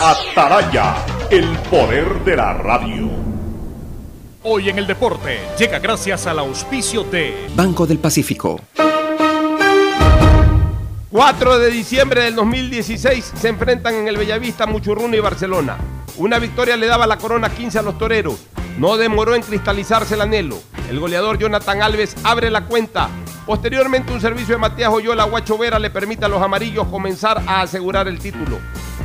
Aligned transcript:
Ataraya, 0.00 0.94
el 1.28 1.44
poder 1.68 2.24
de 2.24 2.36
la 2.36 2.54
radio. 2.54 3.10
Hoy 4.44 4.68
en 4.68 4.78
el 4.78 4.86
deporte 4.86 5.40
llega 5.58 5.80
gracias 5.80 6.24
al 6.28 6.38
auspicio 6.38 7.02
de 7.02 7.48
Banco 7.56 7.84
del 7.84 7.98
Pacífico. 7.98 8.60
4 11.10 11.58
de 11.58 11.70
diciembre 11.72 12.22
del 12.22 12.36
2016 12.36 13.32
se 13.34 13.48
enfrentan 13.48 13.96
en 13.96 14.06
el 14.06 14.16
Bellavista 14.16 14.66
Muchurruna 14.66 15.16
y 15.16 15.20
Barcelona. 15.20 15.78
Una 16.16 16.38
victoria 16.38 16.76
le 16.76 16.86
daba 16.86 17.08
la 17.08 17.18
corona 17.18 17.50
15 17.50 17.80
a 17.80 17.82
los 17.82 17.98
toreros. 17.98 18.36
No 18.78 18.98
demoró 18.98 19.34
en 19.34 19.42
cristalizarse 19.42 20.14
el 20.14 20.20
anhelo. 20.20 20.60
El 20.88 21.00
goleador 21.00 21.38
Jonathan 21.38 21.82
Alves 21.82 22.14
abre 22.22 22.52
la 22.52 22.66
cuenta. 22.66 23.08
Posteriormente 23.44 24.12
un 24.12 24.20
servicio 24.20 24.54
de 24.54 24.60
Matías 24.60 24.92
Oyola 24.92 25.24
Guacho 25.24 25.58
Vera 25.58 25.80
le 25.80 25.90
permite 25.90 26.24
a 26.24 26.28
los 26.28 26.40
amarillos 26.40 26.86
comenzar 26.86 27.42
a 27.48 27.62
asegurar 27.62 28.06
el 28.06 28.20
título. 28.20 28.60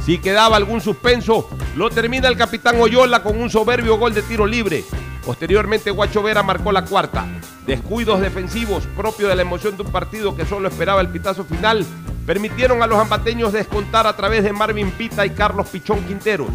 Si 0.05 0.17
quedaba 0.17 0.57
algún 0.57 0.81
suspenso, 0.81 1.49
lo 1.77 1.89
termina 1.89 2.27
el 2.27 2.35
capitán 2.35 2.79
Oyola 2.81 3.23
con 3.23 3.39
un 3.39 3.49
soberbio 3.49 3.97
gol 3.97 4.13
de 4.13 4.21
tiro 4.21 4.45
libre. 4.45 4.83
Posteriormente 5.25 5.91
Guacho 5.91 6.21
Vera 6.21 6.43
marcó 6.43 6.73
la 6.73 6.83
cuarta. 6.83 7.25
Descuidos 7.65 8.19
defensivos 8.19 8.85
propio 8.97 9.29
de 9.29 9.35
la 9.37 9.43
emoción 9.43 9.77
de 9.77 9.83
un 9.83 9.91
partido 9.91 10.35
que 10.35 10.45
solo 10.45 10.67
esperaba 10.67 10.99
el 10.99 11.07
pitazo 11.07 11.45
final 11.45 11.85
permitieron 12.25 12.81
a 12.81 12.87
los 12.87 12.99
ambateños 12.99 13.53
descontar 13.53 14.07
a 14.07 14.15
través 14.15 14.43
de 14.43 14.53
Marvin 14.53 14.91
Pita 14.91 15.25
y 15.25 15.31
Carlos 15.31 15.67
Pichón 15.67 16.03
Quintero. 16.05 16.47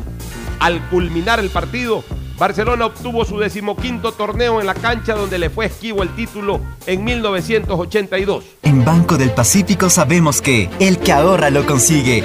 Al 0.60 0.80
culminar 0.88 1.40
el 1.40 1.50
partido, 1.50 2.04
Barcelona 2.38 2.86
obtuvo 2.86 3.24
su 3.24 3.38
decimoquinto 3.38 4.12
torneo 4.12 4.60
en 4.60 4.66
la 4.66 4.74
cancha 4.74 5.14
donde 5.14 5.38
le 5.38 5.50
fue 5.50 5.66
esquivo 5.66 6.02
el 6.02 6.14
título 6.14 6.60
en 6.86 7.04
1982. 7.04 8.44
En 8.62 8.84
Banco 8.84 9.16
del 9.16 9.30
Pacífico 9.30 9.88
sabemos 9.90 10.42
que 10.42 10.68
el 10.80 10.98
que 10.98 11.12
ahorra 11.12 11.50
lo 11.50 11.64
consigue. 11.66 12.24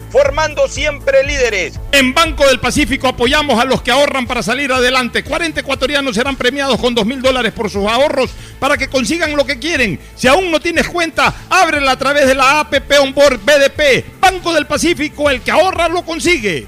formando 0.11 0.67
siempre 0.67 1.23
líderes. 1.23 1.79
En 1.91 2.13
Banco 2.13 2.45
del 2.47 2.59
Pacífico 2.59 3.07
apoyamos 3.07 3.59
a 3.59 3.65
los 3.65 3.81
que 3.81 3.91
ahorran 3.91 4.27
para 4.27 4.43
salir 4.43 4.71
adelante. 4.71 5.23
40 5.23 5.61
ecuatorianos 5.61 6.15
serán 6.15 6.35
premiados 6.35 6.79
con 6.79 6.93
2 6.93 7.05
mil 7.05 7.21
dólares 7.21 7.53
por 7.53 7.69
sus 7.69 7.87
ahorros 7.87 8.31
para 8.59 8.77
que 8.77 8.89
consigan 8.89 9.35
lo 9.35 9.45
que 9.45 9.59
quieren. 9.59 9.99
Si 10.15 10.27
aún 10.27 10.51
no 10.51 10.59
tienes 10.59 10.87
cuenta, 10.87 11.33
ábrela 11.49 11.93
a 11.93 11.97
través 11.97 12.27
de 12.27 12.35
la 12.35 12.59
APP 12.59 12.91
Onboard 13.01 13.39
BDP. 13.39 14.19
Banco 14.19 14.53
del 14.53 14.67
Pacífico, 14.67 15.29
el 15.29 15.41
que 15.41 15.51
ahorra 15.51 15.87
lo 15.87 16.03
consigue. 16.03 16.67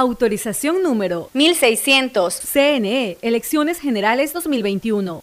Autorización 0.00 0.82
número 0.82 1.28
1600. 1.34 2.34
CNE, 2.34 3.18
Elecciones 3.20 3.78
Generales 3.78 4.32
2021. 4.32 5.22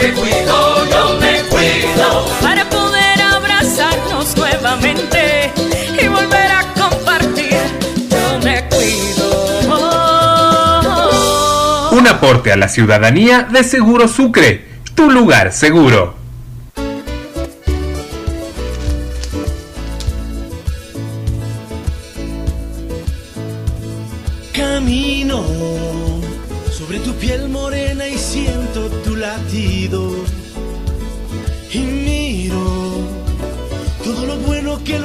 Me 0.00 0.12
cuido, 0.12 0.86
yo 0.88 1.18
me 1.18 1.42
cuido. 1.48 2.26
Para 2.40 2.70
poder 2.70 3.20
abrazarnos 3.20 4.36
nuevamente 4.36 5.50
y 6.00 6.06
volver 6.06 6.52
a 6.52 6.72
compartir. 6.74 7.58
Yo 8.08 8.38
me 8.44 8.68
cuido. 8.68 9.58
Un 11.90 12.06
aporte 12.06 12.52
a 12.52 12.56
la 12.56 12.68
ciudadanía 12.68 13.48
de 13.50 13.64
Seguro 13.64 14.06
Sucre, 14.06 14.64
tu 14.94 15.10
lugar 15.10 15.52
seguro. 15.52 16.19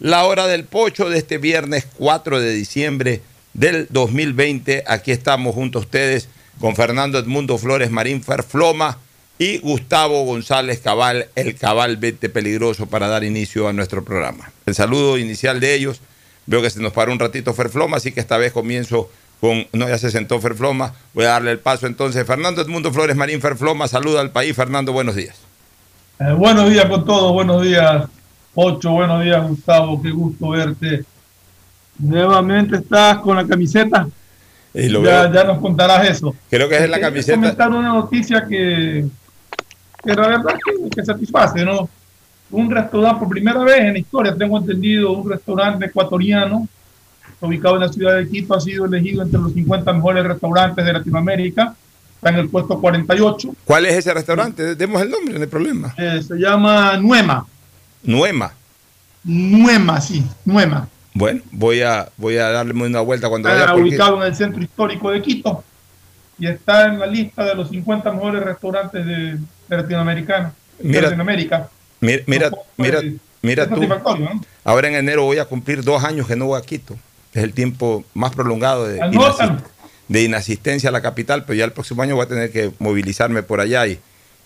La 0.00 0.24
Hora 0.24 0.46
del 0.46 0.64
Pocho, 0.64 1.10
de 1.10 1.18
este 1.18 1.38
viernes 1.38 1.86
4 1.96 2.40
de 2.40 2.52
diciembre 2.52 3.22
del 3.52 3.88
2020. 3.90 4.84
Aquí 4.86 5.10
estamos 5.10 5.54
junto 5.54 5.78
a 5.78 5.82
ustedes 5.82 6.28
con 6.60 6.76
Fernando 6.76 7.18
Edmundo 7.18 7.58
Flores 7.58 7.90
Marín 7.90 8.22
Ferfloma 8.22 8.98
y 9.38 9.58
Gustavo 9.58 10.24
González 10.24 10.80
Cabal, 10.80 11.28
el 11.34 11.54
Cabal 11.56 11.96
Vete 11.96 12.28
Peligroso, 12.28 12.86
para 12.86 13.08
dar 13.08 13.24
inicio 13.24 13.68
a 13.68 13.72
nuestro 13.72 14.04
programa. 14.04 14.50
El 14.66 14.74
saludo 14.74 15.18
inicial 15.18 15.60
de 15.60 15.74
ellos 15.74 16.00
Veo 16.48 16.62
que 16.62 16.70
se 16.70 16.80
nos 16.80 16.94
paró 16.94 17.12
un 17.12 17.18
ratito 17.18 17.52
Ferfloma, 17.52 17.98
así 17.98 18.10
que 18.10 18.20
esta 18.20 18.38
vez 18.38 18.54
comienzo 18.54 19.10
con, 19.38 19.66
no, 19.74 19.86
ya 19.86 19.98
se 19.98 20.10
sentó 20.10 20.40
Ferfloma, 20.40 20.94
voy 21.12 21.26
a 21.26 21.28
darle 21.28 21.50
el 21.50 21.58
paso 21.58 21.86
entonces. 21.86 22.26
Fernando 22.26 22.62
Edmundo 22.62 22.90
Flores 22.90 23.16
Marín 23.16 23.42
Ferfloma, 23.42 23.86
saluda 23.86 24.22
al 24.22 24.30
país. 24.30 24.56
Fernando, 24.56 24.94
buenos 24.94 25.14
días. 25.14 25.36
Eh, 26.18 26.32
buenos 26.32 26.70
días 26.70 26.86
con 26.86 27.04
todos, 27.04 27.34
buenos 27.34 27.62
días, 27.62 28.08
Ocho, 28.60 28.90
buenos 28.90 29.22
días, 29.22 29.46
Gustavo, 29.48 30.02
qué 30.02 30.10
gusto 30.10 30.48
verte. 30.48 31.04
Nuevamente 31.96 32.78
estás 32.78 33.18
con 33.18 33.36
la 33.36 33.46
camiseta. 33.46 34.08
Y 34.74 34.88
lo 34.88 35.00
ya, 35.04 35.22
veo. 35.28 35.32
ya 35.32 35.44
nos 35.44 35.60
contarás 35.60 36.08
eso. 36.08 36.34
Creo 36.50 36.68
que 36.68 36.74
es 36.74 36.80
la 36.90 36.96
Quería 36.96 37.08
camiseta. 37.08 37.36
comentar 37.36 37.70
una 37.70 37.90
noticia 37.90 38.44
que, 38.48 39.06
que 40.02 40.12
la 40.12 40.26
verdad 40.26 40.56
que, 40.64 40.90
que 40.90 41.04
satisface, 41.04 41.64
¿no? 41.64 41.88
Un 42.50 42.68
restaurante, 42.68 43.20
por 43.20 43.28
primera 43.28 43.60
vez 43.62 43.78
en 43.78 43.92
la 43.92 43.98
historia, 44.00 44.34
tengo 44.36 44.58
entendido, 44.58 45.12
un 45.12 45.30
restaurante 45.30 45.86
ecuatoriano 45.86 46.66
ubicado 47.40 47.76
en 47.76 47.82
la 47.82 47.92
ciudad 47.92 48.16
de 48.16 48.28
Quito 48.28 48.54
ha 48.54 48.60
sido 48.60 48.86
elegido 48.86 49.22
entre 49.22 49.38
los 49.40 49.52
50 49.52 49.92
mejores 49.92 50.24
restaurantes 50.26 50.84
de 50.84 50.92
Latinoamérica. 50.94 51.76
Está 52.16 52.30
en 52.30 52.38
el 52.40 52.48
puesto 52.48 52.80
48. 52.80 53.54
¿Cuál 53.64 53.86
es 53.86 53.94
ese 53.98 54.12
restaurante? 54.12 54.74
Demos 54.74 55.00
el 55.00 55.10
nombre, 55.10 55.34
no 55.34 55.40
hay 55.42 55.46
problema. 55.46 55.94
Eh, 55.96 56.20
se 56.26 56.34
llama 56.34 56.96
Nuema. 56.96 57.46
Nuema. 58.02 58.52
Nuema, 59.24 60.00
sí, 60.00 60.24
Nuema. 60.44 60.88
Bueno, 61.14 61.40
voy 61.50 61.82
a, 61.82 62.08
voy 62.16 62.36
a 62.38 62.50
darle 62.50 62.72
una 62.72 63.00
vuelta 63.00 63.28
cuando 63.28 63.48
vaya. 63.48 63.62
Está 63.62 63.72
porque- 63.72 63.88
ubicado 63.88 64.16
en 64.22 64.22
el 64.28 64.36
centro 64.36 64.62
histórico 64.62 65.10
de 65.10 65.20
Quito 65.22 65.64
y 66.38 66.46
está 66.46 66.86
en 66.86 66.98
la 67.00 67.06
lista 67.06 67.44
de 67.44 67.54
los 67.54 67.68
50 67.70 68.12
mejores 68.12 68.42
restaurantes 68.44 69.04
de, 69.04 69.32
de 69.34 69.76
Latinoamérica. 69.76 70.52
de 70.78 70.88
Mira- 70.88 71.02
Latinoamérica. 71.02 71.68
Mira, 72.00 72.22
mira, 72.26 72.50
mira, 72.76 73.00
mira 73.42 73.68
tú. 73.68 73.80
Ahora 74.64 74.88
en 74.88 74.94
enero 74.94 75.24
voy 75.24 75.38
a 75.38 75.44
cumplir 75.46 75.82
dos 75.82 76.04
años 76.04 76.28
que 76.28 76.36
no 76.36 76.46
voy 76.46 76.58
a 76.58 76.62
Quito. 76.64 76.96
Es 77.34 77.42
el 77.42 77.52
tiempo 77.52 78.04
más 78.14 78.32
prolongado 78.34 78.86
de, 78.86 79.00
Anótalo. 79.02 79.54
inasist- 79.54 79.64
de 80.06 80.22
inasistencia 80.22 80.88
a 80.90 80.92
la 80.92 81.02
capital, 81.02 81.44
pero 81.44 81.54
ya 81.58 81.64
el 81.64 81.72
próximo 81.72 82.02
año 82.02 82.14
voy 82.14 82.24
a 82.24 82.28
tener 82.28 82.52
que 82.52 82.70
movilizarme 82.78 83.42
por 83.42 83.60
allá 83.60 83.86
y, 83.88 83.98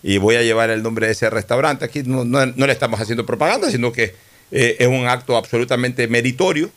y 0.03 0.17
voy 0.17 0.35
a 0.35 0.41
llevar 0.43 0.69
el 0.69 0.83
nombre 0.83 1.07
de 1.07 1.13
ese 1.13 1.29
restaurante. 1.29 1.85
Aquí 1.85 2.03
no, 2.03 2.25
no- 2.25 2.45
no 2.45 2.67
le 2.67 2.73
estamos 2.73 2.99
haciendo 2.99 3.25
propaganda, 3.25 3.71
sino 3.71 3.91
que 3.91 4.13
eh, 4.51 4.75
es 4.79 4.87
un 4.87 5.07
acto 5.07 5.37
absolutamente 5.37 6.07
meritorio 6.07 6.69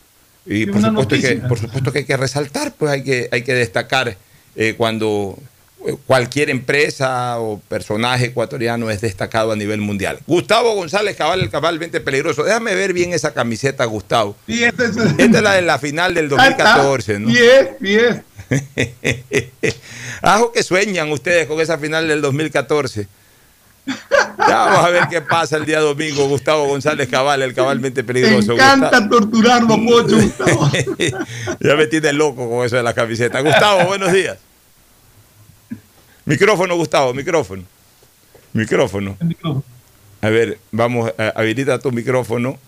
y 0.46 0.64
por 0.66 0.80
supuesto, 0.90 1.16
que, 1.16 1.36
por 1.48 1.58
supuesto 1.58 1.92
que 1.92 1.98
hay 1.98 2.04
que 2.04 2.16
resaltar, 2.16 2.72
pues 2.78 2.92
hay 2.92 3.02
que, 3.02 3.28
hay 3.32 3.42
que 3.42 3.52
destacar 3.52 4.16
eh, 4.54 4.74
cuando 4.78 5.36
eh, 5.86 5.94
cualquier 6.06 6.50
empresa 6.50 7.38
o 7.40 7.58
personaje 7.68 8.26
ecuatoriano 8.26 8.88
es 8.90 9.00
destacado 9.00 9.50
a 9.52 9.56
nivel 9.56 9.80
mundial. 9.80 10.20
Gustavo 10.26 10.74
González 10.74 11.16
Cabal, 11.16 11.40
el 11.40 11.50
cabalmente 11.50 12.00
peligroso. 12.00 12.44
Déjame 12.44 12.74
ver 12.76 12.92
bien 12.92 13.12
esa 13.12 13.34
camiseta, 13.34 13.84
Gustavo. 13.86 14.36
Es- 14.84 14.96
Esta 15.18 15.36
es 15.38 15.42
la 15.42 15.54
de 15.54 15.62
la 15.62 15.78
final 15.80 16.14
del 16.14 16.28
2014, 16.30 17.18
¿no? 17.18 17.28
Y 17.82 17.94
es. 17.94 18.16
Ajo 20.22 20.52
que 20.52 20.62
sueñan 20.62 21.10
ustedes 21.10 21.46
con 21.46 21.60
esa 21.60 21.78
final 21.78 22.06
del 22.08 22.20
2014. 22.20 23.08
Ya 23.86 24.56
vamos 24.64 24.84
a 24.84 24.88
ver 24.90 25.04
qué 25.08 25.20
pasa 25.22 25.56
el 25.56 25.64
día 25.64 25.80
domingo. 25.80 26.26
Gustavo 26.28 26.66
González 26.66 27.08
Cabal, 27.08 27.42
el 27.42 27.54
cabalmente 27.54 28.02
Te 28.02 28.06
peligroso. 28.06 28.52
encanta 28.52 28.90
Gustavo- 29.00 29.08
torturarlo, 29.10 29.76
Pocho, 29.84 30.16
Gustavo. 30.16 30.70
ya 31.60 31.74
me 31.76 31.86
tiene 31.86 32.12
loco 32.12 32.48
con 32.48 32.66
eso 32.66 32.76
de 32.76 32.82
la 32.82 32.94
camiseta. 32.94 33.40
Gustavo, 33.40 33.86
buenos 33.86 34.12
días. 34.12 34.38
Micrófono, 36.24 36.74
Gustavo, 36.76 37.14
micrófono. 37.14 37.62
Micrófono. 38.52 39.16
A 40.20 40.28
ver, 40.30 40.58
vamos, 40.72 41.12
a- 41.18 41.28
habilita 41.40 41.78
tu 41.78 41.92
micrófono. 41.92 42.58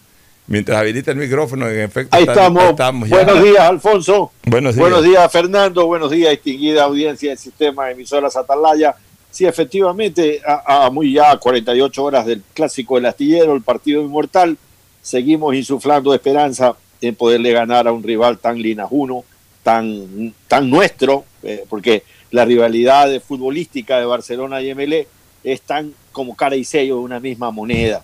Mientras 0.49 0.79
habilita 0.79 1.11
el 1.11 1.19
micrófono, 1.19 1.69
en 1.69 1.81
efecto. 1.81 2.17
Ahí 2.17 2.25
estamos. 2.25 2.75
Buenos 3.09 3.43
días, 3.43 3.61
Alfonso. 3.61 4.33
Buenos 4.47 4.75
días. 4.75 4.89
Buenos 4.89 5.05
días, 5.05 5.31
Fernando. 5.31 5.87
Buenos 5.87 6.11
días, 6.11 6.31
distinguida 6.31 6.85
audiencia 6.85 7.29
del 7.29 7.39
sistema 7.39 7.87
de 7.87 7.93
emisoras 7.93 8.35
Atalaya. 8.35 8.97
Sí, 9.31 9.45
efectivamente, 9.45 10.41
a, 10.45 10.87
a 10.87 10.91
muy 10.91 11.13
ya 11.13 11.37
48 11.37 12.03
horas 12.03 12.27
del 12.27 12.43
clásico 12.55 12.95
del 12.95 13.07
astillero, 13.07 13.55
el 13.55 13.63
partido 13.63 14.01
inmortal, 14.01 14.57
seguimos 15.03 15.55
insuflando 15.55 16.15
esperanza 16.15 16.75
en 17.01 17.15
poderle 17.15 17.53
ganar 17.53 17.87
a 17.87 17.93
un 17.93 18.03
rival 18.03 18.39
tan 18.39 18.61
linajuno, 18.61 19.25
tan, 19.63 20.35
tan 20.49 20.71
nuestro, 20.71 21.25
eh, 21.43 21.65
porque 21.69 22.03
la 22.31 22.45
rivalidad 22.45 23.21
futbolística 23.21 23.99
de 23.99 24.07
Barcelona 24.07 24.63
y 24.63 24.75
MLE 24.75 25.07
es 25.45 25.61
tan 25.63 25.93
como 26.13 26.35
cara 26.35 26.57
y 26.57 26.65
sello 26.65 26.97
de 26.97 27.03
una 27.03 27.21
misma 27.21 27.51
moneda, 27.51 28.03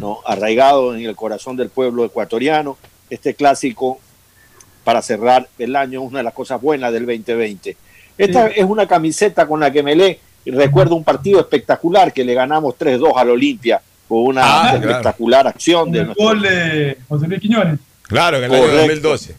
¿no? 0.00 0.18
arraigado 0.26 0.94
en 0.94 1.04
el 1.04 1.16
corazón 1.16 1.56
del 1.56 1.68
pueblo 1.70 2.04
ecuatoriano. 2.04 2.76
Este 3.10 3.34
clásico 3.34 3.98
para 4.84 5.02
cerrar 5.02 5.48
el 5.58 5.74
año, 5.76 6.02
una 6.02 6.18
de 6.18 6.24
las 6.24 6.34
cosas 6.34 6.60
buenas 6.60 6.92
del 6.92 7.06
2020. 7.06 7.76
Esta 8.16 8.48
Sí. 8.48 8.54
es 8.56 8.64
una 8.64 8.86
camiseta 8.86 9.46
con 9.46 9.60
la 9.60 9.70
que 9.70 9.82
me 9.82 9.94
lee. 9.94 10.18
Recuerdo 10.46 10.94
un 10.94 11.04
partido 11.04 11.40
espectacular 11.40 12.12
que 12.12 12.24
le 12.24 12.34
ganamos 12.34 12.74
3-2 12.78 13.12
al 13.16 13.30
Olimpia 13.30 13.80
con 14.08 14.18
una 14.26 14.42
Ah, 14.44 14.70
claro. 14.72 14.88
espectacular 14.90 15.46
acción 15.46 15.84
Con 15.84 15.92
de 15.92 16.04
nuestro 16.04 16.24
gol 16.24 16.42
de 16.42 16.98
José 17.08 17.28
Luis 17.28 17.40
Quiñones. 17.40 17.78
Claro, 18.02 18.38
en 18.38 18.44
el 18.44 18.52
año 18.52 18.60
Correcto. 18.62 18.80
2012. 18.80 19.36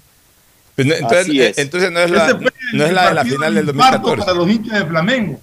Pues 0.75 0.87
no, 0.87 0.93
entonces, 0.93 1.19
Así 1.21 1.41
es. 1.41 1.57
entonces 1.57 1.91
no 1.91 1.99
es 1.99 2.11
la, 2.11 2.27
no 2.73 2.85
es 2.85 2.93
la 2.93 3.09
de 3.09 3.15
la 3.15 3.25
final 3.25 3.55
del 3.55 3.67
infarto 3.69 4.07
2014. 4.09 4.25
Para 4.25 4.37
los 4.37 4.49
hinchas 4.49 4.79
de 4.79 4.85
Flamengo. 4.85 5.39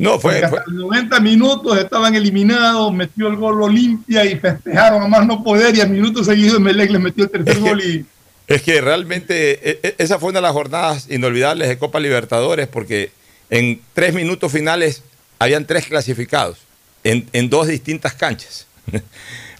No, 0.00 0.18
fue, 0.18 0.38
fue- 0.48 0.58
hasta 0.58 0.70
los 0.70 0.84
90 0.86 1.20
minutos 1.20 1.78
estaban 1.78 2.14
eliminados, 2.14 2.92
metió 2.92 3.28
el 3.28 3.36
gol 3.36 3.62
Olimpia 3.62 4.24
y 4.24 4.36
festejaron 4.36 5.02
a 5.02 5.08
más 5.08 5.26
no 5.26 5.42
poder 5.44 5.74
y 5.76 5.80
a 5.80 5.86
minutos 5.86 6.26
seguidos 6.26 6.58
Melec 6.60 6.90
les 6.90 7.00
metió 7.00 7.24
el 7.24 7.30
tercer 7.30 7.58
gol 7.60 7.80
y 7.82 8.04
Es 8.46 8.62
que 8.62 8.80
realmente 8.80 9.70
e- 9.70 9.80
e- 9.82 9.94
esa 9.98 10.18
fue 10.18 10.30
una 10.30 10.38
de 10.38 10.42
las 10.44 10.52
jornadas 10.52 11.06
inolvidables 11.10 11.68
de 11.68 11.78
Copa 11.78 12.00
Libertadores 12.00 12.66
porque 12.66 13.10
en 13.50 13.80
tres 13.94 14.14
minutos 14.14 14.50
finales 14.50 15.02
habían 15.38 15.66
tres 15.66 15.86
clasificados 15.86 16.58
en, 17.04 17.28
en 17.32 17.48
dos 17.50 17.66
distintas 17.68 18.14
canchas. 18.14 18.66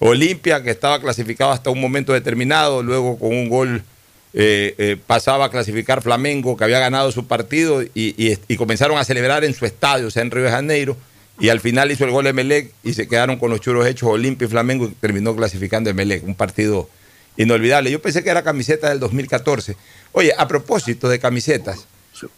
Olimpia, 0.01 0.63
que 0.63 0.71
estaba 0.71 1.01
clasificado 1.01 1.53
hasta 1.53 1.71
un 1.71 1.81
momento 1.81 2.13
determinado, 2.13 2.83
luego 2.83 3.19
con 3.19 3.31
un 3.31 3.49
gol 3.49 3.83
eh, 4.33 4.75
eh, 4.79 4.97
pasaba 5.07 5.47
a 5.47 5.51
clasificar 5.51 6.03
Flamengo, 6.03 6.57
que 6.57 6.65
había 6.65 6.79
ganado 6.79 7.11
su 7.13 7.27
partido, 7.27 7.83
y, 7.83 7.91
y- 7.95 8.39
y 8.49 8.57
comenzaron 8.57 8.97
a 8.99 9.05
celebrar 9.05 9.45
en 9.45 9.55
su 9.55 9.67
estadio, 9.67 10.07
o 10.07 10.11
sea, 10.11 10.23
en 10.23 10.31
Río 10.31 10.45
de 10.45 10.51
Janeiro, 10.51 10.97
y 11.39 11.49
al 11.49 11.61
final 11.61 11.91
hizo 11.91 12.05
el 12.05 12.11
gol 12.11 12.27
Emelec 12.27 12.71
y 12.85 12.93
se 12.93 13.09
quedaron 13.09 13.39
con 13.39 13.51
los 13.51 13.61
churos 13.61 13.87
hechos 13.87 14.09
Olimpia 14.11 14.47
y 14.47 14.49
Flamengo 14.49 14.85
y 14.87 14.89
terminó 14.91 15.35
clasificando 15.35 15.89
Emelec, 15.91 16.23
un 16.25 16.35
partido 16.35 16.89
inolvidable. 17.37 17.91
Yo 17.91 18.03
pensé 18.03 18.23
que 18.23 18.29
era 18.31 18.43
camiseta 18.43 18.91
del 18.91 19.01
2014. 19.01 19.75
Oye, 20.13 20.33
a 20.37 20.47
propósito 20.47 21.09
de 21.09 21.19
camisetas, 21.19 21.87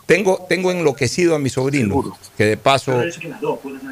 tengo, 0.07 0.47
tengo 0.49 0.71
enloquecido 0.71 1.35
a 1.35 1.41
mi 1.41 1.49
sobrino, 1.51 2.17
que 2.37 2.45
de 2.45 2.57
paso... 2.57 3.03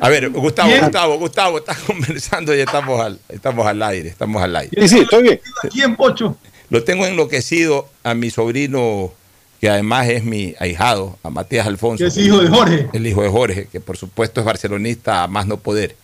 A 0.00 0.08
ver, 0.08 0.30
Gustavo. 0.30 0.70
Gustavo, 0.80 1.18
Gustavo, 1.18 1.58
estás 1.58 1.78
conversando 1.86 2.54
y 2.54 2.60
estamos 2.60 3.00
al, 3.00 3.18
estamos 3.28 3.66
al 3.66 3.82
aire, 3.82 4.10
estamos 4.10 4.40
al 4.40 4.54
aire. 4.54 4.80
Sí, 4.82 4.88
sí, 4.88 4.98
estoy 5.00 5.22
bien. 5.24 5.40
¿Quién, 5.72 5.96
Pocho? 5.96 6.36
Lo 6.70 6.84
tengo 6.84 7.04
enloquecido 7.06 7.88
a 8.04 8.14
mi 8.14 8.30
sobrino, 8.30 9.12
que 9.60 9.68
además 9.68 10.08
es 10.08 10.24
mi 10.24 10.54
ahijado, 10.58 11.18
a 11.22 11.30
Matías 11.30 11.66
Alfonso. 11.66 12.04
Que 12.04 12.08
es 12.08 12.16
hijo 12.16 12.40
de 12.40 12.48
Jorge. 12.48 12.88
El 12.92 13.06
hijo 13.06 13.22
de 13.22 13.28
Jorge, 13.28 13.68
que 13.70 13.80
por 13.80 13.96
supuesto 13.96 14.40
es 14.40 14.46
barcelonista 14.46 15.24
a 15.24 15.28
más 15.28 15.46
no 15.46 15.58
poder. 15.58 15.96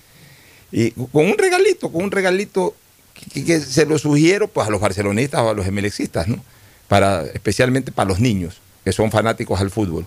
Y 0.73 0.91
con 0.91 1.27
un 1.27 1.39
regalito, 1.39 1.91
con 1.91 2.05
un 2.05 2.11
regalito 2.11 2.75
que, 3.33 3.45
que 3.45 3.61
se 3.61 3.87
lo 3.87 3.99
sugiero 3.99 4.49
pues, 4.49 4.67
a 4.67 4.71
los 4.71 4.81
barcelonistas 4.81 5.41
o 5.41 5.51
a 5.51 5.55
los 5.55 5.67
emelexistas, 5.67 6.27
¿no? 6.27 6.45
Para, 6.89 7.23
especialmente 7.23 7.93
para 7.93 8.09
los 8.09 8.21
niños 8.21 8.61
que 8.85 8.93
son 8.93 9.11
fanáticos 9.11 9.61
al 9.61 9.71
fútbol. 9.71 10.07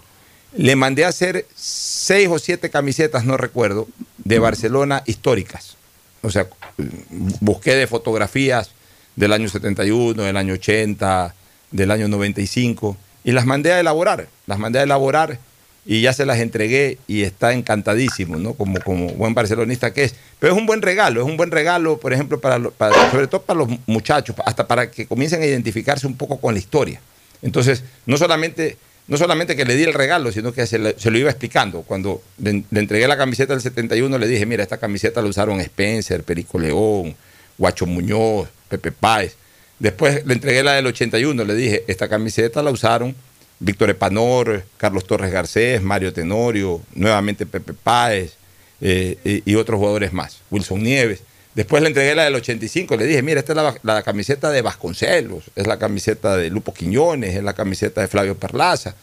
Le 0.55 0.75
mandé 0.75 1.05
a 1.05 1.09
hacer 1.09 1.45
seis 1.55 2.27
o 2.29 2.39
siete 2.39 2.69
camisetas, 2.69 3.25
no 3.25 3.35
recuerdo, 3.37 3.87
de 4.17 4.39
Barcelona 4.39 5.03
históricas. 5.05 5.75
O 6.21 6.29
sea, 6.31 6.47
busqué 7.41 7.75
de 7.75 7.87
fotografías 7.87 8.71
del 9.19 9.33
año 9.33 9.49
71, 9.49 10.23
del 10.23 10.37
año 10.37 10.53
80, 10.53 11.35
del 11.71 11.91
año 11.91 12.07
95, 12.07 12.95
y 13.25 13.33
las 13.33 13.45
mandé 13.45 13.73
a 13.73 13.79
elaborar. 13.81 14.27
Las 14.47 14.59
mandé 14.59 14.79
a 14.79 14.83
elaborar 14.83 15.37
y 15.85 16.01
ya 16.01 16.13
se 16.13 16.25
las 16.25 16.39
entregué 16.39 16.97
y 17.05 17.23
está 17.23 17.51
encantadísimo, 17.51 18.37
¿no? 18.37 18.53
Como, 18.53 18.79
como 18.79 19.07
buen 19.09 19.33
barcelonista 19.33 19.91
que 19.91 20.05
es. 20.05 20.15
Pero 20.39 20.53
es 20.53 20.57
un 20.57 20.65
buen 20.65 20.81
regalo, 20.81 21.19
es 21.21 21.27
un 21.27 21.35
buen 21.35 21.51
regalo, 21.51 21.97
por 21.99 22.13
ejemplo, 22.13 22.39
para, 22.39 22.61
sobre 23.11 23.27
todo 23.27 23.41
para 23.41 23.59
los 23.59 23.67
muchachos, 23.87 24.37
hasta 24.45 24.65
para 24.67 24.89
que 24.89 25.05
comiencen 25.05 25.41
a 25.41 25.45
identificarse 25.45 26.07
un 26.07 26.15
poco 26.15 26.37
con 26.39 26.53
la 26.53 26.59
historia. 26.59 27.01
Entonces, 27.41 27.83
no 28.05 28.17
solamente, 28.17 28.77
no 29.09 29.17
solamente 29.17 29.57
que 29.57 29.65
le 29.65 29.75
di 29.75 29.83
el 29.83 29.93
regalo, 29.93 30.31
sino 30.31 30.53
que 30.53 30.65
se, 30.65 30.79
le- 30.79 30.95
lo 31.03 31.17
iba 31.17 31.29
explicando. 31.29 31.81
Cuando 31.81 32.21
le, 32.37 32.63
le 32.71 32.79
entregué 32.79 33.05
la 33.07 33.17
camiseta 33.17 33.51
del 33.53 33.61
71, 33.61 34.17
le 34.17 34.27
dije, 34.27 34.45
mira, 34.45 34.63
esta 34.63 34.77
camiseta 34.77 35.21
la 35.21 35.27
usaron 35.27 35.59
Spencer, 35.59 36.23
Perico 36.23 36.57
León, 36.57 37.15
Guacho 37.57 37.85
Muñoz, 37.85 38.47
Pepe 38.69 38.91
Páez. 38.91 39.35
Después 39.79 40.25
le 40.25 40.33
entregué 40.33 40.63
la 40.63 40.73
del 40.73 40.87
81, 40.87 41.43
le 41.43 41.55
dije, 41.55 41.83
esta 41.87 42.07
camiseta 42.07 42.61
la 42.61 42.71
usaron 42.71 43.15
Víctor 43.59 43.89
Epanor, 43.89 44.63
Carlos 44.77 45.05
Torres 45.05 45.31
Garcés, 45.31 45.81
Mario 45.81 46.13
Tenorio, 46.13 46.81
nuevamente 46.95 47.45
Pepe 47.45 47.73
Páez 47.73 48.33
eh, 48.81 49.41
y, 49.45 49.55
otros 49.55 49.77
jugadores 49.77 50.13
más, 50.13 50.39
Wilson 50.49 50.81
Nieves. 50.81 51.21
Después 51.55 51.81
le 51.81 51.89
entregué 51.89 52.15
la 52.15 52.23
del 52.23 52.35
85, 52.35 52.95
le 52.95 53.05
dije, 53.05 53.21
mira, 53.21 53.39
esta 53.39 53.51
es 53.51 53.57
la, 53.57 53.75
la 53.83 54.03
camiseta 54.03 54.49
de 54.49 54.61
Vasconcelos, 54.61 55.51
es 55.55 55.67
la 55.67 55.77
camiseta 55.77 56.37
de 56.37 56.49
Lupo 56.49 56.73
Quiñones, 56.73 57.35
es 57.35 57.43
la 57.43 57.53
camiseta 57.53 58.01
de 58.01 58.07
Flavio 58.07 58.37
Perlaza. 58.37 58.95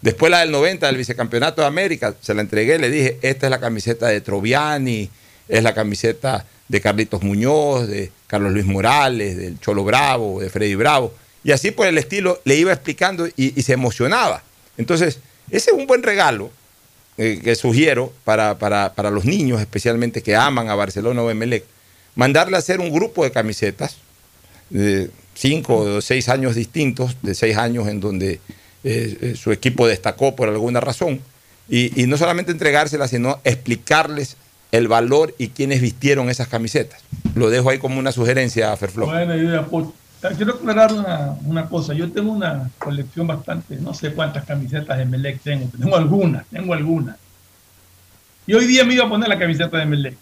Después 0.00 0.30
la 0.30 0.40
del 0.40 0.52
90 0.52 0.86
del 0.86 0.96
vicecampeonato 0.96 1.62
de 1.62 1.66
América, 1.66 2.14
se 2.20 2.34
la 2.34 2.42
entregué, 2.42 2.78
le 2.78 2.90
dije, 2.90 3.18
esta 3.22 3.46
es 3.46 3.50
la 3.50 3.58
camiseta 3.58 4.06
de 4.06 4.20
Troviani, 4.20 5.10
es 5.48 5.62
la 5.62 5.74
camiseta 5.74 6.46
de 6.68 6.80
Carlitos 6.80 7.22
Muñoz, 7.22 7.88
de 7.88 8.12
Carlos 8.34 8.52
Luis 8.52 8.66
Morales, 8.66 9.36
del 9.36 9.60
Cholo 9.60 9.84
Bravo, 9.84 10.40
de 10.40 10.50
Freddy 10.50 10.74
Bravo. 10.74 11.14
Y 11.44 11.52
así 11.52 11.70
por 11.70 11.86
el 11.86 11.96
estilo 11.98 12.40
le 12.44 12.56
iba 12.56 12.72
explicando 12.72 13.28
y, 13.36 13.62
se 13.62 13.74
emocionaba. 13.74 14.42
Entonces, 14.76 15.20
ese 15.52 15.70
es 15.70 15.76
un 15.76 15.86
buen 15.86 16.02
regalo 16.02 16.50
eh, 17.16 17.40
que 17.44 17.54
sugiero 17.54 18.12
para, 18.24 18.58
para, 18.58 18.92
para, 18.94 19.12
los 19.12 19.24
niños, 19.24 19.60
especialmente 19.60 20.20
que 20.20 20.34
aman 20.34 20.68
a 20.68 20.74
Barcelona 20.74 21.22
o 21.22 21.30
Emelec, 21.30 21.64
mandarle 22.16 22.56
a 22.56 22.58
hacer 22.58 22.80
un 22.80 22.92
grupo 22.92 23.22
de 23.22 23.30
camisetas 23.30 23.98
de 24.68 25.10
cinco 25.34 25.76
o 25.76 26.00
seis 26.00 26.28
años 26.28 26.56
distintos, 26.56 27.16
de 27.22 27.36
seis 27.36 27.56
años 27.56 27.86
en 27.86 28.00
donde 28.00 28.40
eh, 28.82 29.34
su 29.36 29.52
equipo 29.52 29.86
destacó 29.86 30.34
por 30.34 30.48
alguna 30.48 30.80
razón, 30.80 31.20
y 31.68 32.06
no 32.08 32.18
solamente 32.18 32.50
entregárselas, 32.50 33.10
sino 33.10 33.40
explicarles 33.44 34.36
el 34.76 34.88
valor 34.88 35.34
y 35.38 35.48
quienes 35.48 35.80
vistieron 35.80 36.30
esas 36.30 36.48
camisetas. 36.48 37.02
Lo 37.34 37.48
dejo 37.48 37.70
ahí 37.70 37.78
como 37.78 37.98
una 37.98 38.10
sugerencia, 38.10 38.76
Ferflor. 38.76 39.08
Buena 39.08 39.36
idea, 39.36 39.64
Pocho. 39.64 39.94
Quiero 40.36 40.54
aclarar 40.54 40.92
una, 40.92 41.36
una, 41.44 41.68
cosa. 41.68 41.92
Yo 41.92 42.10
tengo 42.10 42.32
una 42.32 42.70
colección 42.78 43.26
bastante, 43.26 43.76
no 43.76 43.92
sé 43.92 44.14
cuántas 44.14 44.44
camisetas 44.44 44.96
de 44.96 45.04
Melec 45.04 45.40
tengo, 45.42 45.68
tengo 45.78 45.96
algunas, 45.96 46.46
tengo 46.46 46.72
algunas. 46.72 47.16
Y 48.46 48.54
hoy 48.54 48.66
día 48.66 48.84
me 48.84 48.94
iba 48.94 49.04
a 49.04 49.08
poner 49.08 49.28
la 49.28 49.38
camiseta 49.38 49.76
de 49.76 49.84
Melec. 49.84 50.16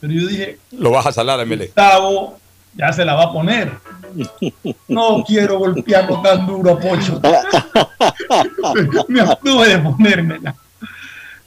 Pero 0.00 0.12
yo 0.12 0.26
dije. 0.26 0.58
Lo 0.72 0.90
vas 0.90 1.06
a 1.06 1.12
salar 1.12 1.40
a 1.40 1.44
Melec. 1.46 1.68
Gustavo 1.68 2.38
ya 2.74 2.92
se 2.92 3.04
la 3.04 3.14
va 3.14 3.24
a 3.24 3.32
poner. 3.32 3.72
No 4.88 5.24
quiero 5.26 5.58
golpearlo 5.58 6.20
tan 6.20 6.46
duro, 6.46 6.78
Pocho. 6.78 7.18
me 9.08 9.20
abstuve 9.22 9.68
de 9.68 9.78
ponérmela. 9.78 10.54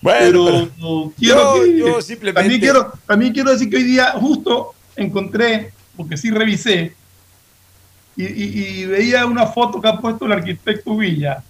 Bueno, 0.06 0.46
pero, 0.46 0.70
no, 0.78 1.14
quiero 1.18 1.58
yo, 1.58 1.64
que, 1.64 1.78
yo 1.80 2.02
simplemente. 2.02 2.42
También 2.42 2.62
quiero, 2.62 2.94
también 3.08 3.34
quiero 3.34 3.52
decir 3.52 3.72
que 3.72 3.78
hoy 3.78 3.84
día 3.84 4.12
justo 4.12 4.76
encontré, 4.96 5.72
porque 5.98 6.16
sí 6.16 6.30
revisé, 6.30 6.94
y, 8.16 8.24
y, 8.24 8.82
y, 8.82 8.86
veía 8.86 9.26
una 9.26 9.48
foto 9.48 9.82
que 9.82 9.88
ha 9.88 9.98
puesto 9.98 10.28
el 10.28 10.34
arquitecto 10.34 10.96
Villa 10.96 11.44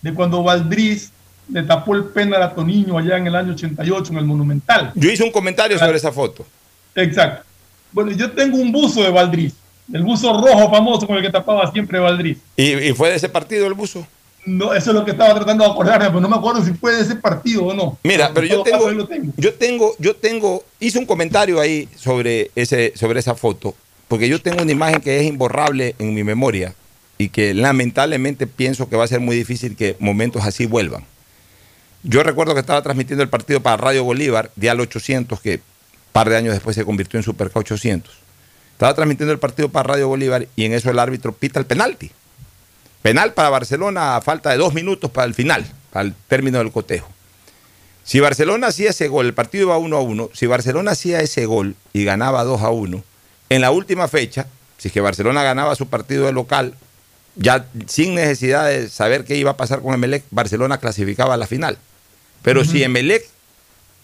de 0.00 0.14
cuando 0.14 0.44
Valdriz 0.44 1.10
le 1.52 1.64
tapó 1.64 1.96
el 1.96 2.04
penal 2.04 2.40
a 2.40 2.54
Toniño 2.54 2.96
allá 2.96 3.16
en 3.16 3.26
el 3.26 3.34
año 3.34 3.52
88 3.54 4.12
en 4.12 4.18
el 4.18 4.24
Monumental. 4.24 4.92
Yo 4.94 5.10
hice 5.10 5.24
un 5.24 5.32
comentario 5.32 5.76
sobre 5.76 5.96
esa 5.96 6.12
foto. 6.12 6.46
Exacto. 6.94 7.44
Bueno, 7.90 8.12
yo 8.12 8.30
tengo 8.30 8.58
un 8.58 8.70
buzo 8.70 9.02
de 9.02 9.10
Valdriz, 9.10 9.54
el 9.92 10.04
buzo 10.04 10.40
rojo 10.40 10.70
famoso 10.70 11.04
con 11.04 11.16
el 11.16 11.22
que 11.22 11.30
tapaba 11.30 11.68
siempre 11.72 11.98
Valdriz. 11.98 12.38
¿Y, 12.56 12.74
y 12.74 12.92
fue 12.92 13.10
de 13.10 13.16
ese 13.16 13.28
partido 13.28 13.66
el 13.66 13.74
buzo? 13.74 14.06
No, 14.48 14.72
eso 14.72 14.90
es 14.90 14.96
lo 14.96 15.04
que 15.04 15.10
estaba 15.10 15.34
tratando 15.34 15.64
de 15.64 15.70
acordarme, 15.70 16.06
pero 16.06 16.20
no 16.20 16.28
me 16.28 16.36
acuerdo 16.36 16.64
si 16.64 16.72
fue 16.72 16.94
de 16.94 17.02
ese 17.02 17.16
partido 17.16 17.66
o 17.66 17.74
no. 17.74 17.98
Mira, 18.02 18.30
pero 18.32 18.46
yo 18.46 18.62
tengo, 18.62 19.06
tengo, 19.06 19.32
yo 19.36 19.54
tengo, 19.54 19.94
yo 19.98 20.16
tengo, 20.16 20.64
hice 20.80 20.98
un 20.98 21.06
comentario 21.06 21.60
ahí 21.60 21.88
sobre 21.96 22.50
ese, 22.54 22.92
sobre 22.96 23.20
esa 23.20 23.34
foto 23.34 23.74
porque 24.08 24.28
yo 24.28 24.40
tengo 24.40 24.62
una 24.62 24.72
imagen 24.72 25.00
que 25.00 25.20
es 25.20 25.26
imborrable 25.26 25.94
en 25.98 26.14
mi 26.14 26.24
memoria 26.24 26.74
y 27.18 27.28
que 27.28 27.52
lamentablemente 27.54 28.46
pienso 28.46 28.88
que 28.88 28.96
va 28.96 29.04
a 29.04 29.08
ser 29.08 29.20
muy 29.20 29.36
difícil 29.36 29.76
que 29.76 29.96
momentos 30.00 30.44
así 30.44 30.66
vuelvan. 30.66 31.04
Yo 32.02 32.22
recuerdo 32.22 32.54
que 32.54 32.60
estaba 32.60 32.82
transmitiendo 32.82 33.22
el 33.22 33.28
partido 33.28 33.60
para 33.60 33.76
Radio 33.76 34.04
Bolívar, 34.04 34.50
Dial 34.56 34.80
800, 34.80 35.40
que 35.40 35.56
un 35.56 35.60
par 36.12 36.30
de 36.30 36.36
años 36.36 36.54
después 36.54 36.74
se 36.74 36.84
convirtió 36.84 37.18
en 37.18 37.24
Superca 37.24 37.58
800. 37.58 38.14
Estaba 38.72 38.94
transmitiendo 38.94 39.32
el 39.32 39.38
partido 39.38 39.68
para 39.68 39.94
Radio 39.94 40.08
Bolívar 40.08 40.48
y 40.56 40.64
en 40.64 40.72
eso 40.72 40.90
el 40.90 40.98
árbitro 40.98 41.32
pita 41.32 41.60
el 41.60 41.66
penalti. 41.66 42.10
Penal 43.02 43.32
para 43.32 43.50
Barcelona 43.50 44.16
a 44.16 44.20
falta 44.20 44.50
de 44.50 44.56
dos 44.56 44.74
minutos 44.74 45.10
para 45.10 45.26
el 45.26 45.34
final, 45.34 45.64
para 45.90 46.06
el 46.06 46.14
término 46.26 46.58
del 46.58 46.72
cotejo. 46.72 47.08
Si 48.04 48.20
Barcelona 48.20 48.68
hacía 48.68 48.90
ese 48.90 49.08
gol, 49.08 49.26
el 49.26 49.34
partido 49.34 49.64
iba 49.64 49.78
1 49.78 49.96
a 49.96 50.00
1, 50.00 50.30
si 50.32 50.46
Barcelona 50.46 50.92
hacía 50.92 51.20
ese 51.20 51.44
gol 51.46 51.76
y 51.92 52.04
ganaba 52.04 52.42
2 52.44 52.62
a 52.62 52.70
1, 52.70 53.04
en 53.50 53.60
la 53.60 53.70
última 53.70 54.08
fecha, 54.08 54.46
si 54.78 54.88
es 54.88 54.94
que 54.94 55.00
Barcelona 55.00 55.42
ganaba 55.42 55.74
su 55.74 55.88
partido 55.88 56.26
de 56.26 56.32
local, 56.32 56.74
ya 57.36 57.66
sin 57.86 58.14
necesidad 58.14 58.66
de 58.66 58.88
saber 58.88 59.24
qué 59.24 59.36
iba 59.36 59.52
a 59.52 59.56
pasar 59.56 59.82
con 59.82 59.94
Emelec, 59.94 60.24
Barcelona 60.30 60.78
clasificaba 60.78 61.34
a 61.34 61.36
la 61.36 61.46
final. 61.46 61.78
Pero 62.42 62.60
uh 62.60 62.64
-huh. 62.64 62.70
si 62.70 62.82
Emelec 62.82 63.24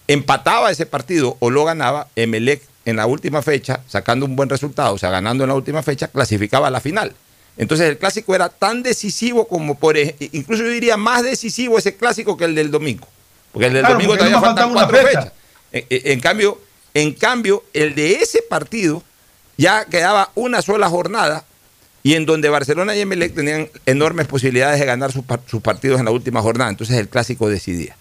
empataba 0.06 0.70
ese 0.70 0.86
partido 0.86 1.36
o 1.40 1.50
lo 1.50 1.64
ganaba, 1.64 2.08
Emelec 2.14 2.62
en 2.84 2.96
la 2.96 3.06
última 3.06 3.42
fecha, 3.42 3.80
sacando 3.88 4.26
un 4.26 4.36
buen 4.36 4.50
resultado, 4.50 4.94
o 4.94 4.98
sea, 4.98 5.10
ganando 5.10 5.44
en 5.44 5.48
la 5.48 5.54
última 5.54 5.82
fecha, 5.82 6.08
clasificaba 6.08 6.68
a 6.68 6.70
la 6.70 6.80
final. 6.80 7.14
Entonces 7.56 7.88
el 7.88 7.99
clásico 7.99 8.34
era 8.34 8.49
tan 8.49 8.82
decisivo 8.82 9.46
como 9.46 9.76
por 9.76 9.96
incluso 9.96 10.64
yo 10.64 10.70
diría 10.70 10.96
más 10.96 11.23
decisivo 11.23 11.78
ese 11.78 11.96
clásico 11.96 12.37
que 12.37 12.44
el 12.44 12.54
del 12.54 12.70
domingo. 12.70 13.06
Porque 13.52 13.66
el 13.66 13.75
del 13.75 13.82
claro, 13.82 13.94
domingo 13.94 14.16
todavía 14.16 14.40
faltan 14.40 14.73
cuatro 14.73 14.96
fecha. 14.96 15.08
fechas. 15.08 15.32
En, 15.70 15.87
en, 15.90 16.20
cambio, 16.20 16.61
en 16.92 17.12
cambio, 17.14 17.64
el 17.73 17.94
de 17.94 18.14
ese 18.14 18.42
partido 18.42 19.02
ya 19.56 19.84
quedaba 19.84 20.30
una 20.34 20.62
sola 20.62 20.88
jornada 20.88 21.44
y 22.02 22.14
en 22.14 22.26
donde 22.26 22.49
Barcelona 22.49 22.94
y 22.94 23.00
Emelec 23.00 23.34
tenían 23.34 23.68
enormes 23.87 24.26
posibilidades 24.26 24.78
de 24.78 24.87
ganar 24.87 25.12
sus, 25.12 25.25
sus, 25.46 25.62
partidos 25.62 26.00
en 26.00 26.04
la 26.04 26.11
última 26.11 26.42
jornada. 26.42 26.70
Entonces 26.70 26.96
el 26.99 27.08
clásico 27.08 27.49
decidía. 27.49 27.96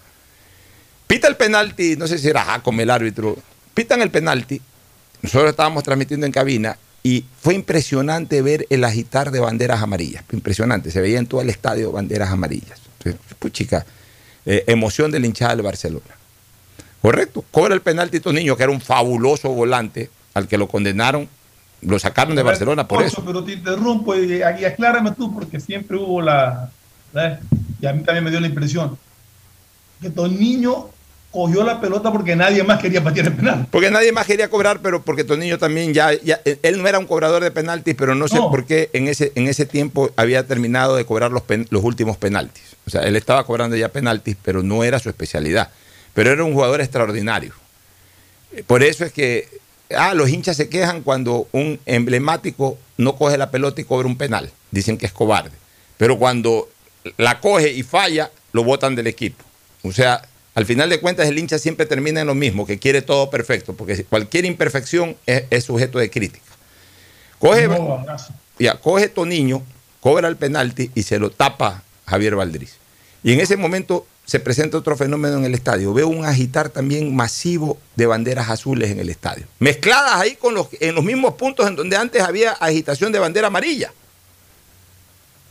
Pita 1.08 1.28
el 1.28 1.38
penalti, 1.38 1.96
no 1.96 2.08
sé 2.08 2.18
si 2.18 2.28
era 2.28 2.44
Jacome 2.44 2.84
el 2.84 2.90
árbitro, 2.90 3.38
pitan 3.74 4.02
el 4.02 4.10
penalti. 4.10 4.62
Nosotros 5.22 5.52
estábamos 5.52 5.84
transmitiendo 5.84 6.26
en 6.26 6.32
cabina 6.32 6.78
y 7.04 7.26
fue 7.42 7.54
impresionante 7.54 8.42
ver 8.42 8.66
el 8.70 8.84
agitar 8.86 9.30
de 9.32 9.40
banderas 9.42 9.82
amarillas. 9.82 10.24
Impresionante, 10.32 10.90
se 10.90 11.02
veía 11.02 11.20
en 11.20 11.28
todo 11.28 11.42
el 11.42 11.50
estadio 11.50 11.92
banderas 11.92 12.30
amarillas. 12.32 12.80
Pues 13.40 13.52
chica, 13.54 13.86
eh, 14.46 14.64
emoción 14.68 15.12
del 15.12 15.26
hinchada 15.26 15.56
del 15.56 15.66
Barcelona. 15.66 16.06
Correcto, 17.02 17.44
cobra 17.52 17.74
el 17.74 17.82
penalti 17.82 18.18
estos 18.18 18.34
niños, 18.34 18.56
que 18.56 18.64
era 18.64 18.72
un 18.72 18.80
fabuloso 18.80 19.50
volante 19.50 20.10
al 20.34 20.48
que 20.48 20.58
lo 20.58 20.68
condenaron 20.68 21.28
lo 21.82 22.00
sacaron 22.00 22.34
de 22.34 22.44
Barcelona 22.44 22.88
por 22.88 23.00
Ocho, 23.00 23.08
eso. 23.08 23.26
Pero 23.26 23.44
te 23.44 23.52
interrumpo 23.52 24.16
y, 24.16 24.36
y 24.38 24.42
aclárame 24.42 25.12
tú, 25.12 25.34
porque 25.34 25.60
siempre 25.60 25.98
hubo 25.98 26.22
la, 26.22 26.72
la- 27.12 27.42
Y 27.82 27.86
a 27.86 27.92
mí 27.92 28.04
también 28.04 28.24
me 28.24 28.32
dio 28.32 28.40
la 28.40 28.48
impresión 28.48 28.98
que 30.02 30.10
Toniño 30.10 30.90
cogió 31.34 31.64
la 31.64 31.82
pelota 31.82 32.12
porque 32.12 32.36
nadie 32.36 32.64
más 32.64 32.80
quería 32.80 33.04
patear 33.04 33.26
el 33.28 33.34
penal. 33.34 33.68
Porque 33.72 33.90
nadie 33.92 34.12
más 34.12 34.26
quería 34.28 34.50
cobrar, 34.50 34.80
pero 34.82 35.02
porque 35.02 35.24
Toniño 35.24 35.58
también 35.58 35.94
ya, 35.94 36.14
ya- 36.14 36.40
él 36.62 36.82
no 36.82 36.88
era 36.88 37.00
un 37.00 37.08
cobrador 37.08 37.44
de 37.44 37.50
penaltis, 37.52 37.96
pero 37.98 38.14
no 38.16 38.28
sé 38.28 38.36
No. 38.36 38.50
por 38.52 38.66
qué 38.66 38.90
en 38.94 39.08
ese, 39.08 39.32
en 39.36 39.48
ese 39.48 39.66
tiempo 39.66 40.12
había 40.16 40.46
terminado 40.46 40.96
de 40.96 41.06
cobrar 41.06 41.32
los, 41.32 41.42
pen- 41.42 41.68
los 41.72 41.84
últimos 41.84 42.16
penaltis. 42.18 42.64
O 42.86 42.90
sea, 42.92 43.02
él 43.02 43.16
estaba 43.16 43.46
cobrando 43.46 43.76
ya 43.76 43.90
penaltis, 43.90 44.38
pero 44.44 44.62
no 44.64 44.84
era 44.84 45.00
su 45.00 45.10
especialidad. 45.10 45.72
Pero 46.14 46.32
era 46.32 46.44
un 46.44 46.54
jugador 46.54 46.80
extraordinario. 46.82 47.54
Por 48.68 48.84
eso 48.84 49.04
es 49.04 49.12
que, 49.12 49.48
ah, 49.98 50.14
los 50.14 50.30
hinchas 50.30 50.56
se 50.58 50.70
quejan 50.70 51.02
cuando 51.02 51.48
un 51.52 51.80
emblemático 51.88 52.78
no 52.98 53.16
coge 53.16 53.38
la 53.38 53.50
pelota 53.50 53.82
y 53.82 53.86
cobra 53.86 54.08
un 54.08 54.18
penal. 54.18 54.52
Dicen 54.70 54.98
que 55.00 55.08
es 55.08 55.12
cobarde. 55.12 55.52
Pero 55.98 56.20
cuando 56.20 56.70
la 57.18 57.40
coge 57.40 57.72
y 57.72 57.82
falla, 57.84 58.30
lo 58.52 58.64
botan 58.64 58.94
del 58.96 59.08
equipo. 59.08 59.44
O 59.82 59.92
sea, 59.92 60.22
al 60.56 60.66
final 60.66 60.90
de 60.90 61.00
cuentas 61.00 61.28
el 61.28 61.38
hincha 61.38 61.58
siempre 61.58 61.86
termina 61.86 62.22
en 62.22 62.28
lo 62.28 62.36
mismo, 62.36 62.66
que 62.66 62.78
quiere 62.78 63.02
todo 63.02 63.30
perfecto, 63.30 63.74
porque 63.74 64.04
cualquier 64.04 64.46
imperfección 64.46 65.18
es, 65.26 65.44
es 65.50 65.64
sujeto 65.64 66.00
de 66.00 66.10
crítica. 66.10 66.46
Coge, 67.40 67.68
No, 67.68 68.06
ya, 68.60 68.80
coge 68.80 69.10
Toniño, 69.10 69.64
cobra 70.00 70.28
el 70.28 70.38
penalti 70.38 70.92
y 70.96 71.04
se 71.04 71.20
lo 71.20 71.32
tapa 71.32 71.84
Javier 72.06 72.36
Valdriz. 72.36 72.78
Y 73.24 73.34
en 73.34 73.40
ese 73.40 73.58
momento 73.58 74.06
se 74.26 74.40
presenta 74.40 74.78
otro 74.78 74.96
fenómeno 74.96 75.38
en 75.38 75.46
el 75.46 75.54
estadio. 75.54 75.94
Veo 75.94 76.08
un 76.08 76.26
agitar 76.26 76.70
también 76.70 77.14
masivo 77.16 77.78
de 77.96 78.06
banderas 78.06 78.50
azules 78.50 78.92
en 78.92 79.00
el 79.00 79.10
estadio. 79.10 79.46
Mezcladas 79.60 80.16
ahí 80.16 80.36
con 80.36 80.54
los, 80.54 80.68
en 80.80 80.96
los 80.96 81.04
mismos 81.04 81.34
puntos 81.34 81.68
en 81.68 81.76
donde 81.76 81.98
antes 81.98 82.22
había 82.22 82.52
agitación 82.52 83.12
de 83.12 83.20
bandera 83.20 83.48
amarilla. 83.48 83.92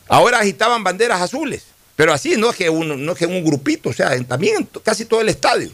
Ahora 0.07 0.39
agitaban 0.39 0.83
banderas 0.83 1.21
azules. 1.21 1.65
Pero 1.95 2.13
así, 2.13 2.35
no 2.37 2.49
es 2.49 2.55
que 2.55 2.69
un, 2.69 3.05
no 3.05 3.11
es 3.11 3.17
que 3.17 3.25
un 3.25 3.43
grupito, 3.43 3.89
o 3.89 3.93
sea, 3.93 4.17
también 4.25 4.57
en 4.57 4.69
casi 4.83 5.05
todo 5.05 5.21
el 5.21 5.29
estadio. 5.29 5.71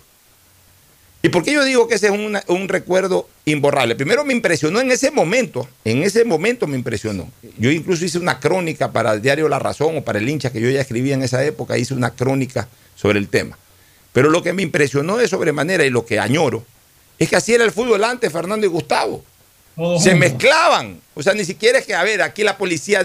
¿Y 1.21 1.29
por 1.29 1.43
qué 1.43 1.51
yo 1.51 1.65
digo 1.65 1.87
que 1.87 1.95
ese 1.95 2.07
es 2.07 2.13
un 2.47 2.69
recuerdo 2.69 3.27
imborrable? 3.43 3.95
Primero 3.95 4.23
me 4.23 4.33
impresionó 4.33 4.79
en 4.79 4.89
ese 4.89 5.11
momento, 5.11 5.67
en 5.83 6.03
ese 6.03 6.23
momento 6.23 6.65
me 6.65 6.77
impresionó. 6.77 7.29
Yo 7.57 7.71
incluso 7.71 8.05
hice 8.05 8.19
una 8.19 8.39
crónica 8.39 8.93
para 8.93 9.11
el 9.11 9.21
diario 9.21 9.49
La 9.49 9.59
Razón 9.59 9.97
o 9.97 10.03
para 10.03 10.19
el 10.19 10.29
hincha 10.29 10.51
que 10.51 10.61
yo 10.61 10.69
ya 10.69 10.79
escribía 10.79 11.15
en 11.15 11.23
esa 11.23 11.43
época, 11.43 11.77
hice 11.77 11.93
una 11.93 12.11
crónica 12.11 12.69
sobre 12.95 13.19
el 13.19 13.27
tema. 13.27 13.57
Pero 14.13 14.29
lo 14.29 14.41
que 14.41 14.53
me 14.53 14.61
impresionó 14.61 15.17
de 15.17 15.27
sobremanera 15.27 15.85
y 15.85 15.89
lo 15.89 16.05
que 16.05 16.19
añoro 16.19 16.63
es 17.17 17.29
que 17.29 17.35
así 17.35 17.53
era 17.53 17.65
el 17.65 17.71
fútbol 17.71 18.05
antes, 18.05 18.31
Fernando 18.31 18.65
y 18.65 18.69
Gustavo. 18.69 19.23
Se 19.99 20.15
mezclaban. 20.15 20.99
O 21.15 21.23
sea, 21.23 21.33
ni 21.33 21.45
siquiera 21.45 21.79
es 21.79 21.85
que, 21.85 21.93
a 21.95 22.03
ver, 22.03 22.21
aquí 22.21 22.43
la 22.43 22.57
policía. 22.57 23.03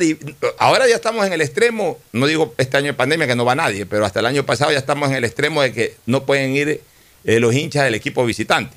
Ahora 0.59 0.89
ya 0.89 0.95
estamos 0.95 1.27
en 1.27 1.33
el 1.33 1.41
extremo, 1.41 1.99
no 2.13 2.27
digo 2.27 2.55
este 2.59 2.77
año 2.77 2.87
de 2.89 2.95
pandemia 2.95 3.27
que 3.27 3.35
no 3.37 3.45
va 3.45 3.55
nadie, 3.55 3.87
pero 3.87 4.05
hasta 4.05 4.21
el 4.21 4.27
año 4.27 4.45
pasado 4.47 4.71
ya 4.73 4.79
estamos 4.79 5.09
en 5.11 5.17
el 5.17 5.25
extremo 5.25 5.63
de 5.63 5.73
que 5.73 5.97
no 6.07 6.25
pueden 6.25 6.55
ir 6.55 6.81
eh, 7.25 7.41
los 7.41 7.55
hinchas 7.55 7.85
del 7.85 7.95
equipo 7.95 8.25
visitante. 8.25 8.77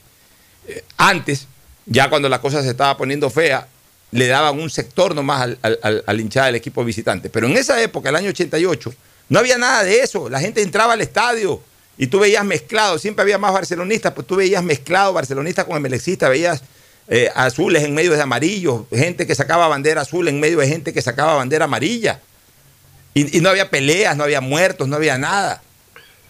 Eh, 0.68 0.84
antes, 0.98 1.48
ya 1.86 2.10
cuando 2.10 2.30
la 2.30 2.39
cosa 2.42 2.62
se 2.63 2.70
estaba 2.70 2.98
poniendo 2.98 3.30
fea, 3.30 3.68
le 4.12 4.27
daban 4.27 4.60
un 4.60 4.70
sector 4.70 5.13
nomás 5.13 5.42
al, 5.42 5.60
al, 5.62 5.80
al- 5.84 6.04
al 6.08 6.20
hinchada 6.22 6.48
del 6.48 6.56
equipo 6.56 6.84
visitante. 6.84 7.30
Pero 7.30 7.48
en 7.48 7.58
esa 7.58 7.82
época, 7.82 8.10
el 8.10 8.16
año 8.16 8.30
88, 8.30 8.94
No 9.30 9.39
había 9.39 9.58
nada 9.58 9.84
de 9.84 10.00
eso. 10.01 10.30
La 10.30 10.39
gente 10.39 10.62
entraba 10.62 10.94
al 10.94 11.01
estadio 11.01 11.62
y 11.98 12.08
tú 12.08 12.20
veías 12.20 12.46
mezclado. 12.46 12.98
Siempre 13.00 13.24
había 13.24 13.38
más 13.38 13.51
barcelonistas, 13.54 14.13
pues 14.13 14.25
tú 14.25 14.36
veías 14.38 14.63
mezclado 14.63 15.12
barcelonistas 15.13 15.66
con 15.66 15.75
emelexistas, 15.75 16.30
veías 16.30 16.62
eh, 17.10 17.30
azules 17.36 17.84
en 17.84 17.94
medio 17.94 18.12
de 18.14 18.22
amarillos, 18.22 18.82
gente 18.92 19.26
que 19.26 19.36
sacaba 19.36 19.68
bandera 19.68 20.02
azul 20.02 20.28
en 20.28 20.40
medio 20.40 20.60
de 20.60 20.68
gente 20.68 20.94
que 20.94 21.02
sacaba 21.02 21.36
bandera 21.36 21.66
amarilla. 21.66 22.20
Y, 23.14 23.40
no 23.42 23.50
había 23.50 23.70
peleas, 23.70 24.16
no 24.16 24.24
había 24.24 24.42
muertos, 24.42 24.88
no 24.88 24.96
había 24.96 25.18
nada. 25.18 25.62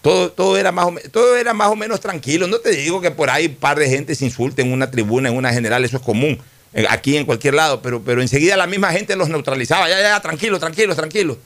Todo, 0.00 0.30
todo, 0.32 0.56
era 0.56 0.72
más 0.72 0.86
o, 0.86 0.94
todo 1.10 1.36
era 1.36 1.52
más 1.52 1.68
o 1.68 1.76
menos 1.76 2.00
tranquilo. 2.00 2.46
No 2.46 2.58
te 2.60 2.70
digo 2.70 3.00
que 3.00 3.10
por 3.10 3.28
ahí 3.28 3.46
un 3.46 3.56
par 3.56 3.78
de 3.78 3.88
gente 3.90 4.14
se 4.14 4.24
insulte 4.24 4.62
en 4.62 4.72
una 4.72 4.90
tribuna, 4.90 5.28
en 5.28 5.36
una 5.36 5.52
general, 5.52 5.84
eso 5.84 5.98
es 5.98 6.02
común. 6.02 6.40
Aquí 6.88 7.16
en 7.16 7.26
cualquier 7.26 7.54
lado, 7.54 7.82
pero, 7.82 8.02
pero 8.02 8.22
enseguida 8.22 8.56
la 8.56 8.66
misma 8.66 8.92
gente 8.92 9.16
los 9.16 9.28
neutralizaba. 9.28 9.88
Ya, 9.88 9.96
ya, 10.00 10.08
ya, 10.10 10.20
tranquilo, 10.20 10.58
tranquilo, 10.58 10.94
tranquilo. 10.94 11.36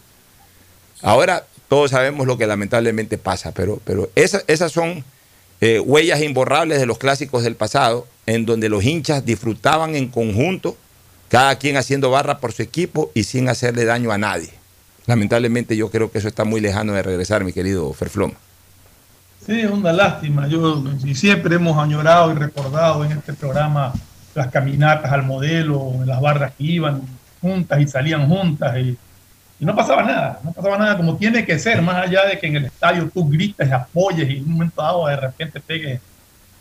Ahora 1.01 1.47
todos 1.69 1.91
sabemos 1.91 2.27
lo 2.27 2.37
que 2.39 2.47
lamentablemente 2.47 3.19
pasa, 3.19 3.53
pero, 3.53 3.81
pero 3.85 4.11
esa- 4.15 4.43
esas 4.47 4.71
son 4.73 5.05
eh, 5.63 5.79
huellas 5.79 6.21
imborrables 6.21 6.81
de 6.81 6.87
los 6.87 6.99
clásicos 6.99 7.45
del 7.45 7.55
pasado, 7.55 8.09
en 8.27 8.45
donde 8.47 8.69
los 8.69 8.83
hinchas 8.83 9.25
disfrutaban 9.25 9.95
en 9.95 10.09
conjunto, 10.09 10.77
cada 11.29 11.55
quien 11.55 11.77
haciendo 11.77 12.11
barra 12.11 12.41
por 12.41 12.51
su 12.53 12.63
equipo 12.63 13.13
y 13.15 13.23
sin 13.23 13.49
hacerle 13.49 13.85
daño 13.85 14.11
a 14.11 14.19
nadie. 14.19 14.51
Lamentablemente 15.07 15.77
yo 15.77 15.89
creo 15.89 16.11
que 16.11 16.19
eso 16.19 16.27
está 16.27 16.43
muy 16.43 16.61
lejano 16.61 16.95
de 16.95 17.03
regresar, 17.05 17.45
mi 17.45 17.53
querido 17.53 17.93
Ferfloma. 17.93 18.35
Sí, 19.47 19.61
es 19.61 19.71
una 19.71 19.93
lástima. 19.93 20.49
Yo 20.49 20.83
y 21.05 21.15
siempre 21.15 21.55
hemos 21.55 21.79
añorado 21.79 22.33
y 22.33 22.35
recordado 22.35 23.05
en 23.05 23.13
este 23.13 23.33
programa 23.33 23.93
las 24.35 24.49
caminatas 24.49 25.13
al 25.13 25.23
modelo, 25.23 25.93
las 26.05 26.21
barras 26.21 26.55
que 26.59 26.65
iban 26.65 27.03
juntas 27.41 27.81
y 27.81 27.87
salían 27.87 28.29
juntas 28.29 28.77
y 29.63 29.65
no 29.65 29.77
pasaba 29.77 30.03
nada, 30.03 30.41
no 30.43 30.51
pasaba 30.51 30.77
nada 30.77 30.97
como 30.97 31.17
tiene 31.17 31.47
que 31.47 31.57
ser, 31.57 31.81
más 31.83 31.95
allá 31.95 32.27
de 32.27 32.37
que 32.37 32.49
en 32.49 32.57
el 32.57 32.65
estadio 32.65 33.09
tú 33.15 33.29
grites 33.29 33.71
apoyes 33.71 34.29
y 34.29 34.39
en 34.39 34.43
un 34.43 34.51
momento 34.55 34.83
dado 34.83 35.07
de 35.07 35.15
repente 35.15 35.61
pegues 35.61 36.01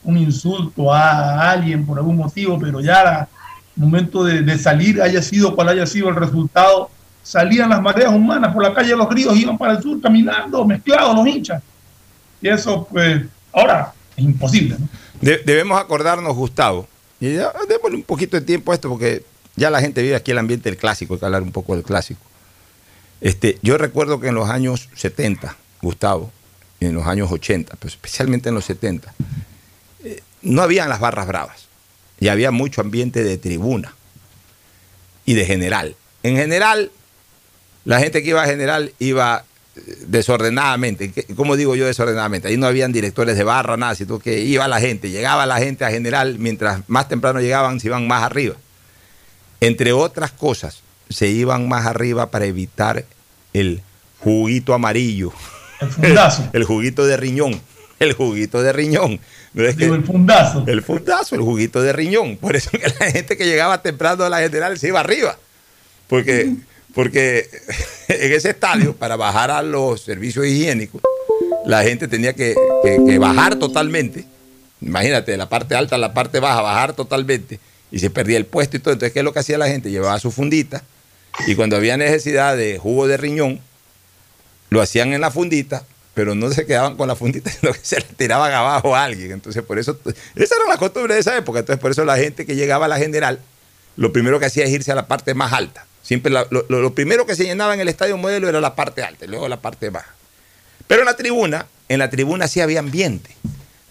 un 0.04 0.20
insulto 0.20 0.94
a 0.94 1.50
alguien 1.50 1.84
por 1.84 1.98
algún 1.98 2.16
motivo, 2.18 2.60
pero 2.60 2.80
ya 2.80 3.28
momento 3.76 4.24
de, 4.24 4.56
salir, 4.60 5.02
haya 5.02 5.20
sido 5.24 5.56
cual 5.56 5.70
haya 5.70 5.88
sido 5.88 6.10
el 6.10 6.16
resultado, 6.16 6.92
salían 7.24 7.72
las 7.72 7.82
mareas 7.82 8.14
humanas 8.14 8.54
por 8.54 8.62
la 8.62 8.72
calle 8.72 8.90
de 8.90 8.98
los 8.98 9.10
ríos, 9.10 9.36
iban 9.36 9.58
para 9.58 9.74
el 9.74 9.82
sur 9.82 10.00
caminando, 10.00 10.64
mezclados 10.64 11.16
los 11.16 11.26
hinchas. 11.26 11.64
Y 12.40 12.50
eso, 12.50 12.88
pues, 12.92 13.24
ahora 13.52 13.94
es 14.16 14.24
imposible. 14.24 14.76
¿no? 14.78 14.88
De- 15.20 15.42
debemos 15.44 15.82
acordarnos, 15.82 16.36
Gustavo, 16.36 16.88
y 17.20 17.34
ya, 17.34 17.52
démosle 17.68 17.96
un 17.98 18.04
poquito 18.04 18.38
de 18.40 18.46
tiempo 18.46 18.72
a 18.72 18.76
esto, 18.76 18.90
porque 18.90 19.24
ya 19.56 19.72
la 19.72 19.82
gente 19.82 20.04
vive 20.04 20.16
aquí 20.16 20.30
el 20.30 20.38
ambiente 20.38 20.70
del 20.70 20.78
clásico, 20.78 21.16
hay 21.16 21.20
hablar 21.26 21.42
un 21.42 21.52
poco 21.52 21.74
del 21.74 21.84
clásico. 21.84 22.22
Este, 23.22 23.58
yo 23.62 23.78
recuerdo 23.78 24.20
que 24.20 24.28
en 24.28 24.36
los 24.36 24.50
años 24.50 24.90
70, 24.96 25.56
Gustavo, 25.82 26.32
en 26.80 26.94
los 26.96 27.06
años 27.06 27.32
80, 27.32 27.76
pero 27.80 27.88
especialmente 27.90 28.50
en 28.50 28.56
los 28.56 28.66
70, 28.66 29.14
eh, 30.04 30.22
no 30.42 30.62
habían 30.64 30.90
las 30.90 31.00
barras 31.00 31.28
bravas, 31.28 31.68
y 32.20 32.28
había 32.30 32.52
mucho 32.52 32.82
ambiente 32.82 33.24
de 33.24 33.38
tribuna 33.38 33.94
y 35.26 35.34
de 35.36 35.46
general. 35.46 35.96
En 36.24 36.36
general, 36.36 36.92
la 37.86 38.00
gente 38.00 38.22
que 38.24 38.30
iba 38.30 38.42
a 38.44 38.48
general 38.48 38.94
iba 39.00 39.44
eh, 39.76 39.82
desordenadamente. 40.08 41.12
¿Qué- 41.12 41.26
¿Cómo 41.36 41.56
digo 41.56 41.76
yo 41.76 41.86
desordenadamente? 41.86 42.48
Ahí 42.48 42.58
no 42.58 42.66
habían 42.68 42.92
directores 42.92 43.38
de 43.38 43.44
barra, 43.44 43.78
nada, 43.78 43.94
sino 43.96 44.20
que 44.20 44.40
iba 44.42 44.68
la 44.68 44.80
gente, 44.80 45.10
llegaba 45.12 45.46
la 45.46 45.58
gente 45.60 45.86
a 45.86 45.92
general, 45.92 46.38
mientras 46.40 46.82
más 46.90 47.08
temprano 47.08 47.40
llegaban, 47.40 47.80
se 47.80 47.88
iban 47.88 48.08
más 48.08 48.24
arriba. 48.24 48.56
Entre 49.60 49.94
otras 49.94 50.32
cosas, 50.32 50.82
se 51.12 51.28
iban 51.28 51.68
más 51.68 51.86
arriba 51.86 52.32
para 52.32 52.46
evitar 52.46 53.06
el 53.54 53.82
juguito 54.20 54.74
amarillo. 54.74 55.32
El 55.80 55.90
fundazo. 55.90 56.50
El 56.54 56.64
juguito 56.64 57.06
de 57.06 57.18
riñón. 57.18 57.62
El 58.00 58.14
juguito 58.14 58.62
de 58.62 58.72
riñón. 58.74 59.20
No 59.54 59.64
es 59.66 59.76
que- 59.76 59.84
Digo, 59.86 59.96
el 59.96 60.04
fundazo. 60.06 60.64
el 60.68 60.82
fundazo, 60.82 61.36
el 61.36 61.42
juguito 61.42 61.82
de 61.82 61.92
riñón. 61.94 62.38
Por 62.38 62.56
eso 62.56 62.70
que 62.72 62.88
la 63.00 63.12
gente 63.12 63.36
que 63.38 63.46
llegaba 63.46 63.82
temprano 63.82 64.24
a 64.24 64.30
la 64.30 64.40
general 64.40 64.78
se 64.80 64.88
iba 64.88 65.00
arriba. 65.00 65.38
Porque, 66.08 66.54
porque 66.94 67.50
en 68.08 68.32
ese 68.34 68.52
estadio, 68.52 68.96
para 68.96 69.16
bajar 69.18 69.52
a 69.52 69.62
los 69.62 70.02
servicios 70.02 70.46
higiénicos, 70.46 71.02
la 71.66 71.84
gente 71.84 72.08
tenía 72.08 72.34
que, 72.34 72.56
que- 72.84 73.00
que 73.06 73.18
bajar 73.18 73.56
totalmente. 73.58 74.26
Imagínate, 74.82 75.32
de 75.32 75.38
la 75.38 75.48
parte 75.50 75.76
alta 75.76 75.96
a 75.96 76.00
la 76.00 76.14
parte 76.14 76.40
baja, 76.40 76.62
bajar 76.62 76.94
totalmente. 76.94 77.60
Y 77.92 78.00
se 78.00 78.10
perdía 78.10 78.38
el 78.38 78.46
puesto 78.46 78.78
y 78.78 78.80
todo. 78.80 78.94
Entonces, 78.94 79.14
¿qué 79.14 79.20
es 79.20 79.26
lo 79.26 79.34
que 79.34 79.40
hacía 79.40 79.58
la 79.58 79.68
gente? 79.68 79.92
Llevaba 79.92 80.18
su 80.20 80.32
fundita. 80.32 80.84
Y 81.48 81.56
cuando 81.56 81.76
había 81.76 81.98
necesidad 81.98 82.58
de 82.58 82.78
jugo 82.78 83.08
de 83.08 83.18
riñón, 83.18 83.60
lo 84.70 84.82
hacían 84.82 85.14
en 85.14 85.22
la 85.22 85.32
fundita, 85.32 85.84
pero 86.14 86.36
no 86.36 86.52
se 86.52 86.66
quedaban 86.66 86.96
con 86.98 87.08
la 87.08 87.16
fundita, 87.16 87.52
sino 87.60 87.74
que 87.74 87.80
se 87.82 88.00
la 88.00 88.06
tiraban 88.06 88.52
abajo 88.54 88.96
a 88.96 89.04
alguien. 89.04 89.32
Entonces, 89.32 89.64
por 89.64 89.80
eso, 89.80 90.00
esa 90.36 90.56
era 90.56 90.66
la 90.68 90.78
costumbre 90.78 91.14
de 91.14 91.22
esa 91.22 91.38
época. 91.38 91.60
Entonces, 91.60 91.82
por 91.82 91.92
eso 91.92 92.06
la 92.06 92.18
gente 92.18 92.46
que 92.46 92.56
llegaba 92.56 92.86
a 92.86 92.90
la 92.90 92.98
general, 92.98 93.40
lo 93.98 94.12
primero 94.14 94.40
que 94.40 94.46
hacía 94.46 94.66
es 94.66 94.72
irse 94.72 94.92
a 94.92 94.96
la 94.96 95.08
parte 95.08 95.34
más 95.34 95.54
alta. 95.54 95.86
Siempre 96.04 96.32
lo, 96.32 96.96
primero 96.96 97.26
que 97.26 97.36
se 97.36 97.44
llenaba 97.44 97.74
en 97.74 97.80
el 97.80 97.88
estadio 97.88 98.18
modelo 98.18 98.50
era 98.50 98.60
la 98.60 98.76
parte 98.76 99.04
alta 99.04 99.26
y 99.26 99.28
luego 99.28 99.48
la 99.48 99.62
parte 99.62 99.90
baja. 99.90 100.14
Pero 100.88 101.02
en 101.02 101.06
la 101.06 101.16
tribuna, 101.16 101.68
en 101.88 102.00
la 102.00 102.10
tribuna 102.10 102.48
sí 102.48 102.60
había 102.60 102.80
ambiente, 102.80 103.30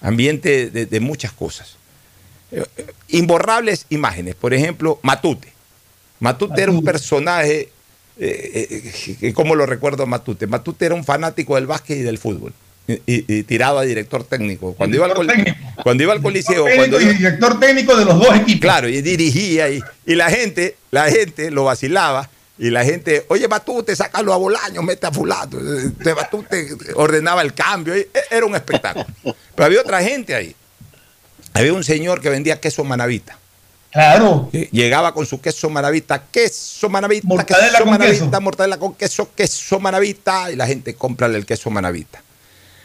ambiente 0.03 0.71
de, 0.71 0.87
de 0.87 1.01
muchas 1.01 1.33
cosas. 1.33 1.77
Eh, 2.53 2.65
eh, 2.77 2.93
Imborrables 3.09 3.87
imágenes. 3.91 4.35
Por 4.35 4.55
ejemplo, 4.55 4.99
Matute. 5.03 5.50
Matute 6.21 6.63
era 6.63 6.71
un 6.71 6.85
personaje, 6.85 7.69
eh, 8.19 8.69
eh, 8.71 9.17
que 9.19 9.33
¿cómo 9.33 9.55
lo 9.55 9.67
recuerdo 9.67 10.07
Matute? 10.07 10.47
Matute 10.47 10.87
era 10.87 10.95
un 10.95 11.05
fanático 11.05 11.55
del 11.57 11.67
básquet 11.67 11.99
y 11.99 12.03
del 12.03 12.19
fútbol. 12.19 12.53
Y, 12.87 12.95
y- 13.07 13.25
y 13.29 13.43
tirado 13.45 13.79
a 13.79 13.83
director 13.83 14.25
técnico. 14.25 14.75
Cuando, 14.75 14.97
iba 14.97 15.07
al, 15.07 15.15
col- 15.15 15.29
cuando 15.85 16.03
iba 16.03 16.13
al 16.13 16.21
coliseo, 16.21 16.65
cuando 16.65 16.99
Técnico 16.99 17.01
y 17.13 17.17
director 17.19 17.61
técnico 17.61 17.97
de 17.97 18.05
los 18.05 18.19
dos 18.19 18.35
equipos. 18.37 18.61
Claro, 18.61 18.89
y 18.89 19.01
dirigía 19.01 19.69
y, 19.71 19.81
y 20.07 20.15
la 20.17 20.29
gente, 20.31 20.77
la 20.91 21.09
gente 21.11 21.51
lo 21.53 21.65
vacilaba 21.65 22.29
y 22.59 22.69
la 22.71 22.85
gente, 22.85 23.25
oye 23.29 23.47
Batute, 23.47 23.95
sácalo 23.95 24.33
a 24.35 24.37
Bolaño, 24.37 24.83
mete 24.83 25.07
a 25.07 25.13
fulano. 25.13 25.57
Batute 26.05 26.69
ordenaba 26.95 27.43
el 27.43 27.55
cambio, 27.55 27.95
era 28.31 28.45
un 28.45 28.55
espectáculo. 28.57 29.07
Pero 29.23 29.65
había 29.67 29.81
otra 29.81 30.03
gente 30.03 30.35
ahí. 30.35 30.55
Había 31.55 31.73
un 31.73 31.85
señor 31.85 32.21
que 32.21 32.29
vendía 32.29 32.61
queso 32.61 32.83
manavita. 32.85 33.39
Claro. 33.91 34.49
Llegaba 34.53 35.13
con 35.13 35.27
su 35.27 35.41
queso 35.41 35.69
manavita, 35.69 36.23
queso 36.31 36.89
manavita, 36.89 37.27
Mortadela 37.27 37.69
queso 37.71 37.83
con 37.83 37.91
manavita, 37.91 38.25
queso. 38.27 38.41
mortadela 38.41 38.79
con 38.79 38.95
queso, 38.95 39.31
queso 39.35 39.81
manavita, 39.81 40.51
y 40.53 40.57
la 40.57 40.67
gente 40.67 40.95
cómprale 40.95 41.37
el 41.37 41.45
queso 41.45 41.71
manavita. 41.71 42.23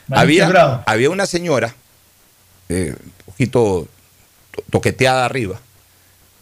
Maíz 0.08 0.42
Había, 0.86 1.10
una 1.12 1.26
señora, 1.28 1.74
eh, 2.70 2.96
un 2.98 3.12
poquito 3.26 3.88
to- 4.52 4.64
toqueteada 4.72 5.26
arriba, 5.26 5.60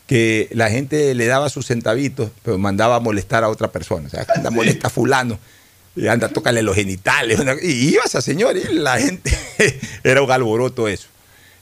que 0.07 0.49
la 0.51 0.69
gente 0.69 1.13
le 1.13 1.25
daba 1.27 1.49
sus 1.49 1.65
centavitos, 1.65 2.29
pero 2.43 2.57
mandaba 2.57 2.95
a 2.95 2.99
molestar 2.99 3.43
a 3.43 3.49
otra 3.49 3.69
persona. 3.71 4.07
O 4.07 4.09
sea, 4.09 4.25
anda, 4.33 4.49
molesta 4.49 4.87
a 4.87 4.89
fulano, 4.89 5.39
y 5.95 6.07
anda, 6.07 6.29
tócale 6.29 6.61
los 6.61 6.75
genitales. 6.75 7.39
y 7.61 7.93
iba 7.93 8.03
esa 8.05 8.21
señora 8.21 8.57
y 8.59 8.73
la 8.75 8.97
gente, 8.97 9.37
era 10.03 10.21
un 10.21 10.31
alboroto 10.31 10.87
eso. 10.87 11.07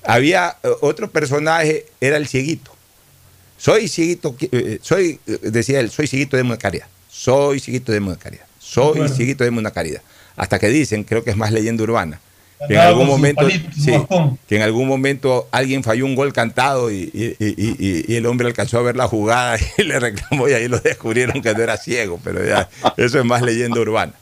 Había 0.04 0.58
eh, 0.64 0.70
otro 0.82 1.10
personaje, 1.10 1.86
era 2.00 2.18
el 2.18 2.28
cieguito. 2.28 2.72
Soy 3.62 3.88
cieguito, 3.88 4.36
eh, 4.52 4.80
soy, 4.82 5.20
eh, 5.28 5.38
decía 5.44 5.80
él, 5.82 5.92
soy 5.92 6.08
cieguito 6.08 6.36
de 6.36 6.42
una 6.42 6.58
caridad. 6.58 6.88
Soy 7.12 7.60
cieguito 7.60 7.92
de 7.92 8.00
una 8.00 8.16
caridad. 8.16 8.46
Soy 8.58 8.98
Bueno. 9.00 9.14
cieguito 9.16 9.44
de 9.44 9.52
una 9.52 9.70
caridad. 9.70 10.02
Hasta 10.36 10.58
que 10.58 10.68
dicen, 10.70 11.04
creo 11.04 11.24
que 11.24 11.30
es 11.30 11.38
más 11.38 11.52
leyenda 11.52 11.84
urbana, 11.84 12.20
que 12.68 12.74
en 12.74 12.80
algún 12.80 13.06
momento, 13.06 13.44
palito, 13.44 13.72
su 13.72 13.82
sí, 13.84 13.92
bastón. 13.92 14.40
que 14.48 14.56
en 14.56 14.64
algún 14.64 14.88
momento 14.88 15.48
alguien 15.52 15.84
falló 15.84 16.06
un 16.06 16.16
gol 16.16 16.34
cantado 16.34 16.90
y, 16.92 17.04
y- 17.14 17.36
y- 17.40 17.76
y- 17.78 18.06
y 18.12 18.16
el 18.16 18.26
hombre 18.26 18.48
alcanzó 18.48 18.80
a 18.80 18.82
ver 18.82 18.96
la 18.96 19.08
jugada 19.08 19.60
y 19.78 19.84
le 19.84 20.00
reclamó 20.00 20.50
y 20.50 20.54
ahí 20.54 20.68
lo 20.68 20.80
descubrieron 20.80 21.40
que 21.44 21.54
no 21.54 21.62
era 21.62 21.78
ciego, 21.78 22.20
pero 22.24 22.44
ya 22.44 22.68
eso 22.98 23.20
es 23.20 23.26
más 23.26 23.44
leyenda 23.44 23.80
urbana. 23.80 24.14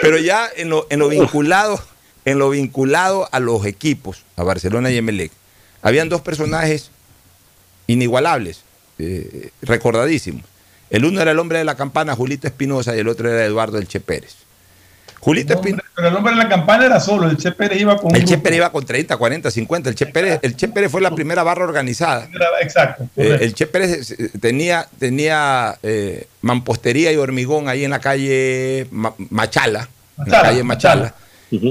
Pero 0.00 0.18
ya 0.18 0.48
en 0.56 0.70
lo, 0.70 0.88
en 0.90 0.98
lo 0.98 1.08
vinculado, 1.08 1.80
en 2.24 2.40
lo 2.40 2.50
vinculado 2.50 3.28
a 3.30 3.38
los 3.38 3.64
equipos, 3.64 4.24
a 4.36 4.42
Barcelona 4.42 4.90
y 4.90 4.96
Emelec, 4.96 5.30
habían 5.82 6.08
dos 6.08 6.20
personajes 6.22 6.90
inigualables, 7.86 8.62
eh, 9.02 9.50
recordadísimos. 9.62 10.42
El 10.90 11.04
uno 11.04 11.20
era 11.20 11.30
el 11.30 11.38
hombre 11.38 11.58
de 11.58 11.64
la 11.64 11.74
campana, 11.74 12.14
Julito 12.14 12.46
Espinosa, 12.46 12.94
y 12.94 12.98
el 13.00 13.08
otro 13.08 13.30
era 13.30 13.44
Eduardo 13.44 13.78
El 13.78 13.88
Che 13.88 14.00
Pérez. 14.00 14.34
Julito 15.20 15.54
Espinosa. 15.54 15.84
Pero 15.94 16.08
el 16.08 16.16
hombre 16.16 16.32
en 16.32 16.38
la 16.38 16.48
campana 16.48 16.84
era 16.84 16.98
solo, 17.00 17.30
el 17.30 17.36
Che 17.36 17.52
Pérez 17.52 17.80
iba 17.80 17.96
con 17.96 18.14
El 18.14 18.24
Che. 18.24 18.38
Pérez 18.38 18.56
iba 18.58 18.70
con 18.72 18.84
30, 18.84 19.16
40, 19.16 19.50
50. 19.50 19.88
El 19.90 19.94
Che 19.94 20.06
Pérez, 20.06 20.40
el 20.42 20.56
Che 20.56 20.68
Pérez 20.68 20.90
fue 20.90 21.00
la 21.00 21.14
primera 21.14 21.42
barra 21.44 21.64
organizada. 21.64 22.28
Exacto. 22.60 23.08
Eh, 23.16 23.38
el 23.40 23.54
Che 23.54 23.66
Pérez 23.68 24.10
eh, 24.10 24.30
tenía, 24.40 24.86
tenía 24.98 25.78
eh, 25.82 26.26
mampostería 26.42 27.12
y 27.12 27.16
hormigón 27.16 27.68
ahí 27.68 27.84
en 27.84 27.90
la 27.92 28.00
calle 28.00 28.86
Ma- 28.90 29.14
Machala, 29.30 29.88
en 30.18 30.30
la 30.30 30.42
calle 30.42 30.62
Machala. 30.64 31.02
Machala. 31.04 31.21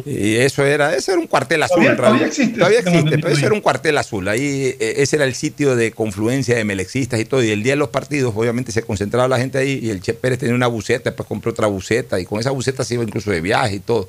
Y 0.06 0.36
eso 0.36 0.64
era, 0.64 0.96
ese 0.96 1.12
era 1.14 1.20
un 1.20 1.28
cuartel 1.28 1.64
azul. 1.64 1.78
Todavía- 1.78 1.98
todavía 1.98 2.28
existe, 2.28 2.54
Todavía 2.60 2.80
existe, 2.80 3.18
pero 3.18 3.36
yo. 3.36 3.46
era 3.48 3.56
un 3.56 3.62
cuartel 3.62 3.98
azul. 3.98 4.28
Ahí 4.28 4.76
eh, 4.80 4.94
ese 4.98 5.16
era 5.16 5.26
el 5.26 5.34
sitio 5.34 5.76
de 5.76 5.92
confluencia 5.92 6.56
de 6.56 6.64
melexistas 6.64 7.20
y 7.20 7.26
todo. 7.26 7.44
Y 7.44 7.50
el 7.50 7.64
día 7.64 7.74
de 7.74 7.78
los 7.78 7.90
partidos, 7.90 8.34
obviamente, 8.36 8.72
se 8.72 8.84
concentraba 8.84 9.28
la 9.28 9.40
gente 9.40 9.58
ahí. 9.58 9.80
Y 9.82 9.90
el 9.90 10.02
Che 10.02 10.14
Pérez 10.14 10.38
tenía 10.40 10.54
una 10.54 10.68
buceta, 10.68 11.10
después 11.10 11.28
compró 11.28 11.52
otra 11.52 11.66
buceta. 11.68 12.20
Y 12.20 12.26
con 12.26 12.40
esa 12.40 12.52
buceta 12.52 12.84
se 12.84 12.94
iba 12.94 13.04
incluso 13.04 13.32
de 13.32 13.42
viaje 13.42 13.76
y 13.76 13.80
todo. 13.80 14.08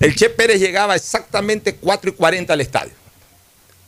El 0.00 0.14
Che 0.14 0.30
Pérez 0.30 0.60
llegaba 0.60 0.94
exactamente 0.96 1.74
4 1.74 2.10
y 2.10 2.12
40 2.14 2.52
al 2.52 2.60
estadio. 2.60 2.92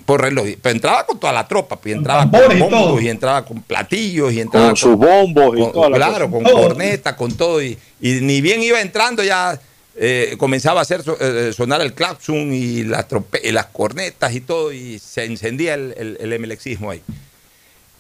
Por 0.06 0.20
reloj. 0.20 0.46
Pero 0.60 0.74
entraba 0.74 1.06
con 1.06 1.18
toda 1.18 1.32
la 1.32 1.48
tropa. 1.48 1.76
Pues, 1.80 1.94
y 1.94 1.96
entraba 1.98 2.30
con 2.30 2.58
bombos, 2.58 3.00
y 3.02 3.08
entraba 3.08 3.44
con 3.44 3.62
platillos, 3.62 4.32
y 4.32 4.40
entraba 4.40 4.66
Con 4.68 4.76
sus 4.76 4.96
bombos 4.96 5.56
y 5.56 5.60
con- 5.60 5.72
toda 5.72 5.88
la 5.88 5.96
Claro, 5.96 6.30
cosa. 6.30 6.44
con 6.44 6.52
corneta, 6.62 7.16
con 7.16 7.32
todo. 7.36 7.62
Y, 7.62 7.78
y 8.00 8.12
ni 8.20 8.40
bien 8.40 8.62
iba 8.62 8.80
entrando 8.82 9.22
ya 9.24 9.58
eh, 9.96 10.34
comenzaba 10.38 10.80
a 10.80 10.82
hacer 10.82 11.02
so- 11.02 11.16
eh, 11.20 11.52
sonar 11.52 11.80
el 11.80 11.92
claxon 11.94 12.52
y 12.52 12.82
las, 12.84 13.08
trompe- 13.08 13.40
y 13.42 13.52
las 13.52 13.66
cornetas 13.66 14.32
y 14.34 14.40
todo. 14.40 14.72
Y 14.72 14.98
se 14.98 15.24
encendía 15.24 15.74
el, 15.74 15.94
el, 15.96 16.16
el 16.20 16.32
emelexismo 16.32 16.90
ahí. 16.90 17.02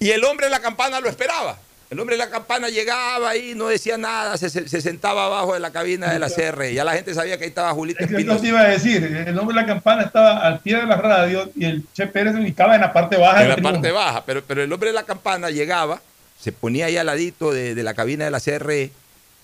Y 0.00 0.10
el 0.10 0.24
hombre 0.24 0.46
de 0.46 0.50
la 0.50 0.60
campana 0.60 1.00
lo 1.00 1.08
esperaba. 1.08 1.58
El 1.90 2.00
hombre 2.00 2.16
de 2.16 2.24
la 2.24 2.30
campana 2.30 2.68
llegaba 2.70 3.28
ahí, 3.30 3.52
no 3.54 3.68
decía 3.68 3.96
nada, 3.96 4.36
se, 4.36 4.50
se- 4.50 4.68
se 4.68 4.80
sentaba 4.80 5.26
abajo 5.26 5.54
de 5.54 5.60
la 5.60 5.70
cabina 5.70 6.12
de 6.12 6.18
la 6.18 6.28
CR. 6.28 6.64
Ya 6.72 6.82
la 6.82 6.94
gente 6.94 7.14
sabía 7.14 7.36
que 7.38 7.44
ahí 7.44 7.48
estaba 7.50 7.70
Julita 7.72 8.02
Es 8.04 8.10
que 8.10 8.24
te 8.24 8.48
iba 8.48 8.60
a 8.60 8.68
decir, 8.68 9.04
el 9.04 9.34
nombre 9.34 9.54
de 9.54 9.60
la 9.60 9.66
campana 9.66 10.02
estaba 10.02 10.38
al 10.38 10.58
pie 10.60 10.76
de 10.78 10.86
la 10.86 10.96
radio 10.96 11.48
y 11.54 11.66
el 11.66 11.84
Che 11.94 12.06
Pérez 12.08 12.34
se 12.34 12.40
ubicaba 12.40 12.74
en 12.74 12.80
la 12.80 12.92
parte 12.92 13.16
baja 13.16 13.42
en 13.42 13.48
la 13.50 13.56
parte 13.58 13.92
baja, 13.92 14.24
pero, 14.24 14.42
pero 14.44 14.62
el 14.62 14.72
hombre 14.72 14.88
de 14.88 14.94
la 14.94 15.04
campana 15.04 15.50
llegaba, 15.50 16.00
se 16.40 16.50
ponía 16.50 16.86
ahí 16.86 16.96
al 16.96 17.06
ladito 17.06 17.52
de, 17.52 17.76
de 17.76 17.82
la 17.84 17.94
cabina 17.94 18.24
de 18.24 18.30
la 18.32 18.40
CRE 18.40 18.90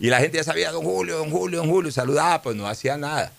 y 0.01 0.09
la 0.09 0.19
gente 0.19 0.39
ya 0.39 0.45
sabía, 0.45 0.73
don 0.73 0.83
Julio, 0.85 1.19
don 1.19 1.31
Julio, 1.31 1.59
don 1.61 1.69
Julio, 1.71 1.93
saludaba, 1.93 2.43
pues 2.43 2.57
no 2.57 2.67
hacía 2.67 2.97
nada. 2.97 3.31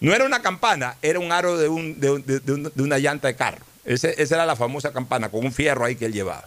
No 0.00 0.14
era 0.14 0.24
una 0.24 0.42
campana, 0.42 0.96
era 1.02 1.18
un 1.18 1.32
aro 1.32 1.56
de, 1.56 1.68
un- 1.68 1.98
de 1.98 2.10
un- 2.10 2.24
de- 2.26 2.40
de 2.40 2.52
un- 2.52 2.72
de 2.74 2.82
una 2.82 2.98
llanta 2.98 3.28
de 3.28 3.34
carro. 3.36 3.64
Ese- 3.84 4.20
esa 4.22 4.34
era 4.36 4.46
la 4.46 4.54
famosa 4.56 4.92
campana, 4.92 5.28
con 5.30 5.44
un 5.44 5.52
fierro 5.52 5.84
ahí 5.84 5.96
que 5.96 6.04
él 6.06 6.12
llevaba. 6.12 6.46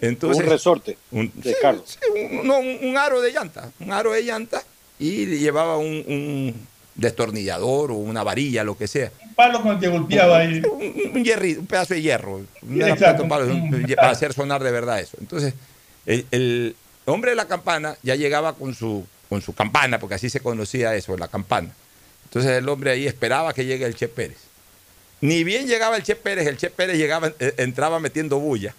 Entonces, 0.00 0.44
un 0.44 0.50
resorte 0.50 0.96
un- 1.10 1.32
de 1.34 1.50
sí, 1.52 1.56
carro. 1.60 1.82
sí, 1.84 1.96
un, 2.14 2.46
no, 2.46 2.58
un- 2.58 2.78
un 2.82 2.96
aro 2.98 3.20
de 3.20 3.32
llanta, 3.32 3.70
un 3.80 3.92
aro 3.92 4.12
de 4.12 4.22
llanta 4.22 4.62
y 4.98 5.26
llevaba 5.26 5.76
un, 5.78 5.86
un 6.06 6.66
destornillador 6.94 7.90
o 7.92 7.94
una 7.94 8.22
varilla, 8.22 8.62
lo 8.64 8.76
que 8.76 8.86
sea. 8.88 9.10
Un 9.24 9.34
palo 9.34 9.62
con 9.62 9.72
el 9.74 9.80
que 9.80 9.88
golpeaba 9.88 10.38
ahí. 10.38 10.60
Un, 10.70 11.16
un 11.16 11.24
hierri- 11.24 11.58
un 11.58 11.66
pedazo 11.66 11.94
de 11.94 12.02
hierro, 12.02 12.40
Exacto, 12.80 13.22
un 13.22 13.28
palo, 13.28 13.46
para 13.96 14.10
hacer 14.10 14.32
sonar 14.34 14.62
de 14.62 14.70
verdad 14.70 15.00
eso. 15.00 15.16
Entonces, 15.20 15.54
el, 16.06 16.26
el 16.30 16.76
hombre 17.08 17.30
de 17.30 17.36
la 17.36 17.46
campana 17.46 17.96
ya 18.02 18.14
llegaba 18.14 18.54
con 18.54 18.74
su, 18.74 19.06
con 19.28 19.42
su 19.42 19.54
campana, 19.54 19.98
porque 19.98 20.14
así 20.16 20.30
se 20.30 20.40
conocía 20.40 20.94
eso, 20.94 21.16
la 21.16 21.28
campana. 21.28 21.70
Entonces 22.24 22.52
el 22.52 22.68
hombre 22.68 22.90
ahí 22.90 23.06
esperaba 23.06 23.54
que 23.54 23.64
llegue 23.64 23.86
el 23.86 23.94
Che 23.94 24.08
Pérez. 24.08 24.38
Ni 25.20 25.44
bien 25.44 25.66
llegaba 25.66 25.96
el 25.96 26.02
Che 26.02 26.14
Pérez, 26.16 26.46
el 26.46 26.56
Che 26.56 26.70
Pérez 26.70 26.96
llegaba, 26.96 27.32
eh, 27.38 27.54
entraba 27.56 27.98
metiendo 28.00 28.38
bulla. 28.38 28.74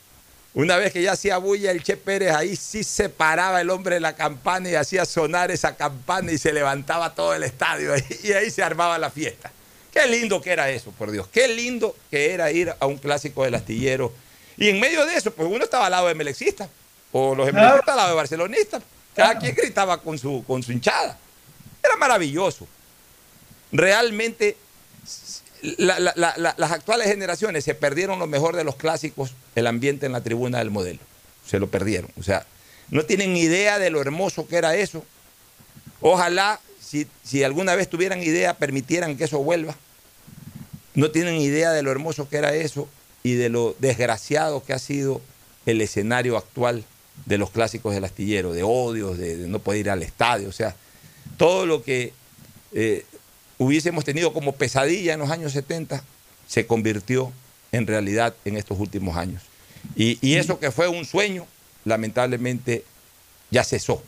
Una 0.53 0.77
vez 0.77 0.91
que 0.91 1.01
ya 1.01 1.11
hacía 1.11 1.37
bulla 1.37 1.71
el 1.71 1.83
Che 1.83 1.97
Pérez, 1.97 2.31
ahí 2.31 2.55
sí 2.55 2.83
se 2.83 3.09
paraba 3.09 3.61
el 3.61 3.69
hombre 3.69 3.95
de 3.95 4.01
la 4.01 4.15
campana 4.15 4.69
y 4.69 4.75
hacía 4.75 5.05
sonar 5.05 5.51
esa 5.51 5.75
campana 5.75 6.31
y 6.31 6.37
se 6.37 6.53
levantaba 6.53 7.13
todo 7.13 7.33
el 7.33 7.43
estadio 7.43 7.93
y 8.23 8.31
ahí 8.31 8.49
se 8.49 8.63
armaba 8.63 8.97
la 8.97 9.09
fiesta. 9.11 9.51
Qué 9.91 10.05
lindo 10.07 10.41
que 10.41 10.51
era 10.51 10.69
eso, 10.69 10.91
por 10.91 11.11
Dios. 11.11 11.27
Qué 11.31 11.47
lindo 11.47 11.95
que 12.11 12.33
era 12.33 12.51
ir 12.51 12.73
a 12.79 12.85
un 12.85 12.97
clásico 12.97 13.43
del 13.43 13.55
astillero. 13.55 14.13
Y 14.57 14.69
en 14.69 14.79
medio 14.79 15.05
de 15.05 15.15
eso, 15.15 15.31
pues 15.31 15.49
uno 15.49 15.63
estaba 15.63 15.85
al 15.85 15.91
lado 15.91 16.07
de 16.07 16.15
Melexista, 16.15 16.69
o 17.11 17.35
los 17.35 17.47
al 17.49 17.55
lado 17.55 18.09
de 18.09 18.15
Barcelonistas. 18.15 18.83
Cada 19.15 19.37
quien 19.39 19.55
gritaba 19.55 20.01
con 20.01 20.17
su, 20.17 20.43
con 20.45 20.63
su 20.63 20.71
hinchada. 20.71 21.17
Era 21.83 21.95
maravilloso. 21.97 22.67
Realmente, 23.71 24.57
la- 25.61 25.99
la- 25.99 26.13
la- 26.15 26.33
la- 26.37 26.55
las 26.57 26.71
actuales 26.71 27.07
generaciones 27.07 27.63
se 27.63 27.75
perdieron 27.75 28.19
lo 28.19 28.27
mejor 28.27 28.55
de 28.55 28.63
los 28.63 28.75
clásicos, 28.75 29.33
el 29.55 29.67
ambiente 29.67 30.05
en 30.05 30.13
la 30.13 30.21
tribuna 30.21 30.59
del 30.59 30.71
modelo. 30.71 30.99
Se 31.45 31.59
lo 31.59 31.67
perdieron. 31.67 32.11
O 32.19 32.23
sea, 32.23 32.45
no 32.89 33.03
tienen 33.05 33.35
idea 33.35 33.77
de 33.79 33.89
lo 33.89 34.01
hermoso 34.01 34.47
que 34.47 34.55
era 34.57 34.75
eso. 34.75 35.03
Ojalá, 36.01 36.59
si, 36.79 37.07
si 37.23 37.43
alguna 37.43 37.75
vez 37.75 37.89
tuvieran 37.89 38.23
idea, 38.23 38.55
permitieran 38.55 39.17
que 39.17 39.25
eso 39.25 39.39
vuelva. 39.39 39.75
No 40.95 41.11
tienen 41.11 41.35
idea 41.35 41.71
de 41.71 41.81
lo 41.81 41.91
hermoso 41.91 42.29
que 42.29 42.37
era 42.37 42.53
eso 42.53 42.87
y 43.23 43.33
de 43.33 43.49
lo 43.49 43.75
desgraciado 43.79 44.63
que 44.63 44.73
ha 44.73 44.79
sido 44.79 45.21
el 45.65 45.81
escenario 45.81 46.37
actual 46.37 46.83
de 47.25 47.37
los 47.37 47.49
clásicos 47.51 47.93
del 47.93 48.03
astillero, 48.05 48.53
de 48.53 48.63
odios, 48.63 49.17
de, 49.17 49.37
de 49.37 49.47
no 49.47 49.59
poder 49.59 49.81
ir 49.81 49.89
al 49.89 50.03
estadio. 50.03 50.49
O 50.49 50.51
sea, 50.53 50.75
todo 51.37 51.65
lo 51.65 51.83
que 51.83 52.13
eh, 52.73 53.05
hubiésemos 53.57 54.03
tenido 54.05 54.33
como 54.33 54.53
pesadilla 54.53 55.13
en 55.13 55.19
los 55.19 55.29
años 55.31 55.51
70 55.53 56.03
se 56.47 56.65
convirtió 56.65 57.31
en 57.71 57.85
realidad 57.87 58.33
en 58.45 58.57
estos 58.57 58.79
últimos 58.79 59.15
años. 59.15 59.43
Y, 59.95 60.17
y 60.21 60.35
eso 60.35 60.59
que 60.59 60.71
fue 60.71 60.87
un 60.87 61.05
sueño, 61.05 61.45
lamentablemente 61.85 62.83
ya 63.51 63.63
cesó. 63.63 64.01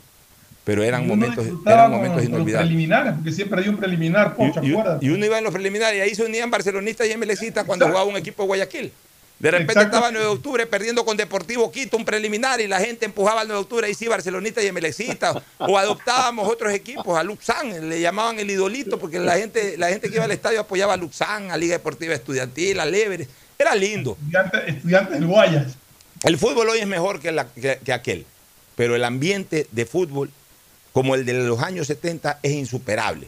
Pero 0.64 0.84
eran 0.84 1.04
uno 1.06 1.16
momentos, 1.16 1.46
eran 1.66 1.90
momentos 1.90 2.18
con 2.22 2.24
los 2.24 2.30
inolvidables. 2.30 2.68
preliminares, 2.70 3.14
porque 3.16 3.32
siempre 3.32 3.62
hay 3.62 3.68
un 3.70 3.78
preliminar, 3.78 4.36
Pocho, 4.36 4.62
Y, 4.64 4.68
y- 4.72 5.08
y 5.08 5.10
uno 5.10 5.26
iba 5.26 5.38
en 5.40 5.44
los 5.44 5.52
preliminares 5.54 5.98
y 5.98 6.02
ahí 6.02 6.14
se 6.16 6.24
unían 6.24 6.52
barcelonistas 6.52 7.08
y 7.08 7.18
MLCistas 7.18 7.66
cuando 7.66 7.88
jugaba 7.88 8.06
un 8.06 8.16
equipo 8.16 8.44
de 8.44 8.48
Guayaquil. 8.48 8.92
De 9.42 9.50
repente 9.52 9.74
estaba 9.82 10.12
9 10.12 10.26
de 10.26 10.32
octubre 10.32 10.68
perdiendo 10.68 11.04
con 11.04 11.18
Deportivo 11.18 11.72
Quito 11.72 11.98
un 11.98 12.06
preliminar 12.06 12.62
y 12.62 12.68
la 12.68 12.80
gente 12.80 13.06
empujaba 13.06 13.42
al 13.42 13.48
9 13.48 13.58
de 13.60 13.64
octubre, 13.64 13.88
ahí 13.88 13.94
sí, 13.96 14.08
barcelonistas 14.08 14.64
y 14.64 14.72
MLCistas. 14.72 15.38
O 15.58 15.78
adoptábamos 15.78 16.48
otros 16.48 16.72
equipos, 16.74 17.18
a 17.18 17.24
Luxán, 17.24 17.90
le 17.90 18.00
llamaban 18.00 18.38
el 18.40 18.50
idolito 18.52 19.00
porque 19.00 19.20
la 19.20 19.38
gente, 19.38 19.78
la 19.78 19.90
gente 19.90 20.10
que 20.10 20.16
iba 20.16 20.26
al 20.26 20.32
estadio 20.32 20.60
apoyaba 20.62 20.94
a 20.94 20.98
Luxán, 20.98 21.50
a 21.52 21.58
Liga 21.58 21.74
Deportiva 21.74 22.14
Estudiantil, 22.14 22.80
a 22.80 22.86
Leveres. 22.86 23.28
Era 23.58 23.74
lindo. 23.76 24.18
Estudiantes, 24.22 24.62
estudiantes 24.76 25.14
del 25.20 25.28
Guayas. 25.28 25.74
El 26.24 26.38
fútbol 26.38 26.70
hoy 26.70 26.80
es 26.80 26.88
mejor 26.88 27.20
que, 27.20 27.32
la- 27.32 27.48
que- 27.52 27.80
que 27.84 27.94
aquel, 27.94 28.26
pero 28.76 28.96
el 28.96 29.04
ambiente 29.04 29.68
de 29.72 29.86
fútbol, 29.88 30.30
como 30.94 31.16
el 31.16 31.26
de 31.26 31.34
los 31.34 31.60
años 31.62 31.88
70, 31.88 32.40
es 32.44 32.52
insuperable. 32.52 33.28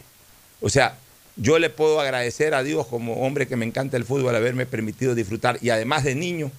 O 0.60 0.68
sea, 0.68 0.96
yo 1.36 1.58
le 1.58 1.70
puedo 1.70 2.00
agradecer 2.00 2.54
a 2.54 2.62
Dios 2.62 2.86
como 2.86 3.26
hombre 3.26 3.48
que 3.48 3.56
me 3.56 3.64
encanta 3.64 3.96
el 3.96 4.04
fútbol 4.04 4.36
haberme 4.36 4.66
permitido 4.66 5.14
disfrutar 5.14 5.58
y 5.60 5.70
además 5.70 6.04
de 6.04 6.14
niño, 6.14 6.50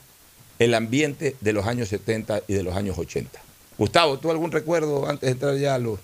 el 0.60 0.74
ambiente 0.74 1.36
de 1.42 1.54
los 1.54 1.66
años 1.66 1.90
70 1.90 2.44
y 2.48 2.54
de 2.54 2.64
los 2.64 2.76
años 2.76 2.98
80. 2.98 3.40
Gustavo, 3.78 4.20
¿tú 4.20 4.32
algún 4.32 4.52
recuerdo 4.52 5.08
antes 5.08 5.28
de 5.28 5.32
entrar 5.32 5.58
ya 5.58 5.76
a 5.76 5.80
los 5.80 6.00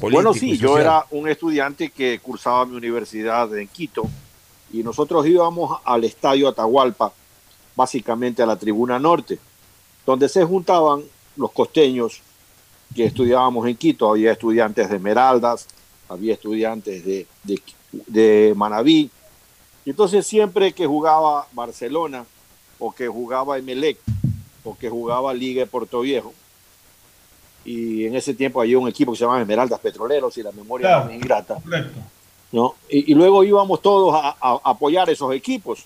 políticos? 0.00 0.12
Bueno, 0.12 0.34
sí, 0.34 0.56
yo 0.56 0.78
era 0.78 1.04
un 1.10 1.28
estudiante 1.28 1.90
que 1.90 2.18
cursaba 2.18 2.66
mi 2.66 2.76
universidad 2.76 3.56
en 3.56 3.68
Quito 3.68 4.08
y 4.72 4.82
nosotros 4.82 5.26
íbamos 5.26 5.80
al 5.84 6.04
estadio 6.04 6.48
Atahualpa, 6.48 7.12
básicamente 7.74 8.42
a 8.42 8.46
la 8.46 8.56
tribuna 8.56 8.98
norte, 8.98 9.38
donde 10.04 10.28
se 10.28 10.44
juntaban 10.44 11.02
los 11.36 11.52
costeños 11.52 12.20
que 12.94 13.04
estudiábamos 13.04 13.66
en 13.68 13.76
Quito. 13.76 14.10
Había 14.10 14.32
estudiantes 14.32 14.88
de 14.88 14.96
Esmeraldas, 14.96 15.68
había 16.08 16.34
estudiantes 16.34 17.04
de, 17.04 17.26
de, 17.44 17.60
de 18.06 18.52
Manabí. 18.56 19.10
Y 19.84 19.90
entonces 19.90 20.26
siempre 20.26 20.72
que 20.72 20.86
jugaba 20.86 21.46
Barcelona 21.52 22.24
o 22.78 22.92
que 22.92 23.06
jugaba 23.08 23.58
Emelec 23.58 23.98
o 24.64 24.76
que 24.76 24.90
jugaba 24.90 25.32
Liga 25.32 25.60
de 25.60 25.66
Puerto 25.66 26.00
Viejo, 26.00 26.32
y 27.64 28.04
en 28.04 28.14
ese 28.14 28.34
tiempo 28.34 28.60
había 28.60 28.78
un 28.78 28.88
equipo 28.88 29.12
que 29.12 29.18
se 29.18 29.24
llamaba 29.24 29.40
Esmeraldas 29.42 29.80
Petroleros 29.80 30.36
y 30.38 30.42
la 30.42 30.52
memoria 30.52 30.86
Claro. 30.88 31.04
no 31.04 31.10
me 31.10 31.16
ingrata. 31.16 31.54
Correcto. 31.62 31.98
¿no? 32.52 32.74
Y, 32.88 33.10
y 33.12 33.14
luego 33.14 33.42
íbamos 33.42 33.82
todos 33.82 34.14
a, 34.14 34.28
a- 34.40 34.60
a 34.64 34.70
apoyar 34.70 35.10
esos 35.10 35.32
equipos. 35.34 35.84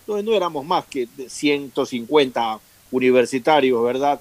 Entonces 0.00 0.24
no 0.24 0.32
éramos 0.32 0.64
más 0.64 0.84
que 0.84 1.08
de 1.16 1.28
150 1.28 2.60
universitarios, 2.92 3.82
¿verdad? 3.82 4.20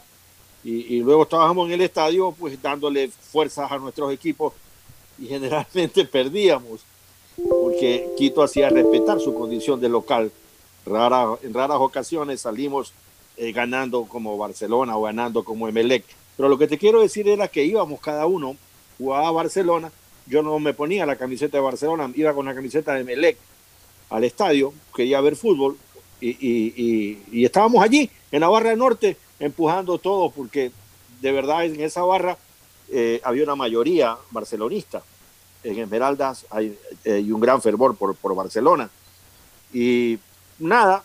Y, 0.63 0.95
y 0.95 0.99
luego 1.01 1.23
estábamos 1.23 1.67
en 1.67 1.73
el 1.73 1.81
estadio 1.81 2.31
pues 2.39 2.59
dándole 2.61 3.09
fuerzas 3.09 3.71
a 3.71 3.77
nuestros 3.77 4.11
equipos 4.11 4.53
y 5.19 5.27
generalmente 5.27 6.05
perdíamos 6.11 6.81
porque 7.61 8.07
Quito 8.17 8.43
hacía 8.43 8.69
respetar 8.69 9.19
su 9.19 9.33
condición 9.33 9.79
de 9.79 9.89
local. 9.89 10.31
Rara, 10.85 11.27
en 11.43 11.53
raras 11.53 11.77
ocasiones 11.79 12.41
salimos 12.41 12.93
eh, 13.37 13.51
ganando 13.51 14.03
como 14.05 14.37
Barcelona 14.37 14.97
o 14.97 15.03
ganando 15.03 15.43
como 15.43 15.67
Emelec. 15.67 16.03
Pero 16.35 16.49
lo 16.49 16.57
que 16.57 16.67
te 16.67 16.77
quiero 16.77 17.01
decir 17.01 17.27
era 17.29 17.47
que 17.47 17.63
íbamos 17.63 17.99
cada 18.01 18.25
uno, 18.25 18.55
jugaba 18.97 19.27
a 19.27 19.31
Barcelona, 19.31 19.91
yo 20.25 20.41
no 20.41 20.57
me 20.59 20.73
ponía 20.73 21.05
la 21.05 21.15
camiseta 21.15 21.57
de 21.57 21.63
Barcelona, 21.63 22.11
iba 22.15 22.33
con 22.33 22.45
la 22.45 22.55
camiseta 22.55 22.93
de 22.93 23.01
Emelec 23.01 23.37
al 24.09 24.23
estadio, 24.23 24.73
quería 24.95 25.21
ver 25.21 25.35
fútbol 25.35 25.77
y, 26.21 26.29
y- 26.29 26.73
y- 26.75 27.23
y 27.31 27.45
estábamos 27.45 27.83
allí 27.83 28.09
en 28.31 28.41
la 28.41 28.49
barra 28.49 28.75
norte 28.75 29.17
empujando 29.39 29.97
todo 29.97 30.29
porque 30.29 30.71
de 31.21 31.31
verdad 31.31 31.65
en 31.65 31.79
esa 31.81 32.03
barra 32.03 32.37
eh, 32.91 33.19
había 33.23 33.43
una 33.43 33.55
mayoría 33.55 34.17
barcelonista. 34.31 35.01
En 35.63 35.79
Esmeraldas 35.79 36.45
hay, 36.49 36.77
eh, 37.05 37.13
hay 37.13 37.31
un 37.31 37.39
gran 37.39 37.61
fervor 37.61 37.95
por, 37.95 38.15
por 38.15 38.35
Barcelona. 38.35 38.89
Y 39.73 40.19
nada, 40.59 41.03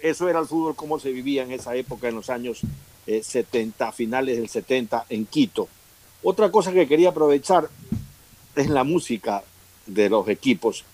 eso 0.00 0.28
era 0.28 0.38
el 0.38 0.46
fútbol 0.46 0.74
como 0.74 0.98
se 0.98 1.10
vivía 1.10 1.42
en 1.42 1.52
esa 1.52 1.74
época, 1.74 2.08
en 2.08 2.14
los 2.14 2.30
años 2.30 2.60
eh, 3.06 3.22
70, 3.22 3.92
finales 3.92 4.36
del 4.36 4.48
70 4.48 5.06
en 5.08 5.26
Quito. 5.26 5.68
Otra 6.22 6.50
cosa 6.50 6.72
que 6.72 6.88
quería 6.88 7.10
aprovechar 7.10 7.68
es 8.54 8.68
la 8.68 8.84
música 8.84 9.42
de 9.86 10.08
los 10.08 10.28
equipos. 10.28 10.84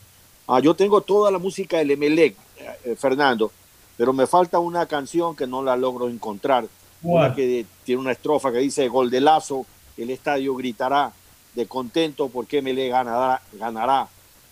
Ah, 0.46 0.60
yo 0.60 0.74
tengo 0.74 1.00
toda 1.00 1.30
la 1.30 1.38
música 1.38 1.78
del 1.78 1.92
Emelec, 1.92 2.36
eh, 2.84 2.96
Fernando, 2.96 3.50
pero 3.96 4.12
me 4.12 4.26
falta 4.26 4.58
una 4.58 4.86
canción 4.86 5.34
que 5.34 5.46
no 5.46 5.62
la 5.62 5.76
logro 5.76 6.08
encontrar. 6.08 6.66
Una 7.02 7.34
que 7.34 7.66
tiene 7.84 8.00
una 8.00 8.12
estrofa 8.12 8.52
que 8.52 8.58
dice 8.58 8.86
gol 8.88 9.10
de 9.10 9.20
lazo, 9.20 9.66
el 9.96 10.10
estadio 10.10 10.54
gritará 10.54 11.12
de 11.54 11.66
contento 11.66 12.28
porque 12.28 12.58
Emelec 12.58 12.90
ganará, 12.90 13.40
ganará. 13.52 14.08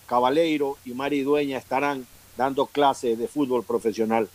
Cabaleiro 0.07 0.77
y 0.85 0.93
Mari 0.93 1.23
Dueña 1.23 1.57
estarán 1.59 2.05
dando 2.37 2.67
clases 2.67 3.19
de 3.19 3.29
fútbol 3.29 3.63
profesional. 3.65 4.29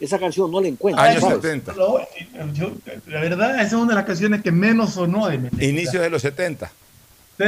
Esa 0.00 0.18
canción 0.18 0.50
no 0.50 0.60
la 0.60 0.68
encuentro. 0.68 1.02
Años 1.02 1.20
¿sabes? 1.22 1.36
70. 1.40 1.72
Lo- 1.74 1.98
yo- 2.52 2.72
la 3.06 3.20
verdad, 3.20 3.54
esa 3.56 3.62
es 3.66 3.72
una 3.74 3.88
de 3.90 3.94
las 3.94 4.04
canciones 4.04 4.42
que 4.42 4.52
menos 4.52 4.90
sonó 4.94 5.28
de 5.28 5.38
Melec. 5.38 5.62
Inicios 5.62 6.02
de 6.02 6.10
los 6.10 6.20
70. 6.20 6.70
Sí, 7.38 7.44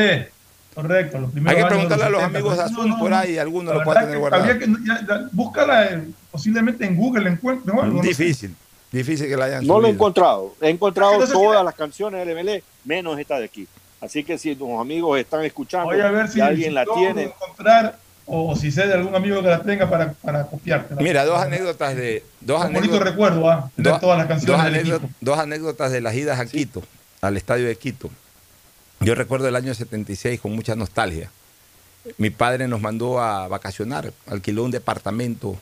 correcto. 0.75 1.19
Los 1.19 1.33
primeros 1.33 1.57
Hay 1.59 1.63
que 1.65 1.69
preguntarle 1.69 2.05
a 2.05 2.09
los 2.11 2.21
70. 2.23 2.39
amigos 2.39 2.57
de 2.57 2.63
Azul 2.65 2.89
no, 2.89 2.99
por 2.99 3.13
ahí, 3.13 3.37
alguno 3.39 3.73
La 3.73 3.79
lo 3.79 3.85
puede 3.85 3.99
tener 4.01 4.15
que 4.15 4.19
guardado. 4.19 4.59
que- 4.59 4.67
ya- 4.87 5.07
ya- 5.07 5.29
búscala 5.33 5.87
eh, 5.87 6.09
posiblemente 6.31 6.85
en 6.87 6.97
Google, 6.97 7.31
no 7.65 8.03
sé. 8.03 8.09
Difícil, 8.09 8.55
difícil 8.93 9.29
que 9.29 9.37
la 9.37 9.45
hayan 9.47 9.67
No 9.67 9.81
lo 9.81 9.89
he 9.89 9.91
encontrado. 9.91 10.55
He 10.63 10.71
encontrado 10.71 11.13
Entonces, 11.13 11.35
todas 11.35 11.65
las 11.65 11.75
canciones 11.75 12.25
del 12.27 12.37
MLE, 12.37 12.63
menos 12.85 13.19
esta 13.19 13.39
de 13.39 13.45
aquí. 13.45 13.67
Así 14.01 14.25
que 14.25 14.37
si 14.39 14.55
tus 14.55 14.79
amigos 14.79 15.19
están 15.19 15.45
escuchando 15.45 15.87
Voy 15.87 16.01
a 16.01 16.11
ver 16.11 16.29
si, 16.29 16.41
alguien 16.41 16.69
si 16.71 16.75
la 16.75 16.85
tiene, 16.85 17.23
encontrar 17.25 17.99
o 18.27 18.55
si 18.57 18.71
sé 18.71 18.87
de 18.87 18.95
algún 18.95 19.15
amigo 19.15 19.41
que 19.43 19.49
la 19.49 19.63
tenga 19.63 19.89
para, 19.89 20.13
para 20.13 20.45
copiártela. 20.47 21.01
Mira, 21.01 21.25
dos 21.25 21.41
anécdotas 21.41 21.95
de. 21.97 22.25
Dos 22.41 22.65
Un 22.65 22.73
bonito 22.75 22.99
recuerdo, 22.99 23.49
¿ah? 23.49 23.71
De 23.77 23.91
dos- 23.91 24.01
todas 24.01 24.19
las 24.19 24.29
dos 24.29 24.57
canciones 24.57 24.81
equipo. 24.89 25.09
dos 25.21 25.39
anécdotas 25.39 25.93
de 25.93 26.01
las 26.01 26.15
idas 26.15 26.39
a 26.41 26.47
Quito, 26.47 26.83
al 27.21 27.37
estadio 27.37 27.67
de 27.67 27.77
Quito. 27.77 28.11
Yo 29.01 29.15
recuerdo 29.15 29.47
el 29.49 29.57
año 29.57 29.75
76 29.75 30.41
con 30.41 30.53
mucha 30.55 30.75
nostalgia. 30.75 31.31
Mi 32.19 32.31
padre 32.31 32.67
nos 32.69 32.81
mandó 32.81 33.21
a 33.21 33.47
vacacionar, 33.49 34.13
alquiló 34.27 34.65
un 34.65 34.71
departamento 34.71 35.57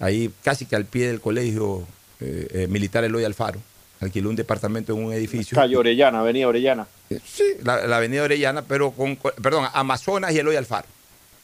ahí 0.00 0.32
casi 0.42 0.66
que 0.66 0.74
al 0.76 0.84
pie 0.84 1.06
del 1.08 1.20
colegio 1.20 1.86
eh, 2.20 2.48
eh, 2.50 2.66
militar 2.68 3.04
Eloy 3.04 3.24
Alfaro. 3.24 3.60
Alquiló 4.02 4.30
un 4.30 4.36
departamento 4.36 4.92
en 4.92 5.04
un 5.04 5.12
edificio. 5.12 5.54
calle 5.54 5.76
Orellana, 5.76 6.20
Avenida 6.20 6.48
Orellana. 6.48 6.86
Sí, 7.24 7.44
la, 7.62 7.86
la 7.86 7.98
avenida 7.98 8.24
Orellana, 8.24 8.62
pero 8.62 8.90
con, 8.90 9.16
perdón, 9.16 9.66
Amazonas 9.72 10.32
y 10.32 10.38
Eloy 10.38 10.56
Alfaro. 10.56 10.88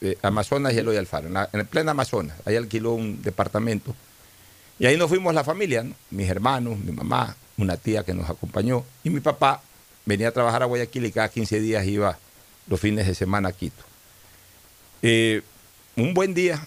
Eh, 0.00 0.18
Amazonas 0.22 0.72
y 0.74 0.78
Eloy 0.78 0.96
Alfaro, 0.96 1.28
en, 1.28 1.34
la, 1.34 1.48
en 1.52 1.60
el 1.60 1.66
pleno 1.66 1.92
Amazonas. 1.92 2.36
Ahí 2.44 2.56
alquiló 2.56 2.92
un 2.92 3.22
departamento. 3.22 3.94
Y 4.78 4.86
ahí 4.86 4.96
nos 4.96 5.08
fuimos 5.08 5.34
la 5.34 5.44
familia, 5.44 5.82
¿no? 5.84 5.94
mis 6.10 6.28
hermanos, 6.28 6.78
mi 6.78 6.92
mamá, 6.92 7.36
una 7.56 7.76
tía 7.76 8.02
que 8.02 8.14
nos 8.14 8.28
acompañó. 8.28 8.84
Y 9.04 9.10
mi 9.10 9.20
papá 9.20 9.62
venía 10.04 10.28
a 10.28 10.32
trabajar 10.32 10.62
a 10.62 10.66
Guayaquil 10.66 11.06
y 11.06 11.12
cada 11.12 11.28
15 11.28 11.60
días 11.60 11.86
iba 11.86 12.18
los 12.66 12.80
fines 12.80 13.06
de 13.06 13.14
semana 13.14 13.50
a 13.50 13.52
Quito. 13.52 13.82
Eh, 15.02 15.42
un 15.96 16.14
buen 16.14 16.34
día 16.34 16.66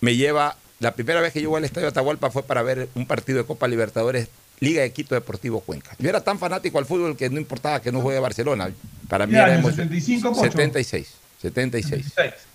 me 0.00 0.16
lleva, 0.16 0.56
la 0.80 0.94
primera 0.94 1.20
vez 1.20 1.32
que 1.32 1.42
yo 1.42 1.50
voy 1.50 1.58
al 1.58 1.64
Estadio 1.64 1.88
Atahualpa 1.88 2.30
fue 2.30 2.42
para 2.42 2.62
ver 2.62 2.88
un 2.94 3.06
partido 3.06 3.38
de 3.38 3.44
Copa 3.44 3.68
Libertadores, 3.68 4.28
Liga 4.60 4.82
de 4.82 4.92
Quito 4.92 5.14
Deportivo 5.14 5.60
Cuenca. 5.60 5.94
Yo 5.98 6.08
era 6.08 6.22
tan 6.22 6.38
fanático 6.38 6.78
al 6.78 6.86
fútbol 6.86 7.16
que 7.16 7.28
no 7.30 7.38
importaba 7.38 7.80
que 7.82 7.92
no 7.92 8.00
juegue 8.00 8.18
Barcelona. 8.20 8.70
Para 9.08 9.26
mí 9.26 9.32
¿Qué 9.32 9.38
era 9.38 9.46
año? 9.46 9.54
emoción- 9.60 9.88
75, 9.88 10.28
Pocho? 10.30 10.42
76, 10.42 11.08
76. 11.42 12.04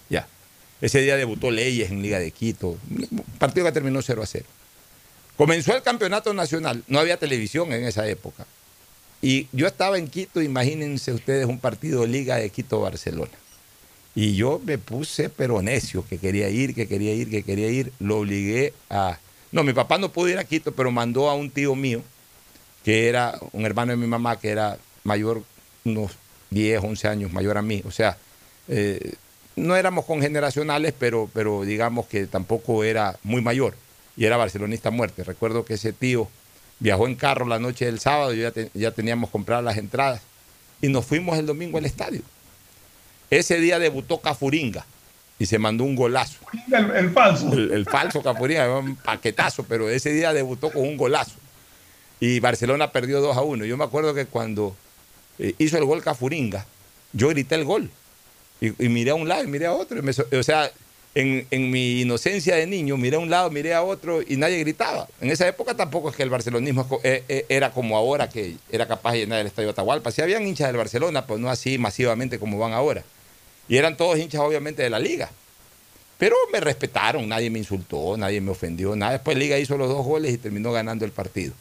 Ya. 0.09 0.27
Ese 0.81 0.99
día 1.01 1.15
debutó 1.15 1.51
Leyes 1.51 1.91
en 1.91 2.01
Liga 2.01 2.17
de 2.19 2.31
Quito. 2.31 2.77
Partido 3.37 3.65
que 3.67 3.71
terminó 3.71 4.01
0 4.01 4.23
a 4.23 4.25
0. 4.25 4.45
Comenzó 5.37 5.75
el 5.75 5.83
campeonato 5.83 6.33
nacional. 6.33 6.83
No 6.87 6.99
había 6.99 7.17
televisión 7.17 7.71
en 7.71 7.83
esa 7.85 8.07
época. 8.07 8.45
Y 9.21 9.47
yo 9.51 9.67
estaba 9.67 9.97
en 9.99 10.07
Quito, 10.07 10.41
imagínense 10.41 11.13
ustedes 11.13 11.45
un 11.45 11.59
partido 11.59 12.01
de 12.01 12.07
Liga 12.07 12.37
de 12.37 12.49
Quito-Barcelona. 12.49 13.31
Y 14.15 14.35
yo 14.35 14.59
me 14.65 14.77
puse 14.79 15.29
pero 15.29 15.61
necio, 15.61 16.03
que 16.07 16.17
quería 16.17 16.49
ir, 16.49 16.73
que 16.75 16.87
quería 16.87 17.13
ir, 17.13 17.29
que 17.29 17.43
quería 17.43 17.67
ir. 17.69 17.93
Lo 17.99 18.17
obligué 18.17 18.73
a... 18.89 19.19
No, 19.51 19.63
mi 19.63 19.73
papá 19.73 19.97
no 19.97 20.11
pudo 20.11 20.29
ir 20.29 20.37
a 20.37 20.45
Quito, 20.45 20.71
pero 20.71 20.91
mandó 20.91 21.29
a 21.29 21.35
un 21.35 21.49
tío 21.49 21.75
mío, 21.75 22.01
que 22.83 23.09
era 23.09 23.37
un 23.51 23.65
hermano 23.65 23.91
de 23.91 23.97
mi 23.97 24.07
mamá, 24.07 24.39
que 24.39 24.49
era 24.49 24.77
mayor, 25.03 25.43
unos 25.83 26.11
10, 26.51 26.83
11 26.83 27.07
años 27.07 27.33
mayor 27.33 27.57
a 27.57 27.61
mí. 27.61 27.81
O 27.85 27.91
sea, 27.91 28.17
eh, 28.67 29.13
no 29.55 29.75
éramos 29.75 30.05
congeneracionales, 30.05 30.93
pero, 30.97 31.29
pero 31.33 31.63
digamos 31.63 32.07
que 32.07 32.27
tampoco 32.27 32.83
era 32.83 33.19
muy 33.23 33.41
mayor. 33.41 33.75
Y 34.15 34.25
era 34.25 34.37
barcelonista 34.37 34.89
muerte. 34.89 35.23
Recuerdo 35.23 35.65
que 35.65 35.73
ese 35.73 35.91
tío 35.91 36.29
viajó 36.79 37.07
en 37.07 37.15
carro 37.15 37.45
la 37.45 37.59
noche 37.59 37.85
del 37.85 37.99
sábado, 37.99 38.33
ya, 38.33 38.53
ya 38.73 38.91
teníamos 38.91 39.29
compradas 39.29 39.65
las 39.65 39.77
entradas. 39.77 40.21
Y 40.81 40.87
nos 40.87 41.05
fuimos 41.05 41.37
el 41.37 41.45
domingo 41.45 41.77
al 41.77 41.85
estadio. 41.85 42.21
Ese 43.29 43.59
día 43.59 43.79
debutó 43.79 44.19
Cafuringa 44.19 44.85
y 45.41 45.45
se 45.47 45.58
mandó 45.58 45.84
un 45.86 45.95
golazo. 45.95 46.38
El, 46.71 46.91
el 46.91 47.10
falso. 47.12 47.51
El, 47.51 47.71
el 47.71 47.86
falso 47.86 48.21
Cafuringa, 48.21 48.77
un 48.77 48.95
paquetazo, 48.95 49.63
pero 49.63 49.89
ese 49.89 50.12
día 50.13 50.34
debutó 50.34 50.69
con 50.71 50.84
un 50.84 50.97
golazo. 50.97 51.32
Y 52.19 52.39
Barcelona 52.39 52.91
perdió 52.91 53.21
2 53.21 53.36
a 53.36 53.41
1. 53.41 53.65
Yo 53.65 53.75
me 53.77 53.84
acuerdo 53.84 54.13
que 54.13 54.25
cuando 54.27 54.75
eh, 55.39 55.56
hizo 55.58 55.77
el 55.77 55.86
gol 55.86 56.04
Cafuringa, 56.04 56.65
yo 57.13 57.30
grité 57.30 57.56
el 57.56 57.65
gol. 57.65 57.89
Y, 58.60 58.67
y 58.86 58.89
miré 58.89 59.10
a 59.12 59.15
un 59.15 59.27
lado 59.27 59.43
y 59.43 59.47
miré 59.47 59.65
a 59.65 59.73
otro. 59.73 59.97
y 59.97 60.04
me 60.04 60.13
so- 60.13 60.27
o 60.32 60.43
sea, 60.43 60.69
en, 61.15 61.47
en 61.49 61.71
mi 61.71 62.01
inocencia 62.01 62.56
de 62.56 62.67
niño, 62.67 62.95
miré 62.97 63.15
a 63.15 63.19
un 63.19 63.30
lado, 63.32 63.49
miré 63.49 63.73
a 63.73 63.82
otro 63.82 64.21
y 64.21 64.38
nadie 64.38 64.60
gritaba. 64.60 65.08
En 65.19 65.32
esa 65.32 65.47
época 65.47 65.73
tampoco 65.73 66.10
es 66.12 66.15
que 66.15 66.21
el 66.21 66.30
barcelonismo 66.30 66.88
eh, 67.04 67.23
eh, 67.27 67.45
era 67.49 67.71
como 67.71 67.97
ahora, 67.97 68.30
que 68.30 68.58
era 68.71 68.88
capaz 68.88 69.13
de 69.13 69.17
llenar 69.21 69.39
el 69.39 69.47
estadio 69.47 69.71
Atahualpa. 69.71 70.12
Sí 70.12 70.21
habían 70.21 70.45
hinchas 70.47 70.67
del 70.67 70.77
Barcelona, 70.77 71.25
pues 71.25 71.39
no 71.39 71.49
así 71.49 71.80
masivamente 71.80 72.38
como 72.38 72.60
van 72.60 72.73
ahora. 72.73 73.04
Y 73.71 73.77
eran 73.77 73.95
todos 73.95 74.19
hinchas, 74.19 74.41
obviamente, 74.41 74.84
de 74.84 74.89
la 74.89 74.99
liga. 74.99 75.29
Pero 76.17 76.36
me 76.51 76.60
respetaron, 76.60 77.29
nadie 77.29 77.49
me 77.49 77.57
insultó, 77.57 78.17
nadie 78.17 78.41
me 78.41 78.51
ofendió, 78.51 78.97
nada. 78.97 79.13
Después 79.13 79.38
Liga 79.38 79.57
hizo 79.57 79.77
los 79.77 79.88
dos 79.88 80.05
goles 80.05 80.34
y 80.34 80.38
terminó 80.38 80.73
ganando 80.73 81.05
el 81.05 81.12
partido. 81.13 81.53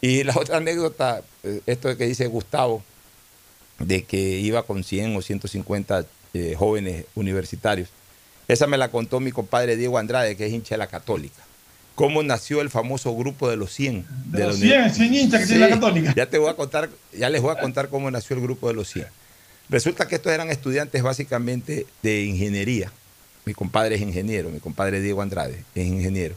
Y 0.00 0.24
la 0.24 0.32
otra 0.36 0.56
anécdota, 0.56 1.20
eh, 1.44 1.60
esto 1.66 1.94
que 1.98 2.06
dice 2.06 2.26
Gustavo, 2.26 2.82
de 3.78 4.02
que 4.04 4.18
iba 4.18 4.62
con 4.62 4.82
100 4.82 5.14
o 5.14 5.20
150 5.20 6.06
eh, 6.32 6.54
jóvenes 6.58 7.04
universitarios, 7.14 7.90
esa 8.48 8.66
me 8.66 8.78
la 8.78 8.90
contó 8.90 9.20
mi 9.20 9.30
compadre 9.30 9.76
Diego 9.76 9.98
Andrade, 9.98 10.36
que 10.38 10.46
es 10.46 10.52
hincha 10.54 10.74
de 10.74 10.78
la 10.78 10.86
Católica. 10.86 11.42
¿Cómo 11.94 12.22
nació 12.22 12.62
el 12.62 12.70
famoso 12.70 13.14
grupo 13.14 13.50
de 13.50 13.58
los 13.58 13.74
100? 13.74 14.06
De 14.32 14.46
los 14.46 14.56
uni- 14.56 14.68
100, 14.68 14.94
100 14.94 15.14
hinchas 15.14 15.40
que 15.42 15.46
tiene 15.48 15.68
la 15.68 15.74
Católica. 15.74 16.14
Ya 16.16 16.24
te 16.30 16.38
voy 16.38 16.48
a 16.48 16.54
contar, 16.54 16.88
ya 17.12 17.28
les 17.28 17.42
voy 17.42 17.54
a 17.54 17.60
contar 17.60 17.90
cómo 17.90 18.10
nació 18.10 18.36
el 18.36 18.42
grupo 18.42 18.68
de 18.68 18.74
los 18.74 18.88
100. 18.88 19.06
Resulta 19.68 20.06
que 20.06 20.16
estos 20.16 20.32
eran 20.32 20.50
estudiantes 20.50 21.02
básicamente 21.02 21.86
de 22.02 22.22
ingeniería. 22.24 22.92
Mi 23.44 23.54
compadre 23.54 23.96
es 23.96 24.00
ingeniero, 24.02 24.50
mi 24.50 24.60
compadre 24.60 25.00
Diego 25.00 25.22
Andrade 25.22 25.64
es 25.74 25.86
ingeniero. 25.86 26.34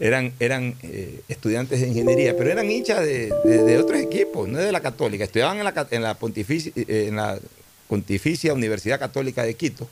Eran, 0.00 0.32
eran 0.40 0.74
eh, 0.82 1.20
estudiantes 1.28 1.80
de 1.80 1.86
ingeniería, 1.88 2.36
pero 2.36 2.50
eran 2.50 2.68
hinchas 2.68 3.00
de, 3.00 3.32
de- 3.44 3.78
otros 3.78 4.00
equipos, 4.00 4.48
no 4.48 4.58
de 4.58 4.72
la 4.72 4.80
Católica. 4.80 5.22
Estudiaban 5.22 5.58
en 5.58 5.64
la, 5.64 5.70
eh, 5.94 7.06
en 7.08 7.16
la 7.16 7.38
Pontificia 7.86 8.52
Universidad 8.54 8.98
Católica 8.98 9.44
de 9.44 9.54
Quito, 9.54 9.88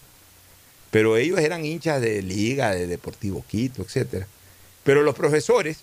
pero 0.90 1.16
ellos 1.16 1.38
eran 1.38 1.64
hinchas 1.64 2.00
de 2.00 2.22
Liga, 2.22 2.74
de 2.74 2.86
Deportivo 2.88 3.44
Quito, 3.48 3.82
etcétera. 3.82 4.26
Pero 4.82 5.02
los 5.02 5.14
profesores, 5.14 5.80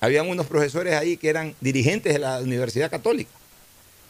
habían 0.00 0.26
unos 0.28 0.46
profesores 0.46 0.94
ahí 0.94 1.16
que 1.16 1.28
eran 1.28 1.54
dirigentes 1.60 2.12
de 2.14 2.18
la 2.18 2.40
Universidad 2.40 2.90
Católica. 2.90 3.30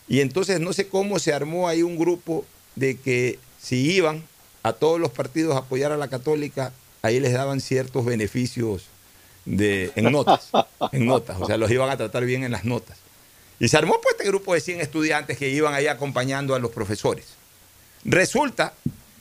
Y 0.09 0.21
entonces 0.21 0.61
no 0.61 0.73
sé 0.73 0.89
cómo 0.89 1.19
se 1.19 1.33
armó 1.33 1.69
ahí 1.69 1.83
un 1.83 1.99
grupo 1.99 2.45
de 2.77 2.97
que 2.97 3.39
si 3.61 3.93
iban 3.93 4.23
a 4.63 4.73
todos 4.73 5.01
los 5.01 5.11
partidos 5.11 5.55
a 5.55 5.61
apoyar 5.61 5.93
a 5.93 5.97
la 5.97 6.09
Católica, 6.09 6.73
ahí 7.03 7.21
les 7.21 7.33
daban 7.33 7.61
ciertos 7.61 8.05
beneficios 8.05 8.87
de, 9.45 9.93
en 9.97 10.11
notas, 10.11 10.51
en 10.93 11.07
notas, 11.07 11.37
o 11.41 11.47
sea, 11.47 11.57
los 11.57 11.71
iban 11.71 11.89
a 11.91 11.97
tratar 11.97 12.25
bien 12.25 12.45
en 12.45 12.53
las 12.53 12.65
notas. 12.65 12.99
Y 13.61 13.69
se 13.69 13.77
armó 13.77 14.01
pues 14.01 14.15
este 14.17 14.29
grupo 14.29 14.55
de 14.55 14.61
100 14.61 14.81
estudiantes 14.81 15.37
que 15.37 15.49
iban 15.49 15.75
ahí 15.75 15.89
acompañando 15.89 16.55
a 16.55 16.59
los 16.59 16.71
profesores. 16.71 17.27
Resulta 18.05 18.73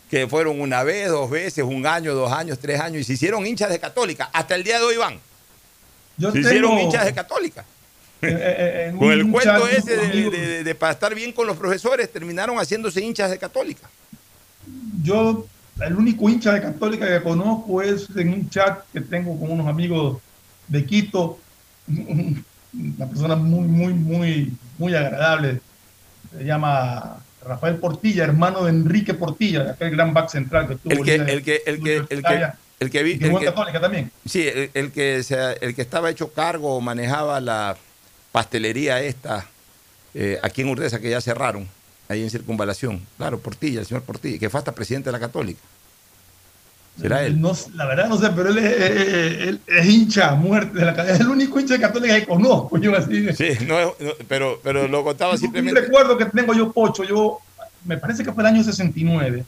que 0.10 0.28
fueron 0.28 0.62
una 0.62 0.84
vez, 0.84 1.10
dos 1.10 1.30
veces, 1.30 1.63
un 1.63 1.86
año, 1.86 2.13
dos 2.13 2.32
años, 2.32 2.60
tres 2.60 2.80
años, 2.80 3.02
y 3.02 3.04
se 3.04 3.13
hicieron 3.13 3.45
hinchas 3.45 3.69
de 3.69 3.80
Católica. 3.80 4.30
Hasta 4.32 4.56
el 4.56 4.63
día 4.63 4.80
de 4.80 4.86
hoy 4.86 4.97
van. 4.97 5.19
Yo 6.17 6.32
se 6.32 6.39
hicieron 6.39 6.78
hinchas 6.80 7.06
de 7.06 7.13
Católica. 7.13 7.65
Eh, 8.21 8.93
Con 8.97 9.12
el 9.12 9.30
cuento 9.32 9.67
ese 9.67 9.95
de, 9.97 10.30
de- 10.30 10.63
de- 10.63 10.75
para 10.75 10.93
estar 10.93 11.13
bien 11.13 11.32
con 11.32 11.45
los 11.47 11.58
profesores, 11.58 12.12
terminaron 12.12 12.58
haciéndose 12.58 13.01
hinchas 13.03 13.30
de 13.30 13.38
Católica. 13.38 13.89
Yo, 15.03 15.45
el 15.82 15.95
único 15.95 16.27
hincha 16.30 16.51
de 16.53 16.62
Católica 16.62 17.08
que 17.08 17.23
conozco 17.23 17.82
es 17.82 18.08
en 18.15 18.30
un 18.34 18.49
chat 18.49 18.80
que 18.91 19.01
tengo 19.01 19.39
con 19.39 19.51
unos 19.51 19.67
amigos 19.67 20.17
de 20.67 20.86
Quito, 20.86 21.39
una 21.88 23.08
persona 23.08 23.36
muy, 23.36 23.67
muy, 23.67 23.93
muy, 23.93 24.53
muy 24.77 24.95
agradable. 24.95 25.62
Se 26.38 26.43
llama 26.43 27.17
Rafael 27.45 27.75
Portilla, 27.77 28.23
hermano 28.25 28.63
de 28.65 28.71
Enrique 28.71 29.13
Portilla, 29.13 29.71
aquel 29.71 29.91
gran 29.91 30.13
back 30.13 30.30
central 30.30 30.67
que 30.67 30.75
tuvo. 30.75 30.91
El 30.93 31.03
que, 31.03 31.15
el 31.15 31.43
que, 31.43 31.62
el 31.65 31.82
que, 31.82 31.95
el 32.10 32.23
que, 32.23 32.47
el 32.80 32.89
que 32.91 33.03
vi- 33.03 33.13
el 33.21 33.38
que- 33.39 33.45
Católica 33.45 33.80
también. 33.80 34.12
Sí, 34.25 34.45
el, 34.47 34.69
el 34.73 34.91
que 34.91 35.23
se- 35.23 35.58
el 35.62 35.73
que 35.73 35.82
estaba 35.82 36.10
hecho 36.10 36.32
cargo 36.34 36.75
o 36.75 36.82
manejaba 36.82 37.39
la 37.39 37.77
pastelería 38.38 39.02
esta 39.02 39.47
eh, 40.13 40.38
aquí 40.43 40.62
en 40.62 40.69
Urdesa 40.69 41.00
que 41.00 41.10
ya 41.10 41.19
cerraron. 41.19 41.67
ahí 42.08 42.21
en 42.21 42.30
Circunvalación. 42.30 43.02
Claro, 43.17 43.39
Portilla, 43.39 43.80
el 43.80 43.88
señor 43.88 44.04
Portilla, 44.04 44.38
que 44.38 44.47
fue 44.47 44.60
hasta 44.60 44.73
presidente 44.73 45.08
de 45.08 45.13
la 45.13 45.19
Católica. 45.19 45.60
¿Será 47.02 47.23
él? 47.26 47.41
No, 47.41 47.54
la 47.73 47.86
verdad 47.88 48.08
no 48.08 48.15
sé, 48.17 48.30
pero 48.36 48.50
él 48.50 48.60
es, 48.60 48.82
él 49.47 49.62
es 49.65 49.86
hincha 49.88 50.36
muerte 50.36 50.78
de 50.78 50.86
la 50.86 50.91
Es 51.10 51.19
el 51.19 51.30
único 51.30 51.60
hincha 51.60 51.80
católica 51.80 52.19
que 52.19 52.28
conozco, 52.28 52.78
yo 52.78 52.95
así. 52.95 53.34
Sí, 53.34 53.65
no, 53.65 53.95
no, 54.00 54.12
pero, 54.28 54.60
pero 54.63 54.88
lo 54.88 55.04
contaba 55.04 55.32
Un 55.32 55.39
simplemente. 55.39 55.82
recuerdo 55.82 56.15
que 56.15 56.26
tengo 56.26 56.54
yo, 56.54 56.71
Pocho, 56.71 57.04
yo, 57.04 57.39
me 57.86 57.97
parece 57.97 58.23
que 58.23 58.32
fue 58.32 58.43
el 58.43 58.47
año 58.47 58.63
69. 58.63 59.45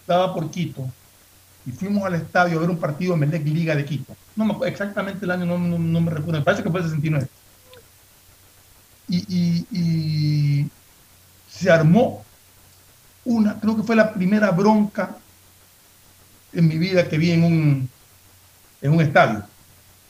Estaba 0.00 0.34
por 0.34 0.50
Quito 0.50 0.88
y 1.64 1.70
fuimos 1.70 2.02
al 2.04 2.14
estadio 2.14 2.58
a 2.58 2.60
ver 2.62 2.70
un 2.70 2.78
partido 2.78 3.14
de 3.14 3.20
Melec 3.20 3.44
Liga 3.46 3.76
de 3.76 3.84
Quito. 3.84 4.16
No 4.34 4.64
exactamente 4.64 5.24
el 5.24 5.30
año, 5.30 5.46
no, 5.46 5.58
no, 5.58 5.78
no 5.78 6.00
me 6.00 6.10
recuerdo, 6.10 6.40
me 6.40 6.44
parece 6.44 6.64
que 6.64 6.70
fue 6.70 6.80
el 6.80 6.86
69. 6.86 7.28
Y, 9.12 9.18
y, 9.28 9.66
y 9.78 10.70
se 11.46 11.70
armó 11.70 12.24
una, 13.26 13.60
creo 13.60 13.76
que 13.76 13.82
fue 13.82 13.94
la 13.94 14.14
primera 14.14 14.50
bronca 14.52 15.18
en 16.54 16.66
mi 16.66 16.78
vida 16.78 17.06
que 17.06 17.18
vi 17.18 17.32
en 17.32 17.44
un, 17.44 17.90
en 18.80 18.90
un 18.90 19.02
estadio. 19.02 19.44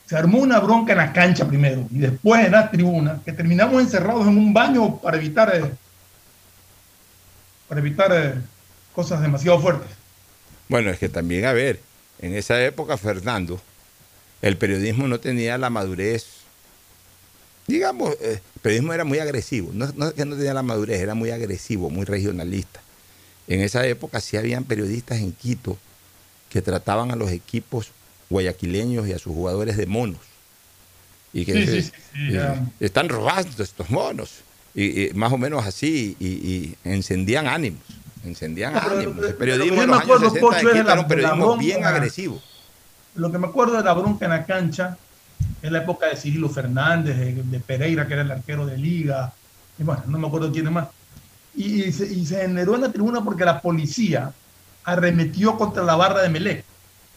Se 0.06 0.16
armó 0.16 0.38
una 0.38 0.60
bronca 0.60 0.92
en 0.92 0.98
la 0.98 1.12
cancha 1.12 1.48
primero 1.48 1.88
y 1.90 1.98
después 1.98 2.46
en 2.46 2.52
la 2.52 2.70
tribuna, 2.70 3.20
que 3.24 3.32
terminamos 3.32 3.82
encerrados 3.82 4.28
en 4.28 4.38
un 4.38 4.54
baño 4.54 4.98
para 4.98 5.16
evitar, 5.16 5.52
eh, 5.52 5.72
para 7.66 7.80
evitar 7.80 8.12
eh, 8.12 8.34
cosas 8.94 9.20
demasiado 9.20 9.58
fuertes. 9.58 9.90
Bueno, 10.68 10.90
es 10.90 11.00
que 11.00 11.08
también, 11.08 11.44
a 11.46 11.52
ver, 11.52 11.80
en 12.20 12.36
esa 12.36 12.62
época, 12.64 12.96
Fernando, 12.96 13.60
el 14.42 14.56
periodismo 14.56 15.08
no 15.08 15.18
tenía 15.18 15.58
la 15.58 15.70
madurez. 15.70 16.41
Digamos, 17.72 18.14
eh, 18.20 18.40
el 18.54 18.60
periodismo 18.60 18.92
era 18.92 19.04
muy 19.04 19.18
agresivo. 19.18 19.70
No, 19.72 19.90
no 19.96 20.08
es 20.08 20.12
que 20.14 20.24
no 20.26 20.36
tenía 20.36 20.52
la 20.52 20.62
madurez, 20.62 21.00
era 21.00 21.14
muy 21.14 21.30
agresivo, 21.30 21.88
muy 21.88 22.04
regionalista. 22.04 22.80
En 23.48 23.60
esa 23.60 23.86
época 23.86 24.20
sí 24.20 24.36
habían 24.36 24.64
periodistas 24.64 25.18
en 25.18 25.32
Quito 25.32 25.78
que 26.50 26.60
trataban 26.60 27.10
a 27.12 27.16
los 27.16 27.30
equipos 27.30 27.88
guayaquileños 28.28 29.08
y 29.08 29.12
a 29.14 29.18
sus 29.18 29.32
jugadores 29.34 29.76
de 29.78 29.86
monos. 29.86 30.20
Y 31.32 31.46
que 31.46 31.52
Sí, 31.54 31.64
se- 31.66 31.72
sí, 31.72 31.82
sí, 31.82 31.90
sí, 32.12 32.18
eh, 32.28 32.32
ya. 32.34 32.66
están 32.78 33.08
robando 33.08 33.62
estos 33.62 33.88
monos. 33.88 34.30
Y, 34.74 35.04
y 35.06 35.10
más 35.14 35.32
o 35.32 35.38
menos 35.38 35.64
así, 35.66 36.14
y, 36.20 36.26
y 36.26 36.76
encendían 36.84 37.46
ánimos. 37.46 37.80
Encendían 38.24 38.74
No, 38.74 38.80
pero- 38.82 38.94
ánimos. 38.96 39.14
pero- 39.16 39.28
El 39.28 39.34
periodismo 39.36 39.70
pero 39.78 39.82
en 39.82 39.88
yo 39.88 39.94
los 39.94 39.96
me 39.96 40.02
acuerdo, 40.02 40.26
años 40.26 40.32
60 40.34 40.34
de 40.34 40.40
Pocho, 40.40 40.56
es 40.68 40.74
Quito 40.74 40.84
la- 40.84 40.92
era 40.92 41.00
un 41.00 41.08
periodismo 41.08 41.56
bien 41.56 41.84
agresivo. 41.86 42.42
Lo 43.14 43.32
que 43.32 43.38
me 43.38 43.46
acuerdo 43.46 43.76
de 43.78 43.82
la 43.84 43.92
bronca 43.94 44.24
en 44.26 44.30
la 44.30 44.44
cancha 44.46 44.98
es 45.62 45.70
la 45.70 45.78
época 45.78 46.06
de 46.06 46.16
Cirilo 46.16 46.48
Fernández, 46.48 47.16
de, 47.16 47.34
de 47.42 47.60
Pereira, 47.60 48.06
que 48.06 48.14
era 48.14 48.22
el 48.22 48.30
arquero 48.30 48.66
de 48.66 48.76
liga, 48.78 49.32
y 49.78 49.82
bueno, 49.82 50.02
no 50.06 50.18
me 50.18 50.26
acuerdo 50.26 50.50
quién 50.52 50.66
es 50.66 50.72
más. 50.72 50.88
Y, 51.54 51.84
y 51.84 51.92
se, 51.92 52.06
y 52.12 52.24
se 52.26 52.40
generó 52.42 52.74
en 52.74 52.80
la 52.82 52.92
tribuna 52.92 53.22
porque 53.22 53.44
la 53.44 53.60
policía 53.60 54.32
arremetió 54.84 55.56
contra 55.56 55.82
la 55.82 55.94
barra 55.96 56.22
de 56.22 56.28
Melec. 56.28 56.64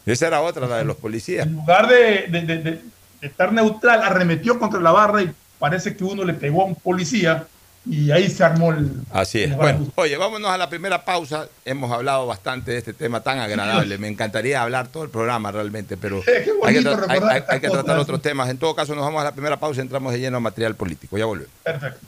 Esa 0.05 0.27
era 0.27 0.41
otra, 0.41 0.67
la 0.67 0.77
de 0.77 0.85
los 0.85 0.97
policías. 0.97 1.47
En 1.47 1.53
lugar 1.55 1.88
de- 1.88 2.27
de- 2.29 2.57
de 2.57 2.81
estar 3.21 3.51
neutral, 3.51 4.01
arremetió 4.03 4.59
contra 4.59 4.79
la 4.79 4.91
barra 4.91 5.23
y 5.23 5.31
parece 5.57 5.95
que 5.95 6.03
uno 6.03 6.23
le 6.23 6.33
pegó 6.33 6.61
a 6.61 6.65
un 6.65 6.75
policía 6.75 7.47
y 7.88 8.10
ahí 8.12 8.30
se 8.30 8.43
armó 8.43 8.71
el... 8.71 8.91
Así 9.12 9.41
es. 9.43 9.52
el 9.52 9.58
Bueno, 9.58 9.88
oye, 9.95 10.17
vámonos 10.17 10.50
a 10.50 10.58
la 10.58 10.69
primera 10.69 11.06
pausa. 11.06 11.48
Hemos 11.65 11.91
hablado 11.91 12.26
bastante 12.26 12.71
de 12.71 12.78
este 12.80 12.93
tema 12.93 13.21
tan 13.21 13.39
agradable. 13.39 13.98
Me 13.98 14.08
encantaría 14.08 14.62
hablar 14.62 14.88
todo 14.88 15.04
el 15.04 15.10
programa 15.10 15.52
realmente, 15.52 15.95
pero 15.98 16.21
Qué 16.26 16.52
bonito 16.60 16.89
hay 17.08 17.19
que, 17.19 17.26
hay- 17.26 17.36
hay- 17.38 17.43
hay 17.48 17.60
que 17.60 17.69
tratar 17.69 17.98
otros 18.00 18.21
temas. 18.21 18.50
En 18.50 18.58
todo 18.58 18.74
caso, 18.76 18.95
nos 18.95 19.04
vamos 19.06 19.21
a 19.21 19.26
la 19.26 19.32
primera 19.34 19.58
pausa 19.60 19.80
y 19.80 19.84
entramos 19.84 20.12
de 20.13 20.19
lleno 20.19 20.38
a 20.38 20.39
material 20.39 20.76
político. 20.76 21.17
Ya 21.17 21.26
volvemos. 21.26 21.52
Perfecto. 21.63 22.00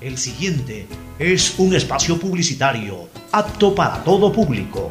El 0.00 0.16
siguiente 0.16 0.86
es 1.18 1.58
un 1.58 1.74
espacio 1.74 2.18
publicitario 2.18 3.08
apto 3.32 3.74
para 3.74 4.02
todo 4.04 4.32
público. 4.32 4.90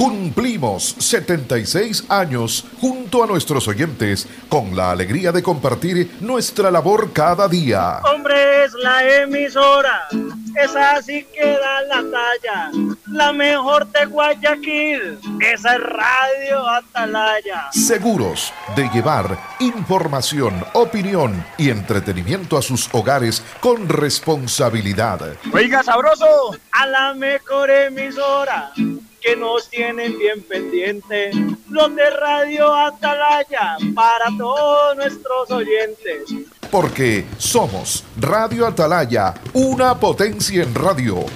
Cumplimos 0.00 0.96
76 0.98 2.06
años 2.08 2.64
junto 2.80 3.22
a 3.22 3.26
nuestros 3.26 3.68
oyentes 3.68 4.26
con 4.48 4.74
la 4.74 4.92
alegría 4.92 5.30
de 5.30 5.42
compartir 5.42 6.16
nuestra 6.20 6.70
labor 6.70 7.12
cada 7.12 7.46
día. 7.46 7.98
Hombre, 8.10 8.64
es 8.64 8.72
la 8.82 9.06
emisora, 9.06 10.08
esa 10.56 11.02
sí 11.02 11.26
que 11.34 11.44
da 11.44 11.82
la 11.82 11.96
talla, 11.96 12.70
la 13.08 13.30
mejor 13.34 13.86
de 13.88 14.06
Guayaquil, 14.06 15.18
esa 15.38 15.74
es 15.74 15.80
Radio 15.82 16.66
Atalaya. 16.66 17.68
Seguros 17.70 18.54
de 18.74 18.88
llevar 18.94 19.38
información, 19.58 20.64
opinión 20.72 21.44
y 21.58 21.68
entretenimiento 21.68 22.56
a 22.56 22.62
sus 22.62 22.88
hogares 22.92 23.42
con 23.60 23.86
responsabilidad. 23.86 25.36
Oiga, 25.52 25.82
sabroso, 25.82 26.56
a 26.72 26.86
la 26.86 27.12
mejor 27.12 27.68
emisora 27.68 28.72
que 29.20 29.36
nos 29.36 29.68
tienen 29.68 30.18
bien 30.18 30.42
pendiente, 30.42 31.30
los 31.68 31.94
de 31.94 32.10
Radio 32.10 32.74
Atalaya, 32.74 33.76
para 33.94 34.26
todos 34.36 34.96
nuestros 34.96 35.50
oyentes. 35.50 36.24
Porque 36.70 37.24
somos 37.38 38.04
Radio 38.18 38.66
Atalaya, 38.66 39.34
una 39.52 39.98
potencia 39.98 40.62
en 40.62 40.74
radio. 40.74 41.26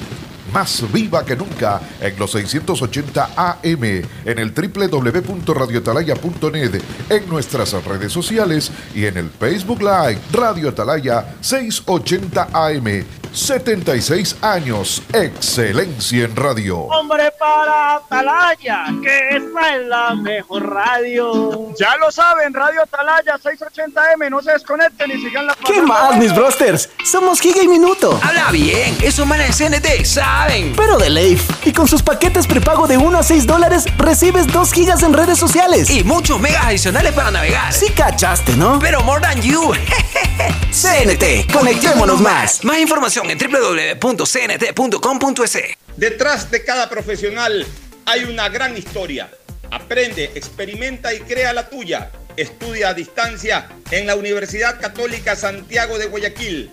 Más 0.55 0.85
viva 0.93 1.25
que 1.25 1.35
nunca 1.35 1.81
en 2.01 2.17
los 2.17 2.31
680 2.31 3.31
AM, 3.37 3.85
en 4.25 4.39
el 4.39 4.55
www.radioatalaya.net, 4.55 6.81
en 7.11 7.29
nuestras 7.29 7.73
redes 7.85 8.13
sociales 8.13 8.71
y 8.95 9.07
en 9.07 9.17
el 9.17 9.31
Facebook 9.31 9.81
Live 9.81 10.21
Radio 10.33 10.69
Atalaya 10.69 11.35
680 11.41 12.51
AM. 12.53 13.05
76 13.35 14.37
años, 14.43 15.03
excelencia 15.13 16.25
en 16.25 16.37
radio. 16.37 16.83
Hombre 16.83 17.33
para 17.39 17.97
Atalaya, 17.97 18.85
que 19.03 19.37
esta 19.37 19.77
es 19.77 19.87
la 19.89 20.15
mejor 20.15 20.73
radio. 20.73 21.75
Ya 21.77 21.97
lo 21.97 22.13
saben, 22.13 22.55
Radio 22.55 22.83
Atalaya 22.83 23.37
680M, 23.37 24.31
no 24.31 24.41
se 24.41 24.53
desconecten 24.53 25.11
y 25.11 25.21
sigan 25.21 25.49
la 25.49 25.57
¿Qué 25.67 25.83
más, 25.83 26.17
mis 26.17 26.33
brosters? 26.33 26.89
Somos 27.05 27.41
Giga 27.41 27.61
y 27.61 27.67
Minuto. 27.67 28.21
Habla 28.23 28.53
bien, 28.53 28.97
esos 29.03 29.27
manes 29.27 29.59
de 29.59 29.69
CNT 29.69 30.05
saben. 30.45 30.73
Pero 30.77 30.99
de 30.99 31.11
Leif. 31.11 31.49
Y 31.65 31.73
con 31.73 31.89
sus 31.89 32.03
paquetes 32.03 32.47
prepago 32.47 32.87
de 32.87 32.97
1 32.97 33.19
a 33.19 33.23
6 33.23 33.47
dólares, 33.47 33.85
recibes 33.97 34.47
2 34.47 34.73
gigas 34.73 35.03
en 35.03 35.13
redes 35.13 35.39
sociales. 35.39 35.91
Y 35.91 36.05
muchos 36.05 36.41
megas 36.41 36.65
adicionales 36.67 37.13
para 37.13 37.31
navegar. 37.31 37.73
Sí 37.73 37.91
cachaste, 37.91 38.57
¿no? 38.57 38.79
Pero 38.79 39.03
more 39.03 39.21
than 39.21 39.41
you. 39.43 39.73
CNT, 40.71 41.51
conectémonos 41.53 42.21
más. 42.21 42.65
Más 42.65 42.79
información 42.79 43.31
en 43.31 43.39
www.cnt.com.es. 43.39 44.29
Detrás 45.97 46.51
de 46.51 46.65
cada 46.65 46.91
profesional 46.91 47.67
hay 48.07 48.25
una 48.25 48.49
gran 48.49 48.77
historia. 48.77 49.31
Aprende, 49.71 50.33
experimenta 50.35 51.15
y 51.15 51.21
crea 51.21 51.53
la 51.53 51.69
tuya. 51.69 52.11
Estudia 52.37 52.89
a 52.89 52.95
distancia 52.95 53.69
en 53.91 54.07
la 54.07 54.17
Universidad 54.17 54.81
Católica 54.81 55.37
Santiago 55.37 55.99
de 55.99 56.07
Guayaquil. 56.07 56.73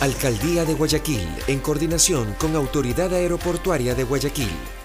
Alcaldía 0.00 0.64
de 0.64 0.74
Guayaquil, 0.74 1.28
en 1.46 1.60
coordinación 1.60 2.34
con 2.34 2.56
Autoridad 2.56 3.14
Aeroportuaria 3.14 3.94
de 3.94 4.04
Guayaquil. 4.04 4.83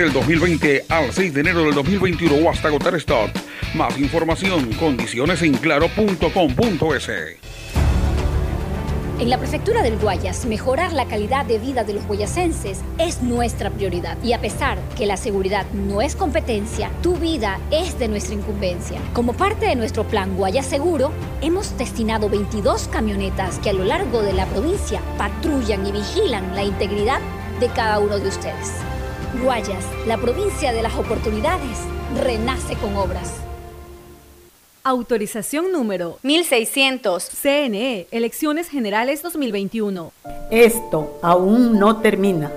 del 0.00 0.12
2020 0.12 0.86
al 0.88 1.12
6 1.12 1.34
de 1.34 1.40
enero 1.40 1.64
del 1.64 1.74
2021 1.74 2.34
o 2.34 2.50
hasta 2.50 2.68
agotar 2.68 2.94
stock. 2.96 3.30
Más 3.74 3.98
información, 3.98 4.72
condiciones 4.74 5.42
en 5.42 5.52
claro.com.es. 5.54 7.10
En 9.18 9.28
la 9.28 9.36
prefectura 9.36 9.82
del 9.82 9.98
Guayas, 9.98 10.46
mejorar 10.46 10.94
la 10.94 11.04
calidad 11.04 11.44
de 11.44 11.58
vida 11.58 11.84
de 11.84 11.92
los 11.92 12.06
guayasenses 12.06 12.80
es 12.96 13.20
nuestra 13.20 13.68
prioridad. 13.68 14.16
Y 14.24 14.32
a 14.32 14.40
pesar 14.40 14.78
que 14.96 15.04
la 15.04 15.18
seguridad 15.18 15.66
no 15.72 16.00
es 16.00 16.16
competencia, 16.16 16.90
tu 17.02 17.16
vida 17.16 17.60
es 17.70 17.98
de 17.98 18.08
nuestra 18.08 18.34
incumbencia. 18.34 18.98
Como 19.12 19.34
parte 19.34 19.66
de 19.66 19.76
nuestro 19.76 20.04
plan 20.04 20.34
Guayas 20.38 20.64
Seguro, 20.64 21.12
hemos 21.42 21.76
destinado 21.76 22.30
22 22.30 22.88
camionetas 22.88 23.58
que 23.58 23.68
a 23.68 23.74
lo 23.74 23.84
largo 23.84 24.22
de 24.22 24.32
la 24.32 24.46
provincia 24.46 25.02
patrullan 25.18 25.86
y 25.86 25.92
vigilan 25.92 26.56
la 26.56 26.64
integridad 26.64 27.20
de 27.60 27.68
cada 27.68 27.98
uno 27.98 28.18
de 28.18 28.28
ustedes. 28.28 28.72
Guayas, 29.38 29.84
la 30.06 30.18
provincia 30.18 30.72
de 30.72 30.82
las 30.82 30.94
oportunidades, 30.96 31.78
renace 32.20 32.74
con 32.74 32.96
obras. 32.96 33.32
Autorización 34.82 35.70
número 35.70 36.18
1600. 36.22 37.28
CNE, 37.40 38.08
Elecciones 38.10 38.68
Generales 38.68 39.22
2021. 39.22 40.12
Esto 40.50 41.18
aún 41.22 41.78
no 41.78 41.98
termina. 41.98 42.50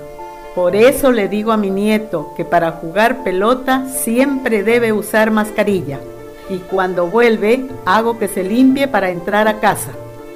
Por 0.56 0.74
eso 0.74 1.12
le 1.12 1.28
digo 1.28 1.52
a 1.52 1.56
mi 1.56 1.70
nieto 1.70 2.32
que 2.36 2.44
para 2.44 2.72
jugar 2.72 3.22
pelota 3.22 3.88
siempre 3.88 4.64
debe 4.64 4.92
usar 4.92 5.30
mascarilla. 5.30 6.00
Y 6.50 6.58
cuando 6.58 7.06
vuelve, 7.06 7.66
hago 7.86 8.18
que 8.18 8.26
se 8.26 8.42
limpie 8.42 8.88
para 8.88 9.10
entrar 9.10 9.46
a 9.46 9.60
casa. 9.60 9.92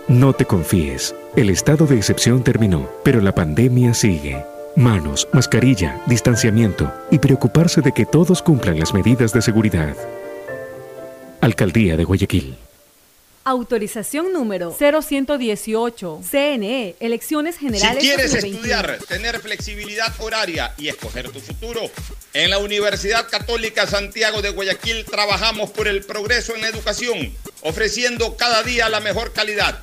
No 0.07 0.33
te 0.35 0.45
confíes. 0.45 1.15
El 1.35 1.51
estado 1.51 1.87
de 1.87 1.97
excepción 1.97 2.45
terminó, 2.45 2.89
pero 3.03 3.21
la 3.21 3.35
pandemia 3.35 3.93
sigue. 3.93 4.45
Manos, 4.77 5.29
mascarilla, 5.33 6.01
distanciamiento 6.07 6.93
y 7.11 7.19
preocuparse 7.19 7.81
de 7.81 7.93
que 7.93 8.07
todos 8.07 8.43
cumplan 8.43 8.79
las 8.79 8.95
medidas 8.95 9.33
de 9.33 9.43
seguridad. 9.43 9.97
Alcaldía 11.41 11.97
de 11.97 12.05
Guayaquil. 12.05 12.57
Autorización 13.45 14.33
número 14.33 14.71
0118. 14.79 16.21
CNE, 16.23 16.97
Elecciones 17.01 17.57
Si 17.57 17.63
Generales 17.67 17.99
quieres 18.03 18.31
2021. 18.33 18.57
estudiar, 18.57 18.99
tener 19.09 19.41
flexibilidad 19.41 20.13
horaria 20.21 20.75
y 20.77 20.89
escoger 20.89 21.31
tu 21.31 21.41
futuro, 21.41 21.81
en 22.35 22.51
la 22.51 22.59
Universidad 22.59 23.27
Católica 23.29 23.87
Santiago 23.87 24.43
de 24.43 24.51
Guayaquil 24.51 25.05
trabajamos 25.07 25.71
por 25.71 25.89
el 25.89 26.05
progreso 26.05 26.55
en 26.55 26.61
la 26.61 26.69
educación, 26.69 27.33
ofreciendo 27.63 28.37
cada 28.37 28.63
día 28.63 28.89
la 28.91 29.01
mejor 29.01 29.33
calidad. 29.33 29.83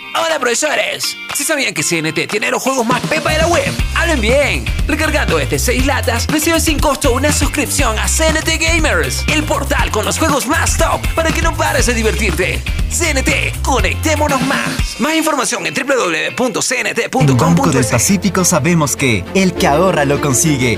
Hola 0.13 0.39
profesores, 0.39 1.15
¿sí 1.35 1.45
sabían 1.45 1.73
que 1.73 1.83
CNT 1.83 2.29
tiene 2.29 2.51
los 2.51 2.61
juegos 2.61 2.85
más 2.85 2.99
pepa 3.03 3.31
de 3.31 3.37
la 3.37 3.47
web? 3.47 3.71
¡Hablen 3.95 4.19
bien! 4.19 4.65
Recargando 4.85 5.39
este 5.39 5.57
6 5.57 5.85
latas, 5.85 6.27
recibes 6.27 6.65
sin 6.65 6.79
costo 6.79 7.13
una 7.13 7.31
suscripción 7.31 7.97
a 7.97 8.07
CNT 8.07 8.59
Gamers, 8.59 9.23
el 9.29 9.43
portal 9.43 9.89
con 9.89 10.03
los 10.03 10.19
juegos 10.19 10.47
más 10.47 10.77
top 10.77 10.99
para 11.15 11.31
que 11.31 11.41
no 11.41 11.55
pares 11.55 11.85
de 11.85 11.93
divertirte. 11.93 12.61
CNT, 12.89 13.61
conectémonos 13.61 14.41
más. 14.41 14.99
Más 14.99 15.15
información 15.15 15.65
en 15.65 15.73
En 17.31 17.37
Banco 17.37 17.69
del. 17.69 17.85
Pacífico 17.85 18.43
sabemos 18.43 18.97
que 18.97 19.23
el 19.33 19.53
que 19.53 19.67
ahorra 19.67 20.03
lo 20.03 20.19
consigue. 20.19 20.77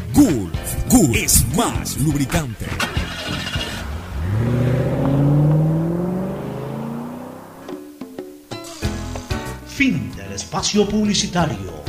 Gulf. 0.13 0.89
Gulf 0.89 1.15
es 1.15 1.45
más 1.55 1.97
lubricante. 1.97 2.65
Fin 9.67 10.11
del 10.15 10.33
espacio 10.33 10.87
publicitario. 10.87 11.81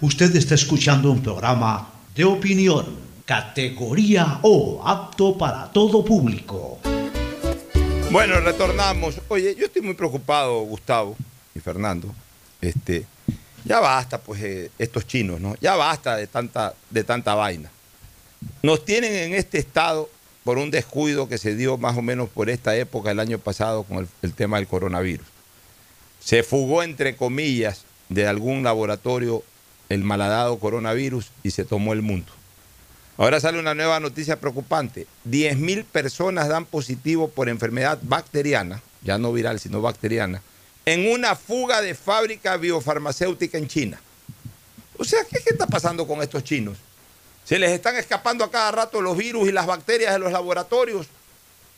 Usted 0.00 0.36
está 0.36 0.54
escuchando 0.54 1.10
un 1.10 1.22
programa 1.22 1.88
de 2.14 2.24
opinión, 2.24 2.84
categoría 3.24 4.40
O, 4.42 4.82
apto 4.86 5.38
para 5.38 5.72
todo 5.72 6.04
público. 6.04 6.78
Bueno, 8.10 8.40
retornamos. 8.40 9.20
Oye, 9.28 9.54
yo 9.58 9.66
estoy 9.66 9.82
muy 9.82 9.94
preocupado, 9.94 10.60
Gustavo 10.60 11.16
y 11.54 11.60
Fernando. 11.60 12.14
Este, 12.60 13.06
ya 13.66 13.80
basta, 13.80 14.18
pues, 14.18 14.40
eh, 14.42 14.70
estos 14.78 15.06
chinos, 15.06 15.40
¿no? 15.40 15.56
Ya 15.60 15.74
basta 15.74 16.16
de 16.16 16.28
tanta, 16.28 16.74
de 16.88 17.02
tanta 17.02 17.34
vaina. 17.34 17.70
Nos 18.62 18.84
tienen 18.84 19.12
en 19.12 19.34
este 19.34 19.58
estado 19.58 20.08
por 20.44 20.58
un 20.58 20.70
descuido 20.70 21.28
que 21.28 21.36
se 21.36 21.56
dio 21.56 21.76
más 21.76 21.96
o 21.96 22.02
menos 22.02 22.28
por 22.28 22.48
esta 22.48 22.76
época 22.76 23.10
el 23.10 23.18
año 23.18 23.38
pasado 23.38 23.82
con 23.82 23.98
el, 23.98 24.08
el 24.22 24.32
tema 24.34 24.58
del 24.58 24.68
coronavirus. 24.68 25.26
Se 26.20 26.44
fugó, 26.44 26.84
entre 26.84 27.16
comillas, 27.16 27.82
de 28.08 28.28
algún 28.28 28.62
laboratorio 28.62 29.42
el 29.88 30.04
malhadado 30.04 30.58
coronavirus 30.58 31.30
y 31.42 31.50
se 31.50 31.64
tomó 31.64 31.92
el 31.92 32.02
mundo. 32.02 32.32
Ahora 33.18 33.40
sale 33.40 33.58
una 33.58 33.74
nueva 33.74 33.98
noticia 33.98 34.38
preocupante. 34.38 35.06
10.000 35.28 35.84
personas 35.84 36.48
dan 36.48 36.66
positivo 36.66 37.28
por 37.28 37.48
enfermedad 37.48 37.98
bacteriana, 38.02 38.82
ya 39.02 39.18
no 39.18 39.32
viral, 39.32 39.58
sino 39.58 39.80
bacteriana, 39.80 40.42
en 40.86 41.10
una 41.10 41.34
fuga 41.34 41.82
de 41.82 41.94
fábrica 41.94 42.56
biofarmacéutica 42.56 43.58
en 43.58 43.66
China. 43.66 44.00
O 44.96 45.04
sea, 45.04 45.24
¿qué, 45.24 45.38
está 45.44 45.66
pasando 45.66 46.06
con 46.06 46.22
estos 46.22 46.44
chinos? 46.44 46.78
Se 47.44 47.58
les 47.58 47.72
están 47.72 47.96
escapando 47.96 48.44
a 48.44 48.50
cada 48.50 48.70
rato 48.70 49.02
los 49.02 49.16
virus 49.16 49.48
y 49.48 49.52
las 49.52 49.66
bacterias 49.66 50.12
de 50.12 50.20
los 50.20 50.32
laboratorios. 50.32 51.08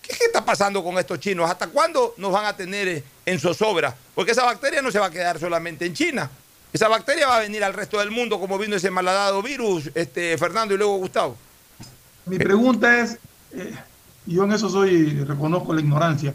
¿Qué, 0.03 0.13
está 0.27 0.45
pasando 0.45 0.85
con 0.85 0.99
estos 0.99 1.19
chinos? 1.21 1.51
¿Hasta 1.51 1.69
cuándo 1.69 2.15
nos 2.19 2.33
van 2.33 2.45
a 2.45 2.55
tener 2.55 2.87
eh, 2.87 3.05
en 3.25 3.41
zozobra? 3.41 3.97
Porque 4.15 4.33
esa 4.33 4.45
bacteria 4.45 4.83
no 4.83 4.93
se 4.93 4.99
va 4.99 5.07
a 5.07 5.11
quedar 5.11 5.41
solamente 5.41 5.87
en 5.87 5.95
China. 5.95 6.31
Esa 6.71 6.87
bacteria 6.89 7.27
va 7.27 7.39
a 7.39 7.41
venir 7.41 7.65
al 7.65 7.73
resto 7.73 7.99
del 7.99 8.11
mundo 8.11 8.39
como 8.39 8.59
vino 8.59 8.77
ese 8.77 8.91
malhadado 8.91 9.43
virus, 9.43 9.91
este, 9.95 10.37
Fernando 10.37 10.75
y 10.75 10.77
luego 10.77 10.99
Gustavo. 10.99 11.35
Mi 12.27 12.37
pregunta 12.39 13.01
es, 13.01 13.19
eh, 13.55 13.75
yo 14.27 14.45
en 14.45 14.53
eso 14.53 14.69
soy, 14.69 15.25
reconozco 15.25 15.73
la 15.73 15.81
ignorancia. 15.81 16.35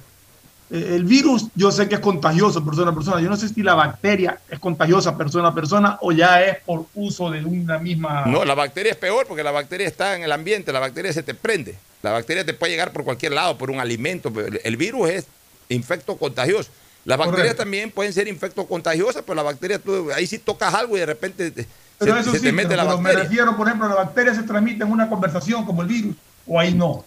Eh, 0.74 0.96
el 0.96 1.04
virus, 1.04 1.50
yo 1.54 1.72
sé 1.72 1.88
que 1.88 1.96
es 1.96 2.02
contagioso 2.02 2.66
persona 2.66 2.90
a 2.90 2.96
persona. 2.96 3.22
Yo 3.22 3.30
no 3.30 3.38
sé 3.38 3.48
si 3.48 3.62
la 3.62 3.76
bacteria 3.76 4.40
es 4.50 4.58
contagiosa 4.58 5.16
persona 5.16 5.50
a 5.50 5.54
persona 5.54 6.00
o 6.02 6.12
ya 6.12 6.42
es 6.42 6.58
por 6.66 6.88
uso 6.96 7.30
de 7.30 7.46
una 7.46 7.78
misma. 7.78 8.26
No, 8.26 8.44
la 8.44 8.56
bacteria 8.56 8.92
es 8.92 8.98
peor 8.98 9.28
porque 9.28 9.44
la 9.44 9.52
bacteria 9.52 9.88
está 9.88 10.16
en 10.16 10.24
el 10.24 10.32
ambiente, 10.32 10.74
la 10.74 10.80
bacteria 10.80 11.14
se 11.14 11.22
te 11.22 11.36
prende. 11.36 11.76
La 12.02 12.12
bacteria 12.12 12.44
te 12.44 12.56
puede 12.56 12.72
llegar 12.72 12.92
por 12.92 13.04
cualquier 13.04 13.34
lado, 13.34 13.56
por 13.56 13.70
un 13.70 13.80
alimento. 13.80 14.34
El 14.64 14.76
virus 14.76 15.10
es 15.10 15.28
infecto 15.70 16.18
contagioso. 16.18 16.72
Las 17.06 17.20
bacterias 17.20 17.56
también 17.56 17.92
pueden 17.92 18.12
ser 18.12 18.28
infecto 18.28 18.66
contagiosas, 18.66 19.22
pero 19.24 19.36
la 19.36 19.44
bacteria, 19.44 19.78
tú, 19.78 20.10
ahí 20.16 20.26
sí 20.26 20.40
tocas 20.40 20.74
algo 20.74 20.98
y 20.98 21.02
de 21.02 21.06
repente 21.06 21.52
Pero 22.00 22.16
se, 22.16 22.22
eso 22.22 22.32
se 22.32 22.40
sí, 22.40 22.46
te 22.46 22.52
mete 22.52 22.70
pero, 22.70 22.78
la 22.78 22.84
pero 22.90 22.98
me 22.98 23.04
bacteria. 23.04 23.30
refiero, 23.30 23.58
por 23.58 23.68
ejemplo, 23.68 23.90
la 23.90 23.96
bacteria 23.96 24.34
se 24.34 24.44
transmite 24.44 24.84
en 24.84 24.92
una 24.92 25.08
conversación 25.08 25.66
como 25.66 25.84
el 25.84 25.88
virus, 25.88 26.16
o 26.48 26.60
ahí 26.60 26.74
no. 26.74 27.06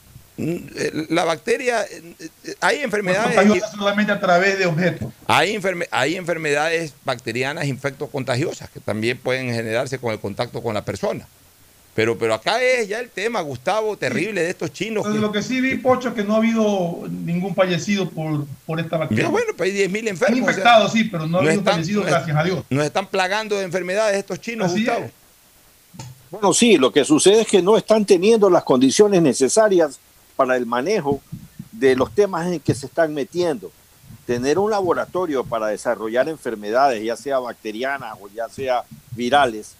La 1.08 1.24
bacteria, 1.24 1.84
hay 2.60 2.80
enfermedades, 2.80 3.62
solamente 3.74 4.12
a 4.12 4.20
través 4.20 4.58
de 4.58 4.66
objetos. 4.66 5.10
hay, 5.26 5.54
enferme- 5.56 5.88
hay 5.90 6.16
enfermedades 6.16 6.92
bacterianas 7.04 7.64
infecto 7.66 8.06
contagiosas 8.08 8.68
que 8.70 8.80
también 8.80 9.16
pueden 9.18 9.52
generarse 9.52 9.98
con 9.98 10.12
el 10.12 10.20
contacto 10.20 10.62
con 10.62 10.74
la 10.74 10.84
persona. 10.84 11.26
Pero, 11.94 12.18
pero 12.18 12.34
acá 12.34 12.60
es 12.62 12.86
ya 12.88 13.00
el 13.00 13.08
tema, 13.08 13.40
Gustavo, 13.40 13.96
terrible 13.96 14.42
de 14.42 14.50
estos 14.50 14.70
chinos. 14.70 15.06
Entonces, 15.06 15.18
que- 15.22 15.26
lo 15.26 15.32
que 15.32 15.42
sí 15.42 15.62
vi, 15.62 15.76
Pocho, 15.78 16.08
es 16.10 16.14
que 16.14 16.24
no 16.24 16.34
ha 16.34 16.36
habido 16.36 17.08
ningún 17.08 17.54
fallecido 17.54 18.10
por, 18.10 18.44
por 18.66 18.78
esta 18.78 18.98
bacteria. 18.98 19.24
Ya, 19.24 19.30
bueno, 19.30 19.52
pues 19.56 19.70
hay 19.72 19.76
10.000 19.88 20.00
Han 20.00 20.08
enfermos. 20.08 20.40
o 20.40 20.44
sea, 20.44 20.50
infectado, 20.52 20.88
sí, 20.90 21.04
pero 21.04 21.26
no 21.26 21.38
ha 21.38 21.40
habido 21.40 21.54
están- 21.54 21.74
fallecidos, 21.76 22.02
nos- 22.04 22.10
gracias 22.12 22.36
a 22.36 22.44
Dios. 22.44 22.64
Nos 22.68 22.84
están 22.84 23.06
plagando 23.06 23.56
de 23.56 23.64
enfermedades 23.64 24.18
estos 24.18 24.38
chinos, 24.42 24.70
Así 24.70 24.84
Gustavo. 24.84 25.06
es. 25.06 25.10
Bueno, 26.30 26.52
sí, 26.52 26.76
lo 26.76 26.92
que 26.92 27.02
sucede 27.06 27.40
es 27.42 27.46
que 27.48 27.62
no 27.62 27.78
están 27.78 28.04
teniendo 28.04 28.50
las 28.50 28.64
condiciones 28.64 29.22
necesarias 29.22 29.98
para 30.36 30.56
el 30.56 30.66
manejo 30.66 31.20
de 31.72 31.96
los 31.96 32.14
temas 32.14 32.46
en 32.46 32.60
que 32.60 32.74
se 32.74 32.86
están 32.86 33.14
metiendo. 33.14 33.70
Tener 34.26 34.58
un 34.58 34.70
laboratorio 34.70 35.44
para 35.44 35.68
desarrollar 35.68 36.28
enfermedades, 36.28 37.02
ya 37.02 37.16
sea 37.16 37.38
bacterianas 37.38 38.16
o 38.20 38.28
ya 38.28 38.48
sea 38.48 38.84
virales, 39.12 39.74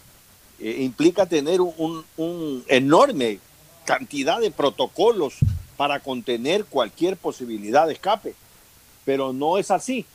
eh, 0.60 0.78
implica 0.80 1.26
tener 1.26 1.60
un, 1.60 2.04
un- 2.16 2.64
enorme 2.68 3.40
cantidad 3.84 4.40
de 4.40 4.50
protocolos 4.50 5.34
para 5.76 6.00
contener 6.00 6.64
cualquier 6.64 7.16
posibilidad 7.16 7.86
de 7.86 7.92
escape. 7.94 8.34
Pero 9.04 9.32
no 9.32 9.58
es 9.58 9.70
así. 9.70 10.06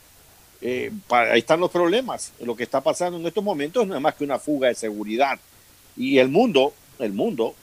Eh, 0.60 0.90
pa- 1.08 1.32
ahí 1.32 1.40
están 1.40 1.60
los 1.60 1.70
problemas. 1.70 2.32
Lo 2.40 2.56
que 2.56 2.62
está 2.62 2.80
pasando 2.80 3.18
en 3.18 3.26
estos 3.26 3.44
momentos 3.44 3.86
no 3.86 3.94
es 3.94 4.00
más 4.00 4.14
que 4.14 4.24
una 4.24 4.38
fuga 4.38 4.68
de 4.68 4.74
seguridad. 4.74 5.38
Y 5.96 6.18
el 6.18 6.28
mundo, 6.28 6.72
el 6.98 7.12
mundo, 7.12 7.54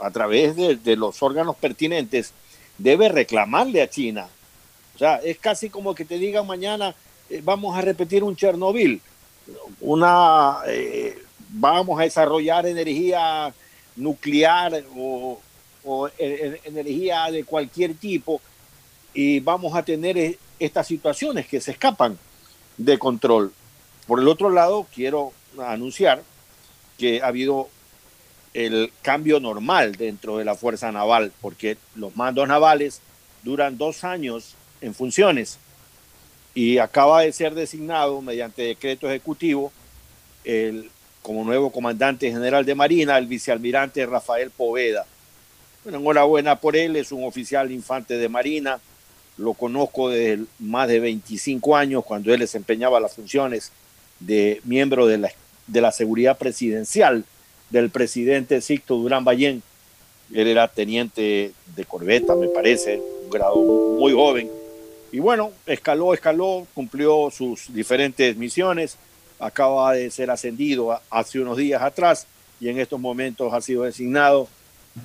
a 0.00 0.10
través 0.10 0.56
de, 0.56 0.96
los 0.96 1.22
órganos 1.22 1.56
pertinentes, 1.56 2.32
debe 2.78 3.08
reclamarle 3.08 3.82
a 3.82 3.90
China. 3.90 4.28
O 4.94 4.98
sea, 4.98 5.16
es 5.16 5.38
casi 5.38 5.70
como 5.70 5.94
que 5.94 6.04
te 6.04 6.18
digan 6.18 6.46
mañana, 6.46 6.94
eh, 7.28 7.40
vamos 7.44 7.76
a 7.76 7.80
repetir 7.80 8.24
un 8.24 8.36
Chernobyl, 8.36 9.00
una, 9.80 10.58
eh, 10.66 11.18
vamos 11.50 12.00
a 12.00 12.04
desarrollar 12.04 12.66
energía 12.66 13.54
nuclear 13.96 14.84
o, 14.96 15.38
e- 16.18 16.58
e- 16.64 16.68
energía 16.68 17.30
de 17.30 17.44
cualquier 17.44 17.94
tipo 17.94 18.40
y 19.14 19.40
vamos 19.40 19.74
a 19.74 19.82
tener 19.82 20.18
eh, 20.18 20.38
estas 20.58 20.86
situaciones 20.86 21.46
que 21.46 21.60
se 21.60 21.72
escapan 21.72 22.18
de 22.76 22.98
control. 22.98 23.52
Por 24.06 24.20
el 24.20 24.28
otro 24.28 24.50
lado, 24.50 24.86
quiero 24.94 25.32
anunciar 25.58 26.22
que 26.98 27.22
ha 27.22 27.26
habido 27.26 27.68
el 28.56 28.90
cambio 29.02 29.38
normal 29.38 29.96
dentro 29.96 30.38
de 30.38 30.44
la 30.46 30.54
Fuerza 30.54 30.90
Naval, 30.90 31.30
porque 31.42 31.76
los 31.94 32.16
mandos 32.16 32.48
navales 32.48 33.02
duran 33.42 33.76
dos 33.76 34.02
años 34.02 34.54
en 34.80 34.94
funciones 34.94 35.58
y 36.54 36.78
acaba 36.78 37.20
de 37.20 37.32
ser 37.34 37.54
designado 37.54 38.22
mediante 38.22 38.62
decreto 38.62 39.10
ejecutivo 39.10 39.70
como 41.20 41.44
nuevo 41.44 41.70
comandante 41.70 42.30
general 42.30 42.64
de 42.64 42.74
Marina 42.74 43.18
el 43.18 43.26
vicealmirante 43.26 44.06
Rafael 44.06 44.50
Poveda. 44.50 45.04
Bueno, 45.84 45.98
enhorabuena 45.98 46.58
por 46.58 46.76
él, 46.76 46.96
es 46.96 47.12
un 47.12 47.24
oficial 47.24 47.70
infante 47.70 48.16
de 48.16 48.28
Marina, 48.30 48.80
lo 49.36 49.52
conozco 49.52 50.08
desde 50.08 50.46
más 50.60 50.88
de 50.88 50.98
25 51.00 51.76
años 51.76 52.06
cuando 52.06 52.32
él 52.32 52.40
desempeñaba 52.40 53.00
las 53.00 53.16
funciones 53.16 53.70
de 54.18 54.62
miembro 54.64 55.06
de 55.06 55.18
la, 55.18 55.30
de 55.66 55.80
la 55.82 55.92
seguridad 55.92 56.38
presidencial 56.38 57.26
del 57.70 57.90
presidente 57.90 58.60
Sixto 58.60 58.96
Durán 58.96 59.24
Ballén. 59.24 59.62
Él 60.32 60.48
era 60.48 60.68
teniente 60.68 61.52
de 61.74 61.84
corbeta, 61.84 62.34
me 62.34 62.48
parece, 62.48 63.00
un 63.24 63.30
grado 63.30 63.56
muy 63.56 64.12
joven. 64.12 64.50
Y 65.12 65.18
bueno, 65.18 65.52
escaló, 65.66 66.12
escaló, 66.14 66.66
cumplió 66.74 67.30
sus 67.30 67.72
diferentes 67.72 68.36
misiones, 68.36 68.96
acaba 69.38 69.92
de 69.92 70.10
ser 70.10 70.30
ascendido 70.30 71.00
hace 71.10 71.40
unos 71.40 71.56
días 71.56 71.80
atrás 71.82 72.26
y 72.60 72.68
en 72.68 72.78
estos 72.80 72.98
momentos 72.98 73.52
ha 73.52 73.60
sido 73.60 73.84
designado 73.84 74.48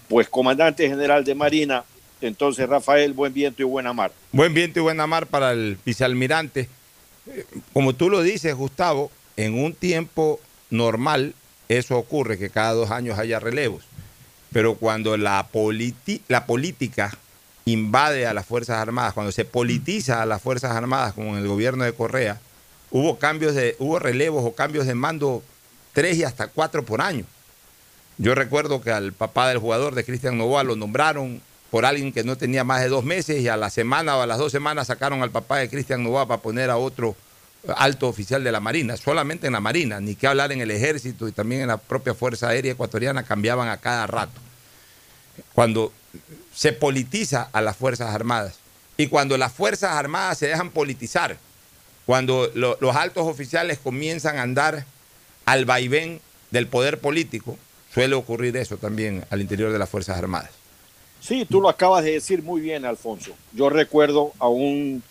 pues 0.07 0.28
comandante 0.30 0.88
general 0.88 1.24
de 1.24 1.36
Marina. 1.36 1.84
Entonces, 2.22 2.68
Rafael, 2.68 3.14
buen 3.14 3.34
viento 3.34 3.62
y 3.62 3.66
buena 3.66 3.93
mar. 3.93 4.12
Buen 4.32 4.53
viento 4.53 4.80
y 4.80 4.84
buena 4.84 5.07
mar 5.07 5.28
para 5.28 5.51
el 5.51 5.78
vicealmirante. 5.84 6.70
Eh, 7.28 7.45
Como 7.74 7.93
tú 7.93 8.09
lo 8.09 8.22
dices, 8.22 8.55
Gustavo, 8.55 9.12
en 9.38 9.57
un 9.57 9.74
tiempo 9.74 10.39
normal 10.70 11.34
eso 11.78 11.97
ocurre, 11.97 12.38
que 12.38 12.49
cada 12.49 12.74
dos 12.74 12.91
años 12.91 13.19
haya 13.19 13.39
relevos. 13.39 13.84
Pero 14.51 14.76
cuando 14.76 15.15
la, 15.17 15.47
la 16.28 16.45
política 16.45 17.17
invade 17.65 18.28
a 18.28 18.34
las 18.34 18.45
Fuerzas 18.45 18.78
Armadas, 18.78 19.13
cuando 19.13 19.32
se 19.32 19.45
politiza 19.45 20.22
a 20.22 20.26
las 20.26 20.41
Fuerzas 20.41 20.72
Armadas, 20.72 21.13
como 21.13 21.30
en 21.30 21.41
el 21.41 21.47
gobierno 21.47 21.84
de 21.84 21.93
Correa, 21.93 22.39
hubo 22.89 23.17
cambios 23.17 23.55
de, 23.55 23.76
hubo 23.80 23.99
relevos 23.99 24.43
o 24.45 24.53
cambios 24.53 24.86
de 24.86 24.95
mando 24.95 25.43
tres 25.93 26.17
y 26.17 26.24
hasta 26.24 26.47
cuatro 26.47 26.84
por 26.84 27.01
año. 27.01 27.26
Yo 28.17 28.36
recuerdo 28.36 28.82
que 28.82 28.91
al 28.91 29.13
papá 29.13 29.47
del 29.49 29.57
jugador 29.57 29.95
de 29.95 30.03
Cristian 30.03 30.38
Novoa 30.38 30.63
lo 30.63 30.76
nombraron 30.76 31.41
por 31.69 31.86
alguien 31.86 32.11
que 32.11 32.24
no 32.24 32.38
tenía 32.38 32.63
más 32.63 32.82
de 32.82 32.89
dos 32.89 33.03
meses 33.03 33.39
y 33.41 33.47
a 33.47 33.57
la 33.57 33.69
semana 33.69 34.17
o 34.17 34.22
a 34.22 34.28
las 34.28 34.38
dos 34.38 34.51
semanas 34.51 34.88
sacaron 34.88 35.24
al 35.24 35.32
papá 35.32 35.57
de 35.57 35.69
Cristian 35.69 36.03
Novoa 36.03 36.28
para 36.28 36.41
poner 36.41 36.69
a 36.69 36.78
otro 36.78 37.15
alto 37.76 38.07
oficial 38.07 38.43
de 38.43 38.51
la 38.51 38.59
Marina, 38.59 38.97
solamente 38.97 39.47
en 39.47 39.53
la 39.53 39.59
Marina, 39.59 39.99
ni 39.99 40.16
que 40.16 40.28
hablar 40.28 40.51
en 40.51 40.62
el 40.62 40.72
ejército 40.72 41.28
y 41.28 41.32
también 41.32 41.62
en 41.62 41.68
la 41.68 41.78
propia 41.78 42.14
Fuerza 42.14 42.49
Aérea 42.49 42.72
Ecuatoriana 42.72 43.24
cambiaban 43.24 43.70
a 43.70 43.78
cada 43.78 44.07
rato. 44.07 44.39
Cuando 45.53 45.91
se 46.53 46.74
politiza 46.74 47.49
a 47.53 47.62
las 47.62 47.78
Fuerzas 47.78 48.14
Armadas 48.14 48.55
y 48.97 49.07
cuando 49.07 49.38
las 49.38 49.51
Fuerzas 49.53 49.91
Armadas 49.95 50.38
se 50.38 50.47
dejan 50.47 50.70
politizar, 50.72 51.38
cuando 52.05 52.49
lo- 52.55 52.78
los 52.82 52.95
altos 52.95 53.28
oficiales 53.28 53.78
comienzan 53.80 54.38
a 54.38 54.41
andar 54.41 54.86
al 55.45 55.66
vaivén 55.66 56.20
del 56.51 56.68
poder 56.68 56.99
político, 56.99 57.57
suele 57.93 58.16
ocurrir 58.16 58.57
eso 58.57 58.78
también 58.78 59.24
al 59.30 59.41
interior 59.41 59.72
de 59.72 59.80
las 59.80 59.89
Fuerzas 59.89 60.18
Armadas. 60.18 60.49
Sí, 61.22 61.45
tú 61.49 61.62
lo 61.62 61.70
acabas 61.70 62.03
de 62.03 62.14
decir 62.14 62.41
muy 62.41 62.59
bien, 62.62 62.84
Alfonso. 62.86 63.32
Yo 63.53 63.70
recuerdo 63.70 64.34
a 64.39 64.47
un 64.47 65.03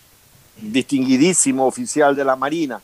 distinguidísimo 0.59 1.65
oficial 1.65 2.15
de 2.15 2.25
la 2.25 2.35
Marina 2.35 2.81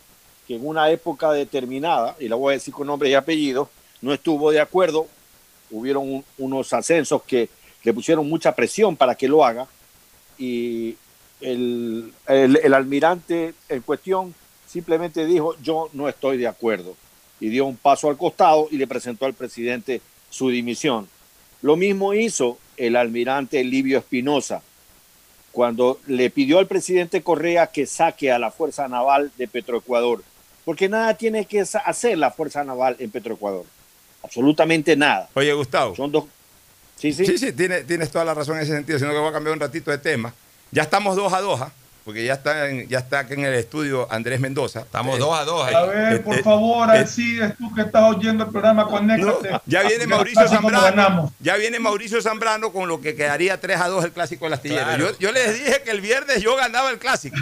que 0.47 0.55
en 0.55 0.65
una 0.65 0.89
época 0.89 1.31
determinada, 1.33 2.15
y 2.19 2.29
la 2.29 2.35
voy 2.37 2.51
a 2.53 2.57
decir 2.57 2.73
con 2.73 2.87
nombre 2.87 3.09
y 3.09 3.13
apellido, 3.15 3.69
no 4.01 4.13
estuvo 4.13 4.49
de 4.51 4.61
acuerdo. 4.61 5.07
Hubieron 5.69 6.03
un- 6.09 6.25
unos 6.37 6.71
ascensos 6.71 7.21
que 7.23 7.49
le 7.83 7.93
pusieron 7.93 8.29
mucha 8.29 8.53
presión 8.55 8.95
para 8.95 9.15
que 9.15 9.27
lo 9.27 9.43
haga 9.43 9.67
y 10.37 10.95
el, 11.41 12.13
el- 12.27 12.59
el 12.63 12.73
almirante 12.73 13.53
en 13.67 13.81
cuestión 13.81 14.33
simplemente 14.65 15.25
dijo 15.25 15.55
yo 15.61 15.89
no 15.93 16.07
estoy 16.09 16.37
de 16.37 16.47
acuerdo 16.47 16.95
y 17.39 17.49
dio 17.49 17.65
un 17.65 17.75
paso 17.77 18.09
al 18.09 18.17
costado 18.17 18.67
y 18.71 18.77
le 18.77 18.87
presentó 18.87 19.25
al 19.25 19.33
presidente 19.33 20.01
su 20.29 20.49
dimisión. 20.49 21.07
Lo 21.61 21.75
mismo 21.75 22.13
hizo 22.13 22.57
el 22.77 22.95
almirante 22.95 23.63
Livio 23.63 23.97
Espinosa 23.99 24.61
cuando 25.61 25.99
le 26.05 26.29
pidió 26.29 26.59
al 26.59 26.67
presidente 26.67 27.23
Correa 27.23 27.65
que 27.65 27.87
saque 27.87 28.31
a 28.31 28.37
la 28.37 28.51
Fuerza 28.51 28.87
Naval 28.87 29.31
de 29.39 29.47
Petroecuador, 29.47 30.23
porque 30.63 30.87
nada 30.87 31.15
tiene 31.15 31.45
que 31.45 31.61
hacer 31.61 32.15
la 32.15 32.29
Fuerza 32.29 32.63
Naval 32.63 32.95
en 32.99 33.09
Petroecuador, 33.09 33.65
absolutamente 34.21 34.95
nada. 34.95 35.27
Oye, 35.33 35.51
Gustavo. 35.53 35.95
Son 35.95 36.11
dos. 36.11 36.25
Sí, 36.95 37.11
sí. 37.11 37.25
Sí, 37.25 37.39
sí, 37.39 37.53
tiene- 37.53 37.81
tienes 37.85 38.11
toda 38.11 38.23
la 38.23 38.35
razón 38.35 38.57
en 38.57 38.61
ese 38.61 38.73
sentido, 38.75 38.99
sino 38.99 39.09
que 39.09 39.17
voy 39.17 39.29
a 39.29 39.31
cambiar 39.31 39.55
un 39.55 39.59
ratito 39.59 39.89
de 39.89 39.97
tema. 39.97 40.31
Ya 40.71 40.83
estamos 40.83 41.15
dos 41.15 41.33
a 41.33 41.41
dos. 41.41 41.59
¿ah? 41.59 41.71
Porque 42.07 42.23
ya 42.23 42.35
está, 42.35 42.69
en- 42.69 42.87
ya 42.87 42.99
está 42.99 43.19
aquí 43.19 43.33
en 43.33 43.43
el 43.43 43.53
estudio 43.53 44.07
Andrés 44.09 44.39
Mendoza. 44.39 44.79
Estamos 44.79 45.19
dos 45.19 45.37
a 45.37 45.43
dos 45.43 45.67
ahí. 45.67 45.75
A 45.75 45.81
ver, 45.83 46.23
por 46.23 46.41
favor, 46.41 46.89
Alcides, 46.89 47.57
tú 47.57 47.75
que 47.75 47.81
estás 47.81 48.01
oyendo 48.15 48.45
el 48.45 48.49
programa, 48.49 48.85
conéctate. 48.87 49.59
Ya 49.65 49.81
viene 49.83 50.07
Mauricio 50.07 50.47
Zambrano. 50.47 51.33
Ya 51.41 51.57
viene 51.57 51.79
Mauricio 51.79 52.21
Zambrano 52.21 52.71
con 52.71 52.87
lo 52.87 53.01
que 53.01 53.13
quedaría 53.13 53.59
3 53.59 53.81
a 53.81 53.89
2 53.89 54.05
el 54.05 54.13
clásico 54.13 54.45
del 54.45 54.53
astillero. 54.53 54.85
Claro. 54.85 55.11
Yo, 55.11 55.19
yo 55.19 55.31
les 55.33 55.53
dije 55.55 55.81
que 55.83 55.91
el 55.91 55.99
viernes 55.99 56.41
yo 56.41 56.55
ganaba 56.55 56.91
el 56.91 56.97
clásico. 56.97 57.35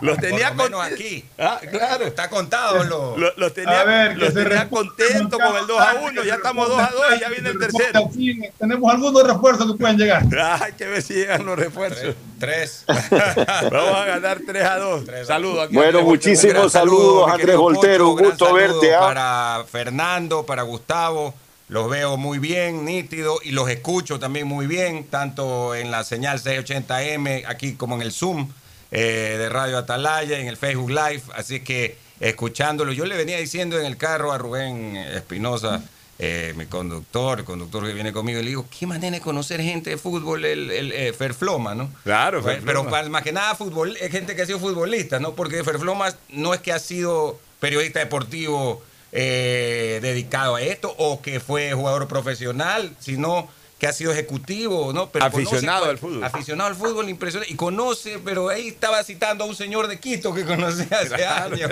Los 0.00 0.18
tenía 0.18 0.50
lo 0.50 0.56
menos 0.64 0.82
con- 0.84 0.92
aquí. 0.92 1.24
Ah, 1.38 1.60
claro. 1.70 2.04
Está 2.04 2.28
contado 2.28 2.84
lo. 2.84 3.16
Lo- 3.16 3.32
Los 3.36 3.54
tenía, 3.54 3.80
A 3.80 3.84
ver, 3.84 4.16
los 4.18 4.34
tenía 4.34 4.68
contento 4.68 5.38
con 5.38 5.56
el 5.56 5.66
2 5.66 5.80
a 5.80 5.94
1. 5.94 6.22
Ya 6.24 6.34
estamos 6.34 6.68
2 6.68 6.78
a 6.80 6.90
2 6.90 7.02
y 7.16 7.20
ya 7.20 7.28
viene 7.28 7.50
el 7.50 7.58
tercero. 7.58 8.10
Sí, 8.14 8.40
Tenemos 8.58 8.92
algunos 8.92 9.26
refuerzos 9.26 9.72
que 9.72 9.78
pueden 9.78 9.96
llegar. 9.98 10.22
Hay 10.62 10.72
que 10.72 10.86
ver 10.86 11.02
si 11.02 11.14
llegan 11.14 11.44
los 11.46 11.58
refuerzos. 11.58 12.14
Tres. 12.38 12.84
Vamos 12.88 13.94
a 13.96 14.04
ganar 14.06 14.38
3 14.46 14.64
a 14.64 14.76
2. 14.78 15.04
Saludos 15.26 15.66
aquí. 15.66 15.74
Bueno, 15.74 16.02
muchísimos 16.02 16.72
saludos, 16.72 17.30
Andrés 17.30 17.56
Voltero, 17.56 18.10
un 18.10 18.18
gusto 18.22 18.52
verte, 18.54 18.94
¿ah? 18.94 19.00
Para 19.00 19.64
Fernando, 19.70 20.44
para 20.44 20.62
Gustavo, 20.62 21.34
los 21.68 21.88
veo 21.88 22.16
muy 22.16 22.38
bien, 22.38 22.84
nítido, 22.84 23.38
y 23.42 23.52
los 23.52 23.68
escucho 23.70 24.18
también 24.18 24.46
muy 24.46 24.66
bien, 24.66 25.04
tanto 25.08 25.74
en 25.74 25.90
la 25.90 26.04
señal 26.04 26.38
680M, 26.40 27.44
aquí 27.46 27.74
como 27.76 27.94
en 27.96 28.02
el 28.02 28.12
Zoom 28.12 28.48
eh, 28.92 29.36
de 29.38 29.48
Radio 29.48 29.78
Atalaya, 29.78 30.38
en 30.38 30.46
el 30.46 30.56
Facebook 30.56 30.90
Live, 30.90 31.22
así 31.34 31.60
que 31.60 31.96
escuchándolo. 32.20 32.92
Yo 32.92 33.04
le 33.06 33.16
venía 33.16 33.38
diciendo 33.38 33.78
en 33.80 33.84
el 33.86 33.96
carro 33.96 34.30
a 34.32 34.38
Rubén 34.38 34.96
Espinosa, 34.96 35.82
eh, 36.18 36.52
mi 36.56 36.66
conductor, 36.66 37.40
el 37.40 37.44
conductor 37.44 37.84
que 37.84 37.94
viene 37.94 38.12
conmigo, 38.12 38.38
y 38.38 38.42
le 38.44 38.48
digo, 38.50 38.66
qué 38.78 38.86
manera 38.86 39.16
de 39.16 39.20
conocer 39.20 39.60
gente 39.60 39.90
de 39.90 39.96
fútbol, 39.98 40.44
el, 40.44 40.70
el 40.70 40.92
eh, 40.92 41.12
Ferfloma, 41.12 41.74
¿no? 41.74 41.90
Claro, 42.04 42.40
Pero- 42.42 42.54
Ferfloma. 42.56 42.66
Pero 42.80 42.90
para- 42.90 43.08
más 43.08 43.22
que 43.22 43.32
nada 43.32 43.54
fútbol, 43.56 43.96
es 44.00 44.10
gente 44.12 44.36
que 44.36 44.42
ha 44.42 44.46
sido 44.46 44.60
futbolista, 44.60 45.18
¿no? 45.18 45.34
Porque 45.34 45.64
Ferfloma 45.64 46.14
no 46.28 46.54
es 46.54 46.60
que 46.60 46.70
ha 46.72 46.78
sido 46.78 47.40
periodista 47.58 47.98
deportivo 47.98 48.82
eh, 49.10 49.98
dedicado 50.02 50.54
a 50.56 50.62
esto 50.62 50.94
o 50.98 51.20
que 51.22 51.40
fue 51.40 51.72
jugador 51.72 52.06
profesional, 52.08 52.94
sino 53.00 53.48
que 53.82 53.88
ha 53.88 53.92
sido 53.92 54.12
ejecutivo, 54.12 54.92
¿no? 54.92 55.10
Pero 55.10 55.24
Aficionado 55.24 55.86
conoce- 55.86 55.90
al 55.90 55.98
fútbol. 55.98 56.22
Aficionado 56.22 56.70
al 56.70 56.76
fútbol, 56.76 57.08
impresionante. 57.08 57.52
Y 57.52 57.56
conoce, 57.56 58.20
pero 58.24 58.48
ahí 58.48 58.68
estaba 58.68 59.02
citando 59.02 59.42
a 59.42 59.46
un 59.48 59.56
señor 59.56 59.88
de 59.88 59.98
Quito 59.98 60.32
que 60.32 60.44
conocía 60.44 60.86
hace 61.00 61.08
Claro. 61.16 61.52
años. 61.56 61.68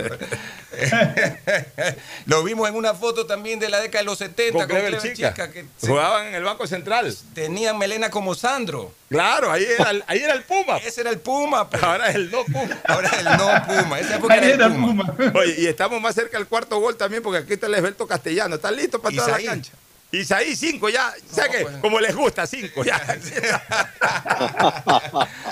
Lo 2.26 2.42
vimos 2.42 2.68
en 2.68 2.74
una 2.74 2.94
foto 2.94 3.26
también 3.26 3.60
de 3.60 3.68
la 3.68 3.78
década 3.78 4.00
de 4.00 4.06
los 4.06 4.18
70 4.18 4.52
Con 4.52 4.60
con, 4.62 4.68
Clever 4.70 4.98
Clever 4.98 5.16
Chica. 5.16 5.30
Chica, 5.30 5.52
que 5.52 5.66
se- 5.78 5.86
Jugaban 5.86 6.26
en 6.26 6.34
el 6.34 6.42
Banco 6.42 6.66
Central. 6.66 7.16
tenían 7.32 7.78
melena 7.78 8.10
como 8.10 8.34
Sandro. 8.34 8.92
Claro, 9.08 9.52
ahí 9.52 9.64
era, 9.64 9.90
el- 9.90 10.02
ahí 10.08 10.18
era 10.18 10.32
el 10.34 10.42
Puma. 10.42 10.78
Ese 10.78 11.02
era 11.02 11.10
el 11.10 11.20
Puma. 11.20 11.70
pues. 11.70 11.80
Ahora 11.80 12.08
es 12.08 12.16
el 12.16 12.28
no 12.30 12.44
Puma. 12.44 12.76
Ahora 12.88 13.08
es 13.08 13.18
el 13.18 13.24
no 13.24 13.66
Puma. 13.66 14.00
Esa 14.00 14.16
época 14.16 14.34
era 14.36 14.66
el 14.66 14.72
Puma. 14.72 15.14
Oye, 15.34 15.54
y 15.58 15.66
estamos 15.68 16.00
más 16.00 16.16
cerca 16.16 16.38
del 16.38 16.48
cuarto 16.48 16.80
gol 16.80 16.96
también 16.96 17.22
porque 17.22 17.38
aquí 17.38 17.52
está 17.52 17.68
el 17.68 17.74
Esbelto 17.74 18.04
Castellano. 18.08 18.56
¿Está 18.56 18.72
listo 18.72 19.00
para 19.00 19.14
toda 19.14 19.28
la 19.38 19.44
cancha? 19.44 19.72
Isaí, 20.12 20.56
cinco 20.56 20.88
ya. 20.88 21.12
¿Sabes 21.30 21.50
qué? 21.56 21.62
pues. 21.62 21.76
Como 21.76 22.00
les 22.00 22.14
gusta, 22.16 22.46
cinco 22.46 22.82
ya. 22.84 23.00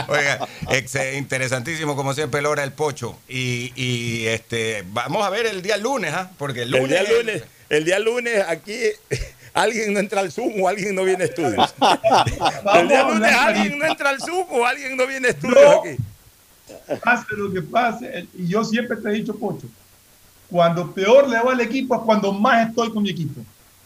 Oiga, 0.08 0.48
ex- 0.70 0.94
eh, 0.96 1.16
interesantísimo 1.16 1.94
como 1.94 2.12
siempre 2.14 2.42
Lora 2.42 2.64
el 2.64 2.72
Pocho. 2.72 3.18
Y, 3.28 3.72
y, 3.76 4.26
este 4.26 4.84
vamos 4.88 5.24
a 5.24 5.30
ver 5.30 5.46
el 5.46 5.62
día 5.62 5.76
lunes, 5.76 6.12
¿ah? 6.12 6.30
Porque 6.38 6.62
el 6.62 6.70
día 6.72 7.02
lunes, 7.04 7.44
el 7.68 7.84
día 7.84 7.98
lunes 7.98 8.44
aquí 8.48 8.76
alguien 9.54 9.92
no 9.92 10.00
entra 10.00 10.20
al 10.20 10.32
Zoom 10.32 10.60
o 10.62 10.68
alguien 10.68 10.94
no 10.94 11.04
viene 11.04 11.24
a 11.24 11.26
estudios. 11.26 11.74
el 12.74 12.88
día 12.88 13.02
lunes 13.04 13.32
alguien 13.32 13.78
no 13.78 13.86
entra 13.86 14.10
al 14.10 14.20
Zoom 14.20 14.46
o 14.50 14.66
alguien 14.66 14.96
no 14.96 15.06
viene 15.06 15.28
a 15.28 15.30
estudios 15.30 15.60
No. 15.60 15.82
aquí. 15.82 15.96
Pase 17.02 17.24
lo 17.36 17.52
que 17.52 17.62
pase, 17.62 18.26
y 18.36 18.46
yo 18.48 18.62
siempre 18.62 18.96
te 18.98 19.08
he 19.08 19.12
dicho, 19.12 19.34
Pocho, 19.34 19.66
cuando 20.50 20.92
peor 20.92 21.26
le 21.28 21.40
va 21.40 21.52
al 21.52 21.60
equipo 21.60 21.94
es 21.94 22.00
cuando 22.02 22.30
más 22.32 22.68
estoy 22.68 22.90
con 22.92 23.02
mi 23.02 23.10
equipo. 23.10 23.40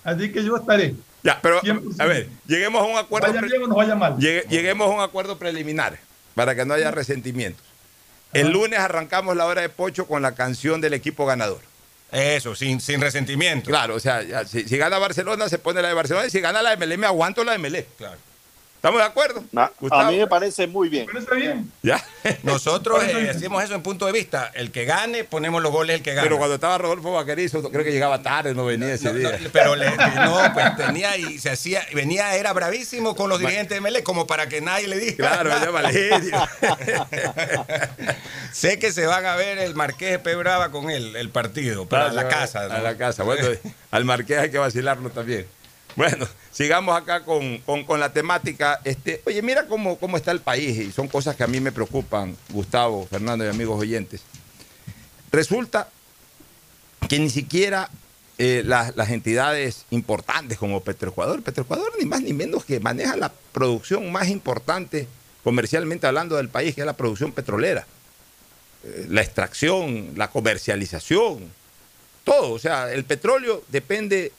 Así 0.05 0.33
que 0.33 0.43
yo 0.45 0.57
estaré. 0.57 0.95
Ya, 1.23 1.39
pero 1.41 1.61
100%. 1.63 2.01
a 2.01 2.07
ver, 2.07 2.29
lleguemos 2.47 2.83
a 2.83 2.85
un 2.87 2.97
acuerdo. 2.99 3.29
Vaya 3.29 3.41
bien 3.43 3.63
o 3.63 3.67
nos 3.69 3.77
vaya 3.77 3.95
mal. 3.95 4.17
llegue- 4.19 4.45
lleguemos 4.49 4.91
a 4.91 4.95
un 4.95 5.01
acuerdo 5.01 5.39
preliminar 5.39 5.99
para 6.35 6.55
que 6.57 6.65
no 6.65 6.75
haya 6.75 6.91
resentimientos. 6.91 7.65
El 8.33 8.51
lunes 8.51 8.79
arrancamos 8.79 9.37
la 9.37 9.47
hora 9.47 9.61
de 9.61 9.69
Pocho 9.69 10.07
con 10.07 10.23
la 10.23 10.35
canción 10.35 10.81
del 10.81 10.95
equipo 10.95 11.27
ganador. 11.27 11.61
Eso, 12.11 12.55
sin, 12.55 12.81
sin 12.81 13.01
resentimiento. 13.01 13.71
Claro, 13.71 13.95
o 13.95 14.01
sea, 14.01 14.23
ya, 14.23 14.45
si, 14.45 14.65
si 14.69 14.77
gana 14.77 14.99
Barcelona, 14.99 15.49
se 15.49 15.59
pone 15.59 15.81
la 15.81 15.89
de 15.89 15.95
Barcelona 15.95 16.27
y 16.27 16.31
si 16.31 16.41
gana 16.41 16.61
la 16.63 16.71
de 16.71 16.77
Melé, 16.77 16.97
me 16.97 17.07
aguanto 17.07 17.45
la 17.45 17.53
de 17.53 17.59
Melé. 17.59 17.87
Claro. 17.97 18.19
¿Estamos 18.83 18.99
de 18.99 19.07
acuerdo? 19.07 19.45
A 19.55 19.70
Gustavo. 19.78 20.11
mí 20.11 20.18
me 20.18 20.26
parece 20.26 20.66
muy 20.66 20.89
bien. 20.89 21.07
Está 21.16 21.37
bien. 21.37 21.70
Ya. 21.83 22.05
Nosotros 22.43 23.01
eh, 23.05 23.30
hacemos 23.30 23.62
eso 23.62 23.76
en 23.76 23.83
punto 23.83 24.07
de 24.07 24.12
vista. 24.12 24.51
El 24.55 24.72
que 24.72 24.85
gane, 24.85 25.22
ponemos 25.22 25.62
los 25.62 25.70
goles 25.70 25.95
el 25.99 26.03
que 26.03 26.14
gana. 26.14 26.24
Pero 26.24 26.37
cuando 26.39 26.57
estaba 26.57 26.78
Rodolfo 26.78 27.12
Vaquerizo, 27.12 27.62
creo 27.70 27.85
que 27.85 27.93
llegaba 27.93 28.22
tarde, 28.24 28.55
no 28.57 28.64
venía 28.64 28.93
ese 28.95 29.12
No, 29.12 29.18
día. 29.20 29.39
no, 29.41 29.51
pero 29.53 29.76
le- 29.76 29.89
no, 30.16 30.41
pues 30.53 30.76
tenía 30.76 31.16
y 31.16 31.39
se 31.39 31.51
hacía, 31.51 31.87
venía, 31.95 32.35
era 32.35 32.53
bravísimo 32.53 33.14
con 33.14 33.30
los 33.30 33.39
dirigentes 33.39 33.76
de 33.76 33.80
Melé, 33.80 34.03
como 34.03 34.26
para 34.26 34.49
que 34.49 34.61
nadie 34.61 34.89
le 34.89 34.99
diga. 34.99 35.28
Claro, 35.30 35.51
venía 35.51 35.70
Valerio. 35.70 36.49
sé 38.53 38.80
que 38.80 38.91
se 38.93 39.07
van 39.07 39.24
a 39.26 39.37
ver 39.37 39.59
el 39.59 39.76
Marqués 39.76 40.11
de 40.11 40.18
Pebrava 40.18 40.70
con 40.72 40.91
él, 40.91 41.14
el 41.14 41.30
partido, 41.30 41.87
para 41.87 42.07
Ah, 42.07 42.12
la 42.12 42.26
casa. 42.28 42.62
A 42.64 42.68
¿no? 42.68 42.78
la 42.83 42.97
casa. 42.97 43.22
Bueno, 43.22 43.47
al 43.93 44.05
Marqués 44.05 44.39
hay 44.39 44.51
que 44.51 44.59
vacilarlo 44.59 45.11
también. 45.11 45.47
Bueno, 45.97 46.26
sigamos 46.51 46.97
acá 46.97 47.24
con, 47.24 47.59
con- 47.59 48.01
la 48.01 48.12
temática. 48.12 48.80
Este, 48.84 49.20
oye, 49.26 49.43
mira 49.43 49.66
cómo, 49.66 49.99
cómo 49.99 50.16
está 50.16 50.30
el 50.32 50.40
país 50.40 50.78
y 50.78 50.93
son 50.93 51.09
cosas 51.09 51.36
que 51.36 51.45
a 51.45 51.47
mí 51.47 51.61
me 51.61 51.72
preocupan, 51.72 52.36
Gustavo, 52.51 53.07
Fernando 53.07 53.45
y 53.45 53.49
amigos 53.49 53.78
oyentes. 53.80 54.22
Resulta 55.30 55.88
que 57.09 57.18
ni 57.18 57.30
siquiera 57.30 57.90
eh, 58.38 58.62
las, 58.64 58.97
las 58.97 59.11
entidades 59.11 59.84
importantes 59.90 60.59
como 60.59 60.80
Petroecuador, 60.82 61.43
Petroecuador 61.43 61.93
ni 61.99 62.07
más 62.07 62.22
ni 62.22 62.32
menos 62.32 62.64
que 62.64 62.80
maneja 62.80 63.16
la 63.16 63.32
producción 63.53 64.11
más 64.11 64.28
importante 64.28 65.07
comercialmente 65.45 66.07
hablando 66.07 66.36
del 66.36 66.49
país, 66.49 66.74
que 66.74 66.80
es 66.82 66.86
la 66.86 66.97
producción 66.97 67.32
petrolera. 67.32 67.86
Eh, 68.84 69.07
la 69.11 69.20
extracción, 69.22 70.12
la 70.16 70.28
comercialización, 70.30 71.51
todo. 72.24 72.53
O 72.53 72.59
sea, 72.59 72.93
el 72.93 73.05
petróleo 73.05 73.62
depende 73.68 74.32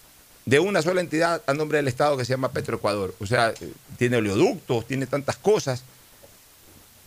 de 0.46 0.60
una 0.60 0.82
sola 0.82 1.02
entidad 1.02 1.42
a 1.48 1.54
nombre 1.54 1.78
del 1.78 1.88
Estado 1.88 2.18
que 2.18 2.26
se 2.26 2.34
llama 2.34 2.52
Petroecuador. 2.52 3.16
O 3.20 3.26
sea, 3.26 3.54
eh, 3.62 3.72
tiene 3.98 4.18
oleoductos, 4.18 4.86
tiene 4.88 5.06
tantas 5.08 5.38
cosas. 5.38 5.84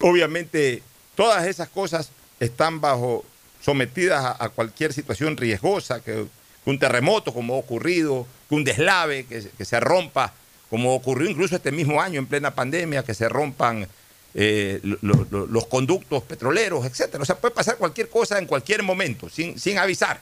Obviamente, 0.01 0.82
todas 1.14 1.47
esas 1.47 1.68
cosas 1.68 2.11
están 2.41 2.80
bajo 2.80 3.24
sometidas 3.62 4.37
a, 4.39 4.49
cualquier 4.51 4.93
situación 4.93 5.37
riesgosa, 5.37 6.01
que, 6.01 6.26
un 6.64 6.78
terremoto 6.78 7.32
como 7.32 7.55
ha 7.55 7.59
ocurrido, 7.59 8.26
que 8.49 8.55
un 8.55 8.64
deslave, 8.64 9.24
que, 9.26 9.41
se- 9.64 9.80
rompa, 9.80 10.32
como 10.68 10.95
ocurrió 10.95 11.30
incluso 11.30 11.57
este 11.57 11.70
mismo 11.72 12.01
año 12.01 12.18
en 12.18 12.26
plena 12.26 12.55
pandemia, 12.55 13.03
que 13.05 13.14
se 13.14 13.28
rompan 13.28 13.87
eh, 14.34 14.80
lo- 14.82 14.99
lo- 15.01 15.26
lo- 15.30 15.47
los 15.47 15.66
conductos 15.66 16.22
petroleros, 16.24 16.84
etcétera. 16.84 17.22
O 17.22 17.24
sea, 17.26 17.39
puede 17.39 17.55
pasar 17.55 17.76
cualquier 17.78 18.09
cosa 18.11 18.39
en 18.39 18.47
cualquier 18.47 18.82
momento, 18.82 19.28
sin, 19.30 19.59
sin 19.59 19.78
avisar. 19.78 20.20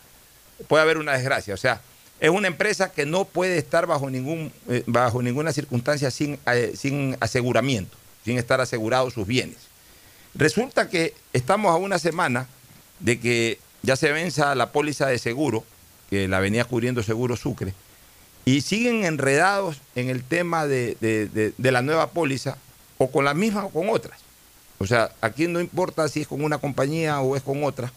Puede 0.68 0.82
haber 0.82 0.98
una 0.98 1.12
desgracia. 1.14 1.54
O 1.54 1.56
sea, 1.56 1.80
es 2.24 2.30
una 2.30 2.48
empresa 2.48 2.90
que 2.90 3.04
no 3.04 3.26
puede 3.26 3.58
estar 3.58 3.86
bajo, 3.86 4.08
ningún, 4.08 4.50
eh, 4.68 4.82
bajo 4.86 5.20
ninguna 5.22 5.52
circunstancia 5.52 6.10
sin, 6.10 6.38
eh, 6.46 6.72
sin 6.74 7.18
aseguramiento, 7.20 7.96
sin 8.24 8.38
estar 8.38 8.62
asegurados 8.62 9.12
sus 9.12 9.26
bienes. 9.26 9.58
Resulta 10.34 10.88
que 10.88 11.12
estamos 11.34 11.70
a 11.70 11.76
una 11.76 11.98
semana 11.98 12.46
de 13.00 13.20
que 13.20 13.58
ya 13.82 13.96
se 13.96 14.10
venza 14.10 14.54
la 14.54 14.72
póliza 14.72 15.06
de 15.06 15.18
seguro, 15.18 15.64
que 16.08 16.26
la 16.26 16.40
venía 16.40 16.64
cubriendo 16.64 17.02
Seguro 17.02 17.36
Sucre, 17.36 17.74
y 18.46 18.62
siguen 18.62 19.04
enredados 19.04 19.82
en 19.94 20.08
el 20.08 20.22
tema 20.24 20.66
de, 20.66 20.96
de- 21.02 21.28
de- 21.56 21.72
la 21.72 21.82
nueva 21.82 22.08
póliza, 22.10 22.56
o 22.96 23.10
con 23.10 23.26
la 23.26 23.34
misma 23.34 23.66
o 23.66 23.68
con 23.70 23.90
otras. 23.90 24.18
O 24.78 24.86
sea, 24.86 25.10
aquí 25.20 25.46
no 25.46 25.60
importa 25.60 26.08
si 26.08 26.22
es 26.22 26.26
con 26.26 26.42
una 26.42 26.56
compañía 26.56 27.20
o 27.20 27.36
es 27.36 27.42
con 27.42 27.64
otra, 27.64 27.92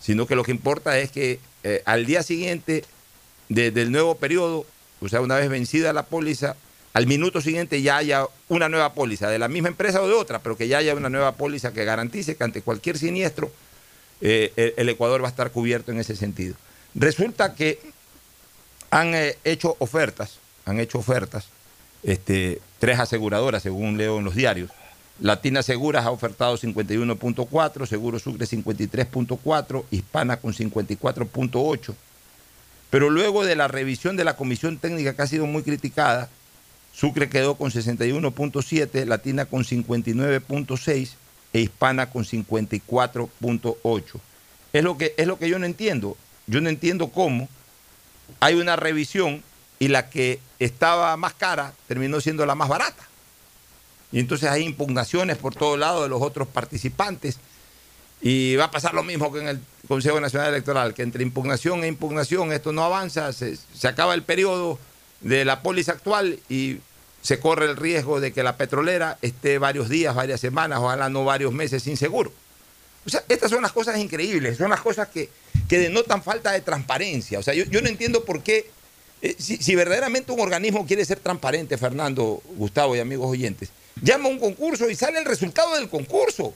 sino 0.00 0.26
que 0.26 0.36
lo 0.36 0.44
que 0.44 0.50
importa 0.50 0.98
es 0.98 1.10
que 1.10 1.40
eh, 1.64 1.82
al 1.86 2.04
día 2.04 2.22
siguiente 2.22 2.84
de- 3.48 3.70
del 3.70 3.92
nuevo 3.92 4.16
periodo, 4.16 4.66
o 5.00 5.08
sea, 5.08 5.20
una 5.20 5.36
vez 5.36 5.48
vencida 5.48 5.92
la 5.92 6.04
póliza, 6.04 6.56
al 6.92 7.06
minuto 7.06 7.40
siguiente 7.40 7.82
ya 7.82 7.98
haya 7.98 8.26
una 8.48 8.68
nueva 8.68 8.94
póliza 8.94 9.28
de 9.28 9.38
la 9.38 9.48
misma 9.48 9.68
empresa 9.68 10.00
o 10.02 10.08
de 10.08 10.14
otra, 10.14 10.38
pero 10.40 10.56
que 10.56 10.66
ya 10.68 10.78
haya 10.78 10.94
una 10.94 11.10
nueva 11.10 11.32
póliza 11.32 11.72
que 11.72 11.84
garantice 11.84 12.36
que 12.36 12.44
ante 12.44 12.62
cualquier 12.62 12.96
siniestro 12.98 13.50
eh, 14.22 14.52
el, 14.56 14.74
el 14.78 14.88
Ecuador 14.88 15.22
va 15.22 15.26
a 15.26 15.30
estar 15.30 15.50
cubierto 15.50 15.92
en 15.92 15.98
ese 16.00 16.16
sentido. 16.16 16.54
Resulta 16.94 17.54
que 17.54 17.78
han 18.90 19.14
eh, 19.14 19.36
hecho 19.44 19.76
ofertas, 19.78 20.38
han 20.64 20.80
hecho 20.80 20.98
ofertas, 20.98 21.48
este, 22.02 22.60
tres 22.78 22.98
aseguradoras, 22.98 23.62
según 23.62 23.98
leo 23.98 24.18
en 24.18 24.24
los 24.24 24.34
diarios. 24.34 24.70
Latina 25.20 25.62
Seguras 25.62 26.04
ha 26.06 26.10
ofertado 26.10 26.56
51.4, 26.56 27.86
Seguro 27.86 28.18
Sucre 28.18 28.46
53.4, 28.46 29.84
Hispana 29.90 30.38
con 30.38 30.52
54.8. 30.54 31.94
Pero 32.90 33.10
luego 33.10 33.44
de 33.44 33.56
la 33.56 33.68
revisión 33.68 34.16
de 34.16 34.24
la 34.24 34.36
comisión 34.36 34.78
técnica 34.78 35.14
que 35.14 35.22
ha 35.22 35.26
sido 35.26 35.46
muy 35.46 35.62
criticada, 35.62 36.28
Sucre 36.92 37.28
quedó 37.28 37.56
con 37.56 37.70
61.7, 37.70 39.04
Latina 39.04 39.44
con 39.44 39.64
59.6 39.64 41.10
e 41.52 41.60
Hispana 41.60 42.10
con 42.10 42.24
54.8. 42.24 44.02
Es 44.72 44.84
lo 44.84 44.96
que 44.96 45.14
es 45.16 45.26
lo 45.26 45.38
que 45.38 45.48
yo 45.48 45.58
no 45.58 45.66
entiendo. 45.66 46.16
Yo 46.46 46.60
no 46.60 46.68
entiendo 46.68 47.08
cómo 47.08 47.48
hay 48.40 48.54
una 48.54 48.76
revisión 48.76 49.42
y 49.78 49.88
la 49.88 50.08
que 50.08 50.40
estaba 50.58 51.16
más 51.16 51.34
cara 51.34 51.74
terminó 51.86 52.20
siendo 52.20 52.46
la 52.46 52.54
más 52.54 52.68
barata. 52.68 53.06
Y 54.12 54.20
entonces 54.20 54.48
hay 54.48 54.64
impugnaciones 54.64 55.36
por 55.36 55.54
todos 55.54 55.78
lados 55.78 56.04
de 56.04 56.08
los 56.08 56.22
otros 56.22 56.48
participantes. 56.48 57.38
Y 58.28 58.56
va 58.56 58.64
a 58.64 58.70
pasar 58.72 58.92
lo 58.92 59.04
mismo 59.04 59.32
que 59.32 59.38
en 59.38 59.46
el 59.46 59.60
Consejo 59.86 60.20
Nacional 60.20 60.48
Electoral, 60.48 60.94
que 60.94 61.02
entre 61.02 61.22
impugnación 61.22 61.84
e 61.84 61.86
impugnación 61.86 62.50
esto 62.50 62.72
no 62.72 62.82
avanza, 62.82 63.32
se, 63.32 63.56
acaba 63.84 64.14
el 64.14 64.24
periodo 64.24 64.80
de 65.20 65.44
la 65.44 65.62
póliza 65.62 65.92
actual 65.92 66.40
y 66.48 66.78
se 67.22 67.38
corre 67.38 67.66
el 67.66 67.76
riesgo 67.76 68.18
de 68.18 68.32
que 68.32 68.42
la 68.42 68.56
petrolera 68.56 69.16
esté 69.22 69.58
varios 69.58 69.88
días, 69.88 70.12
varias 70.12 70.40
semanas, 70.40 70.80
ojalá 70.80 71.08
no 71.08 71.24
varios 71.24 71.52
meses 71.52 71.84
sin 71.84 71.96
seguro. 71.96 72.32
O 73.06 73.10
sea, 73.10 73.22
estas 73.28 73.48
son 73.48 73.62
las 73.62 73.70
cosas 73.70 73.96
increíbles, 73.96 74.58
son 74.58 74.70
las 74.70 74.80
cosas 74.80 75.06
que, 75.06 75.30
que 75.68 75.78
denotan 75.78 76.20
falta 76.20 76.50
de 76.50 76.62
transparencia. 76.62 77.38
O 77.38 77.44
sea, 77.44 77.54
yo, 77.54 77.64
yo 77.66 77.80
no 77.80 77.88
entiendo 77.88 78.24
por 78.24 78.42
qué, 78.42 78.68
eh, 79.22 79.36
si, 79.38 79.58
si 79.58 79.76
verdaderamente 79.76 80.32
un 80.32 80.40
organismo 80.40 80.84
quiere 80.84 81.04
ser 81.04 81.20
transparente, 81.20 81.78
Fernando, 81.78 82.42
Gustavo 82.56 82.96
y 82.96 82.98
amigos 82.98 83.30
oyentes, 83.30 83.68
llama 84.02 84.24
a 84.24 84.32
un 84.32 84.40
concurso 84.40 84.90
y 84.90 84.96
sale 84.96 85.20
el 85.20 85.26
resultado 85.26 85.76
del 85.76 85.88
concurso. 85.88 86.54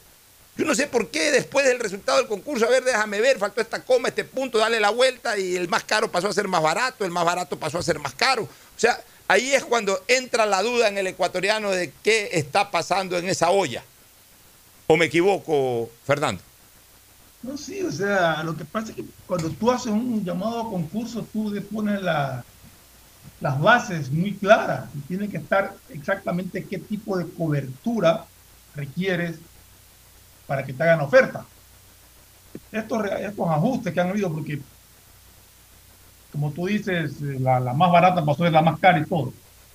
Yo 0.57 0.67
no 0.67 0.75
sé 0.75 0.87
por 0.87 1.11
qué 1.11 1.31
después 1.31 1.65
del 1.67 1.79
resultado 1.81 2.19
del 2.19 2.27
concurso, 2.27 2.67
a 2.67 2.71
ver, 2.71 2.85
déjame 2.85 3.21
ver, 3.21 3.39
faltó 3.39 3.61
esta 3.61 3.83
coma, 3.83 4.09
este 4.09 4.25
punto, 4.25 4.59
dale 4.59 4.79
la 4.79 4.91
vuelta 4.91 5.39
y 5.39 5.57
el 5.57 5.69
más 5.69 5.85
caro 5.85 6.11
pasó 6.11 6.29
a 6.29 6.33
ser 6.35 6.49
más 6.49 6.63
barato, 6.63 7.05
el 7.05 7.11
más 7.11 7.25
barato 7.25 7.59
pasó 7.59 7.79
a 7.79 7.83
ser 7.83 7.99
más 7.99 8.15
caro. 8.15 8.43
O 8.43 8.49
sea, 8.79 9.01
ahí 9.29 9.53
es 9.55 9.65
cuando 9.65 10.03
entra 10.07 10.45
la 10.45 10.63
duda 10.63 10.89
en 10.89 10.99
el 10.99 11.07
ecuatoriano 11.07 11.71
de 11.71 11.93
qué 12.03 12.31
está 12.33 12.71
pasando 12.71 13.17
en 13.17 13.29
esa 13.29 13.51
olla. 13.51 13.83
¿O 14.87 14.97
me 14.97 15.07
equivoco, 15.07 15.89
Fernando? 16.05 16.43
No, 17.43 17.57
sí, 17.57 17.81
o 17.83 17.91
sea, 17.93 18.43
lo 18.43 18.55
que 18.55 18.67
pasa 18.67 18.91
es 18.91 18.97
que 18.97 19.05
cuando 19.27 19.49
tú 19.51 19.71
haces 19.71 19.93
un 19.93 20.23
llamado 20.25 20.61
a 20.61 20.65
concurso, 20.71 21.27
tú 21.33 21.51
le 21.51 21.63
pones 21.63 22.03
la- 22.03 22.45
las 23.41 23.59
bases 23.59 24.11
muy 24.11 24.35
claras. 24.35 24.91
y 24.95 24.99
Tiene 25.09 25.29
que 25.31 25.39
estar 25.39 25.75
exactamente 25.89 26.65
qué 26.69 26.77
tipo 26.79 27.17
de 27.17 27.27
cobertura 27.33 28.27
requieres 28.75 29.37
para 30.51 30.65
que 30.67 30.75
te 30.75 30.83
hagan 30.83 31.01
oferta. 31.03 31.49
Estos, 32.73 33.05
estos 33.21 33.49
ajustes 33.49 33.93
que 33.95 34.01
han 34.01 34.09
habido, 34.11 34.33
porque 34.33 34.65
como 36.31 36.53
tú 36.53 36.67
dices, 36.67 37.21
eh, 37.23 37.39
la, 37.41 37.61
la 37.61 37.75
más 37.75 37.91
barata 37.93 38.25
pasó 38.25 38.45
ser 38.45 38.53
la 38.53 38.63
más 38.63 38.79
cara 38.79 39.01
y 39.01 39.07
todo. 39.07 39.35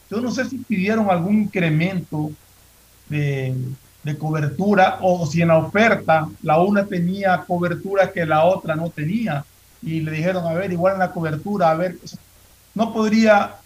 Yo 0.09 0.21
no 0.21 0.31
sé 0.31 0.45
si 0.45 0.59
pidieron 0.59 1.09
algún 1.09 1.43
incremento 1.43 2.35
de, 3.05 3.55
de 4.03 4.17
cobertura 4.17 4.99
o 5.01 5.25
si 5.27 5.41
en 5.43 5.49
la 5.49 5.59
oferta 5.59 6.27
la 6.41 6.61
una 6.63 6.87
tenía 6.87 7.45
cobertura 7.47 8.11
que 8.13 8.25
la 8.25 8.45
otra 8.45 8.75
no 8.75 8.91
tenía 8.91 9.45
y 9.81 10.01
le 10.01 10.11
dijeron, 10.11 10.45
a 10.47 10.53
ver, 10.53 10.71
igual 10.73 10.95
en 10.95 10.99
la 10.99 11.11
cobertura, 11.13 11.71
a 11.71 11.75
ver, 11.75 11.99
no 12.75 12.93
podría 12.93 13.61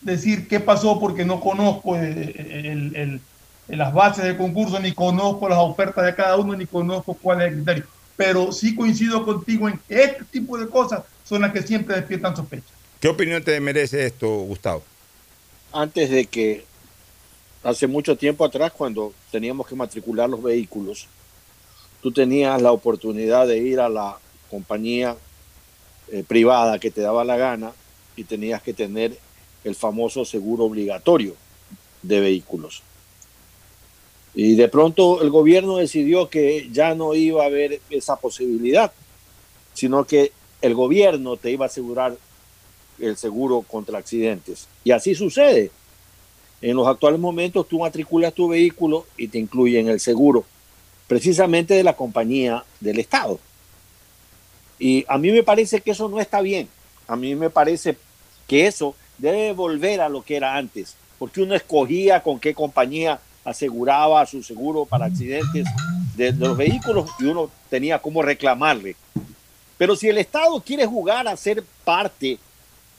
decir 0.00 0.48
qué 0.48 0.60
pasó 0.60 1.00
porque 1.00 1.24
no 1.24 1.40
conozco 1.40 1.96
eh, 1.96 2.32
el- 2.72 2.96
el- 2.96 3.28
el- 3.68 3.78
las 3.78 3.92
bases 3.92 4.24
del 4.24 4.36
concurso, 4.36 4.78
ni 4.80 4.92
conozco 4.92 5.48
las 5.48 5.58
ofertas 5.58 6.04
de 6.04 6.14
cada 6.14 6.36
uno, 6.36 6.54
ni 6.56 6.66
conozco 6.66 7.14
cuál 7.14 7.42
es 7.42 7.48
el 7.48 7.54
criterio. 7.54 7.84
Pero 8.16 8.52
sí 8.52 8.74
coincido 8.74 9.24
contigo 9.24 9.68
en 9.68 9.78
que 9.88 10.02
este 10.04 10.24
tipo 10.24 10.58
de 10.58 10.68
cosas 10.68 11.02
son 11.24 11.42
las 11.42 11.52
que 11.52 11.62
siempre 11.62 11.96
despiertan 11.96 12.36
sospecha. 12.36 12.64
¿Qué 13.00 13.08
opinión 13.08 13.42
te 13.42 13.58
merece 13.60 14.04
esto, 14.06 14.28
Gustavo? 14.28 14.82
antes 15.74 16.10
de 16.10 16.26
que 16.26 16.66
hace 17.64 17.86
mucho 17.86 18.14
tiempo 18.16 18.44
atrás, 18.44 18.72
cuando 18.72 19.14
teníamos 19.30 19.66
que 19.66 19.74
matricular 19.74 20.28
los 20.28 20.42
vehículos, 20.42 21.06
tú 22.02 22.12
tenías 22.12 22.60
la 22.60 22.72
oportunidad 22.72 23.46
de 23.46 23.56
ir 23.56 23.80
a 23.80 23.88
la 23.88 24.18
compañía 24.50 25.16
eh, 26.10 26.24
privada 26.28 26.78
que 26.78 26.90
te 26.90 27.00
daba 27.00 27.24
la 27.24 27.38
gana 27.38 27.72
y 28.16 28.24
tenías 28.24 28.60
que 28.60 28.74
tener 28.74 29.16
el 29.64 29.74
famoso 29.74 30.26
seguro 30.26 30.64
obligatorio 30.64 31.34
de 32.02 32.20
vehículos. 32.20 32.82
Y 34.34 34.54
de 34.54 34.68
pronto 34.68 35.22
el 35.22 35.30
gobierno 35.30 35.76
decidió 35.76 36.28
que 36.28 36.68
ya 36.72 36.94
no 36.94 37.14
iba 37.14 37.42
a 37.42 37.46
haber 37.46 37.80
esa 37.90 38.16
posibilidad, 38.16 38.92
sino 39.74 40.04
que 40.04 40.32
el 40.62 40.74
gobierno 40.74 41.36
te 41.36 41.50
iba 41.50 41.66
a 41.66 41.68
asegurar 41.68 42.16
el 42.98 43.16
seguro 43.16 43.62
contra 43.62 43.98
accidentes. 43.98 44.68
Y 44.84 44.92
así 44.92 45.14
sucede. 45.14 45.70
En 46.62 46.76
los 46.76 46.86
actuales 46.86 47.18
momentos 47.18 47.68
tú 47.68 47.80
matriculas 47.80 48.32
tu 48.32 48.48
vehículo 48.48 49.04
y 49.16 49.28
te 49.28 49.38
incluyen 49.38 49.88
el 49.88 49.98
seguro, 49.98 50.44
precisamente 51.08 51.74
de 51.74 51.82
la 51.82 51.96
compañía 51.96 52.64
del 52.80 53.00
Estado. 53.00 53.40
Y 54.78 55.04
a 55.08 55.18
mí 55.18 55.30
me 55.32 55.42
parece 55.42 55.80
que 55.80 55.90
eso 55.90 56.08
no 56.08 56.20
está 56.20 56.40
bien. 56.40 56.68
A 57.08 57.16
mí 57.16 57.34
me 57.34 57.50
parece 57.50 57.96
que 58.46 58.66
eso 58.66 58.94
debe 59.18 59.52
volver 59.52 60.00
a 60.00 60.08
lo 60.08 60.22
que 60.22 60.36
era 60.36 60.56
antes, 60.56 60.94
porque 61.18 61.42
uno 61.42 61.54
escogía 61.54 62.22
con 62.22 62.38
qué 62.38 62.54
compañía 62.54 63.20
aseguraba 63.44 64.24
su 64.26 64.42
seguro 64.42 64.84
para 64.84 65.06
accidentes 65.06 65.66
de, 66.16 66.32
los 66.32 66.56
vehículos 66.56 67.10
y 67.18 67.24
uno 67.24 67.50
tenía 67.68 67.98
cómo 67.98 68.22
reclamarle. 68.22 68.96
Pero 69.78 69.96
si 69.96 70.08
el 70.08 70.18
Estado 70.18 70.60
quiere 70.60 70.86
jugar 70.86 71.26
a 71.26 71.36
ser 71.36 71.64
parte 71.84 72.38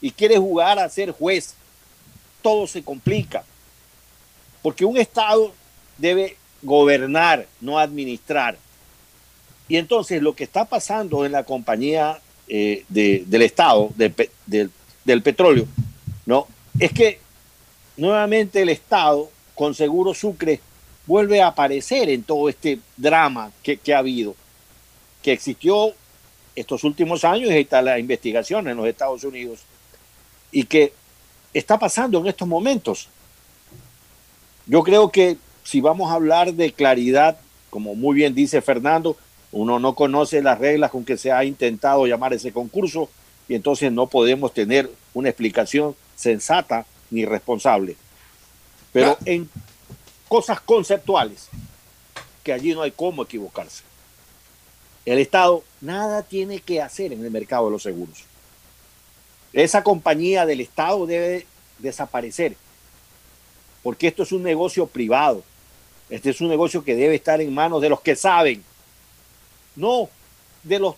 y 0.00 0.10
quiere 0.10 0.36
jugar 0.36 0.78
a 0.78 0.88
ser 0.88 1.12
juez, 1.12 1.54
todo 2.42 2.66
se 2.66 2.82
complica. 2.82 3.44
Porque 4.60 4.84
un 4.84 4.96
Estado 4.96 5.52
debe 5.96 6.36
gobernar, 6.62 7.46
no 7.60 7.78
administrar. 7.78 8.56
Y 9.68 9.76
entonces 9.76 10.20
lo 10.20 10.34
que 10.34 10.44
está 10.44 10.64
pasando 10.66 11.24
en 11.24 11.32
la 11.32 11.44
compañía 11.44 12.18
eh, 12.48 12.84
de- 12.90 13.24
del 13.26 13.42
Estado, 13.42 13.90
del 13.96 15.22
petróleo, 15.22 15.66
¿no? 16.26 16.46
es 16.78 16.92
que 16.92 17.18
nuevamente 17.96 18.60
el 18.62 18.68
Estado, 18.68 19.30
con 19.54 19.74
Seguro 19.74 20.14
Sucre, 20.14 20.60
vuelve 21.06 21.42
a 21.42 21.48
aparecer 21.48 22.08
en 22.08 22.22
todo 22.22 22.48
este 22.48 22.78
drama 22.96 23.52
que, 23.62 23.76
que 23.76 23.94
ha 23.94 23.98
habido, 23.98 24.34
que 25.22 25.32
existió 25.32 25.92
estos 26.56 26.84
últimos 26.84 27.24
años 27.24 27.50
y 27.50 27.58
está 27.58 27.82
la 27.82 27.98
investigación 27.98 28.68
en 28.68 28.76
los 28.76 28.86
Estados 28.86 29.24
Unidos 29.24 29.60
y 30.52 30.64
que 30.64 30.92
está 31.52 31.78
pasando 31.78 32.18
en 32.20 32.26
estos 32.26 32.46
momentos. 32.46 33.08
Yo 34.66 34.82
creo 34.82 35.10
que 35.10 35.36
si 35.62 35.80
vamos 35.80 36.10
a 36.10 36.14
hablar 36.14 36.54
de 36.54 36.72
claridad, 36.72 37.38
como 37.70 37.94
muy 37.94 38.14
bien 38.14 38.34
dice 38.34 38.62
Fernando, 38.62 39.16
uno 39.52 39.78
no 39.78 39.94
conoce 39.94 40.42
las 40.42 40.58
reglas 40.58 40.90
con 40.90 41.04
que 41.04 41.16
se 41.16 41.32
ha 41.32 41.44
intentado 41.44 42.06
llamar 42.06 42.32
ese 42.32 42.52
concurso 42.52 43.08
y 43.48 43.54
entonces 43.54 43.92
no 43.92 44.08
podemos 44.08 44.52
tener 44.52 44.90
una 45.12 45.28
explicación 45.28 45.94
sensata 46.16 46.86
ni 47.10 47.24
responsable. 47.24 47.96
Pero 48.94 49.18
en 49.24 49.50
cosas 50.28 50.60
conceptuales, 50.60 51.48
que 52.44 52.52
allí 52.52 52.74
no 52.74 52.82
hay 52.82 52.92
cómo 52.92 53.24
equivocarse. 53.24 53.82
El 55.04 55.18
Estado 55.18 55.64
nada 55.80 56.22
tiene 56.22 56.60
que 56.60 56.80
hacer 56.80 57.12
en 57.12 57.24
el 57.24 57.30
mercado 57.32 57.66
de 57.66 57.72
los 57.72 57.82
seguros. 57.82 58.22
Esa 59.52 59.82
compañía 59.82 60.46
del 60.46 60.60
Estado 60.60 61.06
debe 61.06 61.44
desaparecer, 61.80 62.56
porque 63.82 64.06
esto 64.06 64.22
es 64.22 64.30
un 64.30 64.44
negocio 64.44 64.86
privado. 64.86 65.42
Este 66.08 66.30
es 66.30 66.40
un 66.40 66.48
negocio 66.48 66.84
que 66.84 66.94
debe 66.94 67.16
estar 67.16 67.40
en 67.40 67.52
manos 67.52 67.82
de 67.82 67.88
los 67.88 68.00
que 68.00 68.14
saben, 68.14 68.62
no 69.74 70.08
de 70.62 70.78
los 70.78 70.94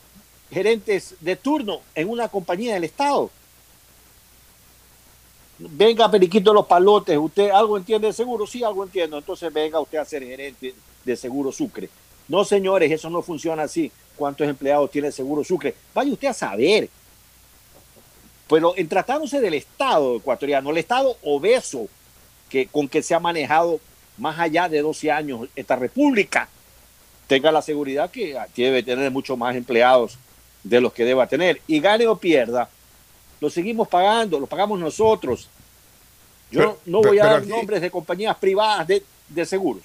gerentes 0.50 1.14
de 1.20 1.36
turno 1.36 1.80
en 1.94 2.10
una 2.10 2.28
compañía 2.28 2.74
del 2.74 2.84
Estado. 2.84 3.30
Venga, 5.58 6.10
Periquito 6.10 6.52
Los 6.52 6.66
Palotes, 6.66 7.16
¿usted 7.16 7.50
algo 7.50 7.78
entiende 7.78 8.08
de 8.08 8.12
seguro? 8.12 8.46
Sí, 8.46 8.62
algo 8.62 8.84
entiendo. 8.84 9.16
Entonces 9.16 9.52
venga 9.52 9.80
usted 9.80 9.98
a 9.98 10.04
ser 10.04 10.22
gerente 10.22 10.74
de 11.04 11.16
Seguro 11.16 11.50
Sucre. 11.50 11.88
No, 12.28 12.44
señores, 12.44 12.90
eso 12.90 13.08
no 13.08 13.22
funciona 13.22 13.62
así. 13.62 13.90
¿Cuántos 14.16 14.46
empleados 14.48 14.90
tiene 14.90 15.10
Seguro 15.12 15.44
Sucre? 15.44 15.74
Vaya 15.94 16.12
usted 16.12 16.28
a 16.28 16.34
saber. 16.34 16.90
Pero 18.48 18.74
en 18.76 18.88
tratándose 18.88 19.40
del 19.40 19.54
Estado 19.54 20.16
ecuatoriano, 20.16 20.70
el 20.70 20.78
Estado 20.78 21.16
obeso 21.22 21.88
que, 22.50 22.66
con 22.66 22.88
que 22.88 23.02
se 23.02 23.14
ha 23.14 23.20
manejado 23.20 23.80
más 24.18 24.38
allá 24.38 24.68
de 24.68 24.82
12 24.82 25.10
años 25.10 25.48
esta 25.56 25.76
república, 25.76 26.48
tenga 27.26 27.50
la 27.50 27.62
seguridad 27.62 28.10
que 28.10 28.38
debe 28.54 28.82
tener 28.82 29.10
mucho 29.10 29.36
más 29.36 29.56
empleados 29.56 30.18
de 30.62 30.80
los 30.80 30.92
que 30.92 31.04
deba 31.04 31.26
tener. 31.26 31.60
Y 31.66 31.80
gane 31.80 32.06
o 32.06 32.16
pierda, 32.16 32.68
lo 33.40 33.50
seguimos 33.50 33.88
pagando, 33.88 34.38
lo 34.40 34.46
pagamos 34.46 34.78
nosotros. 34.78 35.48
Yo 36.50 36.60
Pero- 36.60 36.78
no 36.86 37.00
pero- 37.00 37.10
voy 37.12 37.18
a 37.20 37.24
dar 37.26 37.36
aquí- 37.40 37.48
nombres 37.48 37.80
de 37.80 37.90
compañías 37.90 38.36
privadas 38.36 38.86
de, 38.86 39.02
de 39.28 39.44
seguros, 39.46 39.82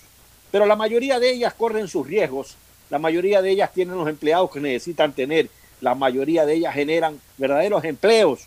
pero 0.51 0.65
la 0.65 0.75
mayoría 0.75 1.19
de 1.19 1.31
ellas 1.31 1.53
corren 1.53 1.87
sus 1.87 2.05
riesgos, 2.07 2.55
la 2.89 2.99
mayoría 2.99 3.41
de 3.41 3.49
ellas 3.51 3.71
tienen 3.73 3.95
los 3.97 4.07
empleados 4.07 4.51
que 4.51 4.59
necesitan 4.59 5.13
tener, 5.13 5.49
la 5.81 5.95
mayoría 5.95 6.45
de 6.45 6.53
ellas 6.53 6.73
generan 6.75 7.19
verdaderos 7.37 7.83
empleos, 7.83 8.41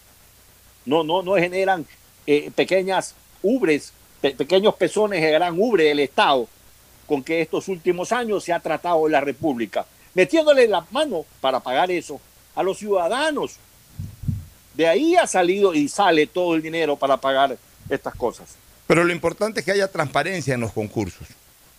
no, 0.86 1.02
no, 1.02 1.22
no 1.22 1.34
generan 1.34 1.86
eh, 2.26 2.50
pequeñas 2.54 3.14
ubres, 3.42 3.92
pe- 4.20 4.34
pequeños 4.34 4.74
pezones 4.76 5.20
de 5.20 5.30
gran 5.32 5.58
ubre 5.58 5.84
del 5.84 6.00
Estado 6.00 6.46
con 7.06 7.22
que 7.22 7.40
estos 7.42 7.68
últimos 7.68 8.12
años 8.12 8.44
se 8.44 8.52
ha 8.52 8.60
tratado 8.60 9.08
la 9.08 9.20
República, 9.20 9.84
metiéndole 10.14 10.68
la 10.68 10.86
mano 10.90 11.24
para 11.40 11.60
pagar 11.60 11.90
eso 11.90 12.20
a 12.54 12.62
los 12.62 12.78
ciudadanos. 12.78 13.56
De 14.74 14.88
ahí 14.88 15.16
ha 15.16 15.26
salido 15.26 15.74
y 15.74 15.88
sale 15.88 16.26
todo 16.26 16.54
el 16.54 16.62
dinero 16.62 16.96
para 16.96 17.16
pagar 17.16 17.56
estas 17.88 18.14
cosas. 18.14 18.56
Pero 18.86 19.04
lo 19.04 19.12
importante 19.12 19.60
es 19.60 19.66
que 19.66 19.72
haya 19.72 19.88
transparencia 19.88 20.54
en 20.54 20.60
los 20.60 20.72
concursos, 20.72 21.26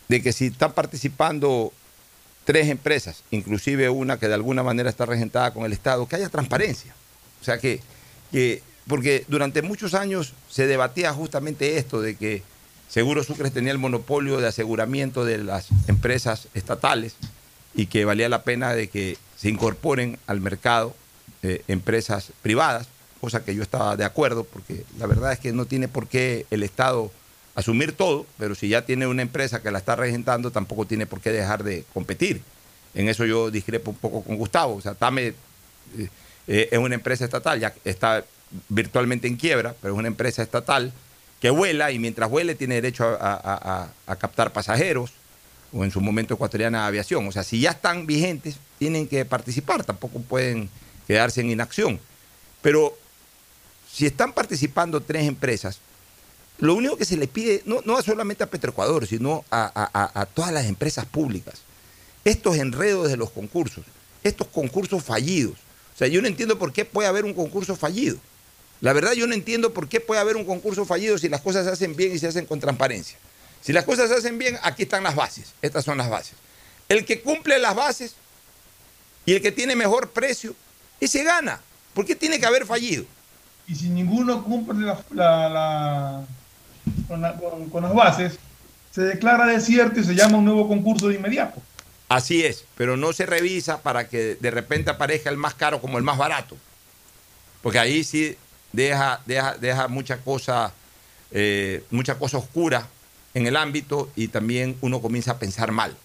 de 0.07 0.21
que 0.21 0.33
si 0.33 0.47
están 0.47 0.73
participando 0.73 1.71
tres 2.45 2.69
empresas, 2.69 3.23
inclusive 3.31 3.89
una 3.89 4.17
que 4.17 4.27
de 4.27 4.33
alguna 4.33 4.63
manera 4.63 4.89
está 4.89 5.05
regentada 5.05 5.53
con 5.53 5.65
el 5.65 5.73
Estado, 5.73 6.07
que 6.07 6.15
haya 6.15 6.29
transparencia. 6.29 6.95
O 7.41 7.43
sea 7.45 7.57
que, 7.57 7.81
que 8.31 8.63
porque 8.87 9.25
durante 9.27 9.61
muchos 9.61 9.93
años 9.93 10.33
se 10.49 10.67
debatía 10.67 11.13
justamente 11.13 11.77
esto 11.77 12.01
de 12.01 12.15
que 12.15 12.43
Seguro 12.87 13.23
Sucre 13.23 13.49
tenía 13.49 13.71
el 13.71 13.77
monopolio 13.77 14.39
de 14.39 14.47
aseguramiento 14.47 15.25
de 15.25 15.39
las 15.39 15.67
empresas 15.87 16.47
estatales 16.53 17.15
y 17.73 17.87
que 17.87 18.05
valía 18.05 18.29
la 18.29 18.43
pena 18.43 18.73
de 18.73 18.87
que 18.87 19.17
se 19.35 19.49
incorporen 19.49 20.17
al 20.27 20.39
mercado 20.39 20.95
eh, 21.47 21.61
empresas 21.67 22.31
privadas, 22.41 22.87
cosa 23.21 23.45
que 23.45 23.53
yo 23.53 23.61
estaba 23.61 23.95
de 23.95 24.03
acuerdo, 24.03 24.45
porque 24.45 24.83
la 24.97 25.05
verdad 25.05 25.31
es 25.31 25.39
que 25.39 25.53
no 25.53 25.65
tiene 25.65 25.87
por 25.87 26.07
qué 26.07 26.47
el 26.49 26.63
Estado 26.63 27.11
asumir 27.53 27.91
todo, 27.91 28.25
pero 28.39 28.55
si 28.55 28.67
ya 28.67 28.83
tiene 28.83 29.05
una 29.05 29.21
empresa 29.21 29.61
que 29.61 29.69
la 29.69 29.77
está 29.77 29.95
regentando, 29.95 30.49
tampoco 30.49 30.87
tiene 30.87 31.05
por 31.05 31.21
qué 31.21 31.31
dejar 31.31 31.63
de 31.63 31.85
competir. 31.93 32.41
En 32.95 33.09
eso 33.09 33.25
yo 33.25 33.51
discrepo 33.51 33.91
un 33.91 33.97
poco 33.97 34.23
con 34.23 34.37
Gustavo. 34.37 34.75
O 34.75 34.81
sea, 34.81 34.95
TAME 34.95 35.27
eh, 35.27 35.33
eh, 36.47 36.69
es 36.71 36.79
una 36.79 36.95
empresa 36.95 37.25
estatal, 37.25 37.59
ya 37.59 37.75
está 37.83 38.25
virtualmente 38.69 39.27
en 39.27 39.35
quiebra, 39.35 39.75
pero 39.81 39.93
es 39.93 39.99
una 39.99 40.07
empresa 40.07 40.41
estatal 40.41 40.93
que 41.39 41.51
vuela 41.51 41.91
y 41.91 41.99
mientras 41.99 42.27
vuele 42.27 42.55
tiene 42.55 42.75
derecho 42.75 43.05
a, 43.21 43.87
a 44.07 44.15
captar 44.15 44.51
pasajeros 44.51 45.11
o 45.71 45.83
en 45.83 45.91
su 45.91 46.01
momento 46.01 46.33
ecuatoriana 46.33 46.87
aviación. 46.87 47.27
O 47.27 47.31
sea, 47.31 47.43
si 47.43 47.59
ya 47.59 47.71
están 47.71 48.07
vigentes, 48.07 48.57
tienen 48.79 49.07
que 49.07 49.25
participar, 49.25 49.83
tampoco 49.83 50.21
pueden 50.21 50.69
quedarse 51.07 51.41
en 51.41 51.51
inacción. 51.51 51.99
Pero 52.61 52.97
si 53.91 54.05
están 54.05 54.33
participando 54.33 55.01
tres 55.01 55.27
empresas, 55.27 55.79
lo 56.59 56.73
único 56.73 56.97
que 56.97 57.05
se 57.05 57.17
le 57.17 57.27
pide, 57.27 57.61
no, 57.65 57.81
no 57.85 58.01
solamente 58.01 58.43
a 58.43 58.49
Petroecuador, 58.49 59.07
sino 59.07 59.43
a, 59.51 60.27
todas 60.33 60.51
las 60.51 60.65
empresas 60.65 61.05
públicas, 61.05 61.61
estos 62.23 62.57
enredos 62.57 63.09
de 63.09 63.17
los 63.17 63.29
concursos, 63.29 63.85
estos 64.23 64.47
concursos 64.47 65.03
fallidos. 65.03 65.55
O 65.93 65.97
sea, 65.97 66.07
yo 66.07 66.21
no 66.21 66.27
entiendo 66.27 66.57
por 66.57 66.73
qué 66.73 66.85
puede 66.85 67.07
haber 67.07 67.25
un 67.25 67.33
concurso 67.33 67.75
fallido. 67.75 68.17
La 68.81 68.93
verdad, 68.93 69.13
yo 69.13 69.27
no 69.27 69.33
entiendo 69.33 69.73
por 69.73 69.87
qué 69.87 69.99
puede 69.99 70.21
haber 70.21 70.35
un 70.35 70.45
concurso 70.45 70.85
fallido 70.85 71.17
si 71.17 71.29
las 71.29 71.41
cosas 71.41 71.65
se 71.65 71.71
hacen 71.71 71.95
bien 71.95 72.13
y 72.13 72.19
se 72.19 72.27
hacen 72.27 72.45
con 72.45 72.59
transparencia. 72.59 73.17
Si 73.61 73.73
las 73.73 73.83
cosas 73.83 74.09
se 74.09 74.15
hacen 74.15 74.37
bien, 74.37 74.57
aquí 74.61 74.83
están 74.83 75.03
las 75.03 75.15
bases. 75.15 75.53
Estas 75.61 75.85
son 75.85 75.97
las 75.97 76.09
bases. 76.09 76.33
El 76.87 77.05
que 77.05 77.21
cumple 77.21 77.57
las 77.57 77.75
bases 77.75 78.15
y 79.25 79.33
el 79.33 79.41
que 79.41 79.51
tiene 79.51 79.75
mejor 79.75 80.11
precio, 80.11 80.55
ese 80.99 81.23
gana. 81.23 81.59
¿Por 81.93 82.05
qué 82.05 82.15
tiene 82.15 82.39
que 82.39 82.45
haber 82.45 82.65
fallido? 82.65 83.05
Y 83.67 83.75
si 83.75 83.89
ninguno 83.89 84.43
cumple 84.43 84.85
la 84.85 86.25
con, 87.07 87.81
las 87.81 87.93
bases, 87.93 88.37
se 88.91 89.01
declara 89.01 89.45
desierto 89.45 89.99
y 89.99 90.03
se 90.03 90.15
llama 90.15 90.37
un 90.37 90.45
nuevo 90.45 90.67
concurso 90.67 91.07
de 91.07 91.15
inmediato. 91.15 91.61
Así 92.07 92.45
es, 92.45 92.65
pero 92.75 92.97
no 92.97 93.13
se 93.13 93.25
revisa 93.25 93.81
para 93.81 94.07
que 94.07 94.35
de 94.35 94.51
repente 94.51 94.91
aparezca 94.91 95.29
el 95.29 95.37
más 95.37 95.55
caro 95.55 95.81
como 95.81 95.97
el 95.97 96.03
más 96.03 96.17
barato. 96.17 96.55
Porque 97.61 97.79
ahí 97.79 98.03
sí 98.03 98.37
deja, 98.71 99.21
deja, 99.25 99.55
deja 99.57 99.87
mucha 99.87 100.17
cosa, 100.17 100.71
eh, 101.31 101.83
mucha 101.89 102.19
cosa 102.19 102.37
oscura 102.37 102.87
en 103.33 103.47
el 103.47 103.57
ámbito 103.57 104.11
y 104.15 104.27
también 104.27 104.77
uno 104.81 105.01
comienza 105.01 105.31
a 105.31 105.39
pensar 105.39 105.71
mal. 105.71 105.97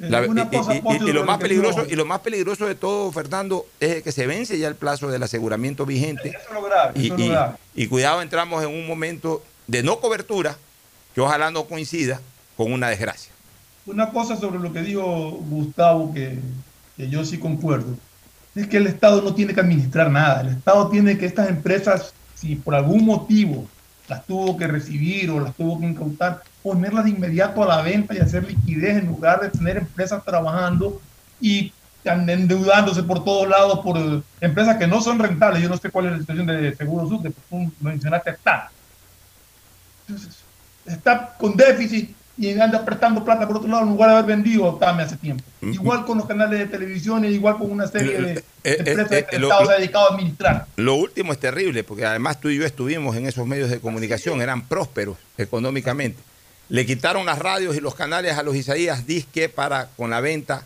Y, 0.00 1.12
lo 1.12 1.24
más 1.24 1.38
peligroso, 1.38 1.84
y 1.88 1.94
lo 1.94 2.06
más 2.06 2.20
peligroso 2.20 2.66
de 2.66 2.74
todo, 2.74 3.12
Fernando, 3.12 3.66
es 3.80 4.02
que 4.02 4.12
se 4.12 4.26
vence 4.26 4.58
ya 4.58 4.68
el 4.68 4.74
plazo 4.74 5.08
del 5.08 5.22
aseguramiento 5.22 5.84
vigente. 5.84 6.34
y, 7.74 7.86
cuidado, 7.86 8.22
entramos 8.22 8.62
en 8.62 8.70
un 8.70 8.86
momento 8.86 9.42
de 9.66 9.82
no 9.82 10.00
cobertura 10.00 10.56
que 11.14 11.20
ojalá 11.20 11.50
no 11.50 11.64
coincida 11.64 12.20
con 12.56 12.72
una 12.72 12.88
desgracia. 12.88 13.32
Una 13.86 14.10
cosa 14.10 14.36
sobre 14.36 14.58
lo 14.58 14.72
que 14.72 14.82
dijo 14.82 15.02
Gustavo, 15.48 16.14
que, 16.14 16.38
yo 16.96 17.24
sí 17.24 17.38
concuerdo, 17.38 17.96
es 18.54 18.66
que 18.68 18.78
el 18.78 18.86
Estado 18.86 19.20
no 19.20 19.34
tiene 19.34 19.54
que 19.54 19.60
administrar 19.60 20.10
nada. 20.10 20.40
El 20.40 20.48
Estado 20.48 20.88
tiene 20.88 21.18
que 21.18 21.26
estas 21.26 21.48
empresas, 21.48 22.14
si 22.34 22.56
por 22.56 22.74
algún 22.74 23.04
motivo 23.04 23.66
las 24.10 24.26
tuvo 24.26 24.56
que 24.56 24.66
recibir 24.66 25.30
o 25.30 25.38
las 25.40 25.54
tuvo 25.54 25.78
que 25.78 25.86
incautar, 25.86 26.42
ponerlas 26.62 27.04
de 27.04 27.10
inmediato 27.10 27.62
a 27.62 27.76
la 27.76 27.82
venta 27.82 28.12
y 28.12 28.18
hacer 28.18 28.44
liquidez 28.44 28.98
en 28.98 29.06
lugar 29.06 29.40
de 29.40 29.50
tener 29.50 29.78
empresas 29.78 30.24
trabajando 30.24 31.00
y 31.40 31.72
endeudándose 32.04 33.04
por 33.04 33.24
todos 33.24 33.48
lados 33.48 33.78
por 33.80 33.96
empresas 34.40 34.76
que 34.78 34.88
no 34.88 35.00
son 35.00 35.20
rentables. 35.20 35.62
Yo 35.62 35.68
no 35.68 35.76
sé 35.76 35.90
cuál 35.90 36.06
es 36.06 36.12
la 36.12 36.18
situación 36.18 36.46
de 36.46 36.74
Seguro 36.74 37.08
Sur, 37.08 37.22
que 37.22 37.30
tú 37.30 37.72
mencionaste 37.80 38.30
está 38.30 38.70
está 40.86 41.34
con 41.38 41.56
déficit 41.56 42.16
y 42.40 42.58
anda 42.58 42.82
prestando 42.86 43.22
plata 43.22 43.46
por 43.46 43.58
otro 43.58 43.68
lado 43.68 43.82
en 43.82 43.90
lugar 43.90 44.08
de 44.08 44.16
haber 44.16 44.36
vendido 44.36 44.74
TAME 44.76 45.02
hace 45.02 45.18
tiempo. 45.18 45.44
Igual 45.60 46.06
con 46.06 46.16
los 46.16 46.26
canales 46.26 46.58
de 46.58 46.66
televisión, 46.68 47.22
igual 47.26 47.58
con 47.58 47.70
una 47.70 47.86
serie 47.86 48.18
de, 48.18 48.32
eh, 48.32 48.44
eh, 48.64 48.76
empresas 48.78 49.12
eh, 49.12 49.26
que 49.28 49.36
el 49.36 49.42
Estado 49.42 49.66
se 49.66 49.72
ha 49.72 49.76
dedicado 49.76 50.06
a 50.06 50.14
administrar. 50.14 50.66
Lo 50.76 50.94
último 50.94 51.34
es 51.34 51.38
terrible, 51.38 51.84
porque 51.84 52.06
además 52.06 52.40
tú 52.40 52.48
y 52.48 52.56
yo 52.56 52.64
estuvimos 52.64 53.14
en 53.14 53.26
esos 53.26 53.46
medios 53.46 53.68
de 53.68 53.78
comunicación, 53.78 54.40
eran 54.40 54.66
prósperos 54.66 55.18
económicamente. 55.36 56.18
Le 56.70 56.86
quitaron 56.86 57.26
las 57.26 57.38
radios 57.38 57.76
y 57.76 57.80
los 57.80 57.94
canales 57.94 58.38
a 58.38 58.42
los 58.42 58.56
Isaías 58.56 59.06
Disque 59.06 59.50
para 59.50 59.88
con 59.98 60.08
la 60.08 60.22
venta. 60.22 60.64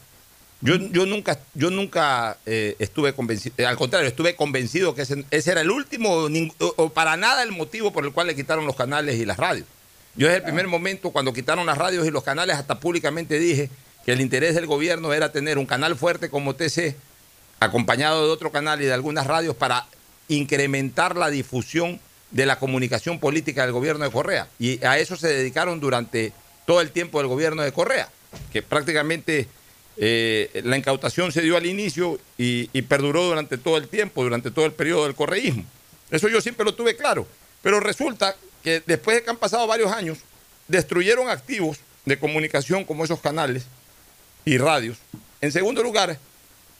Yo, 0.61 0.77
yo 0.77 1.07
nunca, 1.07 1.41
yo 1.55 1.71
nunca 1.71 2.37
estuve 2.47 3.15
convencido, 3.15 3.67
al 3.67 3.77
contrario, 3.77 4.09
estuve 4.09 4.37
convencido 4.37 4.95
que 4.95 5.03
ese, 5.03 5.25
ese 5.33 5.51
era 5.51 5.61
el 5.61 5.73
último, 5.73 6.29
o 6.77 6.89
para 6.91 7.17
nada 7.17 7.43
el 7.43 7.51
motivo 7.51 7.93
por 7.93 8.05
el 8.05 8.13
cual 8.13 8.29
le 8.29 8.37
quitaron 8.37 8.65
los 8.65 8.77
canales 8.77 9.17
y 9.17 9.27
las 9.27 9.39
radios. 9.39 9.67
Yo 10.17 10.29
desde 10.29 10.39
el 10.39 10.45
primer 10.45 10.69
momento, 10.69 11.11
cuando 11.11 11.33
quitaron 11.33 11.67
las 11.67 11.77
radios 11.77 12.07
y 12.07 12.11
los 12.11 12.23
canales, 12.23 12.57
hasta 12.57 12.79
públicamente 12.79 13.39
dije 13.39 13.69
que 14.05 14.13
el 14.13 14.21
interés 14.21 14.55
del 14.55 14.67
gobierno 14.67 15.13
era 15.13 15.33
tener 15.33 15.59
un 15.59 15.67
canal 15.67 15.97
fuerte 15.97 16.31
como 16.31 16.55
TC, 16.55 16.95
acompañado 17.59 18.25
de 18.27 18.33
otro 18.33 18.53
canal 18.53 18.81
y 18.81 18.85
de 18.85 18.93
algunas 18.93 19.27
radios 19.27 19.57
para 19.57 19.87
incrementar 20.29 21.17
la 21.17 21.31
difusión 21.31 22.01
de 22.31 22.47
la 22.47 22.59
comunicación 22.59 23.19
política 23.19 23.63
del 23.63 23.73
gobierno 23.73 24.05
de 24.05 24.11
Correa. 24.11 24.49
Y 24.59 24.85
a 24.85 24.99
eso 24.99 25.17
se 25.17 25.29
dedicaron 25.29 25.81
durante 25.81 26.33
todo 26.67 26.81
el 26.81 26.91
tiempo 26.91 27.19
del 27.19 27.29
gobierno 27.29 27.63
de 27.63 27.73
Correa, 27.73 28.09
que 28.53 28.63
prácticamente 28.63 29.49
eh, 29.97 30.63
la 30.65 30.77
incautación 30.77 31.33
se 31.33 31.43
dio 31.43 31.57
al 31.57 31.67
inicio 31.67 32.19
y, 32.39 32.69
y, 32.73 32.83
perduró 32.83 33.25
durante 33.25 33.59
todo 33.59 33.77
el 33.77 33.89
tiempo, 33.89 34.25
durante 34.25 34.51
todo 34.51 34.67
el 34.67 34.73
periodo 34.73 35.05
del 35.05 35.15
correísmo. 35.15 35.65
Eso 36.11 36.29
yo 36.29 36.41
siempre 36.41 36.65
lo 36.65 36.75
tuve 36.75 36.97
claro. 36.97 37.27
Pero 37.63 37.81
resulta 37.81 38.37
que 38.65 38.83
después 38.85 39.17
de 39.17 39.23
que 39.23 39.31
han 39.31 39.37
pasado 39.37 39.67
varios 39.67 39.93
años, 39.93 40.19
destruyeron 40.67 41.29
activos 41.29 41.79
de 42.07 42.19
comunicación 42.19 42.85
como 42.85 43.05
esos 43.05 43.21
canales 43.21 43.65
y 44.45 44.59
radios. 44.59 44.97
En 45.41 45.53
segundo 45.53 45.83
lugar, 45.83 46.19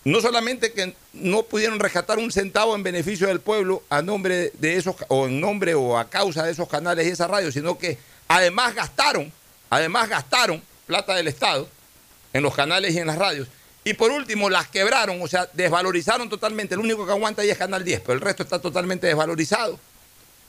no 0.05 0.21
solamente 0.21 0.73
que 0.73 0.95
no 1.13 1.43
pudieron 1.45 1.79
rescatar 1.79 2.19
un 2.19 2.33
centavo 2.33 2.75
en 2.75 2.83
beneficio 2.83 3.29
del 3.29 3.41
pueblo 3.41 3.83
a 3.91 4.01
nombre 4.03 4.51
de 4.55 4.77
esos, 4.77 4.97
o 5.09 5.27
en 5.27 5.41
nombre 5.41 5.75
o 5.75 5.99
a 5.99 6.09
causa 6.09 6.43
de 6.45 6.53
esos 6.53 6.69
canales 6.69 7.07
y 7.07 7.11
esas 7.11 7.31
radios, 7.31 7.55
sino 7.55 7.79
que 7.79 7.99
además 8.29 8.75
gastaron, 8.75 9.31
además 9.69 10.09
gastaron 10.09 10.63
plata 10.87 11.15
del 11.15 11.29
Estado 11.29 11.69
en 12.33 12.43
los 12.43 12.55
canales 12.55 12.95
y 12.95 12.99
en 12.99 13.07
las 13.07 13.19
radios. 13.19 13.49
Y 13.85 13.93
por 13.93 14.11
último, 14.11 14.49
las 14.49 14.69
quebraron, 14.69 15.21
o 15.21 15.29
sea, 15.29 15.51
desvalorizaron 15.53 16.31
totalmente. 16.31 16.75
El 16.75 16.81
único 16.81 17.05
que 17.05 17.13
aguanta 17.13 17.43
ahí 17.43 17.51
es 17.51 17.59
Canal 17.59 17.85
10, 17.85 18.01
pero 18.01 18.15
el 18.15 18.23
resto 18.23 18.43
está 18.43 18.59
totalmente 18.59 19.07
desvalorizado. 19.07 19.79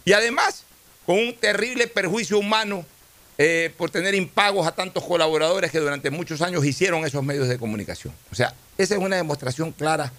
Y 0.05 0.13
además, 0.13 0.63
con 1.05 1.17
un 1.17 1.35
terrible 1.35 1.87
perjuicio 1.87 2.37
humano 2.37 2.85
eh, 3.37 3.73
por 3.77 3.89
tener 3.89 4.15
impagos 4.15 4.65
a 4.65 4.71
tantos 4.73 5.03
colaboradores 5.03 5.71
que 5.71 5.79
durante 5.79 6.09
muchos 6.09 6.41
años 6.41 6.65
hicieron 6.65 7.05
esos 7.05 7.23
medios 7.23 7.47
de 7.49 7.57
comunicación. 7.57 8.13
O 8.31 8.35
sea, 8.35 8.53
esa 8.77 8.95
es 8.95 9.01
una 9.01 9.17
demostración 9.17 9.71
clara 9.71 10.11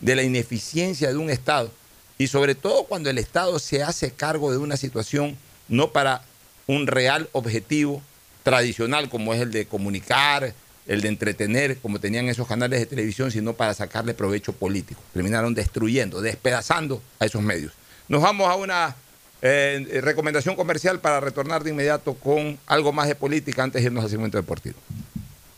de 0.00 0.16
la 0.16 0.22
ineficiencia 0.22 1.10
de 1.10 1.16
un 1.16 1.30
Estado 1.30 1.70
y 2.18 2.26
sobre 2.28 2.54
todo 2.54 2.84
cuando 2.84 3.10
el 3.10 3.18
Estado 3.18 3.58
se 3.58 3.82
hace 3.82 4.10
cargo 4.10 4.50
de 4.50 4.58
una 4.58 4.76
situación 4.76 5.36
no 5.68 5.92
para 5.92 6.22
un 6.66 6.86
real 6.86 7.28
objetivo 7.32 8.02
tradicional 8.42 9.08
como 9.08 9.34
es 9.34 9.40
el 9.40 9.52
de 9.52 9.66
comunicar, 9.66 10.54
el 10.86 11.00
de 11.00 11.08
entretener, 11.08 11.78
como 11.78 12.00
tenían 12.00 12.28
esos 12.28 12.48
canales 12.48 12.80
de 12.80 12.86
televisión, 12.86 13.30
sino 13.30 13.54
para 13.54 13.74
sacarle 13.74 14.14
provecho 14.14 14.52
político. 14.52 15.00
Terminaron 15.12 15.54
destruyendo, 15.54 16.20
despedazando 16.20 17.02
a 17.18 17.26
esos 17.26 17.42
medios. 17.42 17.72
Nos 18.08 18.22
vamos 18.22 18.48
a 18.48 18.56
una 18.56 18.96
eh, 19.42 20.00
recomendación 20.02 20.54
comercial 20.54 21.00
para 21.00 21.18
retornar 21.18 21.64
de 21.64 21.70
inmediato 21.70 22.14
con 22.14 22.58
algo 22.66 22.92
más 22.92 23.08
de 23.08 23.16
política 23.16 23.64
antes 23.64 23.82
de 23.82 23.86
irnos 23.86 24.04
al 24.04 24.10
segmento 24.10 24.38
deportivo. 24.38 24.78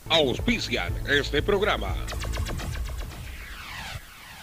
Auspician 0.09 0.93
este 1.09 1.43
programa. 1.43 1.95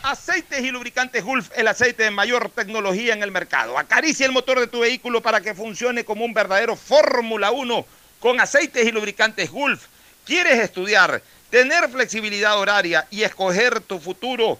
Aceites 0.03 0.63
y 0.63 0.71
lubricantes 0.71 1.23
Gulf, 1.23 1.49
el 1.55 1.67
aceite 1.67 2.03
de 2.03 2.11
mayor 2.11 2.49
tecnología 2.49 3.13
en 3.13 3.21
el 3.21 3.31
mercado. 3.31 3.77
Acaricia 3.77 4.25
el 4.25 4.31
motor 4.31 4.59
de 4.59 4.67
tu 4.67 4.79
vehículo 4.79 5.21
para 5.21 5.41
que 5.41 5.53
funcione 5.53 6.03
como 6.03 6.25
un 6.25 6.33
verdadero 6.33 6.75
Fórmula 6.75 7.51
1 7.51 7.85
con 8.19 8.39
aceites 8.39 8.87
y 8.87 8.91
lubricantes 8.91 9.51
Gulf. 9.51 9.85
¿Quieres 10.25 10.59
estudiar, 10.59 11.21
tener 11.49 11.89
flexibilidad 11.89 12.57
horaria 12.59 13.07
y 13.11 13.23
escoger 13.23 13.81
tu 13.81 13.99
futuro? 13.99 14.59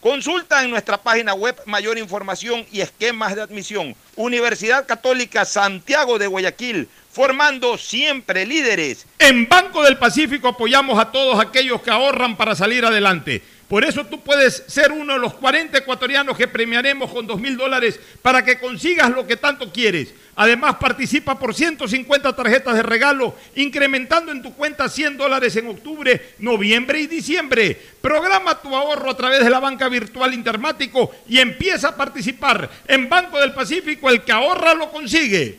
Consulta 0.00 0.62
en 0.62 0.70
nuestra 0.70 0.96
página 0.96 1.34
web 1.34 1.60
mayor 1.66 1.98
información 1.98 2.64
y 2.70 2.82
esquemas 2.82 3.34
de 3.34 3.42
admisión. 3.42 3.96
Universidad 4.14 4.86
Católica 4.86 5.44
Santiago 5.44 6.20
de 6.20 6.28
Guayaquil, 6.28 6.88
formando 7.10 7.76
siempre 7.76 8.46
líderes. 8.46 9.06
En 9.18 9.48
Banco 9.48 9.82
del 9.82 9.98
Pacífico 9.98 10.46
apoyamos 10.46 11.00
a 11.00 11.10
todos 11.10 11.40
aquellos 11.40 11.82
que 11.82 11.90
ahorran 11.90 12.36
para 12.36 12.54
salir 12.54 12.84
adelante. 12.84 13.42
Por 13.68 13.84
eso 13.84 14.06
tú 14.06 14.20
puedes 14.20 14.64
ser 14.66 14.92
uno 14.92 15.12
de 15.12 15.18
los 15.18 15.34
40 15.34 15.76
ecuatorianos 15.76 16.38
que 16.38 16.48
premiaremos 16.48 17.12
con 17.12 17.26
2 17.26 17.38
mil 17.38 17.56
dólares 17.56 18.00
para 18.22 18.42
que 18.42 18.58
consigas 18.58 19.10
lo 19.10 19.26
que 19.26 19.36
tanto 19.36 19.70
quieres. 19.70 20.14
Además, 20.36 20.76
participa 20.76 21.38
por 21.38 21.54
150 21.54 22.34
tarjetas 22.34 22.74
de 22.74 22.82
regalo, 22.82 23.34
incrementando 23.56 24.32
en 24.32 24.40
tu 24.40 24.54
cuenta 24.54 24.88
100 24.88 25.18
dólares 25.18 25.54
en 25.56 25.68
octubre, 25.68 26.34
noviembre 26.38 27.00
y 27.00 27.08
diciembre. 27.08 27.78
Programa 28.00 28.58
tu 28.62 28.74
ahorro 28.74 29.10
a 29.10 29.16
través 29.16 29.44
de 29.44 29.50
la 29.50 29.60
banca 29.60 29.88
virtual 29.88 30.32
Intermático 30.32 31.14
y 31.28 31.38
empieza 31.38 31.88
a 31.88 31.96
participar. 31.96 32.70
En 32.86 33.08
Banco 33.08 33.38
del 33.38 33.52
Pacífico, 33.52 34.08
el 34.08 34.22
que 34.22 34.32
ahorra 34.32 34.72
lo 34.72 34.90
consigue. 34.90 35.58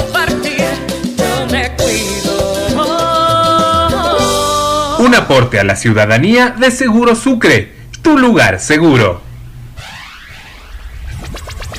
Un 5.11 5.17
aporte 5.17 5.59
a 5.59 5.65
la 5.65 5.75
ciudadanía 5.75 6.51
de 6.51 6.71
Seguro 6.71 7.15
Sucre, 7.15 7.73
tu 8.01 8.17
lugar 8.17 8.61
seguro. 8.61 9.21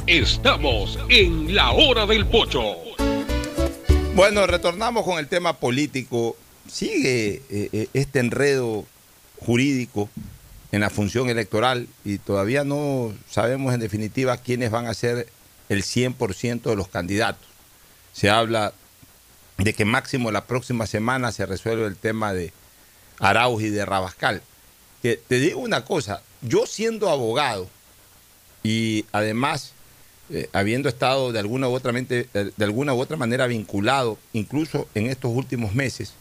Estamos 0.07 0.99
en 1.09 1.55
la 1.55 1.71
hora 1.71 2.05
del 2.05 2.27
pocho. 2.27 2.61
Bueno, 4.15 4.47
retornamos 4.47 5.07
con 5.07 5.19
el 5.19 5.29
tema 5.29 5.55
político. 5.55 6.37
Sigue 6.71 7.41
eh, 7.49 7.71
eh, 7.73 7.89
este 7.95 8.19
enredo 8.19 8.85
jurídico 9.41 10.11
en 10.71 10.83
la 10.83 10.91
función 10.91 11.31
electoral 11.31 11.89
y 12.05 12.19
todavía 12.19 12.65
no 12.65 13.15
sabemos 13.31 13.73
en 13.73 13.81
definitiva 13.81 14.37
quiénes 14.37 14.71
van 14.71 14.89
a 14.89 14.93
ser 14.93 15.27
el 15.71 15.85
100% 15.85 16.65
de 16.65 16.77
los 16.77 16.89
candidatos. 16.89 17.49
Se 18.13 18.29
habla 18.29 18.75
de 19.57 19.73
que 19.73 19.87
máximo 19.87 20.31
la 20.31 20.45
próxima 20.45 20.87
semana 20.87 21.33
se 21.33 21.47
resuelve 21.47 21.87
el 21.87 21.97
tema 21.97 22.35
de 22.35 22.53
Arauz 23.19 23.63
y 23.63 23.71
de 23.71 23.85
Rabascal. 23.85 24.43
Que 25.03 25.17
te 25.17 25.39
digo 25.41 25.61
una 25.61 25.85
cosa, 25.85 26.23
yo 26.43 26.67
siendo 26.67 27.11
abogado 27.11 27.69
y 28.63 29.05
además 29.13 29.73
eh, 30.31 30.49
habiendo 30.53 30.89
estado 30.89 31.33
de 31.33 31.39
alguna, 31.41 31.69
u 31.69 31.73
otra 31.73 31.93
mente, 31.93 32.29
de, 32.33 32.53
de 32.57 32.65
alguna 32.65 32.95
u 32.95 33.01
otra 33.01 33.17
manera 33.17 33.47
vinculado, 33.47 34.19
incluso 34.33 34.89
en 34.95 35.07
estos 35.09 35.33
últimos 35.35 35.75
meses, 35.75 36.13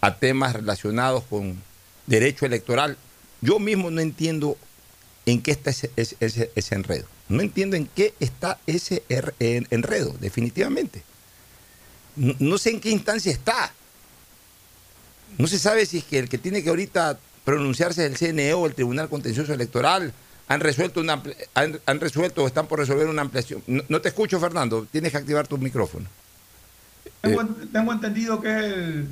a 0.00 0.16
temas 0.16 0.52
relacionados 0.52 1.24
con 1.24 1.60
derecho 2.06 2.46
electoral, 2.46 2.96
yo 3.40 3.58
mismo 3.58 3.90
no 3.90 4.00
entiendo 4.00 4.56
en 5.26 5.42
qué 5.42 5.50
está 5.50 5.70
ese, 5.70 6.50
enredo. 6.70 7.06
No 7.28 7.42
entiendo 7.42 7.76
en 7.76 7.86
qué 7.86 8.14
está 8.20 8.58
ese 8.66 9.02
er- 9.08 9.34
en- 9.40 9.66
enredo, 9.70 10.14
definitivamente. 10.20 11.02
No 12.16 12.58
sé 12.58 12.70
en 12.70 12.80
qué 12.80 12.90
instancia 12.90 13.30
está. 13.32 13.72
No 15.36 15.46
se 15.46 15.58
sabe 15.58 15.86
si 15.86 15.98
es 15.98 16.04
que 16.04 16.18
el 16.18 16.28
que 16.28 16.38
tiene 16.38 16.62
que 16.62 16.70
ahorita 16.70 17.18
pronunciarse 17.44 18.04
es 18.04 18.10
el 18.10 18.16
CNE 18.18 18.54
o 18.54 18.66
el 18.66 18.74
Tribunal 18.74 19.08
Contencioso 19.08 19.52
Electoral. 19.52 20.12
Han 20.48 20.60
resuelto, 20.60 21.00
una, 21.00 21.22
han, 21.54 21.78
han 21.84 22.00
resuelto 22.00 22.42
o 22.42 22.46
están 22.46 22.66
por 22.66 22.78
resolver 22.78 23.06
una 23.06 23.22
ampliación. 23.22 23.62
No, 23.66 23.82
no 23.88 24.00
te 24.00 24.08
escucho, 24.08 24.40
Fernando. 24.40 24.86
Tienes 24.90 25.12
que 25.12 25.18
activar 25.18 25.46
tu 25.46 25.58
micrófono. 25.58 26.06
Tengo, 27.20 27.44
tengo 27.72 27.92
entendido 27.92 28.40
que 28.40 28.48
es 28.48 28.64
el, 28.64 29.08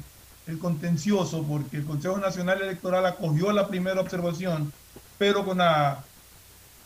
el 0.46 0.58
contencioso, 0.58 1.42
porque 1.42 1.78
el 1.78 1.84
Consejo 1.84 2.16
Nacional 2.18 2.62
Electoral 2.62 3.04
acogió 3.04 3.52
la 3.52 3.68
primera 3.68 4.00
observación, 4.00 4.72
pero 5.18 5.44
con, 5.44 5.58
la, 5.58 6.04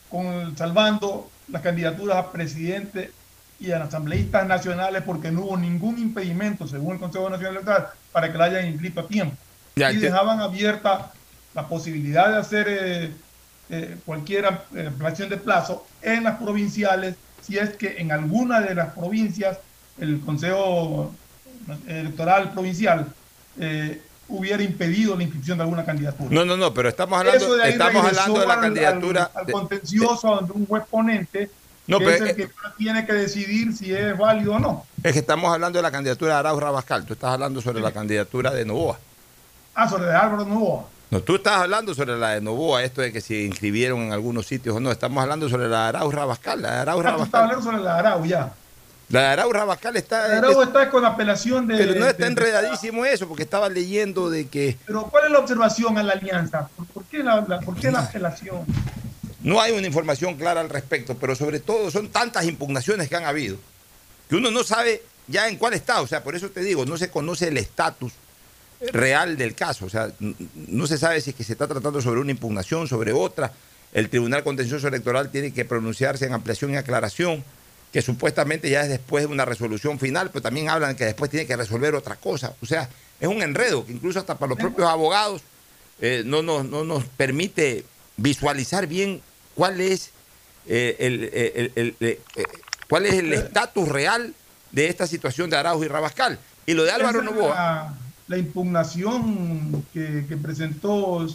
con 0.09 0.57
salvando 0.57 1.31
las 1.49 1.63
candidaturas 1.63 2.17
a 2.17 2.33
presidente 2.33 3.13
y 3.61 3.73
a 3.73 3.85
asambleístas 3.85 4.47
nacionales, 4.47 5.03
porque 5.05 5.31
no 5.31 5.43
hubo 5.43 5.57
ningún 5.57 5.99
impedimento, 5.99 6.67
según 6.67 6.95
el 6.95 6.99
Consejo 6.99 7.29
Nacional 7.29 7.57
Electoral, 7.57 7.89
para 8.11 8.33
que 8.33 8.39
la 8.39 8.45
hayan 8.47 8.67
inscrito 8.67 9.01
a 9.01 9.07
tiempo. 9.07 9.37
Ya, 9.77 9.93
y 9.93 9.99
dejaban 9.99 10.41
abierta 10.41 11.13
la 11.55 11.69
posibilidad 11.69 12.31
de 12.31 12.37
hacer 12.39 12.67
eh, 12.69 13.11
eh, 13.69 13.97
cualquier 14.07 14.47
eh, 14.75 14.87
ampliación 14.89 15.29
de 15.29 15.37
plazo 15.37 15.87
en 16.01 16.25
las 16.25 16.39
provinciales, 16.39 17.17
si 17.43 17.59
es 17.59 17.71
que 17.77 17.97
en 17.99 18.13
alguna 18.13 18.61
de 18.61 18.75
las 18.75 18.95
provincias 18.95 19.59
el 20.01 20.21
Consejo 20.21 21.13
Electoral 21.87 22.53
Provincial 22.53 23.07
eh, 23.59 24.01
hubiera 24.29 24.63
impedido 24.63 25.17
la 25.17 25.23
inscripción 25.23 25.59
de 25.59 25.65
alguna 25.65 25.85
candidatura. 25.85 26.29
No, 26.31 26.45
no, 26.45 26.57
no, 26.57 26.73
pero 26.73 26.89
estamos 26.89 27.19
hablando, 27.19 27.45
Eso 27.45 27.57
de 27.57 27.63
ahí 27.65 27.73
estamos 27.73 28.05
hablando 28.07 28.41
de 28.41 28.47
la 28.47 28.55
al- 28.55 28.61
candidatura. 28.61 29.31
Al, 29.35 29.41
al 29.41 29.47
de- 29.47 29.53
contencioso 29.53 30.29
donde 30.37 30.53
un 30.53 30.67
juez 30.67 30.85
ponente 30.91 31.51
No, 31.91 31.99
que 31.99 32.05
pero 32.05 32.17
es 32.17 32.21
el 32.23 32.29
es 32.29 32.37
que 32.37 32.51
tiene 32.79 33.05
que 33.05 33.13
decidir 33.13 33.77
si 33.77 33.93
es 33.93 34.17
válido 34.17 34.55
o 34.55 34.59
no. 34.59 34.87
Es 35.03 35.13
que 35.13 35.19
estamos 35.19 35.53
hablando 35.53 35.79
de 35.79 35.83
la 35.83 35.91
candidatura 35.91 36.35
de 36.35 36.39
Arauz 36.41 36.61
Rabascal. 36.63 37.05
Tú 37.05 37.13
estás 37.15 37.31
hablando 37.33 37.61
sobre 37.61 37.81
la 37.81 37.93
candidatura 37.93 38.51
de 38.53 38.65
Novoa. 38.65 38.99
Ah, 39.75 39.89
sobre 39.89 40.07
de 40.07 40.15
Álvaro 40.15 40.45
Novoa. 40.45 40.85
No, 41.11 41.21
tú 41.21 41.35
estás 41.37 41.55
hablando 41.61 41.93
sobre 41.95 42.17
la 42.17 42.31
de 42.31 42.41
Novoa, 42.41 42.85
esto 42.85 43.01
de 43.03 43.13
que 43.13 43.21
se 43.21 43.43
inscribieron 43.43 44.01
en 44.03 44.13
algunos 44.13 44.47
sitios 44.47 44.77
o 44.77 44.81
no. 44.81 44.93
Estamos 44.93 45.21
hablando 45.23 45.49
sobre 45.49 45.69
la 45.69 45.83
de 45.83 45.89
Arauz 45.89 46.15
Rabascal. 46.15 46.63
La 46.63 46.71
de 46.73 46.79
Arauz 46.79 47.05
Ah, 47.05 47.17
tú 47.17 47.23
estás 47.25 47.33
Rabascal, 47.33 47.41
hablando 47.43 47.65
sobre 47.65 47.79
la 47.83 47.93
de 47.95 47.99
Arau 47.99 48.25
ya. 48.25 48.53
la 49.09 49.21
de 49.21 49.27
Arauz 49.27 49.53
Rabascal 49.53 49.97
está. 49.97 50.21
La 50.23 50.29
de 50.29 50.37
Arau 50.39 50.63
está 50.63 50.89
con 50.91 51.05
apelación 51.05 51.67
de. 51.67 51.77
pero 51.77 51.95
no 51.99 52.07
está 52.07 52.23
de- 52.25 52.31
enredadísimo 52.31 53.05
eso, 53.05 53.27
porque 53.27 53.43
estaba 53.43 53.69
leyendo 53.69 54.31
de 54.31 54.47
que 54.47 54.77
Pero 54.87 55.03
¿cuál 55.11 55.25
es 55.25 55.31
la 55.33 55.41
observación 55.41 55.99
a 55.99 56.03
la 56.05 56.13
alianza? 56.13 56.69
¿Por, 56.77 56.87
por 56.87 57.05
qué, 57.07 57.25
la, 57.25 57.45
la- 57.49 57.59
por 57.59 57.75
qué 57.75 57.91
la 57.91 58.01
apelación? 58.01 58.61
No 59.43 59.61
hay 59.61 59.73
una 59.73 59.87
información 59.87 60.37
clara 60.37 60.61
al 60.61 60.69
respecto, 60.69 61.17
pero 61.17 61.35
sobre 61.35 61.61
todo 61.61 61.91
son 61.91 62.09
tantas 62.09 62.45
impugnaciones 62.45 63.09
que 63.09 63.17
han 63.17 63.25
habido 63.25 63.57
que 64.31 64.37
uno 64.37 64.53
no 64.53 64.63
sabe 64.63 65.03
ya 65.27 65.49
en 65.49 65.57
cuál 65.57 65.75
está. 65.75 66.01
O 66.01 66.07
sea, 66.07 66.23
por 66.23 66.37
eso 66.37 66.51
te 66.51 66.61
digo, 66.61 66.87
no 66.87 66.97
se 66.97 67.11
conoce 67.11 67.49
el 67.49 67.59
estatus 67.59 68.13
real 68.93 69.37
del 69.37 69.57
caso. 69.57 69.87
O 69.87 69.91
sea, 69.91 70.13
no 70.55 70.87
se 70.87 70.97
sabe 70.97 71.21
si 71.21 71.31
es 71.31 71.37
que 71.37 71.43
se 71.43 71.53
está 71.53 71.67
tratando 71.67 72.01
sobre 72.01 72.21
una 72.21 72.31
impugnación, 72.31 72.87
sobre 72.87 73.13
otra. 73.13 73.53
El 73.93 74.09
Tribunal 74.09 74.45
Contencioso 74.45 74.87
Electoral 74.87 75.31
tiene 75.31 75.53
que 75.53 75.65
pronunciarse 75.65 76.27
en 76.27 76.33
ampliación 76.33 76.73
y 76.73 76.77
aclaración, 76.77 77.45
que 77.93 78.03
supuestamente 78.03 78.71
ya 78.71 78.83
es 78.83 78.89
después 78.89 79.27
de 79.27 79.33
una 79.33 79.45
resolución 79.45 79.99
final, 79.99 80.31
pero 80.31 80.43
también 80.43 80.69
hablan 80.69 80.95
que 80.95 81.07
después 81.07 81.29
tiene 81.29 81.47
que 81.47 81.57
resolver 81.57 81.97
otra 81.97 82.15
cosa. 82.15 82.55
O 82.63 82.67
sea, 82.67 82.89
es 83.19 83.27
un 83.27 83.43
enredo 83.43 83.85
que 83.85 83.93
incluso 83.93 84.21
hasta 84.21 84.39
para 84.39 84.51
los 84.51 84.59
propios 84.59 84.89
abogados 84.89 85.43
eh, 86.01 86.23
no, 86.25 86.41
nos, 86.41 86.65
no 86.65 86.85
nos 86.85 87.05
permite 87.05 87.85
visualizar 88.17 88.87
bien 88.87 89.21
cuál 89.55 89.81
es 89.81 90.11
eh, 90.67 90.97
el, 91.01 91.25
el- 91.25 91.73
el- 91.75 91.95
el- 92.01 92.19
eh, 92.37 92.45
cuál 92.89 93.07
es 93.07 93.15
el 93.15 93.33
estatus 93.33 93.89
real 93.89 94.35
de 94.73 94.89
esta 94.89 95.07
situación 95.07 95.51
de 95.51 95.57
Araujo 95.57 95.85
y 95.85 95.89
Rabascal. 95.89 96.39
Y 96.67 96.75
lo 96.75 96.85
de 96.85 96.93
Álvaro 96.93 97.19
es 97.21 97.25
Novoa. 97.25 97.55
La, 97.55 97.95
la 98.29 98.39
impugnación 98.39 99.85
que, 99.93 100.25
que 100.29 100.37
presentó 100.37 101.23
el 101.23 101.31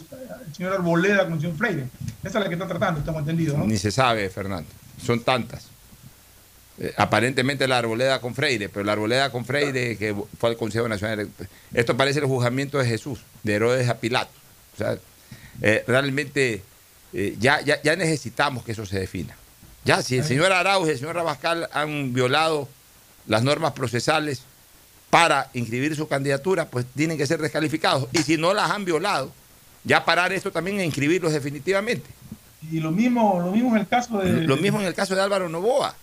señor 0.56 0.72
Arboleda 0.72 1.24
con 1.24 1.34
el 1.34 1.40
señor 1.40 1.56
Freire. 1.56 1.88
Esa 2.24 2.38
es 2.38 2.44
la 2.44 2.48
que 2.48 2.54
está 2.54 2.66
tratando, 2.66 3.00
estamos 3.00 3.20
entendidos, 3.20 3.58
¿no? 3.58 3.66
Ni 3.66 3.76
se 3.76 3.90
sabe, 3.90 4.28
Fernando. 4.30 4.68
Son 5.04 5.20
tantas. 5.22 5.66
Eh, 6.78 6.92
aparentemente 6.96 7.66
la 7.68 7.78
arboleda 7.78 8.20
con 8.20 8.34
Freire, 8.34 8.68
pero 8.68 8.84
la 8.84 8.92
arboleda 8.92 9.30
con 9.30 9.44
Freire 9.44 9.96
que 9.96 10.14
fue 10.38 10.50
al 10.50 10.56
Consejo 10.56 10.88
Nacional. 10.88 11.28
Esto 11.72 11.96
parece 11.96 12.18
el 12.20 12.26
juzgamiento 12.26 12.78
de 12.78 12.86
Jesús, 12.86 13.20
de 13.42 13.54
Herodes 13.54 13.88
a 13.88 13.98
Pilato. 13.98 14.30
O 14.74 14.76
sea, 14.78 14.98
eh, 15.62 15.84
realmente 15.86 16.62
eh, 17.12 17.36
ya, 17.38 17.60
ya, 17.60 17.80
ya 17.82 17.96
necesitamos 17.96 18.64
que 18.64 18.72
eso 18.72 18.86
se 18.86 18.98
defina. 18.98 19.34
Ya, 19.84 20.02
si 20.02 20.18
el 20.18 20.24
señor 20.24 20.52
Arauz 20.52 20.88
y 20.88 20.92
el 20.92 20.98
señor 20.98 21.14
Rabascal 21.14 21.68
han 21.72 22.12
violado 22.12 22.68
las 23.26 23.42
normas 23.42 23.72
procesales 23.72 24.42
para 25.10 25.48
inscribir 25.54 25.94
su 25.94 26.08
candidatura, 26.08 26.66
pues 26.66 26.86
tienen 26.94 27.16
que 27.16 27.26
ser 27.26 27.40
descalificados. 27.40 28.08
Y 28.12 28.18
si 28.18 28.36
no 28.36 28.52
las 28.52 28.70
han 28.70 28.84
violado, 28.84 29.30
ya 29.84 30.04
parar 30.04 30.32
esto 30.32 30.50
también 30.50 30.80
e 30.80 30.84
inscribirlos 30.84 31.32
definitivamente. 31.32 32.10
Y 32.70 32.80
lo 32.80 32.90
mismo, 32.90 33.40
lo 33.40 33.52
mismo 33.52 33.70
en 33.70 33.82
el 33.82 33.86
caso 33.86 34.18
de. 34.18 34.42
Lo 34.42 34.56
mismo 34.56 34.80
en 34.80 34.86
el 34.86 34.94
caso 34.94 35.14
de 35.14 35.22
Álvaro 35.22 35.48
Novoa. 35.48 35.94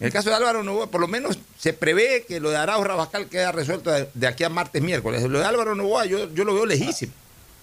En 0.00 0.06
el 0.06 0.12
caso 0.12 0.30
de 0.30 0.36
Álvaro 0.36 0.62
Novoa, 0.62 0.88
por 0.88 1.00
lo 1.00 1.08
menos 1.08 1.38
se 1.58 1.72
prevé 1.72 2.24
que 2.26 2.40
lo 2.40 2.50
de 2.50 2.56
Arauz 2.56 2.86
Rabascal 2.86 3.28
queda 3.28 3.52
resuelto 3.52 3.90
de, 3.90 4.26
aquí 4.26 4.44
a 4.44 4.48
martes, 4.48 4.82
miércoles. 4.82 5.22
Lo 5.22 5.38
de 5.38 5.44
Álvaro 5.44 5.74
Novoa 5.74 6.06
yo, 6.06 6.32
yo 6.34 6.44
lo 6.44 6.54
veo 6.54 6.66
lejísimo. 6.66 7.12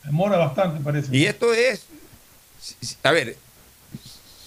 Demora 0.04 0.38
bastante, 0.38 0.82
parece. 0.84 1.16
Y 1.16 1.26
esto 1.26 1.54
es, 1.54 1.86
a 3.04 3.12
ver, 3.12 3.38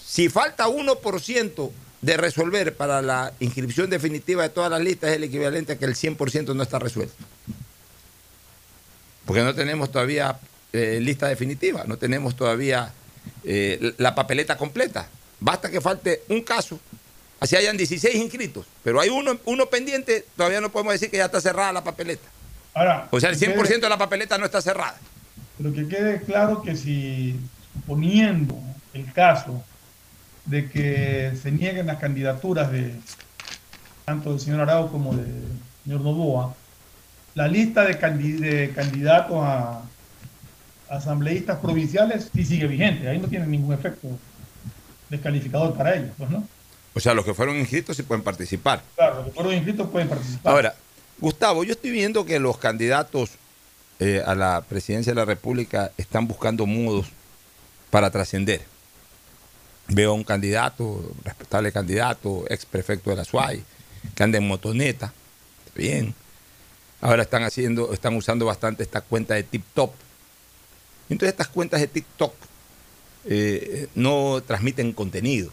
si 0.07 0.29
falta 0.29 0.66
1% 0.69 1.71
de 2.01 2.16
resolver 2.16 2.77
para 2.77 3.03
la 3.03 3.33
inscripción 3.41 3.91
definitiva 3.91 4.43
de 4.45 4.49
todas 4.51 4.71
las 4.71 4.81
listas, 4.81 5.11
es 5.11 5.16
el 5.16 5.25
equivalente 5.25 5.73
a 5.73 5.79
que 5.79 5.85
el 5.85 5.95
100% 5.95 6.55
no 6.55 6.62
está 6.62 6.79
resuelto. 6.79 7.14
Porque 9.25 9.43
no 9.43 9.55
tenemos 9.55 9.91
todavía 9.93 10.39
eh, 10.73 10.99
lista 11.03 11.29
definitiva, 11.29 11.85
no 11.87 11.99
tenemos 11.99 12.35
todavía 12.37 12.93
eh, 13.45 13.93
la 13.99 14.14
papeleta 14.14 14.57
completa. 14.57 15.09
Basta 15.41 15.71
que 15.71 15.81
falte 15.81 16.23
un 16.29 16.43
caso, 16.43 16.81
así 17.41 17.55
hayan 17.57 17.77
16 17.77 18.14
inscritos, 18.16 18.66
pero 18.83 19.01
hay 19.01 19.11
uno, 19.11 19.39
uno 19.45 19.66
pendiente, 19.66 20.25
todavía 20.37 20.61
no 20.61 20.71
podemos 20.73 20.95
decir 20.95 21.11
que 21.11 21.19
ya 21.19 21.27
está 21.27 21.41
cerrada 21.41 21.73
la 21.73 21.85
papeleta. 21.85 22.27
Ahora, 22.75 23.09
O 23.11 23.21
sea, 23.21 23.31
el 23.31 23.39
que 23.39 23.47
100% 23.47 23.55
quede- 23.66 23.81
de 23.81 23.89
la 23.89 23.99
papeleta 23.99 24.39
no 24.39 24.45
está 24.47 24.62
cerrada. 24.62 24.99
Pero 25.59 25.73
que 25.75 25.89
quede 25.89 26.23
claro 26.23 26.62
que 26.62 26.77
si, 26.77 27.37
suponiendo 27.79 28.59
el 28.95 29.12
caso 29.12 29.62
de 30.47 30.68
que 30.68 31.33
se 31.41 31.51
nieguen 31.53 31.87
las 31.87 31.99
candidaturas 31.99 32.72
de 32.72 32.95
tanto 34.05 34.31
del 34.31 34.41
señor 34.41 34.61
Arau 34.61 34.91
como 34.91 35.14
del 35.14 35.45
señor 35.85 36.01
Novoa, 36.01 36.55
la 37.35 37.47
lista 37.47 37.85
de 37.85 37.99
candidatos 38.74 39.39
a 39.43 39.83
asambleístas 40.89 41.59
provinciales 41.59 42.31
sí 42.35 42.45
sigue 42.45 42.66
vigente, 42.66 43.09
ahí 43.09 43.18
no 43.18 43.29
tiene 43.29 43.47
ningún 43.47 43.74
efecto 43.74 44.09
descalificador 45.11 45.74
para 45.74 45.95
ellos, 45.97 46.11
pues 46.16 46.31
no. 46.31 46.49
O 46.95 47.01
sea, 47.01 47.12
los 47.12 47.24
que 47.24 47.35
fueron 47.35 47.57
inscritos 47.57 47.97
sí 47.97 48.03
pueden 48.03 48.24
participar. 48.24 48.83
Claro, 48.97 49.16
los 49.16 49.26
que 49.26 49.33
fueron 49.33 49.53
inscritos 49.53 49.89
pueden 49.91 50.09
participar. 50.09 50.53
Ahora, 50.53 50.74
Gustavo, 51.18 51.62
yo 51.62 51.72
estoy 51.72 51.91
viendo 51.91 52.24
que 52.24 52.39
los 52.39 52.57
candidatos 52.57 53.33
eh, 54.01 54.22
a 54.24 54.35
la 54.35 54.62
presidencia 54.66 55.12
de 55.12 55.16
la 55.16 55.26
República 55.26 55.93
están 55.99 56.26
buscando 56.26 56.64
modos 56.66 57.07
para 57.91 58.11
trascender. 58.11 58.62
Veo 59.89 60.11
a 60.11 60.14
un 60.14 60.24
candidato, 60.24 61.12
respetable 61.24 61.72
candidato, 61.72 62.45
ex 62.49 62.66
prefecto 62.66 63.11
de 63.11 63.16
la 63.16 63.24
SUAY, 63.24 63.64
que 64.14 64.22
anda 64.22 64.39
en 64.39 64.47
motoneta, 64.47 65.12
bien. 65.74 66.14
Ahora 67.01 67.22
están 67.22 67.45
haciendo, 67.45 67.93
están 67.93 68.14
usando 68.16 68.45
bastante 68.45 68.82
esta 68.82 69.01
cuenta 69.01 69.34
de 69.34 69.45
TikTok. 69.45 69.95
Entonces 71.09 71.32
estas 71.32 71.49
cuentas 71.49 71.80
de 71.80 71.86
TikTok 71.86 72.34
eh, 73.24 73.89
no 73.95 74.43
transmiten 74.47 74.93
contenido, 74.93 75.51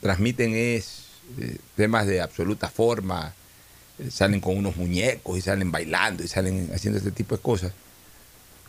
transmiten 0.00 0.54
es 0.54 1.04
eh, 1.38 1.58
temas 1.76 2.06
de 2.06 2.20
absoluta 2.20 2.68
forma, 2.70 3.34
eh, 3.98 4.10
salen 4.10 4.40
con 4.40 4.56
unos 4.56 4.76
muñecos 4.76 5.38
y 5.38 5.40
salen 5.40 5.70
bailando 5.70 6.22
y 6.22 6.28
salen 6.28 6.70
haciendo 6.74 6.98
este 6.98 7.10
tipo 7.10 7.36
de 7.36 7.42
cosas. 7.42 7.72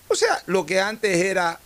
O 0.07 0.16
sea, 0.16 0.41
lo 0.45 0.66
que 0.66 0.80
antes 0.80 1.18
era 1.18 1.59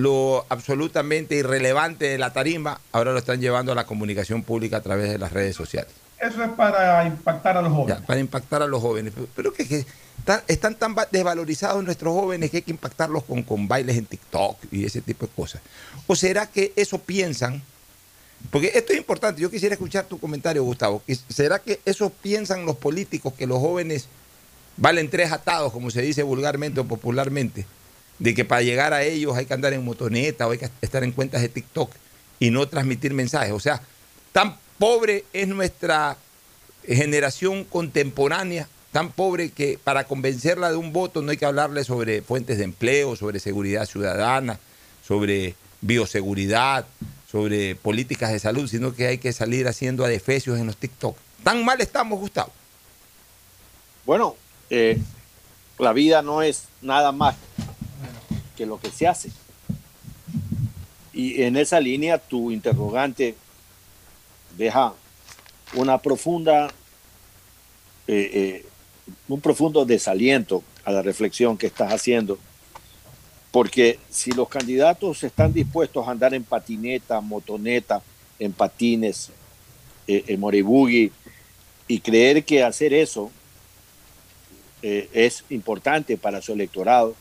lo 0.00 0.46
absolutamente 0.48 1.34
irrelevante 1.36 2.06
de 2.06 2.18
la 2.18 2.32
tarima, 2.32 2.80
ahora 2.92 3.12
lo 3.12 3.18
están 3.18 3.40
llevando 3.40 3.72
a 3.72 3.74
la 3.74 3.86
comunicación 3.86 4.42
pública 4.42 4.78
a 4.78 4.80
través 4.82 5.10
de 5.10 5.18
las 5.18 5.32
redes 5.32 5.56
sociales. 5.56 5.92
Eso 6.18 6.42
es 6.44 6.50
para 6.50 7.06
impactar 7.06 7.56
a 7.56 7.62
los 7.62 7.72
jóvenes. 7.72 7.98
Ya, 8.00 8.06
para 8.06 8.20
impactar 8.20 8.62
a 8.62 8.66
los 8.66 8.82
jóvenes. 8.82 9.12
Pero, 9.34 9.52
que, 9.52 9.66
que 9.66 9.86
están, 10.18 10.42
están 10.48 10.74
tan 10.74 10.94
va- 10.94 11.08
desvalorizados 11.10 11.82
nuestros 11.82 12.12
jóvenes 12.14 12.50
que 12.50 12.58
hay 12.58 12.62
que 12.62 12.70
impactarlos 12.72 13.24
con, 13.24 13.42
con 13.42 13.66
bailes 13.66 13.96
en 13.96 14.04
TikTok 14.04 14.58
y 14.70 14.84
ese 14.84 15.00
tipo 15.00 15.26
de 15.26 15.32
cosas. 15.32 15.62
¿O 16.06 16.14
será 16.14 16.46
que 16.46 16.72
eso 16.76 16.98
piensan? 16.98 17.62
Porque 18.50 18.70
esto 18.74 18.92
es 18.92 18.98
importante. 18.98 19.40
Yo 19.40 19.50
quisiera 19.50 19.74
escuchar 19.74 20.04
tu 20.04 20.18
comentario, 20.18 20.62
Gustavo. 20.62 21.02
¿Será 21.28 21.58
que 21.58 21.80
eso 21.86 22.10
piensan 22.10 22.66
los 22.66 22.76
políticos 22.76 23.32
que 23.34 23.46
los 23.46 23.58
jóvenes 23.58 24.06
valen 24.76 25.08
tres 25.08 25.32
atados, 25.32 25.72
como 25.72 25.90
se 25.90 26.02
dice 26.02 26.22
vulgarmente 26.22 26.80
o 26.80 26.84
popularmente? 26.84 27.64
De 28.20 28.34
que 28.34 28.44
para 28.44 28.62
llegar 28.62 28.92
a 28.92 29.02
ellos 29.02 29.36
hay 29.36 29.46
que 29.46 29.54
andar 29.54 29.72
en 29.72 29.84
motoneta 29.84 30.46
o 30.46 30.52
hay 30.52 30.58
que 30.58 30.70
estar 30.82 31.02
en 31.02 31.10
cuentas 31.10 31.42
de 31.42 31.48
TikTok 31.48 31.90
y 32.38 32.50
no 32.50 32.68
transmitir 32.68 33.12
mensajes. 33.12 33.52
O 33.52 33.60
sea, 33.60 33.82
tan 34.32 34.56
pobre 34.78 35.24
es 35.32 35.48
nuestra 35.48 36.16
generación 36.86 37.64
contemporánea, 37.64 38.68
tan 38.92 39.10
pobre 39.10 39.50
que 39.50 39.78
para 39.82 40.04
convencerla 40.04 40.70
de 40.70 40.76
un 40.76 40.92
voto 40.92 41.22
no 41.22 41.30
hay 41.30 41.36
que 41.36 41.46
hablarle 41.46 41.82
sobre 41.84 42.22
fuentes 42.22 42.58
de 42.58 42.64
empleo, 42.64 43.16
sobre 43.16 43.40
seguridad 43.40 43.86
ciudadana, 43.86 44.58
sobre 45.06 45.54
bioseguridad, 45.80 46.86
sobre 47.30 47.76
políticas 47.76 48.32
de 48.32 48.38
salud, 48.38 48.68
sino 48.68 48.94
que 48.94 49.06
hay 49.06 49.18
que 49.18 49.32
salir 49.32 49.68
haciendo 49.68 50.04
adefesios 50.04 50.58
en 50.58 50.66
los 50.66 50.76
TikTok. 50.76 51.16
Tan 51.44 51.64
mal 51.64 51.80
estamos, 51.80 52.18
Gustavo. 52.18 52.52
Bueno, 54.04 54.36
eh, 54.68 54.98
la 55.78 55.92
vida 55.92 56.22
no 56.22 56.42
es 56.42 56.64
nada 56.82 57.12
más 57.12 57.36
lo 58.66 58.80
que 58.80 58.90
se 58.90 59.06
hace. 59.06 59.30
Y 61.12 61.42
en 61.42 61.56
esa 61.56 61.80
línea 61.80 62.18
tu 62.18 62.50
interrogante 62.50 63.34
deja 64.56 64.94
una 65.74 65.98
profunda, 65.98 66.68
eh, 68.06 68.30
eh, 68.32 68.66
un 69.28 69.40
profundo 69.40 69.84
desaliento 69.84 70.62
a 70.84 70.92
la 70.92 71.02
reflexión 71.02 71.56
que 71.56 71.66
estás 71.66 71.92
haciendo, 71.92 72.38
porque 73.50 73.98
si 74.08 74.32
los 74.32 74.48
candidatos 74.48 75.22
están 75.24 75.52
dispuestos 75.52 76.06
a 76.06 76.12
andar 76.12 76.34
en 76.34 76.44
patineta, 76.44 77.20
motoneta, 77.20 78.02
en 78.38 78.52
patines, 78.52 79.30
eh, 80.06 80.24
en 80.28 80.40
moribugui, 80.40 81.12
y 81.88 82.00
creer 82.00 82.44
que 82.44 82.62
hacer 82.62 82.94
eso 82.94 83.30
es 84.82 85.44
importante 85.50 86.16
para 86.16 86.40
su 86.40 86.52
electorado, 86.52 87.14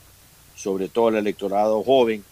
sobre 0.60 0.89
todo 0.89 1.10
el 1.10 1.16
electorado 1.16 1.82
joven, 1.84 2.24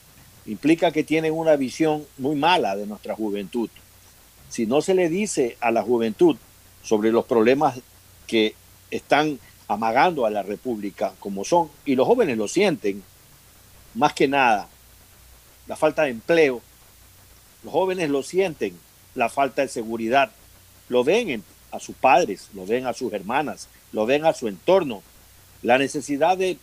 implica 0.46 0.92
que 0.92 1.04
tienen 1.06 1.34
una 1.34 1.56
visión 1.56 2.06
muy 2.18 2.36
mala 2.36 2.76
de 2.76 2.86
nuestra 2.86 3.16
juventud. 3.16 3.70
Si 4.50 4.66
no 4.66 4.82
se 4.82 4.94
le 4.94 5.08
dice 5.08 5.56
a 5.62 5.72
la 5.72 5.82
juventud 5.82 6.36
sobre 6.84 7.12
los 7.12 7.24
problemas 7.26 7.80
que 8.28 8.54
están 8.92 9.40
amagando 9.70 10.26
a 10.26 10.30
la 10.30 10.44
República 10.44 11.14
como 11.20 11.46
son, 11.46 11.70
y 11.86 11.96
los 11.96 12.06
jóvenes 12.06 12.38
lo 12.38 12.50
sienten, 12.50 13.02
más 13.96 14.14
que 14.14 14.28
nada, 14.28 14.68
la 15.68 15.78
falta 15.78 16.04
de 16.04 16.10
empleo, 16.10 16.62
los 17.64 17.72
jóvenes 17.74 18.10
lo 18.10 18.24
sienten, 18.24 18.78
la 19.16 19.30
falta 19.30 19.62
de 19.62 19.68
seguridad, 19.70 20.32
lo 20.90 21.04
ven 21.04 21.30
en- 21.30 21.44
a 21.72 21.80
sus 21.80 21.96
padres, 21.96 22.50
lo 22.54 22.66
ven 22.66 22.88
a 22.88 22.94
sus 22.94 23.12
hermanas, 23.14 23.68
lo 23.92 24.06
ven 24.06 24.26
a 24.26 24.34
su 24.34 24.48
entorno, 24.48 25.02
la 25.62 25.78
necesidad 25.78 26.38
de 26.38 26.58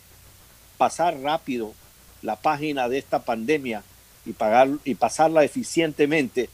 pasar 0.77 1.19
rápido 1.19 1.73
la 2.21 2.35
página 2.35 2.89
de 2.89 2.97
esta 2.97 3.23
pandemia 3.23 3.83
y, 4.25 4.33
pagar, 4.33 4.69
y 4.83 4.95
pasarla 4.95 5.43
eficientemente, 5.43 6.49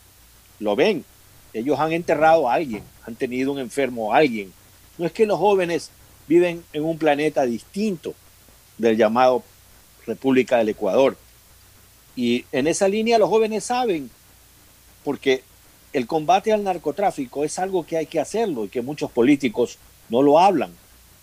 lo 0.60 0.76
ven. 0.76 1.06
Ellos 1.54 1.80
han 1.80 1.92
enterrado 1.92 2.50
a 2.50 2.54
alguien, 2.54 2.84
han 3.06 3.16
tenido 3.16 3.52
un 3.52 3.60
enfermo 3.60 4.14
a 4.14 4.18
alguien. 4.18 4.54
No 4.98 5.06
es 5.06 5.12
que 5.12 5.26
los 5.26 5.40
jóvenes 5.40 5.92
viven 6.28 6.64
en 6.74 6.84
un 6.84 6.98
planeta 6.98 7.46
distinto 7.46 8.14
del 8.78 8.98
llamado 8.98 9.44
República 10.06 10.58
del 10.58 10.70
Ecuador. 10.70 11.18
Y 12.16 12.46
en 12.52 12.68
esa 12.68 12.88
línea 12.88 13.18
los 13.18 13.30
jóvenes 13.30 13.66
saben, 13.66 14.10
porque 15.04 15.44
el 15.94 16.08
combate 16.08 16.54
al 16.54 16.64
narcotráfico 16.64 17.44
es 17.44 17.60
algo 17.60 17.86
que 17.86 17.98
hay 17.98 18.06
que 18.06 18.20
hacerlo 18.20 18.66
y 18.66 18.70
que 18.70 18.82
muchos 18.82 19.12
políticos 19.12 19.78
no 20.10 20.22
lo 20.22 20.40
hablan. 20.40 20.74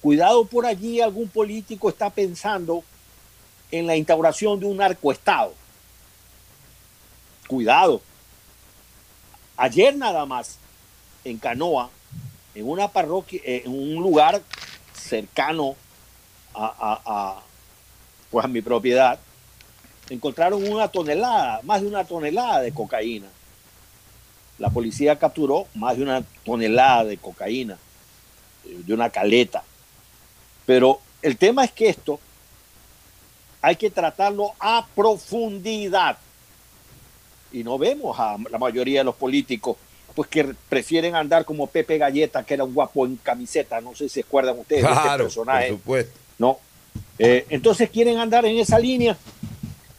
Cuidado 0.09 0.47
por 0.47 0.65
allí, 0.65 1.03
algún 1.03 1.29
político 1.29 1.91
está 1.91 2.09
pensando 2.09 2.83
en 3.71 3.87
la 3.87 3.95
instauración 3.95 4.59
de 4.59 4.65
un 4.65 4.79
narcoestado. 4.79 5.53
Cuidado. 7.47 8.01
Ayer 9.59 9.95
nada 9.95 10.25
más, 10.25 10.57
en 11.27 11.37
Canoa, 11.37 11.91
en 12.55 12.67
una 12.67 12.89
parroquia, 12.89 13.39
eh, 13.45 13.65
en 13.67 13.71
un 13.71 13.97
lugar 14.03 14.41
cercano 14.95 15.77
a, 16.55 16.75
a- 17.05 17.43
pues 18.31 18.47
a 18.47 18.49
mi 18.49 18.63
propiedad, 18.63 19.19
encontraron 20.09 20.67
una 20.67 20.89
tonelada, 20.89 21.61
más 21.65 21.83
de 21.83 21.87
una 21.87 22.05
tonelada 22.05 22.63
de 22.63 22.73
cocaína. 22.73 23.27
La 24.59 24.71
policía 24.71 25.19
capturó 25.19 25.67
más 25.75 25.99
de 25.99 26.03
una 26.03 26.23
tonelada 26.47 27.05
de 27.05 27.19
cocaína, 27.19 27.77
eh, 28.65 28.81
de 28.87 28.95
una 28.95 29.11
caleta. 29.11 29.65
Pero 30.69 31.01
el 31.23 31.39
tema 31.39 31.65
es 31.65 31.73
que 31.73 31.89
esto 31.89 32.21
hay 33.63 33.75
que 33.77 33.91
tratarlo 33.91 34.53
a 34.61 34.87
profundidad. 34.95 36.19
y 37.51 37.65
no 37.65 37.79
vemos 37.79 38.21
a 38.21 38.37
la 38.51 38.59
mayoría 38.59 39.01
de 39.01 39.05
los 39.05 39.15
políticos 39.15 39.79
pues 40.15 40.29
que 40.29 40.45
prefieren 40.69 41.15
andar 41.15 41.47
como 41.47 41.67
Pepe 41.67 41.97
Galleta, 41.97 42.43
que 42.45 42.53
era 42.53 42.65
un 42.65 42.75
guapo 42.75 43.07
en 43.07 43.17
camiseta, 43.17 43.81
no 43.81 43.95
sé 43.95 44.05
si 44.11 44.15
se 44.17 44.21
acuerdan 44.21 44.59
ustedes 44.59 44.83
de 44.83 44.89
este 44.91 45.03
Claro, 45.03 45.25
personaje. 45.25 45.69
por 45.69 45.79
supuesto. 45.79 46.19
No. 46.39 46.59
Eh, 47.19 47.47
entonces 47.49 47.89
quieren 47.89 48.19
andar 48.19 48.45
en 48.45 48.59
esa 48.59 48.79
línea 48.79 49.17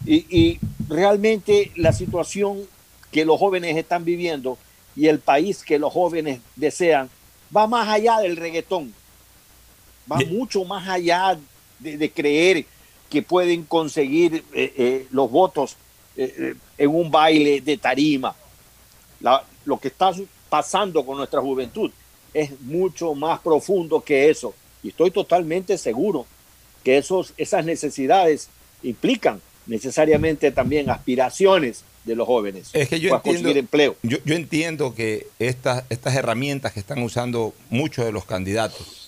y, 0.06 0.18
y 0.30 0.60
realmente 0.88 1.72
la 1.76 1.92
situación 1.94 2.62
que 3.12 3.26
los 3.26 3.40
jóvenes 3.40 3.76
están 3.76 4.06
viviendo 4.06 4.58
y 4.96 5.08
el 5.08 5.18
país 5.20 5.64
que 5.64 5.80
los 5.80 5.92
jóvenes 5.92 6.42
desean 6.56 7.10
va 7.56 7.66
más 7.66 7.88
allá 7.90 8.20
del 8.20 8.36
reggaetón, 8.38 8.94
va 10.12 10.18
mucho 10.30 10.64
más 10.66 10.88
allá 10.88 11.38
de, 11.80 11.98
de 11.98 12.12
creer 12.12 12.66
que 13.10 13.22
pueden 13.22 13.64
conseguir 13.64 14.44
eh, 14.54 14.74
eh, 14.78 15.08
los 15.12 15.30
votos 15.32 15.76
eh, 16.16 16.56
en 16.78 16.90
un 16.90 17.10
baile 17.12 17.62
de 17.62 17.78
tarima. 17.78 18.36
La- 19.22 19.44
lo 19.66 19.78
que 19.80 19.88
está 19.90 20.12
pasando 20.50 21.06
con 21.06 21.18
nuestra 21.18 21.42
juventud 21.42 21.92
es 22.34 22.60
mucho 22.62 23.14
más 23.16 23.40
profundo 23.40 24.02
que 24.02 24.30
eso. 24.30 24.54
Y 24.84 24.90
estoy 24.90 25.12
totalmente 25.12 25.78
seguro 25.78 26.26
que 26.84 26.98
esos, 26.98 27.34
esas 27.38 27.66
necesidades 27.66 28.50
implican 28.84 29.42
necesariamente 29.68 30.52
también 30.52 30.90
aspiraciones 30.90 31.84
de 32.06 32.16
los 32.16 32.26
jóvenes 32.26 32.70
Es 32.74 32.88
que 32.90 33.00
yo 33.00 33.10
para 33.10 33.18
entiendo, 33.18 33.40
conseguir 33.42 33.58
empleo. 33.58 33.96
Yo, 34.04 34.18
yo 34.26 34.34
entiendo 34.36 34.96
que 34.96 35.28
estas, 35.38 35.84
estas 35.90 36.16
herramientas 36.16 36.74
que 36.74 36.80
están 36.80 37.04
usando 37.04 37.54
muchos 37.70 38.06
de 38.06 38.12
los 38.12 38.26
candidatos 38.26 38.99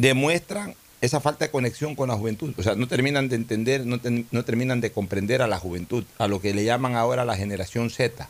demuestran 0.00 0.74
esa 1.00 1.20
falta 1.20 1.44
de 1.46 1.50
conexión 1.50 1.94
con 1.94 2.08
la 2.08 2.16
juventud. 2.16 2.52
O 2.58 2.62
sea, 2.62 2.74
no 2.74 2.86
terminan 2.86 3.28
de 3.28 3.36
entender, 3.36 3.86
no, 3.86 3.98
ten- 4.00 4.26
no 4.30 4.44
terminan 4.44 4.80
de 4.80 4.92
comprender 4.92 5.42
a 5.42 5.46
la 5.46 5.58
juventud, 5.58 6.04
a 6.18 6.28
lo 6.28 6.40
que 6.40 6.52
le 6.54 6.64
llaman 6.64 6.94
ahora 6.96 7.24
la 7.24 7.36
generación 7.36 7.90
Z. 7.90 8.28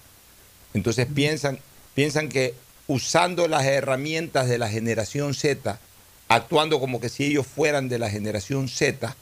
Entonces 0.74 1.06
piensan, 1.12 1.58
piensan 1.94 2.28
que 2.28 2.54
usando 2.86 3.48
las 3.48 3.64
herramientas 3.64 4.48
de 4.48 4.58
la 4.58 4.68
generación 4.68 5.34
Z, 5.34 5.78
actuando 6.28 6.78
como 6.80 7.00
que 7.00 7.08
si 7.08 7.24
ellos 7.24 7.46
fueran 7.46 7.88
de 7.88 7.98
la 7.98 8.08
generación 8.10 8.68
Z, 8.68 9.16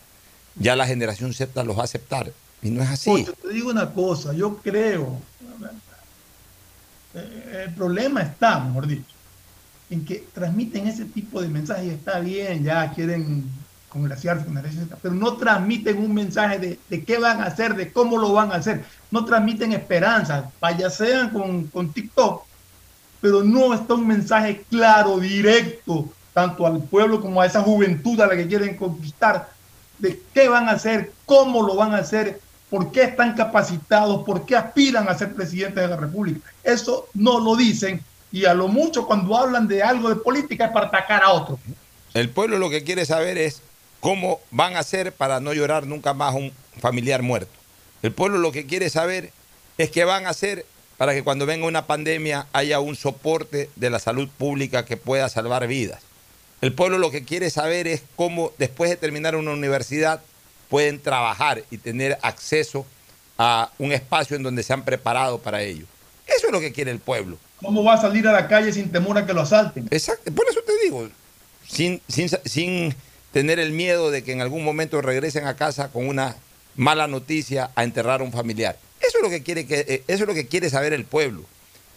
ya 0.57 0.77
la 0.77 0.87
generación 0.87 1.33
Z 1.33 1.65
los 1.65 1.77
va 1.77 1.83
a 1.83 1.85
aceptar. 1.85 2.33
Y 2.63 2.71
no 2.71 2.83
es 2.83 2.89
así. 2.89 3.11
Ocho, 3.11 3.33
te 3.41 3.49
digo 3.55 3.71
una 3.71 3.93
cosa, 3.93 4.33
yo 4.35 4.57
creo, 4.59 5.21
eh, 7.15 7.65
el 7.67 7.75
problema 7.75 8.21
está, 8.23 8.59
mejor 8.61 8.87
dicho, 8.87 9.05
en 9.91 10.05
que 10.05 10.27
transmiten 10.35 10.87
ese 10.87 11.05
tipo 11.05 11.41
de 11.41 11.49
mensajes 11.49 11.93
está 11.93 12.21
bien, 12.21 12.63
ya 12.63 12.93
quieren 12.93 13.45
congraciarse 13.89 14.45
con 14.45 14.55
la 14.55 14.63
pero 15.01 15.15
no 15.15 15.37
transmiten 15.39 15.99
un 15.99 16.13
mensaje 16.13 16.59
de, 16.59 16.79
de 16.91 17.05
qué 17.05 17.19
van 17.19 17.41
a 17.41 17.47
hacer, 17.47 17.75
de 17.75 17.91
cómo 17.91 18.19
lo 18.19 18.33
van 18.33 18.53
a 18.53 18.57
hacer, 18.57 18.85
no 19.11 19.25
transmiten 19.25 19.73
esperanza, 19.73 20.51
payasean 20.61 21.31
con, 21.31 21.69
con 21.69 21.93
TikTok, 21.93 22.45
pero 23.21 23.43
no 23.43 23.73
está 23.73 23.95
un 23.95 24.07
mensaje 24.07 24.63
claro, 24.69 25.19
directo, 25.19 26.09
tanto 26.35 26.67
al 26.67 26.83
pueblo 26.83 27.21
como 27.21 27.41
a 27.41 27.47
esa 27.47 27.63
juventud 27.63 28.21
a 28.21 28.27
la 28.27 28.37
que 28.37 28.47
quieren 28.47 28.77
conquistar, 28.77 29.49
de 29.99 30.23
qué 30.35 30.49
van 30.49 30.69
a 30.69 30.73
hacer, 30.73 31.13
cómo 31.25 31.63
lo 31.63 31.75
van 31.75 31.95
a 31.95 31.99
hacer, 31.99 32.41
por 32.71 32.93
qué 32.93 33.05
están 33.05 33.35
capacitados, 33.35 34.23
por 34.25 34.45
qué 34.45 34.55
aspiran 34.55 35.09
a 35.09 35.17
ser 35.17 35.35
presidentes 35.35 35.83
de 35.83 35.89
la 35.89 35.97
República. 35.97 36.41
Eso 36.63 37.09
no 37.15 37.41
lo 37.41 37.57
dicen 37.57 38.03
y 38.31 38.45
a 38.45 38.55
lo 38.55 38.69
mucho 38.69 39.07
cuando 39.07 39.37
hablan 39.37 39.69
de 39.69 39.83
algo 39.83 40.09
de 40.09 40.17
política 40.17 40.67
es 40.67 40.73
para 40.73 40.87
atacar 40.87 41.23
a 41.23 41.31
otro. 41.31 41.59
El 42.15 42.31
pueblo 42.31 42.59
lo 42.59 42.71
que 42.71 42.85
quiere 42.85 43.07
saber 43.07 43.39
es 43.39 43.63
cómo 44.01 44.41
van 44.51 44.77
a 44.77 44.81
hacer 44.81 45.13
para 45.13 45.41
no 45.41 45.53
llorar 45.53 45.87
nunca 45.87 46.15
más 46.15 46.35
un 46.35 46.53
familiar 46.81 47.23
muerto. 47.23 47.53
El 48.03 48.13
pueblo 48.13 48.39
lo 48.39 48.53
que 48.53 48.67
quiere 48.67 48.91
saber 48.91 49.33
es 49.77 49.91
qué 49.91 50.05
van 50.05 50.27
a 50.27 50.31
hacer 50.31 50.65
para 50.97 51.15
que 51.15 51.23
cuando 51.23 51.47
venga 51.47 51.67
una 51.67 51.87
pandemia 51.87 52.47
haya 52.53 52.81
un 52.81 52.97
soporte 52.97 53.71
de 53.77 53.91
la 53.91 53.99
salud 53.99 54.29
pública 54.29 54.85
que 54.85 54.97
pueda 54.97 55.29
salvar 55.29 55.67
vidas. 55.67 56.03
El 56.61 56.73
pueblo 56.73 56.99
lo 56.99 57.11
que 57.11 57.25
quiere 57.25 57.51
saber 57.51 57.87
es 57.87 58.03
cómo 58.17 58.53
después 58.59 58.91
de 58.91 58.97
terminar 58.97 59.37
una 59.37 59.53
universidad 59.53 60.21
pueden 60.69 61.01
trabajar 61.01 61.63
y 61.71 61.79
tener 61.79 62.19
acceso 62.23 62.85
a 63.39 63.71
un 63.79 63.93
espacio 63.93 64.37
en 64.37 64.43
donde 64.43 64.65
se 64.65 64.73
han 64.73 64.85
preparado 64.85 65.39
para 65.39 65.63
ello. 65.63 65.87
Eso 66.27 66.49
es 66.49 66.53
lo 66.53 66.61
que 66.61 66.73
quiere 66.73 66.91
el 66.91 66.99
pueblo. 66.99 67.39
¿Cómo 67.63 67.83
va 67.83 67.95
a 67.95 68.01
salir 68.01 68.27
a 68.29 68.33
la 68.33 68.49
calle 68.49 68.73
sin 68.73 68.91
temor 68.91 69.19
a 69.19 69.27
que 69.27 69.33
lo 69.33 69.41
asalten? 69.41 69.89
Exacto, 69.91 70.33
por 70.33 70.47
eso 70.49 70.61
te 70.65 70.73
digo, 70.85 71.09
sin, 71.67 72.01
sin, 72.09 72.29
sin 72.45 72.95
tener 73.33 73.59
el 73.59 73.73
miedo 73.73 74.11
de 74.11 74.23
que 74.23 74.33
en 74.33 74.41
algún 74.41 74.65
momento 74.65 75.03
regresen 75.03 75.47
a 75.47 75.57
casa 75.57 75.91
con 75.91 76.07
una 76.07 76.37
mala 76.77 77.09
noticia 77.09 77.71
a 77.75 77.85
enterrar 77.85 78.21
a 78.21 78.25
un 78.25 78.33
familiar. 78.33 78.79
Eso 79.01 79.19
es 79.19 79.23
lo 79.23 79.31
que 79.31 79.43
quiere, 79.43 79.67
que, 79.67 79.81
eh, 79.81 80.05
eso 80.07 80.23
es 80.25 80.29
lo 80.29 80.35
que 80.35 80.47
quiere 80.47 80.71
saber 80.71 80.93
el 80.93 81.05
pueblo. 81.05 81.45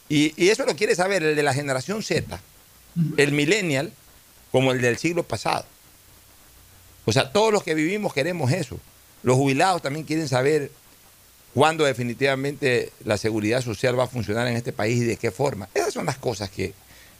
Y, 0.10 0.34
y 0.36 0.50
eso 0.50 0.66
lo 0.66 0.76
quiere 0.76 0.96
saber 0.96 1.24
el 1.24 1.36
de 1.36 1.44
la 1.44 1.54
generación 1.54 2.04
Z, 2.04 2.40
el 3.18 3.32
millennial, 3.32 3.94
como 4.52 4.72
el 4.72 4.82
del 4.82 4.98
siglo 4.98 5.24
pasado. 5.24 5.66
O 7.06 7.14
sea, 7.14 7.32
todos 7.32 7.54
los 7.54 7.64
que 7.64 7.74
vivimos 7.76 8.14
queremos 8.14 8.52
eso. 8.52 8.80
Los 9.24 9.38
jubilados 9.38 9.82
también 9.82 10.06
quieren 10.06 10.28
saber 10.28 10.72
cuándo 11.53 11.86
definitivamente 11.86 12.91
la 13.03 13.18
seguridad 13.18 13.61
social 13.61 13.98
va 13.98 14.06
a 14.06 14.07
funcionar 14.07 14.48
en 14.48 14.56
este 14.56 14.73
país 14.73 15.02
y 15.02 15.06
de 15.06 15.18
qué 15.18 15.32
forma. 15.32 15.69
Esas 15.73 15.94
son 15.94 16.06
las 16.06 16.18
cosas 16.18 16.49
que... 16.49 16.73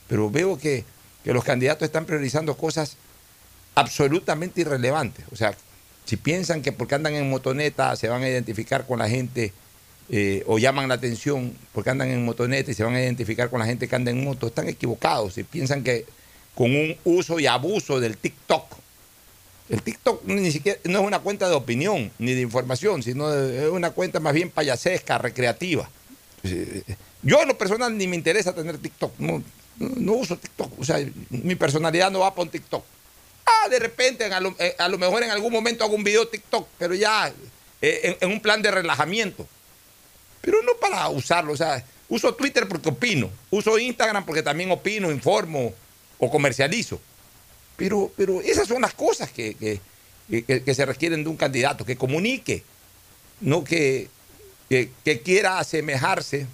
Pero 0.08 0.30
veo 0.30 0.58
que, 0.58 0.84
que 1.24 1.32
los 1.32 1.44
candidatos 1.44 1.86
están 1.86 2.04
priorizando 2.04 2.56
cosas 2.56 2.96
absolutamente 3.74 4.60
irrelevantes. 4.60 5.24
O 5.32 5.36
sea, 5.36 5.54
si 6.04 6.16
piensan 6.16 6.62
que 6.62 6.72
porque 6.72 6.94
andan 6.94 7.14
en 7.14 7.30
motoneta 7.30 7.94
se 7.96 8.08
van 8.08 8.22
a 8.22 8.28
identificar 8.28 8.86
con 8.86 8.98
la 8.98 9.08
gente 9.08 9.52
eh, 10.10 10.42
o 10.46 10.58
llaman 10.58 10.88
la 10.88 10.94
atención 10.94 11.56
porque 11.72 11.90
andan 11.90 12.10
en 12.10 12.24
motoneta 12.24 12.70
y 12.70 12.74
se 12.74 12.84
van 12.84 12.94
a 12.94 13.00
identificar 13.00 13.48
con 13.50 13.60
la 13.60 13.66
gente 13.66 13.88
que 13.88 13.96
anda 13.96 14.10
en 14.10 14.22
moto, 14.24 14.48
están 14.48 14.68
equivocados. 14.68 15.34
Si 15.34 15.44
piensan 15.44 15.82
que 15.84 16.04
con 16.54 16.74
un 16.74 16.96
uso 17.04 17.38
y 17.40 17.46
abuso 17.46 18.00
del 18.00 18.16
TikTok, 18.16 18.76
el 19.72 19.82
TikTok 19.82 20.24
ni 20.24 20.52
siquiera 20.52 20.78
no 20.84 21.00
es 21.00 21.06
una 21.06 21.20
cuenta 21.20 21.48
de 21.48 21.54
opinión 21.54 22.12
ni 22.18 22.34
de 22.34 22.42
información, 22.42 23.02
sino 23.02 23.32
es 23.32 23.70
una 23.70 23.90
cuenta 23.90 24.20
más 24.20 24.34
bien 24.34 24.50
payasesca, 24.50 25.16
recreativa. 25.16 25.88
Yo 27.22 27.40
en 27.40 27.48
lo 27.48 27.56
personal 27.56 27.96
ni 27.96 28.06
me 28.06 28.14
interesa 28.14 28.54
tener 28.54 28.76
TikTok, 28.76 29.18
no, 29.18 29.42
uso 30.12 30.36
TikTok, 30.36 30.78
o 30.78 30.84
sea, 30.84 30.98
mi 31.30 31.54
personalidad 31.54 32.10
no 32.10 32.18
va 32.18 32.34
un 32.36 32.50
TikTok. 32.50 32.84
Ah, 33.46 33.68
de 33.70 33.78
repente, 33.78 34.26
a 34.26 34.40
lo, 34.40 34.54
eh, 34.58 34.76
a 34.78 34.88
lo 34.90 34.98
mejor 34.98 35.22
en 35.22 35.30
algún 35.30 35.50
momento 35.50 35.84
hago 35.84 35.94
un 35.94 36.04
video 36.04 36.28
TikTok, 36.28 36.68
pero 36.78 36.94
ya 36.94 37.32
eh, 37.80 38.18
en 38.20 38.30
un 38.30 38.40
plan 38.40 38.60
de 38.60 38.70
relajamiento. 38.70 39.48
Pero 40.42 40.62
no 40.62 40.72
para 40.74 41.08
usarlo, 41.08 41.54
o 41.54 41.56
sea, 41.56 41.82
uso 42.10 42.34
Twitter 42.34 42.68
porque 42.68 42.90
opino, 42.90 43.30
uso 43.48 43.78
Instagram 43.78 44.26
porque 44.26 44.42
también 44.42 44.70
opino, 44.70 45.10
informo 45.10 45.72
o 46.18 46.30
comercializo. 46.30 47.00
Pero, 47.76 48.10
pero 48.16 48.40
esas 48.40 48.68
son 48.68 48.82
las 48.82 48.94
cosas 48.94 49.30
que, 49.30 49.54
que- 49.54 49.80
que- 50.44 50.62
que 50.62 50.74
se 50.74 50.86
requieren 50.86 51.24
de 51.24 51.30
un 51.30 51.36
candidato, 51.36 51.84
que 51.84 51.96
comunique, 51.96 52.62
no 53.40 53.64
que, 53.64 54.08
que, 54.68 54.90
que 55.04 55.20
quiera 55.20 55.58
asemejarse 55.58 56.46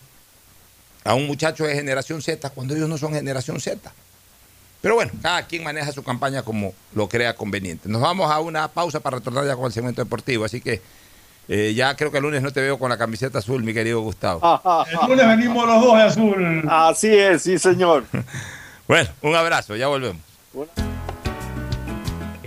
a 1.05 1.15
un 1.15 1.27
muchacho 1.27 1.65
de 1.65 1.75
generación 1.75 2.21
Z 2.23 2.51
cuando 2.51 2.75
ellos 2.75 2.89
no 2.89 2.99
son 2.99 3.13
generación 3.15 3.61
Z. 3.61 3.93
Pero 4.81 4.95
bueno, 4.95 5.13
cada 5.23 5.47
quien 5.47 5.65
maneja 5.65 5.91
su 5.93 6.03
campaña 6.03 6.43
como 6.43 6.73
lo 6.95 7.09
crea 7.09 7.35
conveniente. 7.35 7.89
Nos 7.89 8.01
vamos 8.01 8.31
a 8.31 8.39
una 8.41 8.69
pausa 8.69 9.01
para 9.01 9.19
retornar 9.19 9.45
ya 9.47 9.57
con 9.57 9.67
el 9.67 9.73
segmento 9.73 10.03
deportivo, 10.03 10.45
así 10.45 10.61
que 10.61 10.81
eh, 11.49 11.73
ya 11.75 11.97
creo 11.97 12.11
que 12.11 12.19
el 12.19 12.25
lunes 12.25 12.43
no 12.43 12.53
te 12.53 12.61
veo 12.61 12.79
con 12.79 12.91
la 12.91 12.99
camiseta 12.99 13.39
azul, 13.39 13.63
mi 13.65 13.73
querido 13.75 14.01
Gustavo. 14.03 14.41
El 15.03 15.09
lunes 15.09 15.27
venimos 15.27 15.67
los 15.67 15.83
dos 15.83 15.97
de 15.97 16.03
azul. 16.03 16.65
Así 16.69 17.09
es, 17.09 17.43
sí, 17.43 17.59
señor. 17.59 18.05
Bueno, 18.87 19.11
un 19.21 19.35
abrazo, 19.37 19.77
ya 19.77 19.87
volvemos. 19.89 20.23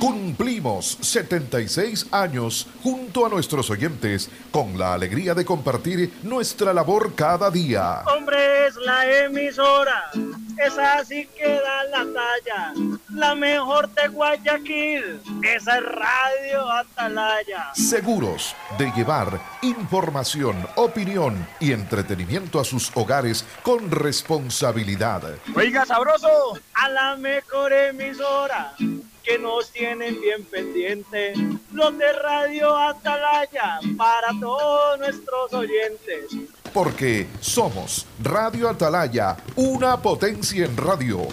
Cumplimos 0.00 0.96
76 1.02 2.06
años 2.10 2.66
junto 2.82 3.26
a 3.26 3.28
nuestros 3.28 3.68
oyentes 3.68 4.30
con 4.50 4.78
la 4.78 4.94
alegría 4.94 5.34
de 5.34 5.44
compartir 5.44 6.14
nuestra 6.22 6.72
labor 6.72 7.14
cada 7.14 7.50
día. 7.50 8.02
Hombre, 8.06 8.66
es 8.66 8.76
la 8.76 9.24
emisora. 9.24 10.10
Esa 10.56 11.04
sí 11.04 11.28
que 11.36 11.60
da 11.60 11.84
la 11.84 12.06
talla. 12.14 12.72
La 13.10 13.34
mejor 13.34 13.90
de 13.90 14.08
Guayaquil. 14.08 15.20
Esa 15.42 15.78
es 15.78 15.84
Radio 15.84 16.70
Atalaya. 16.70 17.74
Seguros 17.74 18.56
de 18.78 18.90
llevar 18.92 19.38
información, 19.60 20.66
opinión 20.76 21.46
y 21.60 21.72
entretenimiento 21.72 22.58
a 22.58 22.64
sus 22.64 22.90
hogares 22.94 23.44
con 23.62 23.90
responsabilidad. 23.90 25.22
Oiga, 25.54 25.84
sabroso. 25.84 26.58
A 26.72 26.88
la 26.88 27.16
mejor 27.16 27.72
emisora. 27.74 28.74
Que 29.30 29.38
nos 29.38 29.70
tienen 29.70 30.20
bien 30.20 30.42
pendiente. 30.42 31.34
Los 31.72 31.96
de 31.96 32.12
Radio 32.14 32.76
Atalaya. 32.76 33.78
Para 33.96 34.30
todos 34.40 34.98
nuestros 34.98 35.52
oyentes. 35.52 36.32
Porque 36.74 37.28
somos 37.38 38.08
Radio 38.20 38.68
Atalaya, 38.68 39.36
una 39.54 40.02
potencia 40.02 40.64
en 40.64 40.76
radio. 40.76 41.28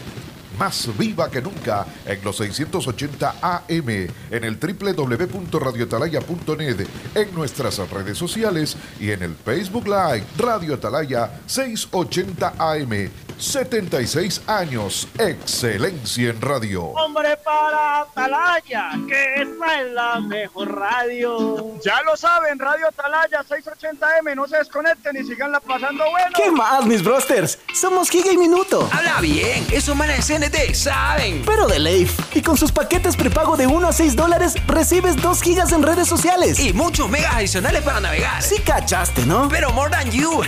más 0.60 0.96
viva 0.96 1.32
que 1.32 1.42
nunca 1.42 1.88
en 2.06 2.24
los 2.24 2.38
680 2.38 3.36
AM, 3.42 3.90
en 3.90 4.44
el 4.44 4.60
www.radioatalaya.net, 4.60 6.88
en 7.16 7.36
nuestras 7.36 7.80
redes 7.90 8.18
sociales 8.18 8.78
y 9.00 9.12
en 9.12 9.24
el 9.24 9.36
Facebook 9.36 9.88
Live 9.88 10.24
Radio 10.38 10.76
Atalaya 10.76 11.42
680 11.48 12.54
AM. 12.58 13.10
76 13.38 14.42
años, 14.48 15.08
excelencia 15.18 16.30
en 16.30 16.42
radio. 16.42 16.86
Hombre 16.86 17.38
para 17.38 18.02
Atalaya, 18.02 18.92
que 19.08 19.42
esta 19.42 19.82
es 19.82 19.92
la 19.92 20.20
mejor 20.20 20.76
radio. 20.76 21.78
Ya 21.84 22.02
lo 22.02 22.18
saben, 22.18 22.58
Radio 22.58 22.88
Atalaya 22.88 23.44
680M, 23.44 24.36
no 24.36 24.48
se 24.48 24.58
desconecten 24.58 25.16
y 25.18 25.24
siganla 25.24 25.60
pasando 25.60 26.04
bueno. 26.10 26.32
¿Qué 26.36 26.52
más, 26.52 26.86
mis 26.86 27.04
brosters? 27.04 27.60
Somos 27.74 28.10
Giga 28.10 28.32
y 28.32 28.38
Minuto. 28.38 28.90
Habla 28.92 29.22
bien, 29.22 29.66
esos 29.72 29.96
manes 29.96 30.28
de 30.28 30.40
CNT 30.40 30.74
saben. 30.74 31.44
Pero 31.46 31.68
de 31.68 31.80
Leif. 31.80 32.18
Y 32.36 32.42
con 32.42 32.58
sus 32.58 32.72
paquetes 32.72 33.16
prepago 33.16 33.56
de 33.56 33.68
1 33.68 33.88
a 33.88 33.94
6 33.94 34.16
dólares, 34.16 34.56
recibes 34.68 35.16
2 35.22 35.42
gigas 35.42 35.72
en 35.72 35.84
redes 35.84 36.08
sociales. 36.08 36.60
Y 36.60 36.74
muchos 36.74 37.10
megas 37.10 37.36
adicionales 37.36 37.84
para 37.84 38.00
navegar. 38.00 38.42
Sí 38.42 38.60
cachaste, 38.62 39.26
¿no? 39.26 39.48
Pero 39.50 39.72
more 39.72 39.92
than 39.92 40.10
you. 40.12 40.42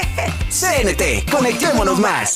CNT, 0.48 1.30
conectémonos 1.30 1.98
más. 1.98 2.35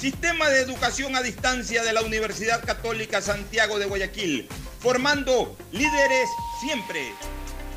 Sistema 0.00 0.48
de 0.48 0.60
educación 0.60 1.16
a 1.16 1.22
distancia 1.22 1.82
de 1.82 1.92
la 1.92 2.02
Universidad 2.02 2.64
Católica 2.64 3.20
Santiago 3.20 3.80
de 3.80 3.86
Guayaquil, 3.86 4.48
formando 4.78 5.56
líderes 5.72 6.28
siempre. 6.60 7.12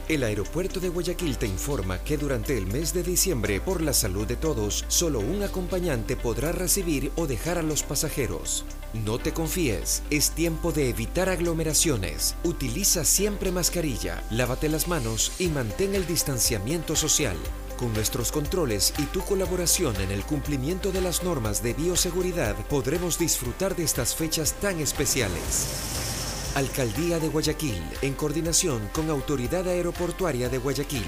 El 0.07 0.23
aeropuerto 0.23 0.79
de 0.79 0.89
Guayaquil 0.89 1.39
te 1.39 1.47
informa 1.47 2.03
que 2.03 2.17
durante 2.17 2.55
el 2.55 2.67
mes 2.67 2.93
de 2.93 3.01
diciembre, 3.01 3.59
por 3.59 3.81
la 3.81 3.93
salud 3.93 4.27
de 4.27 4.35
todos, 4.35 4.85
solo 4.87 5.19
un 5.19 5.41
acompañante 5.41 6.15
podrá 6.15 6.51
recibir 6.51 7.11
o 7.15 7.25
dejar 7.25 7.57
a 7.57 7.63
los 7.63 7.81
pasajeros. 7.81 8.65
No 8.93 9.17
te 9.17 9.33
confíes, 9.33 10.03
es 10.11 10.29
tiempo 10.29 10.71
de 10.71 10.89
evitar 10.89 11.27
aglomeraciones. 11.27 12.35
Utiliza 12.43 13.03
siempre 13.03 13.51
mascarilla, 13.51 14.23
lávate 14.29 14.69
las 14.69 14.87
manos 14.87 15.31
y 15.39 15.47
mantén 15.47 15.95
el 15.95 16.05
distanciamiento 16.05 16.95
social. 16.95 17.37
Con 17.81 17.95
nuestros 17.95 18.31
controles 18.31 18.93
y 18.99 19.05
tu 19.05 19.21
colaboración 19.21 19.95
en 20.01 20.11
el 20.11 20.23
cumplimiento 20.23 20.91
de 20.91 21.01
las 21.01 21.23
normas 21.23 21.63
de 21.63 21.73
bioseguridad, 21.73 22.55
podremos 22.67 23.17
disfrutar 23.17 23.75
de 23.75 23.83
estas 23.83 24.13
fechas 24.13 24.53
tan 24.53 24.79
especiales. 24.79 26.51
Alcaldía 26.53 27.17
de 27.17 27.29
Guayaquil, 27.29 27.81
en 28.03 28.13
coordinación 28.13 28.87
con 28.93 29.09
Autoridad 29.09 29.67
Aeroportuaria 29.67 30.47
de 30.47 30.59
Guayaquil. 30.59 31.07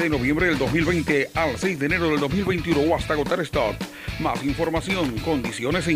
de 0.00 0.08
noviembre 0.08 0.46
del 0.46 0.58
2020 0.58 1.30
al 1.34 1.58
6 1.58 1.78
de 1.78 1.86
enero 1.86 2.08
del 2.08 2.20
2021 2.20 2.80
o 2.80 2.96
hasta 2.96 3.12
agotar 3.12 3.40
stock. 3.40 3.74
Más 4.18 4.42
información, 4.44 5.18
condiciones 5.18 5.86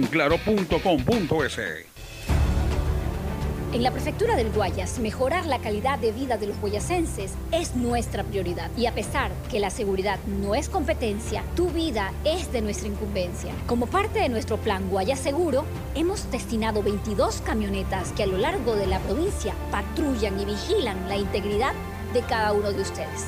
en 3.74 3.82
la 3.82 3.90
prefectura 3.90 4.36
del 4.36 4.52
Guayas, 4.52 5.00
mejorar 5.00 5.46
la 5.46 5.58
calidad 5.58 5.98
de 5.98 6.12
vida 6.12 6.36
de 6.36 6.46
los 6.46 6.56
guayasenses 6.60 7.32
es 7.50 7.74
nuestra 7.74 8.22
prioridad. 8.22 8.70
Y 8.76 8.86
a 8.86 8.94
pesar 8.94 9.32
que 9.50 9.58
la 9.58 9.68
seguridad 9.70 10.20
no 10.40 10.54
es 10.54 10.68
competencia, 10.68 11.42
tu 11.56 11.70
vida 11.70 12.12
es 12.24 12.52
de 12.52 12.62
nuestra 12.62 12.86
incumbencia. 12.86 13.52
Como 13.66 13.86
parte 13.86 14.20
de 14.20 14.28
nuestro 14.28 14.58
plan 14.58 14.88
Guayas 14.90 15.18
Seguro, 15.18 15.64
hemos 15.96 16.30
destinado 16.30 16.84
22 16.84 17.40
camionetas 17.40 18.12
que 18.12 18.22
a 18.22 18.26
lo 18.26 18.38
largo 18.38 18.76
de 18.76 18.86
la 18.86 19.00
provincia 19.00 19.54
patrullan 19.72 20.38
y 20.38 20.44
vigilan 20.44 21.08
la 21.08 21.16
integridad 21.16 21.72
de 22.12 22.20
cada 22.20 22.52
uno 22.52 22.70
de 22.70 22.80
ustedes. 22.80 23.24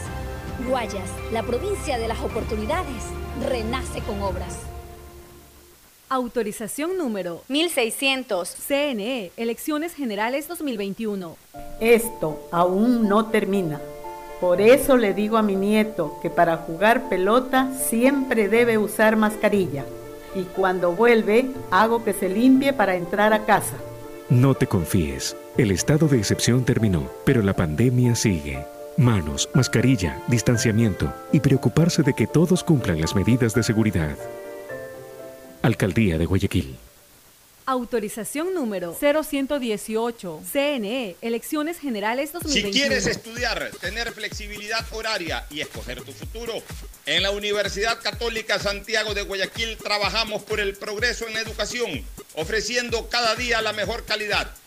Guayas, 0.64 1.10
la 1.32 1.42
provincia 1.42 1.98
de 1.98 2.08
las 2.08 2.18
oportunidades, 2.20 3.02
renace 3.46 4.00
con 4.00 4.22
obras. 4.22 4.58
Autorización 6.08 6.96
número 6.96 7.42
1600. 7.48 8.48
CNE, 8.48 9.32
Elecciones 9.36 9.94
Generales 9.94 10.48
2021. 10.48 11.36
Esto 11.80 12.48
aún 12.52 13.06
no 13.08 13.26
termina. 13.26 13.80
Por 14.40 14.60
eso 14.60 14.96
le 14.96 15.12
digo 15.12 15.36
a 15.36 15.42
mi 15.42 15.56
nieto 15.56 16.18
que 16.22 16.30
para 16.30 16.56
jugar 16.56 17.08
pelota 17.08 17.70
siempre 17.74 18.48
debe 18.48 18.78
usar 18.78 19.16
mascarilla. 19.16 19.84
Y 20.34 20.44
cuando 20.44 20.92
vuelve, 20.92 21.50
hago 21.70 22.02
que 22.02 22.12
se 22.12 22.28
limpie 22.28 22.72
para 22.72 22.96
entrar 22.96 23.32
a 23.32 23.44
casa. 23.44 23.76
No 24.30 24.54
te 24.54 24.66
confíes. 24.66 25.36
El 25.58 25.70
estado 25.70 26.08
de 26.08 26.18
excepción 26.18 26.64
terminó, 26.64 27.10
pero 27.24 27.42
la 27.42 27.54
pandemia 27.54 28.14
sigue. 28.14 28.64
Manos, 28.96 29.50
mascarilla, 29.52 30.22
distanciamiento 30.26 31.12
y 31.30 31.40
preocuparse 31.40 32.02
de 32.02 32.14
que 32.14 32.26
todos 32.26 32.64
cumplan 32.64 32.98
las 32.98 33.14
medidas 33.14 33.54
de 33.54 33.62
seguridad. 33.62 34.16
Alcaldía 35.60 36.16
de 36.16 36.24
Guayaquil. 36.24 36.78
Autorización 37.66 38.54
número 38.54 38.96
0118. 38.98 40.40
CNE, 40.50 41.16
Elecciones 41.20 41.78
Generales 41.78 42.30
Si 42.30 42.34
2021. 42.34 42.72
quieres 42.72 43.06
estudiar, 43.06 43.70
tener 43.80 44.12
flexibilidad 44.12 44.86
horaria 44.92 45.44
y 45.50 45.60
escoger 45.60 46.00
tu 46.02 46.12
futuro, 46.12 46.54
en 47.04 47.22
la 47.22 47.32
Universidad 47.32 48.00
Católica 48.00 48.58
Santiago 48.60 49.12
de 49.12 49.22
Guayaquil 49.22 49.76
trabajamos 49.76 50.42
por 50.44 50.58
el 50.58 50.74
progreso 50.74 51.26
en 51.26 51.34
la 51.34 51.40
educación, 51.40 52.02
ofreciendo 52.34 53.08
cada 53.10 53.34
día 53.34 53.60
la 53.60 53.74
mejor 53.74 54.04
calidad. 54.06 54.48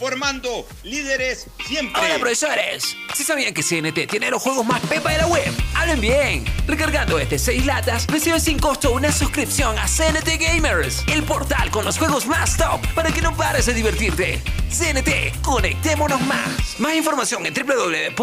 formando 0.00 0.66
líderes 0.82 1.46
siempre. 1.68 2.00
Hola 2.02 2.18
profesores, 2.18 2.96
¿sí 3.14 3.22
sabían 3.22 3.52
que 3.52 3.62
CNT 3.62 4.10
tiene 4.10 4.30
los 4.30 4.40
juegos 4.42 4.64
más 4.64 4.80
pepa 4.86 5.10
de 5.12 5.18
la 5.18 5.26
web? 5.26 5.52
Hablen 5.74 6.00
bien. 6.00 6.46
Recargando 6.66 7.18
este 7.18 7.38
6 7.38 7.66
latas, 7.66 8.06
recibes 8.06 8.44
sin 8.44 8.58
costo 8.58 8.92
una 8.92 9.12
suscripción 9.12 9.78
a 9.78 9.84
CNT 9.86 10.40
Gamers, 10.40 11.04
el 11.06 11.22
portal 11.22 11.70
con 11.70 11.84
los 11.84 11.98
juegos 11.98 12.26
más 12.26 12.56
top 12.56 12.80
para 12.94 13.12
que 13.12 13.20
no 13.20 13.36
pares 13.36 13.66
de 13.66 13.74
divertirte. 13.74 14.40
CNT, 14.70 15.42
conectémonos 15.42 16.22
más. 16.22 16.80
Más 16.80 16.94
información 16.94 17.44
en 17.44 17.52
www.cnt.com.es. 17.52 18.14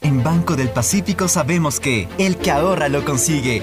En 0.00 0.24
Banco 0.24 0.56
del 0.56 0.70
Pacífico 0.70 1.28
sabemos 1.28 1.80
que 1.80 2.08
el 2.16 2.38
que 2.38 2.50
ahorra 2.50 2.88
lo 2.88 3.04
consigue. 3.04 3.62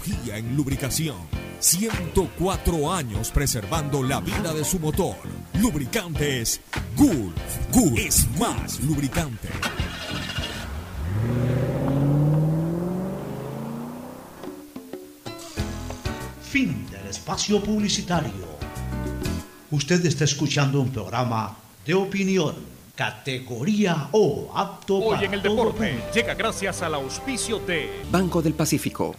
en 0.33 0.55
lubricación. 0.55 1.15
104 1.59 2.91
años 2.91 3.29
preservando 3.29 4.01
la 4.01 4.19
vida 4.19 4.53
de 4.53 4.63
su 4.63 4.79
motor. 4.79 5.15
Lubricantes 5.59 6.61
Gulf. 6.95 7.33
Gulf 7.71 7.99
es 7.99 8.27
más 8.39 8.79
lubricante. 8.81 9.49
Fin 16.41 16.87
del 16.89 17.07
espacio 17.07 17.61
publicitario. 17.63 18.51
Usted 19.69 20.05
está 20.05 20.23
escuchando 20.23 20.81
un 20.81 20.89
programa 20.89 21.55
de 21.85 21.93
opinión, 21.93 22.55
categoría 22.95 24.09
O, 24.11 24.51
apto 24.53 24.97
Hoy 24.97 25.15
para 25.15 25.25
en 25.25 25.33
el 25.35 25.41
deporte 25.41 26.03
llega 26.13 26.33
gracias 26.33 26.81
al 26.81 26.95
auspicio 26.95 27.59
de 27.59 27.89
Banco 28.11 28.41
del 28.41 28.53
Pacífico. 28.53 29.15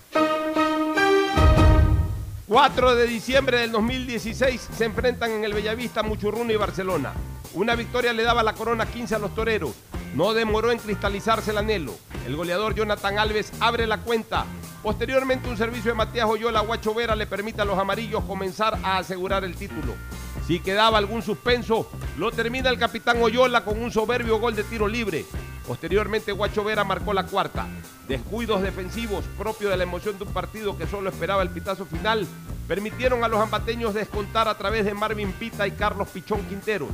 4 2.52 2.96
de 2.96 3.06
diciembre 3.06 3.60
del 3.60 3.72
2016 3.72 4.68
se 4.76 4.84
enfrentan 4.84 5.30
en 5.30 5.42
el 5.42 5.54
Bellavista 5.54 6.02
Muchurruno 6.02 6.52
y 6.52 6.56
Barcelona. 6.56 7.14
Una 7.54 7.74
victoria 7.74 8.12
le 8.12 8.24
daba 8.24 8.42
la 8.42 8.52
corona 8.52 8.84
15 8.84 9.14
a 9.14 9.18
los 9.18 9.34
toreros. 9.34 9.72
No 10.14 10.34
demoró 10.34 10.70
en 10.70 10.78
cristalizarse 10.78 11.52
el 11.52 11.56
anhelo. 11.56 11.94
El 12.26 12.36
goleador 12.36 12.74
Jonathan 12.74 13.18
Alves 13.18 13.50
abre 13.58 13.86
la 13.86 14.02
cuenta. 14.02 14.44
Posteriormente 14.82 15.48
un 15.48 15.56
servicio 15.56 15.92
de 15.92 15.96
Matías 15.96 16.28
Oyola 16.28 16.60
Guacho 16.60 16.92
Vera 16.92 17.16
le 17.16 17.26
permite 17.26 17.62
a 17.62 17.64
los 17.64 17.78
amarillos 17.78 18.22
comenzar 18.24 18.78
a 18.82 18.98
asegurar 18.98 19.44
el 19.44 19.56
título. 19.56 19.94
Si 20.52 20.60
quedaba 20.60 20.98
algún 20.98 21.22
suspenso, 21.22 21.90
lo 22.18 22.30
termina 22.30 22.68
el 22.68 22.78
capitán 22.78 23.22
Oyola 23.22 23.64
con 23.64 23.82
un 23.82 23.90
soberbio 23.90 24.38
gol 24.38 24.54
de 24.54 24.64
tiro 24.64 24.86
libre. 24.86 25.24
Posteriormente 25.66 26.30
Guacho 26.30 26.62
Vera 26.62 26.84
marcó 26.84 27.14
la 27.14 27.24
cuarta. 27.24 27.66
Descuidos 28.06 28.60
defensivos 28.60 29.24
propio 29.38 29.70
de 29.70 29.78
la 29.78 29.84
emoción 29.84 30.18
de 30.18 30.24
un 30.24 30.32
partido 30.34 30.76
que 30.76 30.86
solo 30.86 31.08
esperaba 31.08 31.40
el 31.40 31.48
pitazo 31.48 31.86
final 31.86 32.26
permitieron 32.68 33.24
a 33.24 33.28
los 33.28 33.40
ambateños 33.40 33.94
descontar 33.94 34.46
a 34.46 34.58
través 34.58 34.84
de 34.84 34.92
Marvin 34.92 35.32
Pita 35.32 35.66
y 35.66 35.70
Carlos 35.70 36.08
Pichón 36.08 36.42
Quintero. 36.42 36.86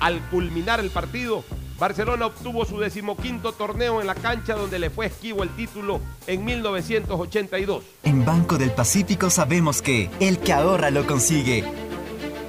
Al 0.00 0.18
culminar 0.30 0.80
el 0.80 0.88
partido, 0.88 1.44
Barcelona 1.78 2.24
obtuvo 2.24 2.64
su 2.64 2.78
decimoquinto 2.78 3.52
torneo 3.52 4.00
en 4.00 4.06
la 4.06 4.14
cancha 4.14 4.54
donde 4.54 4.78
le 4.78 4.88
fue 4.88 5.04
esquivo 5.04 5.42
el 5.42 5.50
título 5.50 6.00
en 6.26 6.46
1982. 6.46 7.84
En 8.04 8.24
Banco 8.24 8.56
del 8.56 8.70
Pacífico 8.70 9.28
sabemos 9.28 9.82
que 9.82 10.08
el 10.18 10.38
que 10.38 10.54
ahorra 10.54 10.90
lo 10.90 11.06
consigue. 11.06 11.62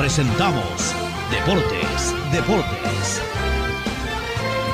presentamos 0.00 0.94
Deportes, 1.30 2.14
Deportes. 2.32 3.20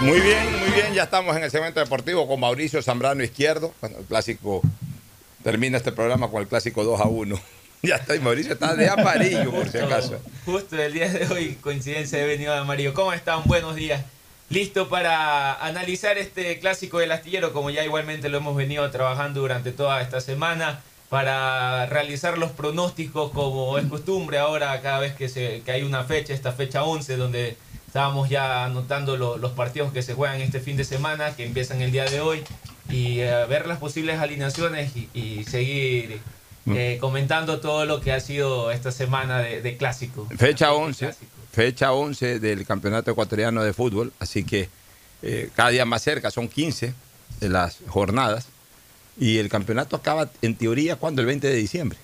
Muy 0.00 0.20
bien, 0.20 0.60
muy 0.60 0.70
bien. 0.70 0.94
Ya 0.94 1.02
estamos 1.02 1.36
en 1.36 1.42
el 1.42 1.50
segmento 1.50 1.80
deportivo 1.80 2.28
con 2.28 2.38
Mauricio 2.38 2.80
Zambrano 2.80 3.24
Izquierdo. 3.24 3.74
Bueno, 3.80 3.98
el 3.98 4.04
clásico 4.04 4.62
termina 5.42 5.78
este 5.78 5.90
programa 5.90 6.30
con 6.30 6.42
el 6.42 6.46
clásico 6.46 6.84
2 6.84 7.00
a 7.00 7.06
1. 7.06 7.40
Ya 7.82 7.96
está, 7.96 8.14
y 8.14 8.20
Mauricio 8.20 8.52
está 8.52 8.74
de 8.74 8.88
amarillo, 8.88 9.50
por 9.50 9.68
si 9.68 9.78
acaso. 9.78 10.18
Justo 10.44 10.80
el 10.80 10.92
día 10.92 11.12
de 11.12 11.26
hoy, 11.26 11.58
coincidencia 11.60 12.18
de 12.18 12.26
venido 12.26 12.52
de 12.52 12.60
amarillo. 12.60 12.94
¿Cómo 12.94 13.12
están? 13.12 13.42
Buenos 13.46 13.74
días. 13.74 14.04
Listo 14.48 14.88
para 14.88 15.54
analizar 15.54 16.18
este 16.18 16.58
clásico 16.60 16.98
del 16.98 17.10
astillero, 17.12 17.52
como 17.52 17.70
ya 17.70 17.84
igualmente 17.84 18.28
lo 18.28 18.38
hemos 18.38 18.56
venido 18.56 18.88
trabajando 18.92 19.40
durante 19.40 19.72
toda 19.72 20.00
esta 20.00 20.20
semana, 20.20 20.82
para 21.16 21.86
realizar 21.86 22.36
los 22.36 22.50
pronósticos 22.50 23.30
como 23.32 23.78
es 23.78 23.86
costumbre 23.86 24.36
ahora, 24.38 24.78
cada 24.82 24.98
vez 25.00 25.14
que, 25.14 25.30
se, 25.30 25.62
que 25.64 25.72
hay 25.72 25.82
una 25.82 26.04
fecha, 26.04 26.34
esta 26.34 26.52
fecha 26.52 26.84
11, 26.84 27.16
donde 27.16 27.56
estábamos 27.86 28.28
ya 28.28 28.66
anotando 28.66 29.16
lo- 29.16 29.38
los 29.38 29.52
partidos 29.52 29.94
que 29.94 30.02
se 30.02 30.12
juegan 30.12 30.42
este 30.42 30.60
fin 30.60 30.76
de 30.76 30.84
semana, 30.84 31.34
que 31.34 31.46
empiezan 31.46 31.80
el 31.80 31.90
día 31.90 32.04
de 32.04 32.20
hoy, 32.20 32.44
y 32.90 33.20
eh, 33.20 33.46
ver 33.48 33.66
las 33.66 33.78
posibles 33.78 34.18
alineaciones 34.20 34.94
y, 34.94 35.08
y 35.14 35.44
seguir 35.44 36.20
eh, 36.66 36.98
comentando 37.00 37.60
todo 37.60 37.86
lo 37.86 38.02
que 38.02 38.12
ha 38.12 38.20
sido 38.20 38.70
esta 38.70 38.92
semana 38.92 39.38
de, 39.38 39.62
de 39.62 39.76
clásico. 39.78 40.28
Fecha 40.36 40.74
11, 40.74 41.14
fecha 41.50 41.92
11 41.92 42.40
del 42.40 42.66
Campeonato 42.66 43.10
Ecuatoriano 43.10 43.62
de 43.62 43.72
Fútbol, 43.72 44.12
así 44.18 44.44
que 44.44 44.68
eh, 45.22 45.48
cada 45.56 45.70
día 45.70 45.86
más 45.86 46.02
cerca, 46.02 46.30
son 46.30 46.46
15 46.46 46.92
de 47.40 47.48
las 47.48 47.78
jornadas, 47.88 48.48
y 49.18 49.38
el 49.38 49.48
campeonato 49.48 49.96
acaba 49.96 50.30
en 50.42 50.54
teoría 50.56 50.96
cuando 50.96 51.20
el 51.22 51.26
20 51.26 51.46
de 51.48 51.54
diciembre. 51.54 51.98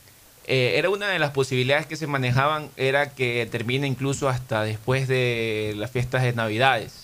Eh, 0.46 0.74
era 0.76 0.90
una 0.90 1.08
de 1.08 1.18
las 1.18 1.30
posibilidades 1.30 1.86
que 1.86 1.96
se 1.96 2.06
manejaban, 2.06 2.68
era 2.76 3.10
que 3.10 3.46
termine 3.50 3.86
incluso 3.86 4.28
hasta 4.28 4.64
después 4.64 5.06
de 5.08 5.74
las 5.76 5.90
fiestas 5.90 6.22
de 6.22 6.32
Navidades. 6.32 6.94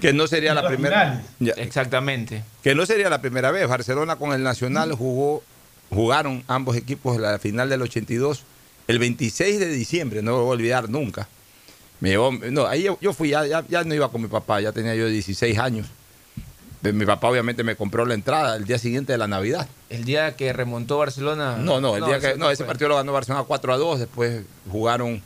Que 0.00 0.12
no 0.12 0.26
sería 0.26 0.54
la 0.54 0.66
primera. 0.66 1.22
Ya. 1.40 1.52
Exactamente. 1.54 2.42
Que 2.62 2.74
no 2.74 2.86
sería 2.86 3.10
la 3.10 3.20
primera 3.20 3.50
vez. 3.50 3.68
Barcelona 3.68 4.16
con 4.16 4.32
el 4.32 4.42
Nacional 4.42 4.92
jugó, 4.92 5.42
jugaron 5.90 6.42
ambos 6.46 6.76
equipos 6.76 7.18
la 7.20 7.38
final 7.38 7.68
del 7.68 7.82
82 7.82 8.44
el 8.86 8.98
26 8.98 9.60
de 9.60 9.68
diciembre, 9.68 10.22
no 10.22 10.32
lo 10.32 10.38
voy 10.44 10.48
a 10.48 10.52
olvidar 10.52 10.88
nunca. 10.88 11.28
Me 12.00 12.10
llevó- 12.10 12.32
no, 12.50 12.66
ahí 12.66 12.84
yo, 12.84 12.98
yo 13.00 13.12
fui, 13.12 13.28
ya, 13.30 13.46
ya, 13.46 13.64
ya 13.68 13.84
no 13.84 13.94
iba 13.94 14.10
con 14.10 14.22
mi 14.22 14.28
papá, 14.28 14.60
ya 14.60 14.72
tenía 14.72 14.94
yo 14.94 15.06
16 15.06 15.58
años. 15.58 15.86
Mi 16.82 17.04
papá 17.04 17.28
obviamente 17.28 17.62
me 17.62 17.76
compró 17.76 18.06
la 18.06 18.14
entrada 18.14 18.56
el 18.56 18.64
día 18.64 18.78
siguiente 18.78 19.12
de 19.12 19.18
la 19.18 19.28
Navidad. 19.28 19.68
El 19.90 20.04
día 20.04 20.34
que 20.36 20.52
remontó 20.52 20.98
Barcelona. 20.98 21.56
No, 21.58 21.80
no, 21.80 21.96
el 21.96 22.04
día 22.04 22.20
que, 22.20 22.28
ese 22.28 22.38
no, 22.38 22.50
ese 22.50 22.64
partido 22.64 22.88
lo 22.88 22.96
ganó 22.96 23.12
Barcelona 23.12 23.44
4 23.46 23.72
a 23.72 23.76
2, 23.76 23.98
después 24.00 24.42
jugaron 24.70 25.22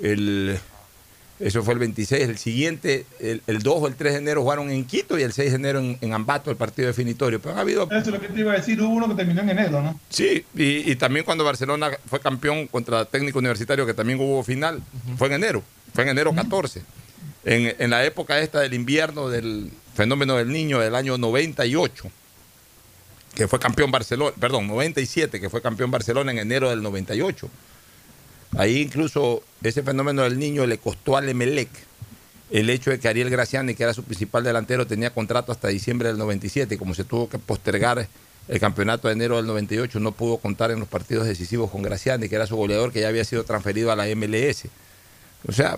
el 0.00 0.58
eso 1.40 1.62
fue 1.62 1.74
el 1.74 1.78
26, 1.78 2.28
el 2.28 2.38
siguiente, 2.38 3.06
el, 3.20 3.42
el 3.46 3.60
2 3.60 3.82
o 3.82 3.86
el 3.86 3.94
3 3.94 4.14
de 4.14 4.18
enero 4.18 4.42
jugaron 4.42 4.70
en 4.70 4.84
Quito 4.84 5.18
y 5.18 5.22
el 5.22 5.32
6 5.32 5.52
de 5.52 5.56
enero 5.56 5.78
en, 5.78 5.96
en 6.00 6.12
Ambato 6.12 6.50
el 6.50 6.56
partido 6.56 6.88
definitorio. 6.88 7.40
Pero 7.40 7.54
han 7.54 7.60
habido 7.60 7.84
Eso 7.84 7.96
es 7.96 8.06
lo 8.08 8.20
que 8.20 8.28
te 8.28 8.40
iba 8.40 8.52
a 8.52 8.56
decir. 8.56 8.80
Hubo 8.82 8.88
uno 8.88 9.08
que 9.08 9.14
terminó 9.14 9.42
en 9.42 9.50
enero, 9.50 9.80
¿no? 9.80 9.98
Sí, 10.08 10.44
y, 10.56 10.90
y 10.90 10.96
también 10.96 11.24
cuando 11.24 11.44
Barcelona 11.44 11.90
fue 12.06 12.18
campeón 12.18 12.66
contra 12.66 13.04
Técnico 13.04 13.38
Universitario, 13.38 13.86
que 13.86 13.94
también 13.94 14.18
hubo 14.18 14.42
final, 14.42 14.82
fue 15.16 15.28
en 15.28 15.34
enero, 15.34 15.62
fue 15.94 16.04
en 16.04 16.10
enero 16.10 16.34
14. 16.34 16.82
En, 17.44 17.76
en 17.78 17.90
la 17.90 18.04
época 18.04 18.40
esta 18.40 18.58
del 18.60 18.74
invierno 18.74 19.28
del 19.28 19.70
fenómeno 19.98 20.36
del 20.36 20.52
niño 20.52 20.78
del 20.78 20.94
año 20.94 21.18
98, 21.18 22.04
que 23.34 23.48
fue 23.48 23.58
campeón 23.58 23.90
Barcelona, 23.90 24.32
perdón, 24.38 24.68
97, 24.68 25.40
que 25.40 25.50
fue 25.50 25.60
campeón 25.60 25.90
Barcelona 25.90 26.30
en 26.30 26.38
enero 26.38 26.70
del 26.70 26.84
98. 26.84 27.48
Ahí 28.56 28.80
incluso 28.80 29.42
ese 29.60 29.82
fenómeno 29.82 30.22
del 30.22 30.38
niño 30.38 30.66
le 30.66 30.78
costó 30.78 31.16
al 31.16 31.28
Emelec 31.28 31.68
el 32.52 32.70
hecho 32.70 32.90
de 32.90 33.00
que 33.00 33.08
Ariel 33.08 33.28
Graciani, 33.28 33.74
que 33.74 33.82
era 33.82 33.92
su 33.92 34.04
principal 34.04 34.44
delantero, 34.44 34.86
tenía 34.86 35.12
contrato 35.12 35.50
hasta 35.50 35.66
diciembre 35.66 36.08
del 36.08 36.16
97 36.16 36.76
y 36.76 36.78
como 36.78 36.94
se 36.94 37.02
tuvo 37.02 37.28
que 37.28 37.40
postergar 37.40 38.06
el 38.46 38.60
campeonato 38.60 39.08
de 39.08 39.14
enero 39.14 39.36
del 39.36 39.46
98, 39.46 39.98
no 39.98 40.12
pudo 40.12 40.38
contar 40.38 40.70
en 40.70 40.78
los 40.78 40.88
partidos 40.88 41.26
decisivos 41.26 41.72
con 41.72 41.82
Graciani, 41.82 42.28
que 42.28 42.36
era 42.36 42.46
su 42.46 42.54
goleador, 42.54 42.92
que 42.92 43.00
ya 43.00 43.08
había 43.08 43.24
sido 43.24 43.42
transferido 43.42 43.90
a 43.90 43.96
la 43.96 44.06
MLS. 44.14 44.68
O 45.48 45.52
sea, 45.52 45.76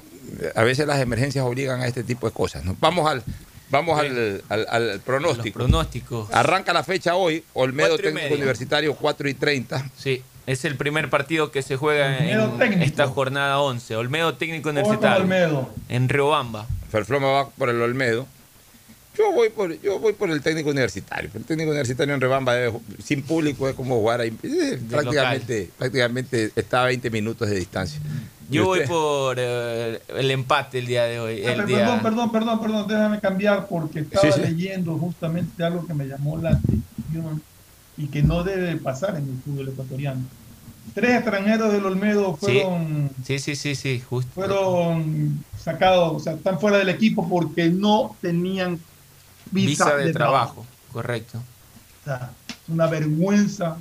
a 0.54 0.62
veces 0.62 0.86
las 0.86 1.00
emergencias 1.00 1.42
obligan 1.42 1.80
a 1.80 1.86
este 1.86 2.04
tipo 2.04 2.26
de 2.28 2.34
cosas. 2.34 2.62
Vamos 2.78 3.10
al, 3.10 3.24
vamos 3.70 3.98
al, 4.00 4.42
al- 4.48 4.66
al 4.68 5.00
pronóstico. 5.00 5.58
pronósticos. 5.60 6.28
Arranca 6.32 6.72
la 6.72 6.84
fecha 6.84 7.14
hoy, 7.16 7.44
Olmedo 7.54 7.96
Técnico. 7.98 8.34
Universitario 8.34 8.94
4 8.94 9.28
y 9.28 9.34
30. 9.34 9.90
Sí, 9.96 10.22
es 10.46 10.64
el 10.64 10.76
primer 10.76 11.08
partido 11.10 11.50
que 11.50 11.62
se 11.62 11.76
juega 11.76 12.16
Olmedo 12.18 12.44
en 12.52 12.58
técnico. 12.58 12.82
esta 12.84 13.06
jornada 13.06 13.60
11. 13.60 13.96
Olmedo 13.96 14.34
técnico 14.34 14.70
universitario. 14.70 15.22
Olmedo. 15.22 15.70
En 15.88 16.08
Riobamba. 16.08 16.66
Ferfloma 16.90 17.28
va 17.28 17.50
por 17.50 17.68
el 17.70 17.80
Olmedo. 17.80 18.26
Yo 19.18 19.32
voy 19.32 19.50
por, 19.50 19.78
yo 19.82 19.98
voy 19.98 20.12
por 20.14 20.30
el 20.30 20.40
técnico 20.40 20.70
universitario. 20.70 21.30
El 21.34 21.44
técnico 21.44 21.70
universitario 21.70 22.14
en 22.14 22.20
Rebamba 22.20 22.54
ju- 22.68 22.80
sin 23.04 23.22
público 23.22 23.68
es 23.68 23.74
como 23.74 23.96
jugar 23.98 24.20
ahí. 24.20 24.32
eh, 24.42 24.80
prácticamente, 24.88 25.68
prácticamente 25.76 26.52
está 26.56 26.82
a 26.82 26.86
20 26.86 27.10
minutos 27.10 27.48
de 27.50 27.56
distancia. 27.56 28.00
¿Y 28.50 28.54
Yo 28.56 28.64
voy 28.64 28.80
por 28.86 29.36
eh, 29.38 30.02
el 30.08 30.30
empate 30.32 30.78
el 30.80 30.86
día 30.86 31.04
de 31.04 31.20
hoy. 31.20 31.42
Ah, 31.46 31.50
El 31.52 31.56
pero 31.56 31.66
día... 31.66 31.78
Perdón, 31.78 32.00
perdón, 32.02 32.32
perdón, 32.32 32.60
perdón, 32.60 32.88
déjame 32.88 33.20
cambiar 33.20 33.66
porque 33.68 34.00
estaba 34.00 34.26
Sí, 34.26 34.32
sí. 34.32 34.40
leyendo 34.40 34.98
justamente 34.98 35.62
algo 35.62 35.86
que 35.86 35.94
me 35.94 36.06
llamó 36.06 36.36
la 36.38 36.50
atención 36.50 37.40
y 37.96 38.06
que 38.08 38.22
no 38.22 38.42
debe 38.42 38.76
pasar 38.76 39.16
en 39.16 39.28
el 39.28 39.38
fútbol 39.44 39.68
ecuatoriano. 39.68 40.20
Tres 40.94 41.16
extranjeros 41.18 41.72
del 41.72 41.84
Olmedo 41.86 42.34
fueron, 42.36 43.10
Sí, 43.24 43.38
sí, 43.38 43.54
sí, 43.54 43.74
sí, 43.76 44.02
justo. 44.10 44.30
fueron 44.34 45.44
sacados, 45.56 46.12
o 46.16 46.18
sea, 46.18 46.32
están 46.32 46.58
fuera 46.58 46.78
del 46.78 46.88
equipo 46.88 47.28
porque 47.28 47.68
no 47.68 48.16
tenían 48.20 48.80
visa, 49.52 49.84
Visa 49.84 49.96
de, 49.96 50.12
trabajo. 50.12 50.66
correcto. 50.92 51.38
O 51.38 52.04
sea, 52.04 52.32
es 52.48 52.56
una 52.68 52.86
vergüenza 52.88 53.76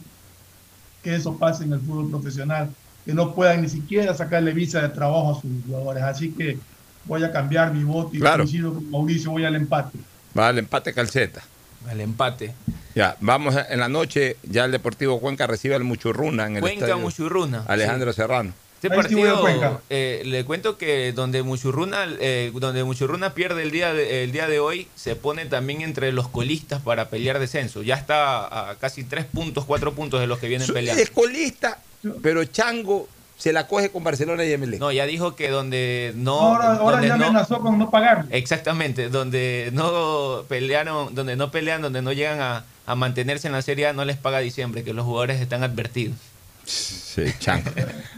que 1.02 1.16
eso 1.16 1.36
pase 1.38 1.64
en 1.64 1.74
el 1.74 1.80
fútbol 1.80 2.12
profesional, 2.12 2.70
que 3.10 3.15
no 3.15 3.34
puedan 3.34 3.64
ni 3.64 3.69
siquiera 3.69 4.14
sacarle 4.14 4.53
visa 4.53 4.81
de 4.84 4.90
trabajo 4.90 5.31
a 5.36 5.41
sus 5.41 5.49
jugadores. 5.65 6.03
Así 6.03 6.31
que 6.31 6.60
voy 7.06 7.23
a 7.23 7.31
cambiar 7.31 7.73
mi 7.73 7.84
voto 7.84 8.11
y 8.14 8.19
Claro. 8.19 8.44
coincido 8.44 8.72
con 8.72 8.91
Mauricio, 8.91 9.31
voy 9.31 9.45
al 9.45 9.56
empate. 9.56 9.98
Va 10.38 10.49
al 10.49 10.60
empate 10.60 10.94
calceta. 10.94 11.41
El 11.90 12.02
empate. 12.02 12.53
Ya, 12.94 13.18
vamos 13.19 13.56
a- 13.56 13.65
en 13.68 13.80
la 13.80 13.90
noche, 13.90 14.38
ya 14.44 14.65
el 14.65 14.72
Deportivo 14.72 15.19
Cuenca 15.19 15.48
recibe 15.48 15.73
al 15.73 15.84
Muchurruna 15.84 16.45
en 16.45 16.57
el 16.57 16.61
Cuenca 16.61 16.86
estadio 16.86 16.99
Muchurruna. 16.99 17.64
Alejandro 17.68 18.14
Serrano. 18.14 18.53
Este 18.76 18.90
partido, 18.91 19.41
Cuenca. 19.41 19.80
eh, 19.90 20.22
le 20.26 20.45
cuento 20.45 20.77
que 20.77 21.11
donde 21.11 21.41
Muchurruna, 21.41 22.06
eh, 22.19 22.52
donde 22.53 22.84
Muchurruna 22.84 23.34
pierde 23.34 23.64
el 23.64 23.72
día, 23.72 23.91
de, 23.91 24.23
el 24.23 24.31
día 24.31 24.48
de 24.48 24.60
hoy, 24.60 24.88
se 24.95 25.15
pone 25.15 25.45
también 25.45 25.81
entre 25.81 26.11
los 26.11 26.27
colistas 26.30 26.81
para 26.81 27.10
pelear 27.10 27.40
descenso. 27.40 27.81
Ya 27.81 27.95
está 27.95 28.69
a 28.69 28.76
casi 28.76 29.03
tres 29.03 29.26
puntos, 29.26 29.65
cuatro 29.65 29.94
puntos 29.94 30.19
de 30.22 30.27
los 30.27 30.38
que 30.40 30.48
vienen 30.48 30.72
peleando. 30.72 31.02
Es 31.02 31.10
colista, 31.10 31.80
pero 32.22 32.44
Chango 32.46 33.08
se 33.38 33.54
la 33.54 33.68
coge 33.68 33.90
con 33.90 34.04
Barcelona 34.04 34.44
y 34.44 34.58
MLE. 34.58 34.80
No, 34.80 34.92
ya 34.92 35.06
dijo 35.06 35.36
que 35.36 35.50
donde 35.50 36.12
no... 36.16 36.40
ahora 36.40 36.74
ahora 36.76 36.92
donde 36.98 37.08
ya 37.08 37.18
no- 37.18 37.26
amenazó 37.28 37.60
con 37.62 37.78
no 37.80 37.90
pagar. 37.90 38.26
Exactamente, 38.32 39.10
donde 39.10 39.70
no 39.74 40.44
pelearon, 40.50 41.16
donde 41.16 41.36
no 41.38 41.50
pelean, 41.52 41.82
donde 41.82 42.02
no 42.02 42.12
llegan 42.12 42.42
a, 42.42 42.66
a 42.86 42.96
mantenerse 42.96 43.48
en 43.48 43.54
la 43.54 43.62
Serie 43.62 43.88
A, 43.88 43.94
no 43.94 44.04
les 44.04 44.18
paga 44.18 44.40
diciembre, 44.40 44.84
que 44.84 44.94
los 44.94 45.06
jugadores 45.06 45.40
están 45.40 45.64
advertidos. 45.64 46.18
Sí, 46.66 47.24
Chango. 47.40 47.72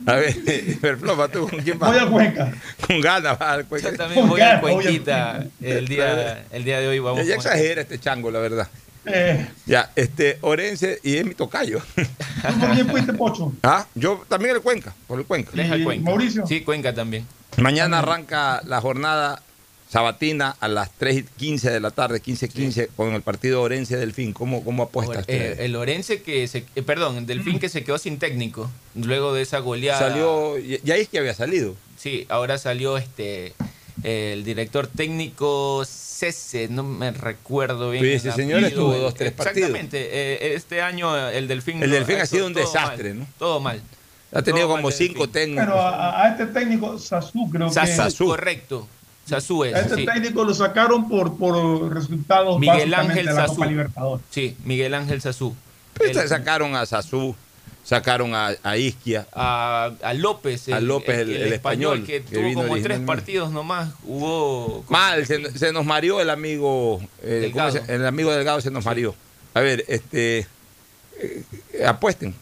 A 0.07 0.13
ver, 0.15 0.35
Perfloma, 0.81 1.27
¿tú 1.29 1.47
con 1.47 1.59
quién 1.59 1.77
vas? 1.79 1.91
Voy 1.91 1.99
a 1.99 2.07
Cuenca. 2.09 2.53
Con 2.85 2.99
ganas 2.99 3.39
vas 3.39 3.49
al 3.49 3.65
Cuenca. 3.65 3.91
Yo 3.91 3.97
también 3.97 4.27
voy 4.27 4.41
a 4.41 4.59
Cuenquita 4.59 5.45
el 5.61 5.87
día, 5.87 6.45
el 6.51 6.63
día 6.65 6.79
de 6.81 6.87
hoy. 6.87 6.99
Vamos 6.99 7.25
Ya, 7.25 7.35
exagera 7.35 7.81
este 7.81 7.99
Chango, 7.99 8.29
la 8.31 8.39
verdad. 8.39 8.67
Eh, 9.05 9.47
Ya, 9.65 9.91
este, 9.95 10.37
Orense 10.41 10.99
y 11.03 11.17
es 11.17 11.25
mi 11.25 11.33
tocayo. 11.33 11.81
¿Tú 11.95 12.59
por 12.59 12.71
quién 12.71 12.87
fuiste, 12.89 13.13
Pocho? 13.13 13.51
Ah, 13.63 13.85
yo 13.95 14.23
también 14.29 14.55
el 14.55 14.61
Cuenca, 14.61 14.93
por 15.07 15.19
el 15.19 15.25
Cuenca. 15.25 15.51
El 15.53 15.81
¿Y 15.81 15.83
Cuenca. 15.83 16.03
Mauricio? 16.05 16.45
Sí, 16.47 16.61
Cuenca 16.61 16.93
también. 16.93 17.25
Mañana 17.57 17.99
arranca 17.99 18.61
la 18.65 18.79
jornada 18.79 19.41
sabatina 19.89 20.55
a 20.61 20.69
las 20.69 20.89
3 20.91 21.17
y 21.17 21.23
15 21.23 21.69
de 21.69 21.79
la 21.81 21.91
tarde, 21.91 22.21
15 22.21 22.47
15, 22.47 22.87
con 22.95 23.13
el 23.13 23.21
partido 23.21 23.61
Orense 23.61 23.97
Delfín. 23.97 24.31
¿Cómo, 24.31 24.63
cómo 24.63 24.83
apuesta 24.83 25.19
usted? 25.19 25.59
Eh, 25.59 25.65
el 25.65 25.75
Orense 25.75 26.21
que 26.21 26.47
se, 26.47 26.63
eh, 26.75 26.81
perdón, 26.81 27.17
el 27.17 27.25
Delfín 27.25 27.59
que 27.59 27.67
se 27.67 27.83
quedó 27.83 27.97
sin 27.97 28.17
técnico 28.17 28.71
luego 28.95 29.33
de 29.33 29.41
esa 29.41 29.59
goleada. 29.59 29.99
Salió, 29.99 30.57
ya 30.59 30.77
ya 30.83 30.95
es 30.95 31.09
que 31.09 31.19
había 31.19 31.33
salido. 31.33 31.75
Sí, 31.97 32.25
ahora 32.29 32.57
salió 32.57 32.97
este 32.97 33.53
el 34.03 34.45
director 34.45 34.87
técnico 34.87 35.83
Cese, 36.21 36.67
no 36.69 36.83
me 36.83 37.09
recuerdo 37.09 37.89
bien. 37.89 38.03
Sí, 38.03 38.09
el 38.11 38.15
ese 38.17 38.31
señor 38.33 38.63
estuvo 38.63 38.93
dos, 38.95 39.15
tres 39.15 39.31
partidos. 39.31 39.69
Exactamente. 39.71 40.09
eh, 40.11 40.53
este 40.55 40.79
año 40.83 41.17
el 41.29 41.47
Delfín. 41.47 41.81
El 41.81 41.89
no- 41.89 41.95
Delfín 41.95 42.17
ha 42.17 42.27
sido 42.27 42.45
un 42.45 42.53
desastre, 42.53 43.09
mal, 43.15 43.19
¿no? 43.21 43.27
Todo 43.39 43.59
mal. 43.59 43.81
Ha 44.31 44.41
tenido 44.43 44.67
Todo 44.67 44.75
como 44.77 44.91
cinco 44.91 45.27
técnicos. 45.27 45.65
Pero 45.65 45.81
a, 45.81 46.23
a 46.25 46.29
este 46.29 46.45
técnico, 46.45 46.99
Sasú, 46.99 47.49
creo 47.49 47.69
que. 47.69 47.73
Sasú, 47.73 48.25
correcto. 48.27 48.87
Sasú 49.25 49.63
es. 49.63 49.73
A 49.73 49.79
este 49.81 49.95
sí. 49.95 50.05
técnico 50.05 50.43
lo 50.43 50.53
sacaron 50.53 51.09
por, 51.09 51.37
por 51.37 51.91
resultados 51.91 52.59
Miguel 52.59 52.93
Ángel 52.93 53.25
de 53.25 53.33
la. 53.33 53.45
Copa 53.47 53.65
Libertadores. 53.65 54.23
Sí, 54.29 54.55
Miguel 54.63 54.93
Ángel 54.93 55.21
Sasú. 55.21 55.55
Pues 55.95 56.15
El- 56.15 56.27
sacaron 56.29 56.75
a 56.75 56.85
Sasú, 56.85 57.35
sacaron 57.83 58.33
a, 58.35 58.51
a 58.63 58.77
Isquia. 58.77 59.27
a, 59.33 59.91
a 60.01 60.13
López, 60.13 60.69
A 60.69 60.79
López, 60.79 61.19
el- 61.19 61.35
el 61.35 61.53
español, 61.53 62.05
que, 62.05 62.23
que 62.23 62.35
tuvo 62.35 62.43
vino 62.45 62.61
como 62.63 62.81
tres 62.81 62.99
partidos 62.99 63.51
nomás. 63.51 63.93
Hubo. 64.03 64.85
Mal, 64.89 65.25
se, 65.25 65.57
se 65.57 65.71
nos 65.73 65.85
mareó 65.85 66.21
el 66.21 66.29
amigo. 66.29 66.99
eh, 67.23 67.49
¿cómo 67.53 67.65
Delgado. 67.65 67.85
se- 67.85 67.95
el 67.95 68.05
amigo 68.05 68.31
Delgado 68.31 68.61
se 68.61 68.71
nos 68.71 68.85
mareó. 68.85 69.15
A 69.53 69.59
ver, 69.61 69.83
este. 69.87 70.47
eh, 71.19 71.43
apuesten. 71.85 72.33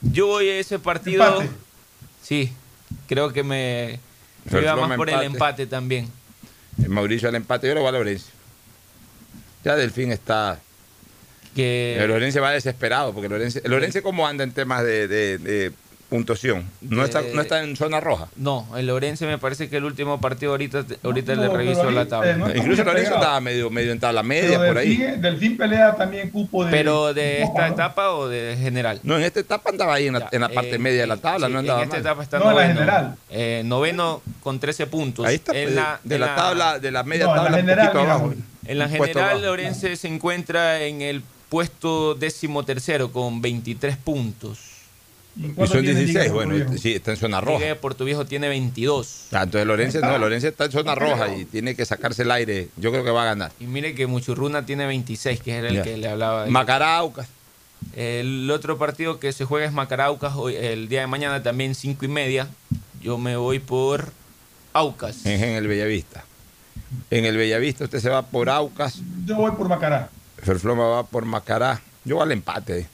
Yo 0.00 0.26
voy 0.26 0.48
a 0.48 0.58
ese 0.58 0.78
partido. 0.78 1.24
Empate. 1.24 1.50
Sí, 2.22 2.52
creo 3.08 3.32
que 3.32 3.42
me. 3.42 3.98
Me 4.50 4.60
iba 4.60 4.72
el 4.72 4.80
más 4.80 4.96
por 4.96 5.08
el 5.10 5.22
empate. 5.22 5.66
también. 5.66 6.08
El 6.82 6.88
Mauricio 6.90 7.28
al 7.28 7.34
empate. 7.34 7.66
Yo 7.68 7.74
le 7.74 7.80
voy 7.80 7.88
a 7.88 7.92
Lorenzo. 7.92 8.26
Ya 9.64 9.74
Delfín 9.76 10.12
está. 10.12 10.60
Que 11.54 11.96
El 12.00 12.08
Lorenzo 12.08 12.40
va 12.40 12.50
desesperado. 12.52 13.12
Porque 13.12 13.28
Lorenzo, 13.28 13.60
el 13.64 13.70
Lorenzo, 13.70 14.02
¿cómo 14.02 14.26
anda 14.26 14.44
en 14.44 14.52
temas 14.52 14.82
de, 14.84 15.08
de- 15.08 15.38
de 15.38 15.72
puntuación? 16.08 16.64
No, 16.82 16.98
De- 17.00 17.04
está, 17.06 17.22
no 17.32 17.40
está 17.40 17.62
en 17.64 17.76
zona 17.76 17.98
roja. 17.98 18.28
no, 18.36 18.68
el 18.76 18.86
Lorense 18.86 19.26
me 19.26 19.38
parece 19.38 19.68
que 19.68 19.78
el 19.78 19.84
último 19.84 20.20
partido 20.20 20.52
ahorita, 20.52 20.84
ahorita 21.02 21.34
no, 21.34 21.42
le 21.42 21.48
pero 21.48 21.58
reviso 21.58 21.88
ahí, 21.88 21.94
la 21.94 22.02
eh, 22.02 22.06
tabla. 22.06 22.36
no- 22.36 22.54
Incluso 22.54 22.84
Lorenzo 22.84 23.14
estaba 23.14 23.40
medio, 23.40 23.70
medio 23.70 23.90
en 23.92 23.98
tabla 24.00 24.22
media 24.22 24.58
Pero 24.58 24.70
por 24.72 24.78
ahí. 24.78 24.96
Delfín, 24.96 25.22
Delfín 25.22 25.56
pelea 25.56 25.96
también 25.96 26.30
cupo 26.30 26.64
de. 26.64 26.70
Pero 26.70 27.14
de 27.14 27.42
esta 27.42 27.68
¿no? 27.68 27.74
etapa 27.74 28.10
o 28.12 28.28
de 28.28 28.56
general. 28.60 29.00
No, 29.02 29.16
en 29.16 29.22
esta 29.24 29.40
etapa 29.40 29.70
andaba 29.70 29.94
ahí 29.94 30.06
en 30.08 30.12
la, 30.14 30.20
Ya, 30.20 30.28
en 30.32 30.40
la 30.42 30.48
parte 30.50 30.74
eh, 30.74 30.78
media 30.78 31.00
de 31.00 31.06
la 31.06 31.16
tabla, 31.16 31.46
sí, 31.48 31.52
no 31.52 31.58
andaba 31.60 31.78
En 31.80 31.84
esta 31.84 31.96
mal. 31.96 32.00
etapa 32.06 32.22
está 32.22 32.38
No, 32.38 32.50
en 32.50 32.56
la 32.56 32.66
general. 32.74 33.16
Eh, 33.30 33.62
noveno 33.64 34.22
con 34.42 34.60
13 34.60 34.86
puntos. 34.86 35.26
Ahí 35.26 35.36
está, 35.36 35.52
En 35.56 35.64
pues, 35.64 35.74
la- 35.76 36.00
de 36.04 36.14
en 36.16 36.20
la 36.20 36.34
tabla, 36.36 36.78
de 36.78 36.90
la 36.90 37.02
media 37.02 37.24
No, 37.26 37.30
en 37.30 37.36
la 37.36 37.42
tabla, 37.44 37.56
un 37.58 37.62
general, 37.62 37.86
poquito 37.86 38.00
mira, 38.02 38.14
abajo. 38.14 38.34
En 38.66 38.78
la 38.78 38.88
general. 38.88 39.42
Lorense 39.42 39.96
se 39.96 40.08
encuentra 40.08 40.80
en 40.82 41.02
el 41.02 41.22
puesto 41.48 42.14
décimo 42.14 42.64
tercero 42.64 43.10
con 43.12 43.40
23 43.42 43.96
puntos. 43.96 44.58
¿Y 45.36 45.52
son 45.66 45.82
tiene 45.82 45.94
16, 46.00 46.14
Liga 46.14 46.32
bueno, 46.32 46.78
sí, 46.78 46.92
está 46.94 47.10
en 47.10 47.16
zona 47.16 47.40
Liga 47.40 47.52
roja. 47.52 47.64
de 47.64 47.74
Puerto 47.74 48.04
Viejo 48.04 48.24
tiene 48.24 48.46
22. 48.48 49.26
Ah, 49.32 49.42
entonces 49.42 49.66
Lorenzo 49.66 49.98
no, 50.00 50.06
está. 50.06 50.18
Lorenzo 50.18 50.46
está 50.46 50.64
en 50.66 50.70
zona 50.72 50.94
roja 50.94 51.34
y 51.36 51.44
tiene 51.44 51.74
que 51.74 51.84
sacarse 51.84 52.22
el 52.22 52.30
aire. 52.30 52.68
Yo 52.76 52.92
creo 52.92 53.02
que 53.02 53.10
va 53.10 53.22
a 53.22 53.26
ganar. 53.26 53.50
Y 53.58 53.64
mire 53.66 53.96
que 53.96 54.06
Muchurruna 54.06 54.64
tiene 54.64 54.86
26, 54.86 55.40
que 55.40 55.54
era 55.56 55.68
el 55.70 55.82
que 55.82 55.96
le 55.96 56.08
hablaba. 56.08 56.44
de- 56.44 56.50
Macaraucas. 56.52 57.26
El 57.96 58.48
otro 58.50 58.78
partido 58.78 59.18
que 59.18 59.32
se 59.32 59.44
juega 59.44 59.66
es 59.66 59.72
Macaraucas 59.72 60.34
hoy, 60.36 60.54
el 60.54 60.88
día 60.88 61.00
de 61.00 61.06
mañana 61.08 61.42
también 61.42 61.74
5 61.74 62.04
y 62.04 62.08
media. 62.08 62.48
Yo 63.02 63.18
me 63.18 63.36
voy 63.36 63.58
por 63.58 64.12
Aucas. 64.72 65.26
Es 65.26 65.42
en 65.42 65.50
el 65.56 65.66
Bellavista. 65.66 66.24
En 67.10 67.24
el 67.24 67.36
Bellavista 67.36 67.84
usted 67.84 67.98
se 67.98 68.08
va 68.08 68.22
por 68.24 68.48
Aucas, 68.48 69.00
Yo 69.26 69.34
voy 69.34 69.50
por 69.50 69.68
Macará. 69.68 70.10
Ferfloma 70.44 70.86
va 70.86 71.06
por 71.06 71.24
Macará. 71.24 71.80
Yo 72.04 72.16
voy 72.16 72.24
al 72.24 72.32
empate. 72.32 72.86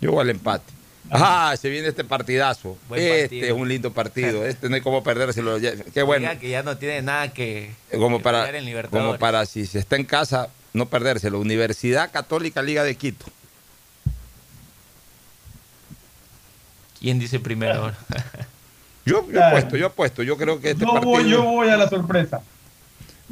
Yo 0.00 0.12
voy 0.12 0.20
al 0.20 0.30
empate. 0.30 0.72
Ah, 1.10 1.54
se 1.60 1.68
viene 1.68 1.88
este 1.88 2.04
partidazo. 2.04 2.76
Buen 2.88 3.00
este 3.00 3.20
partido. 3.22 3.46
es 3.46 3.52
un 3.52 3.68
lindo 3.68 3.92
partido. 3.92 4.44
Este 4.46 4.68
no 4.68 4.74
hay 4.74 4.80
como 4.80 5.02
perdérselo. 5.02 5.58
Qué 5.92 6.02
bueno. 6.02 6.28
Diga 6.28 6.40
que 6.40 6.48
ya 6.48 6.62
no 6.62 6.76
tiene 6.76 7.02
nada 7.02 7.32
que, 7.32 7.72
Como 7.92 8.18
que 8.18 8.24
para, 8.24 8.48
en 8.56 8.86
como 8.88 9.18
para 9.18 9.46
si 9.46 9.66
se 9.66 9.78
está 9.78 9.96
en 9.96 10.04
casa, 10.04 10.48
no 10.72 10.86
perdérselo. 10.86 11.40
Universidad 11.40 12.10
Católica 12.10 12.62
Liga 12.62 12.84
de 12.84 12.96
Quito. 12.96 13.26
¿Quién 17.00 17.18
dice 17.18 17.38
primero 17.38 17.74
ahora? 17.74 17.98
Yo, 19.06 19.30
yo 19.30 19.44
apuesto, 19.44 19.76
yo 19.76 19.86
apuesto. 19.88 20.22
Yo 20.22 20.38
creo 20.38 20.62
que 20.62 20.70
este 20.70 20.82
Yo 20.82 20.90
partido. 20.90 21.10
voy, 21.10 21.28
yo 21.28 21.42
voy 21.42 21.68
a 21.68 21.76
la 21.76 21.90
sorpresa. 21.90 22.40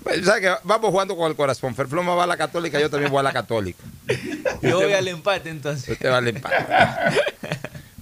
Pues, 0.03 0.25
¿sabe 0.25 0.41
qué? 0.41 0.55
Vamos 0.65 0.91
jugando 0.91 1.17
con 1.17 1.31
el 1.31 1.37
corazón. 1.37 1.75
Ferfloma 1.75 2.15
va 2.15 2.25
a 2.25 2.27
la 2.27 2.37
Católica, 2.37 2.81
yo 2.81 2.91
también 2.91 3.11
voy 3.11 3.21
a 3.21 3.23
la 3.23 3.33
Católica. 3.33 3.83
Yo 4.63 4.81
voy 4.81 4.93
al 4.93 5.09
empate 5.09 5.51
entonces. 5.51 5.89
Usted 5.89 6.09
va 6.09 6.19
al 6.19 6.29
empate. 6.29 6.55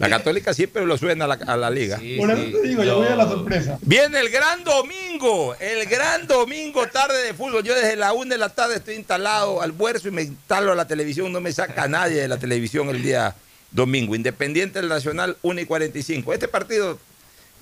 La 0.01 0.09
Católica 0.09 0.55
siempre 0.55 0.85
lo 0.86 0.97
suena 0.97 1.27
a 1.27 1.28
la, 1.28 1.35
a 1.35 1.56
la 1.56 1.70
liga. 1.70 1.98
Sí, 1.98 2.16
Por 2.18 2.31
eso 2.31 2.43
sí, 2.43 2.52
te 2.52 2.68
digo, 2.68 2.82
yo 2.85 2.97
voy 2.97 3.09
a 3.09 3.16
la 3.16 3.28
sorpresa. 3.28 3.78
Viene 3.82 4.18
el 4.20 4.31
gran 4.31 4.64
domingo, 4.64 5.55
el 5.56 5.86
gran 5.86 6.27
domingo, 6.27 6.86
tarde 6.86 7.22
de 7.22 7.35
fútbol. 7.35 7.62
Yo 7.64 7.74
desde 7.74 7.97
la 7.97 8.14
una 8.14 8.35
de 8.35 8.39
la 8.39 8.48
tarde 8.48 8.77
estoy 8.77 8.94
instalado, 8.94 9.60
almuerzo 9.60 10.09
y 10.09 10.10
me 10.10 10.22
instalo 10.22 10.72
a 10.72 10.74
la 10.74 10.86
televisión. 10.86 11.31
No 11.31 11.43
me 11.43 11.52
saca 11.52 11.86
nadie 11.86 12.20
de 12.22 12.28
la 12.28 12.39
televisión 12.39 12.89
el 12.89 13.02
día 13.02 13.35
domingo. 13.72 14.14
Independiente 14.14 14.81
del 14.81 14.89
Nacional, 14.89 15.36
1 15.43 15.60
y 15.60 15.66
45. 15.66 16.32
Este 16.32 16.48
partido, 16.48 16.98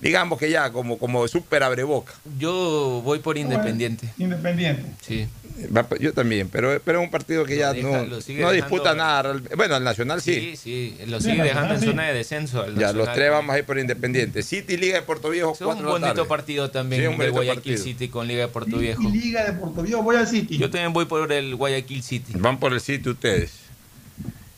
digamos 0.01 0.39
que 0.39 0.49
ya 0.49 0.71
como, 0.71 0.97
como 0.97 1.27
súper 1.27 1.63
abre 1.63 1.83
boca. 1.83 2.13
Yo 2.37 3.01
voy 3.03 3.19
por 3.19 3.37
Independiente. 3.37 4.09
Independiente. 4.17 4.83
Sí. 5.01 5.27
Va- 5.75 5.85
Yo 5.99 6.13
también, 6.13 6.47
pero, 6.47 6.79
pero 6.85 6.99
es 7.01 7.03
un 7.05 7.11
partido 7.11 7.43
que 7.43 7.57
ya 7.57 7.73
deja- 7.73 7.85
no, 7.85 8.05
no 8.05 8.17
dejando- 8.19 8.51
disputa 8.53 8.95
nada. 8.95 9.33
Bueno, 9.57 9.75
el 9.75 9.83
Nacional 9.83 10.21
sí. 10.21 10.55
Sí, 10.55 10.55
sí, 10.55 10.97
lo 11.07 11.19
sigue 11.19 11.43
dejando 11.43 11.73
en 11.75 11.81
zona 11.81 12.03
de 12.07 12.13
descenso. 12.13 12.61
al 12.61 12.77
Ya, 12.77 12.93
los 12.93 13.11
tres 13.13 13.29
vamos 13.29 13.53
a 13.53 13.59
ir 13.59 13.65
por 13.65 13.77
Independiente. 13.77 14.41
City, 14.41 14.77
Liga 14.77 14.95
de 14.95 15.01
Puerto 15.01 15.29
Viejo, 15.29 15.51
Es 15.53 15.59
un 15.59 15.83
bonito 15.83 15.99
tarde. 16.13 16.23
partido 16.25 16.71
también 16.71 17.01
Sí, 17.01 17.07
un 17.07 17.17
de 17.17 17.29
Guayaquil 17.29 17.55
partido. 17.73 17.83
City 17.83 18.07
con 18.07 18.27
Liga 18.27 18.41
de 18.43 18.47
Puerto 18.47 18.77
Viejo. 18.77 19.03
Y 19.03 19.11
Liga 19.11 19.43
de 19.43 19.53
Puerto 19.59 19.81
Viejo, 19.81 20.01
voy 20.01 20.15
al 20.15 20.27
City. 20.27 20.57
Yo 20.57 20.69
también 20.69 20.93
voy 20.93 21.05
por 21.05 21.29
el 21.29 21.55
Guayaquil 21.55 22.03
City. 22.03 22.31
Van 22.37 22.57
por 22.57 22.71
el 22.71 22.79
sitio 22.79 23.11
ustedes. 23.11 23.51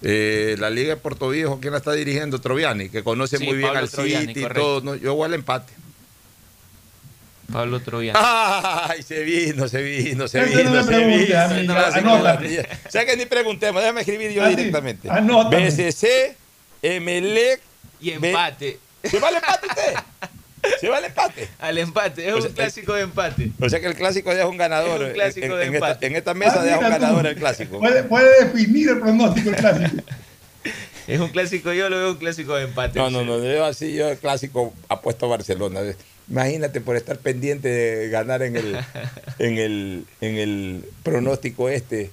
Eh, 0.03 0.56
la 0.60 0.69
Liga 0.69 0.95
de 0.95 0.98
Puerto 0.98 1.30
Viejo, 1.30 1.60
¿quién 1.60 1.72
la 1.73 1.78
está 1.78 1.91
dirigiendo? 1.94 2.40
Troviani, 2.41 2.90
que 2.90 3.03
conoce 3.03 3.38
Sí, 3.38 3.45
muy 3.45 3.56
bien 3.57 3.68
Pablo 3.68 3.80
al 3.82 3.90
Troviani, 3.90 4.28
City 4.34 4.45
y 4.45 4.49
todo. 4.53 4.82
¿no? 4.82 4.95
Yo 4.95 5.14
voy 5.15 5.26
al 5.26 5.34
empate. 5.36 5.73
Pablo 7.52 7.82
Troviani. 7.82 8.18
Ay, 8.22 9.03
se 9.03 9.23
vino, 9.23 9.68
se 9.68 9.82
vino, 9.82 10.28
se 10.28 10.41
vino, 10.44 10.72
me 10.72 10.84
se 10.84 11.06
vino. 11.06 11.40
amigo, 11.40 11.73
No, 11.73 11.80
así 11.80 11.99
anota. 11.99 12.02
como 12.11 12.23
la 12.23 12.36
mía. 12.38 12.68
O 12.88 12.91
sea 12.91 13.06
que 13.06 13.18
ni 13.18 13.26
preguntemos, 13.26 13.82
déjame 13.82 14.02
escribir 14.02 14.32
yo 14.32 14.44
Ah, 14.44 14.49
sí, 14.49 14.56
directamente. 14.56 15.10
anótame. 15.10 15.69
BCC, 15.69 16.36
Emelec. 16.82 17.61
Y 17.99 18.11
empate. 18.11 18.80
¿Se 19.03 19.19
va 19.19 19.30
empate 19.30 19.68
usted? 19.68 19.94
¿Se 20.80 20.90
va 20.90 21.00
el 21.00 21.06
empate? 21.06 21.48
Al 21.60 21.78
empate, 21.78 22.28
es 22.28 22.34
O 22.34 22.38
un 22.48 22.54
clásico 22.54 22.94
de 22.94 23.02
empate. 23.02 23.52
O 23.60 23.70
sea 23.70 23.80
que 23.80 23.88
el 23.88 23.96
clásico 23.96 24.34
deja 24.34 24.48
un 24.48 24.58
ganador. 24.58 25.02
Es 25.02 25.08
un 25.10 25.14
clásico 25.14 25.46
en, 25.46 25.52
de 25.52 25.66
en 25.66 25.74
esta, 25.76 25.88
empate. 25.88 26.08
en 26.08 26.16
esta 26.16 26.34
mesa 26.34 26.62
Ah, 26.62 26.64
deja 26.64 26.78
un 26.78 26.84
mira 26.86 26.96
tú. 26.98 27.02
ganador 27.02 27.28
el 27.28 27.36
clásico. 27.36 27.80
Puede, 27.80 28.04
puede 28.04 28.46
definir 28.46 28.90
el 28.90 29.00
pronóstico 29.00 29.50
el 29.50 29.56
clásico. 29.56 30.04
Es 31.08 31.20
un 31.20 31.30
clásico, 31.30 31.74
yo 31.74 31.90
lo 31.90 31.98
veo 31.98 32.12
un 32.12 32.18
clásico 32.18 32.56
de 32.56 32.66
empate. 32.66 33.00
No, 33.00 33.10
no, 33.10 33.24
no, 33.26 33.44
yo 33.44 33.66
así, 33.66 33.94
yo 33.94 34.08
el 34.10 34.18
clásico 34.20 34.72
apuesto 34.88 35.26
a 35.26 35.30
Barcelona. 35.30 35.82
Imagínate 36.30 36.80
por 36.80 36.96
estar 36.96 37.18
pendiente 37.18 37.68
de 37.68 38.10
ganar 38.10 38.44
en 38.44 38.56
el, 38.56 38.78
en 39.40 39.58
el, 39.58 40.06
en 40.22 40.36
el 40.38 40.86
pronóstico 41.04 41.70
este, 41.70 42.12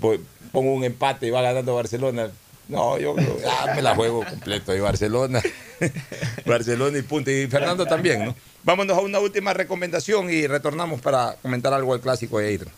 pues, 0.00 0.18
pongo 0.52 0.74
un 0.74 0.82
empate 0.84 1.26
y 1.28 1.30
va 1.30 1.40
ganando 1.42 1.74
Barcelona. 1.76 2.30
No, 2.68 2.98
yo 2.98 3.14
ah, 3.46 3.72
me 3.74 3.82
la 3.82 3.94
juego 3.94 4.24
completo 4.24 4.74
y 4.74 4.80
Barcelona. 4.80 5.42
Barcelona 6.46 6.98
y 6.98 7.02
punto. 7.02 7.30
Y 7.30 7.46
Fernando 7.46 7.84
también, 7.84 8.24
¿no? 8.24 8.34
Vámonos 8.62 8.96
a 8.96 9.00
una 9.00 9.18
última 9.18 9.52
recomendación 9.52 10.30
y 10.30 10.46
retornamos 10.46 11.00
para 11.00 11.36
comentar 11.42 11.74
algo 11.74 11.92
del 11.92 12.00
clásico 12.00 12.38
de 12.38 12.52
ir. 12.52 12.68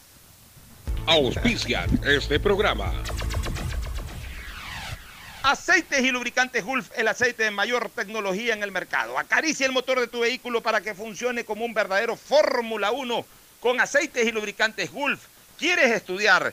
Auspician 1.06 2.00
este 2.04 2.40
programa. 2.40 2.92
Aceites 5.44 6.02
y 6.02 6.10
lubricantes 6.10 6.64
Gulf, 6.64 6.90
el 6.96 7.06
aceite 7.06 7.44
de 7.44 7.52
mayor 7.52 7.88
tecnología 7.90 8.52
en 8.52 8.64
el 8.64 8.72
mercado. 8.72 9.16
Acaricia 9.16 9.64
el 9.64 9.70
motor 9.70 10.00
de 10.00 10.08
tu 10.08 10.20
vehículo 10.20 10.60
para 10.60 10.80
que 10.80 10.92
funcione 10.92 11.44
como 11.44 11.64
un 11.64 11.72
verdadero 11.72 12.16
Fórmula 12.16 12.90
1 12.90 13.24
con 13.60 13.80
aceites 13.80 14.26
y 14.26 14.32
lubricantes 14.32 14.90
Gulf. 14.90 15.20
¿Quieres 15.56 15.92
estudiar, 15.92 16.52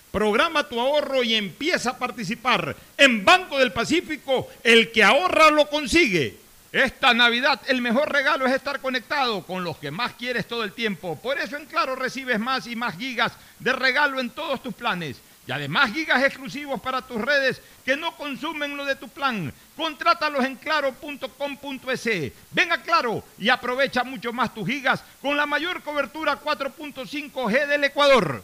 Programa 0.11 0.67
tu 0.67 0.79
ahorro 0.79 1.23
y 1.23 1.35
empieza 1.35 1.91
a 1.91 1.97
participar. 1.97 2.75
En 2.97 3.23
Banco 3.23 3.57
del 3.57 3.71
Pacífico, 3.71 4.49
el 4.63 4.91
que 4.91 5.03
ahorra 5.03 5.49
lo 5.49 5.69
consigue. 5.69 6.37
Esta 6.71 7.13
Navidad 7.13 7.61
el 7.67 7.81
mejor 7.81 8.11
regalo 8.11 8.45
es 8.45 8.53
estar 8.53 8.79
conectado 8.79 9.45
con 9.45 9.63
los 9.63 9.77
que 9.77 9.91
más 9.91 10.13
quieres 10.13 10.47
todo 10.47 10.63
el 10.63 10.71
tiempo. 10.71 11.17
Por 11.21 11.37
eso 11.37 11.57
en 11.57 11.65
Claro 11.65 11.95
recibes 11.95 12.39
más 12.39 12.65
y 12.67 12.75
más 12.75 12.97
gigas 12.97 13.33
de 13.59 13.73
regalo 13.73 14.19
en 14.19 14.29
todos 14.29 14.63
tus 14.63 14.73
planes. 14.73 15.17
Y 15.47 15.51
además 15.51 15.91
gigas 15.91 16.23
exclusivos 16.23 16.79
para 16.79 17.01
tus 17.01 17.19
redes 17.19 17.61
que 17.83 17.97
no 17.97 18.15
consumen 18.15 18.77
lo 18.77 18.85
de 18.85 18.95
tu 18.95 19.09
plan. 19.09 19.51
Contrátalos 19.75 20.45
en 20.45 20.55
claro.com.es. 20.55 22.31
Ven 22.51 22.71
a 22.71 22.81
Claro 22.81 23.23
y 23.37 23.49
aprovecha 23.49 24.03
mucho 24.03 24.31
más 24.31 24.53
tus 24.53 24.67
gigas 24.67 25.03
con 25.21 25.35
la 25.35 25.45
mayor 25.45 25.81
cobertura 25.81 26.39
4.5G 26.39 27.67
del 27.67 27.83
Ecuador. 27.85 28.43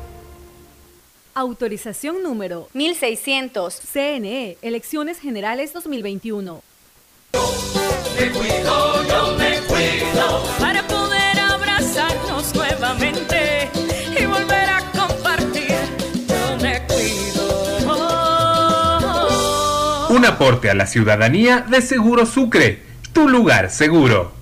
Autorización 1.33 2.23
número 2.23 2.67
1600. 2.73 3.73
CNE, 3.73 4.57
Elecciones 4.61 5.17
Generales 5.19 5.71
2021. 5.71 6.61
Me 8.19 8.31
cuido, 8.31 9.03
yo 9.07 9.37
me 9.37 9.61
cuido 9.61 10.43
para 10.59 10.85
poder 10.87 11.39
abrazarnos 11.39 12.53
nuevamente 12.53 13.69
y 14.19 14.25
volver 14.25 14.69
a 14.69 14.91
compartir. 14.91 15.77
Yo 16.27 16.57
me 16.61 16.85
cuido. 16.87 17.87
Un 20.09 20.25
aporte 20.25 20.69
a 20.69 20.73
la 20.73 20.85
ciudadanía 20.85 21.61
de 21.61 21.81
Seguro 21.81 22.25
Sucre, 22.25 22.83
tu 23.13 23.29
lugar 23.29 23.69
seguro. 23.71 24.33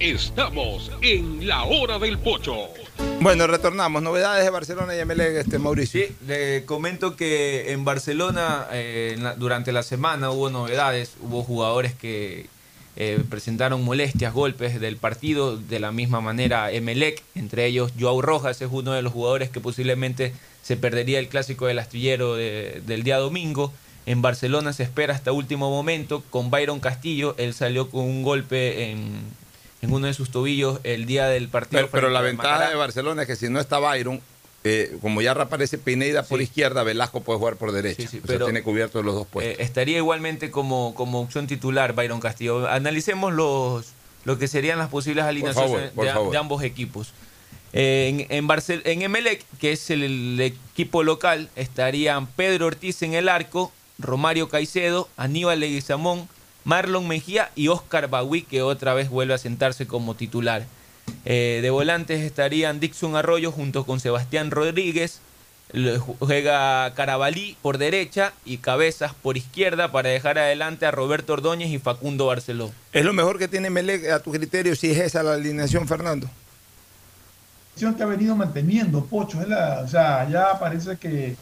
Estamos 0.00 0.90
en 1.00 1.46
la 1.46 1.62
hora 1.62 2.00
del 2.00 2.18
pocho. 2.18 2.70
Bueno, 3.20 3.46
retornamos. 3.46 4.02
Novedades 4.02 4.44
de 4.44 4.50
Barcelona 4.50 4.96
y 4.96 4.98
Emelec, 4.98 5.36
este 5.36 5.58
Mauricio. 5.58 6.06
Sí, 6.06 6.14
le 6.26 6.64
comento 6.64 7.14
que 7.14 7.70
en 7.72 7.84
Barcelona 7.84 8.66
eh, 8.72 9.16
durante 9.36 9.70
la 9.72 9.84
semana 9.84 10.30
hubo 10.32 10.50
novedades, 10.50 11.12
hubo 11.20 11.44
jugadores 11.44 11.94
que 11.94 12.46
eh, 12.96 13.20
presentaron 13.30 13.84
molestias, 13.84 14.34
golpes 14.34 14.80
del 14.80 14.96
partido, 14.96 15.56
de 15.56 15.78
la 15.78 15.92
misma 15.92 16.20
manera 16.20 16.72
Emelec, 16.72 17.22
entre 17.36 17.66
ellos 17.66 17.92
Joao 17.98 18.20
Rojas 18.22 18.60
es 18.60 18.68
uno 18.72 18.92
de 18.92 19.02
los 19.02 19.12
jugadores 19.12 19.50
que 19.50 19.60
posiblemente 19.60 20.32
se 20.62 20.76
perdería 20.76 21.18
el 21.20 21.28
clásico 21.28 21.66
del 21.66 21.78
astillero 21.78 22.34
de- 22.34 22.82
del 22.86 23.02
día 23.04 23.18
domingo. 23.18 23.72
En 24.04 24.20
Barcelona 24.20 24.72
se 24.72 24.82
espera 24.82 25.14
hasta 25.14 25.30
último 25.30 25.70
momento 25.70 26.24
con 26.28 26.50
Byron 26.50 26.80
Castillo, 26.80 27.36
él 27.38 27.54
salió 27.54 27.88
con 27.88 28.02
un 28.04 28.24
golpe 28.24 28.90
en, 28.90 29.20
en 29.82 29.92
uno 29.92 30.06
de 30.06 30.14
sus 30.14 30.30
tobillos 30.30 30.80
el 30.84 31.04
día 31.06 31.26
del 31.26 31.48
partido. 31.48 31.88
Pero, 31.90 32.08
la 32.08 32.20
ventaja 32.22 32.48
Macará. 32.54 32.70
de 32.70 32.76
Barcelona 32.76 33.22
es 33.22 33.28
que 33.28 33.36
si 33.36 33.48
no 33.48 33.60
está 33.60 33.78
Byron, 33.80 34.20
eh, 34.64 34.96
como 35.02 35.20
ya 35.20 35.34
reaparece 35.34 35.76
Pineda 35.76 36.22
por 36.22 36.40
izquierda, 36.40 36.84
Velasco 36.84 37.20
puede 37.22 37.38
jugar 37.40 37.56
por 37.56 37.72
derecha. 37.72 38.04
o 38.06 38.08
sea, 38.08 38.20
pero- 38.24 38.44
tiene 38.46 38.62
cubiertos 38.62 39.04
los 39.04 39.14
dos 39.14 39.26
puestos. 39.26 39.58
Eh, 39.58 39.62
estaría 39.62 39.98
igualmente 39.98 40.50
como, 40.52 40.94
como 40.94 41.20
opción 41.20 41.46
titular 41.48 41.94
Byron 41.94 42.20
Castillo. 42.20 42.68
Analicemos 42.68 43.32
los 43.34 43.86
lo 44.24 44.38
que 44.38 44.46
serían 44.46 44.78
las 44.78 44.88
posibles 44.88 45.24
alineaciones 45.24 45.90
favor, 45.96 46.30
de 46.30 46.38
ambos 46.38 46.62
equipos. 46.62 47.12
Eh, 47.72 48.26
en, 48.28 48.36
en, 48.36 48.46
Barcel- 48.46 48.82
en 48.84 49.02
Emelec, 49.02 49.44
que 49.58 49.72
es 49.72 49.90
el, 49.90 50.04
el 50.04 50.40
equipo 50.40 51.02
local, 51.02 51.50
estarían 51.56 52.28
Pedro 52.28 52.66
Ortiz 52.66 53.02
en 53.02 53.14
el 53.14 53.28
arco, 53.28 53.72
Romario 53.98 54.48
Caicedo, 54.48 55.08
Aníbal 55.16 55.58
Leguizamón, 55.58 56.28
Marlon 56.64 57.08
Mejía 57.08 57.50
y 57.54 57.68
Oscar 57.68 58.08
Bagui, 58.08 58.42
que 58.42 58.62
otra 58.62 58.94
vez 58.94 59.08
vuelve 59.08 59.34
a 59.34 59.38
sentarse 59.38 59.86
como 59.86 60.14
titular. 60.14 60.64
Eh, 61.24 61.60
de 61.62 61.70
volantes 61.70 62.20
estarían 62.20 62.80
Dixon 62.80 63.16
Arroyo 63.16 63.52
junto 63.52 63.84
con 63.84 64.00
Sebastián 64.00 64.50
Rodríguez, 64.50 65.20
Juega 66.18 66.92
Carabalí 66.94 67.56
por 67.62 67.78
derecha 67.78 68.34
y 68.44 68.58
Cabezas 68.58 69.14
por 69.14 69.38
izquierda 69.38 69.90
para 69.90 70.10
dejar 70.10 70.38
adelante 70.38 70.84
a 70.84 70.90
Roberto 70.90 71.32
Ordóñez 71.32 71.70
y 71.70 71.78
Facundo 71.78 72.26
Barceló. 72.26 72.70
¿Es 72.92 73.04
lo 73.04 73.14
mejor 73.14 73.38
que 73.38 73.48
tiene 73.48 73.70
Melec 73.70 74.10
a 74.10 74.20
tu 74.20 74.32
criterio 74.32 74.76
si 74.76 74.90
es 74.90 74.98
esa 74.98 75.22
la 75.22 75.32
alineación, 75.32 75.88
Fernando? 75.88 76.28
que 77.96 78.02
ha 78.02 78.06
venido 78.06 78.36
manteniendo, 78.36 79.04
Pocho. 79.06 79.40
Es 79.40 79.48
la, 79.48 79.80
o 79.84 79.88
sea, 79.88 80.28
ya 80.28 80.58
parece 80.58 80.96
que 80.98 81.28
eh, 81.28 81.36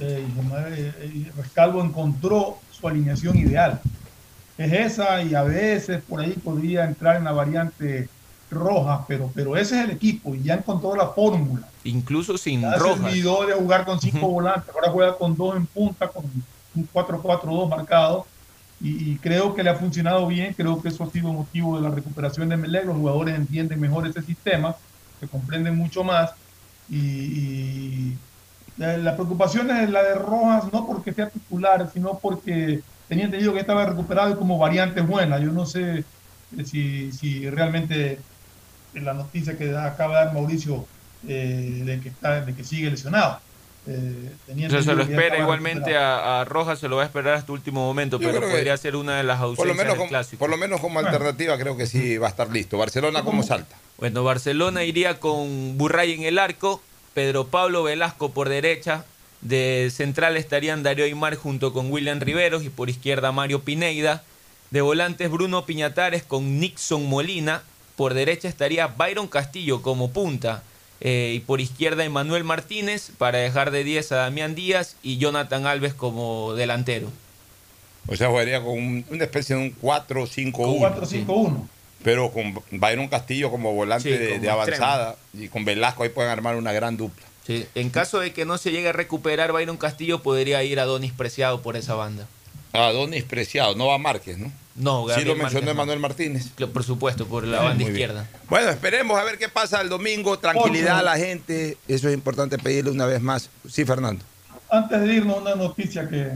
eh, 0.00 1.32
Rescalvo 1.36 1.84
encontró 1.84 2.58
su 2.72 2.88
alineación 2.88 3.36
ideal. 3.36 3.80
Es 4.60 4.72
esa 4.72 5.22
y 5.22 5.34
a 5.34 5.42
veces 5.42 6.02
por 6.06 6.20
ahí 6.20 6.32
podría 6.32 6.84
entrar 6.84 7.16
en 7.16 7.24
la 7.24 7.32
variante 7.32 8.08
roja, 8.50 9.04
pero, 9.08 9.30
pero 9.34 9.56
ese 9.56 9.78
es 9.78 9.84
el 9.84 9.90
equipo 9.92 10.34
y 10.34 10.42
ya 10.42 10.54
encontró 10.54 10.94
la 10.94 11.06
fórmula. 11.08 11.66
Incluso 11.84 12.36
sin 12.36 12.60
Ya 12.60 12.72
se 12.72 12.78
rojas. 12.80 13.00
olvidó 13.06 13.46
de 13.46 13.54
jugar 13.54 13.84
con 13.86 13.98
cinco 14.00 14.28
volantes, 14.28 14.74
ahora 14.74 14.90
juega 14.90 15.16
con 15.16 15.34
dos 15.36 15.56
en 15.56 15.64
punta, 15.66 16.08
con 16.08 16.24
un 16.74 16.88
4-4-2 16.92 17.68
marcado. 17.70 18.26
Y, 18.82 19.12
y 19.12 19.16
creo 19.16 19.54
que 19.54 19.62
le 19.62 19.70
ha 19.70 19.76
funcionado 19.76 20.26
bien, 20.26 20.52
creo 20.54 20.80
que 20.82 20.88
eso 20.88 21.04
ha 21.04 21.10
sido 21.10 21.32
motivo 21.32 21.76
de 21.76 21.82
la 21.88 21.94
recuperación 21.94 22.48
de 22.50 22.56
Melec. 22.56 22.84
Los 22.86 22.96
jugadores 22.96 23.34
entienden 23.36 23.80
mejor 23.80 24.06
ese 24.06 24.20
sistema, 24.22 24.74
se 25.20 25.28
comprenden 25.28 25.76
mucho 25.76 26.02
más. 26.04 26.32
Y, 26.88 26.96
y 26.98 28.18
la, 28.76 28.96
la 28.98 29.14
preocupación 29.14 29.70
es 29.70 29.88
la 29.90 30.02
de 30.02 30.14
Rojas, 30.16 30.64
no 30.72 30.86
porque 30.86 31.12
sea 31.12 31.28
titular, 31.30 31.88
sino 31.92 32.18
porque 32.18 32.80
tenía 33.10 33.26
entendido 33.26 33.52
que 33.52 33.60
estaba 33.60 33.84
recuperado 33.84 34.30
y 34.32 34.36
como 34.36 34.56
variante 34.56 35.02
buena. 35.02 35.38
Yo 35.38 35.50
no 35.52 35.66
sé 35.66 35.98
eh, 36.56 36.64
si, 36.64 37.12
si 37.12 37.50
realmente 37.50 38.18
en 38.94 39.04
la 39.04 39.12
noticia 39.12 39.58
que 39.58 39.66
da- 39.66 39.86
acaba 39.86 40.18
de 40.20 40.24
dar 40.26 40.34
Mauricio 40.34 40.86
eh, 41.28 41.82
de, 41.84 42.00
que 42.00 42.08
está, 42.08 42.40
de 42.40 42.54
que 42.54 42.64
sigue 42.64 42.90
lesionado. 42.90 43.40
Eh, 43.86 44.30
tenía 44.46 44.68
O 44.68 44.70
sea, 44.70 44.82
se 44.82 44.94
lo 44.94 45.02
espera 45.02 45.38
igualmente 45.38 45.96
a, 45.96 46.40
a 46.40 46.44
Rojas, 46.44 46.78
se 46.78 46.88
lo 46.88 46.96
va 46.96 47.02
a 47.02 47.06
esperar 47.06 47.34
hasta 47.34 47.50
último 47.52 47.80
momento, 47.84 48.18
Yo 48.20 48.28
pero 48.28 48.40
podría 48.40 48.76
ser 48.76 48.94
una 48.94 49.16
de 49.16 49.24
las 49.24 49.38
Por 49.38 49.46
ausencias 49.48 49.68
lo, 49.68 49.74
menos 49.74 49.92
del 49.92 49.98
como, 49.98 50.08
clásico. 50.10 50.38
por 50.38 50.50
lo 50.50 50.56
menos 50.56 50.80
como 50.80 50.98
alternativa 50.98 51.58
creo 51.58 51.76
que 51.76 51.86
sí 51.86 52.16
va 52.18 52.26
a 52.28 52.30
estar 52.30 52.50
listo. 52.50 52.78
Barcelona, 52.78 53.22
¿cómo 53.24 53.42
salta? 53.42 53.76
Bueno, 53.98 54.22
Barcelona 54.24 54.84
iría 54.84 55.18
con 55.18 55.76
Burray 55.78 56.12
en 56.12 56.22
el 56.22 56.38
arco, 56.38 56.80
Pedro 57.14 57.46
Pablo 57.48 57.82
Velasco 57.82 58.30
por 58.32 58.48
derecha, 58.48 59.04
de 59.40 59.90
central 59.94 60.36
estarían 60.36 60.82
Darío 60.82 61.04
Aymar 61.04 61.34
junto 61.36 61.72
con 61.72 61.90
William 61.90 62.20
Riveros 62.20 62.62
y 62.64 62.68
por 62.68 62.90
izquierda 62.90 63.32
Mario 63.32 63.62
Pineida, 63.62 64.22
de 64.70 64.80
volantes 64.82 65.30
Bruno 65.30 65.64
Piñatares 65.66 66.22
con 66.22 66.60
Nixon 66.60 67.08
Molina, 67.08 67.62
por 67.96 68.14
derecha 68.14 68.48
estaría 68.48 68.86
Byron 68.86 69.28
Castillo 69.28 69.82
como 69.82 70.10
punta 70.10 70.62
eh, 71.00 71.32
y 71.36 71.40
por 71.40 71.60
izquierda 71.60 72.04
Emanuel 72.04 72.44
Martínez 72.44 73.10
para 73.18 73.38
dejar 73.38 73.70
de 73.70 73.84
10 73.84 74.12
a 74.12 74.16
Damián 74.16 74.54
Díaz 74.54 74.96
y 75.02 75.16
Jonathan 75.18 75.66
Alves 75.66 75.94
como 75.94 76.54
delantero. 76.54 77.08
O 78.06 78.16
sea, 78.16 78.28
jugaría 78.28 78.60
con 78.62 78.72
un- 78.78 79.04
una 79.10 79.24
especie 79.24 79.56
de 79.56 79.62
un 79.62 79.74
4-5-1. 79.80 80.78
4-5-1. 80.78 81.68
Pero 82.02 82.30
con 82.30 82.54
Byron 82.70 83.08
Castillo 83.08 83.50
como 83.50 83.72
volante 83.74 84.10
Sí, 84.10 84.16
de, 84.18 84.28
como 84.30 84.40
de 84.42 84.50
avanzada 84.50 85.16
y 85.34 85.48
con 85.48 85.64
Velasco 85.66 86.02
ahí 86.02 86.08
pueden 86.08 86.30
armar 86.30 86.56
una 86.56 86.72
gran 86.72 86.96
dupla. 86.96 87.26
Sí, 87.50 87.66
En 87.74 87.90
caso 87.90 88.20
de 88.20 88.32
que 88.32 88.44
no 88.44 88.58
se 88.58 88.70
llegue 88.70 88.90
a 88.90 88.92
recuperar 88.92 89.50
Byron 89.52 89.76
Castillo, 89.76 90.22
podría 90.22 90.62
ir 90.62 90.78
a 90.78 90.84
Donis 90.84 91.12
Preciado 91.12 91.62
por 91.62 91.76
esa 91.76 91.94
banda. 91.94 92.26
Adonis 92.72 93.24
Preciado, 93.24 93.74
no 93.74 93.88
va 93.88 93.98
Márquez, 93.98 94.38
¿no? 94.38 94.52
No, 94.76 95.02
Sí 95.02 95.08
Gabriel 95.08 95.28
lo 95.28 95.34
mencionó 95.34 95.42
Márquez, 95.42 95.64
no. 95.64 95.70
Emanuel 95.72 95.98
Martínez. 95.98 96.48
Por 96.72 96.84
supuesto, 96.84 97.26
por 97.26 97.44
la 97.44 97.58
Muy 97.58 97.66
banda 97.66 97.78
bien. 97.78 97.90
izquierda. 97.90 98.28
Bueno, 98.48 98.70
esperemos 98.70 99.18
a 99.18 99.24
ver 99.24 99.36
qué 99.38 99.48
pasa 99.48 99.80
el 99.80 99.88
domingo. 99.88 100.38
Tranquilidad 100.38 101.00
a 101.00 101.02
la 101.02 101.16
gente. 101.16 101.76
Eso 101.88 102.08
es 102.08 102.14
importante 102.14 102.56
pedirle 102.56 102.92
una 102.92 103.06
vez 103.06 103.20
más. 103.20 103.50
Sí, 103.68 103.84
Fernando. 103.84 104.24
Antes 104.70 105.00
de 105.00 105.14
irnos, 105.14 105.38
una 105.38 105.56
noticia 105.56 106.08
que 106.08 106.30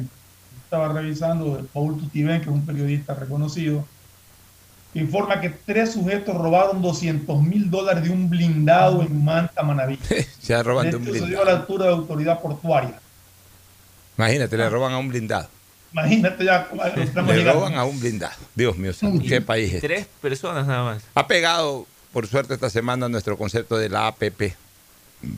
estaba 0.65 0.93
revisando 0.93 1.57
de 1.57 1.63
Paul 1.63 1.97
Tutibén, 1.97 2.39
que 2.41 2.47
es 2.49 2.53
un 2.53 2.67
periodista 2.67 3.15
reconocido, 3.15 3.87
informa 5.01 5.41
que 5.41 5.51
tres 5.51 5.93
sujetos 5.93 6.37
robaron 6.37 6.81
200 6.81 7.43
mil 7.43 7.71
dólares 7.71 8.05
de 8.05 8.11
un 8.11 8.31
blindado 8.31 9.03
en 9.03 9.25
Manta, 9.25 9.63
Manaví. 9.63 9.99
Se 10.41 10.63
roban 10.63 10.91
de 10.91 10.97
un 10.97 11.03
Esto 11.03 11.15
se 11.15 11.19
dio 11.19 11.25
a 11.25 11.27
blindado. 11.27 11.45
la 11.45 11.61
altura 11.61 11.85
de 11.87 11.91
la 11.91 11.97
autoridad 11.97 12.41
portuaria. 12.41 13.01
Imagínate, 14.17 14.57
le 14.57 14.69
roban 14.71 14.93
a 14.93 14.99
un 14.99 15.09
blindado. 15.09 15.49
Imagínate 15.93 16.45
ya 16.45 16.69
Le 16.73 16.97
llegando. 17.37 17.53
roban 17.53 17.75
a 17.75 17.85
un 17.85 17.99
blindado. 18.01 18.35
Dios 18.55 18.77
mío, 18.77 18.93
qué 19.29 19.41
país 19.41 19.75
es. 19.75 19.81
Tres 19.81 20.07
personas 20.21 20.67
nada 20.67 20.85
más. 20.85 21.03
Ha 21.15 21.27
pegado, 21.27 21.87
por 22.13 22.27
suerte, 22.27 22.55
esta 22.55 22.71
semana 22.71 23.09
nuestro 23.09 23.37
concepto 23.37 23.77
de 23.77 23.89
la 23.89 24.09
APP. 24.09 24.55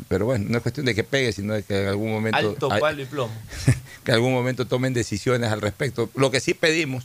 Pero 0.08 0.26
bueno, 0.26 0.46
no 0.48 0.56
es 0.56 0.62
cuestión 0.62 0.84
de 0.86 0.94
que 0.94 1.04
pegue, 1.04 1.32
sino 1.32 1.54
de 1.54 1.62
que 1.62 1.82
en 1.82 1.88
algún 1.88 2.10
momento, 2.10 2.38
Alto 2.38 2.68
palo 2.68 3.02
y 3.02 3.04
plomo. 3.04 3.32
que 4.04 4.10
en 4.10 4.14
algún 4.14 4.32
momento 4.32 4.66
tomen 4.66 4.92
decisiones 4.92 5.50
al 5.52 5.60
respecto. 5.60 6.10
Lo 6.14 6.30
que 6.30 6.40
sí 6.40 6.54
pedimos 6.54 7.04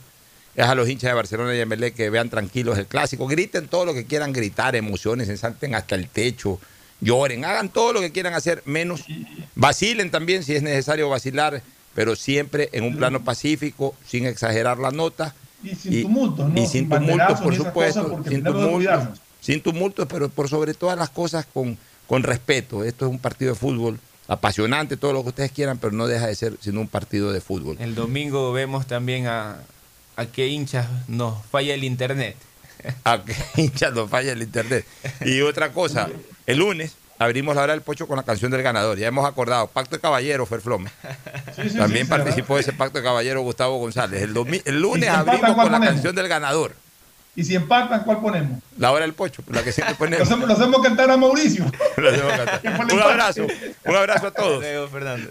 es 0.54 0.64
a 0.64 0.74
los 0.74 0.88
hinchas 0.88 1.10
de 1.10 1.14
Barcelona 1.14 1.54
y 1.54 1.60
Emelec 1.60 1.94
que 1.94 2.10
vean 2.10 2.28
tranquilos 2.28 2.78
el 2.78 2.86
clásico, 2.86 3.26
griten 3.26 3.68
todo 3.68 3.86
lo 3.86 3.94
que 3.94 4.04
quieran 4.04 4.32
gritar, 4.32 4.76
emociones, 4.76 5.28
se 5.28 5.36
salten 5.36 5.74
hasta 5.74 5.94
el 5.94 6.08
techo, 6.08 6.60
lloren, 7.00 7.44
hagan 7.44 7.70
todo 7.70 7.92
lo 7.92 8.00
que 8.00 8.12
quieran 8.12 8.34
hacer, 8.34 8.62
menos 8.66 9.04
vacilen 9.54 10.10
también 10.10 10.42
si 10.42 10.54
es 10.54 10.62
necesario 10.62 11.08
vacilar, 11.08 11.62
pero 11.94 12.16
siempre 12.16 12.68
en 12.72 12.84
un 12.84 12.96
plano 12.96 13.24
pacífico, 13.24 13.94
sin 14.06 14.26
exagerar 14.26 14.78
la 14.78 14.90
nota. 14.90 15.34
Y 15.62 15.74
sin 15.74 16.02
tumultos, 16.02 16.48
¿no? 16.48 16.60
Y 16.60 16.66
sin 16.66 16.88
tumultos, 16.88 17.40
por 17.40 17.54
supuesto. 17.54 18.22
sin 18.28 18.44
tumultos, 18.44 19.04
sin 19.40 19.60
tumultos, 19.62 20.06
pero 20.08 20.28
por 20.28 20.48
sobre 20.48 20.74
todas 20.74 20.98
las 20.98 21.10
cosas 21.10 21.46
con, 21.46 21.78
con 22.06 22.22
respeto. 22.22 22.84
Esto 22.84 23.06
es 23.06 23.10
un 23.10 23.18
partido 23.18 23.52
de 23.52 23.58
fútbol 23.58 23.98
apasionante, 24.28 24.96
todo 24.96 25.12
lo 25.12 25.22
que 25.22 25.30
ustedes 25.30 25.52
quieran, 25.52 25.78
pero 25.78 25.92
no 25.92 26.06
deja 26.06 26.26
de 26.26 26.34
ser 26.34 26.56
sino 26.60 26.80
un 26.80 26.88
partido 26.88 27.32
de 27.32 27.40
fútbol. 27.40 27.76
El 27.80 27.94
domingo 27.94 28.52
vemos 28.52 28.86
también 28.86 29.26
a, 29.26 29.58
a 30.16 30.26
qué 30.26 30.48
hinchas 30.48 30.86
nos 31.08 31.44
falla 31.46 31.74
el 31.74 31.84
internet. 31.84 32.36
A 33.04 33.22
que 33.22 33.34
hinchas 33.56 33.92
no 33.92 34.08
falla 34.08 34.32
el 34.32 34.42
internet. 34.42 34.84
Y 35.24 35.40
otra 35.42 35.72
cosa, 35.72 36.08
el 36.46 36.58
lunes 36.58 36.96
abrimos 37.18 37.54
la 37.54 37.62
hora 37.62 37.72
del 37.74 37.82
pocho 37.82 38.08
con 38.08 38.16
la 38.16 38.24
canción 38.24 38.50
del 38.50 38.62
ganador. 38.62 38.98
Ya 38.98 39.06
hemos 39.06 39.24
acordado, 39.24 39.68
Pacto 39.68 39.94
de 39.96 40.00
Caballero, 40.00 40.44
Ferflome. 40.46 40.90
Sí, 41.54 41.70
sí, 41.70 41.76
También 41.78 42.06
sí, 42.06 42.10
participó 42.10 42.56
de 42.56 42.62
ese 42.62 42.72
Pacto 42.72 42.98
de 42.98 43.04
Caballero 43.04 43.40
Gustavo 43.42 43.78
González. 43.78 44.22
El, 44.22 44.32
lunes 44.32 44.62
si 44.64 45.06
abrimos 45.06 45.40
¿cuál 45.40 45.54
con 45.54 45.56
la 45.56 45.62
ponemos? 45.78 45.88
canción 45.94 46.14
del 46.16 46.26
ganador. 46.26 46.74
Y 47.36 47.44
si 47.44 47.54
empatan, 47.54 48.02
¿cuál 48.04 48.20
ponemos? 48.20 48.60
La 48.78 48.90
hora 48.90 49.04
del 49.04 49.14
pocho, 49.14 49.42
la 49.48 49.62
que 49.62 49.70
siempre 49.72 49.92
Lo 49.94 49.98
ponemos. 49.98 50.28
hacemos, 50.28 50.48
lo 50.48 50.54
hacemos 50.54 50.82
cantar 50.82 51.10
a 51.10 51.16
Mauricio. 51.16 51.64
Lo 51.96 52.08
hacemos 52.10 52.32
cantar. 52.32 52.84
Un 52.92 53.00
abrazo, 53.00 53.46
un 53.84 53.96
abrazo 53.96 54.26
a 54.26 54.30
todos. 54.32 54.90
Fernando. 54.90 55.30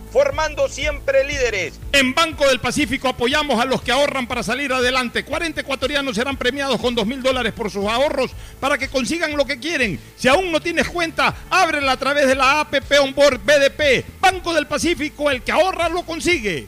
formando 0.11 0.67
siempre 0.67 1.23
líderes. 1.23 1.79
En 1.93 2.13
Banco 2.13 2.47
del 2.47 2.59
Pacífico 2.59 3.07
apoyamos 3.07 3.59
a 3.59 3.65
los 3.65 3.81
que 3.81 3.91
ahorran 3.91 4.27
para 4.27 4.43
salir 4.43 4.71
adelante. 4.73 5.23
40 5.23 5.61
ecuatorianos 5.61 6.15
serán 6.15 6.37
premiados 6.37 6.79
con 6.79 6.93
2 6.93 7.07
mil 7.07 7.23
dólares 7.23 7.53
por 7.53 7.71
sus 7.71 7.85
ahorros 7.85 8.31
para 8.59 8.77
que 8.77 8.89
consigan 8.89 9.37
lo 9.37 9.45
que 9.45 9.59
quieren. 9.59 9.99
Si 10.15 10.27
aún 10.27 10.51
no 10.51 10.59
tienes 10.59 10.89
cuenta, 10.89 11.33
ábrela 11.49 11.93
a 11.93 11.97
través 11.97 12.27
de 12.27 12.35
la 12.35 12.59
APP 12.61 12.91
Onboard 13.01 13.39
BDP. 13.39 14.05
Banco 14.19 14.53
del 14.53 14.67
Pacífico, 14.67 15.31
el 15.31 15.41
que 15.41 15.51
ahorra 15.51 15.89
lo 15.89 16.03
consigue. 16.03 16.67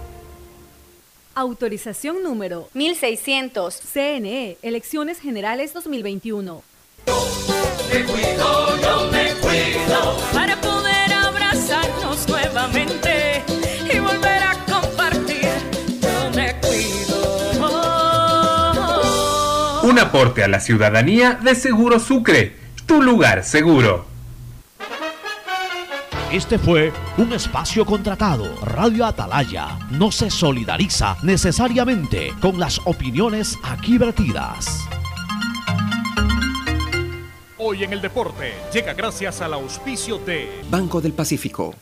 Autorización 1.33 2.23
número 2.23 2.67
1600. 2.73 3.73
CNE, 3.93 4.57
Elecciones 4.61 5.19
Generales 5.19 5.73
2021. 5.73 6.61
Me 7.93 8.03
cuido, 8.03 8.77
yo 8.81 9.09
me 9.11 9.33
cuido 9.35 10.17
para 10.33 10.59
poder 10.59 11.13
abrazarnos 11.13 12.27
nuevamente 12.27 13.43
y 13.93 13.99
volver 13.99 14.43
a 14.43 14.57
compartir. 14.65 15.47
Yo 16.01 16.31
me 16.35 16.53
cuido. 16.59 17.61
Un 19.83 19.99
aporte 19.99 20.43
a 20.43 20.49
la 20.49 20.59
ciudadanía 20.59 21.39
de 21.41 21.55
Seguro 21.55 21.99
Sucre, 21.99 22.57
tu 22.85 23.01
lugar 23.01 23.45
seguro. 23.45 24.10
Este 26.31 26.57
fue 26.57 26.93
un 27.17 27.33
espacio 27.33 27.85
contratado. 27.85 28.45
Radio 28.63 29.05
Atalaya 29.05 29.77
no 29.89 30.13
se 30.13 30.29
solidariza 30.29 31.17
necesariamente 31.23 32.33
con 32.39 32.57
las 32.57 32.79
opiniones 32.85 33.59
aquí 33.63 33.97
vertidas. 33.97 34.87
Hoy 37.57 37.83
en 37.83 37.91
el 37.91 37.99
deporte 37.99 38.53
llega 38.73 38.93
gracias 38.93 39.41
al 39.41 39.53
auspicio 39.55 40.19
de 40.19 40.61
Banco 40.69 41.01
del 41.01 41.11
Pacífico. 41.11 41.75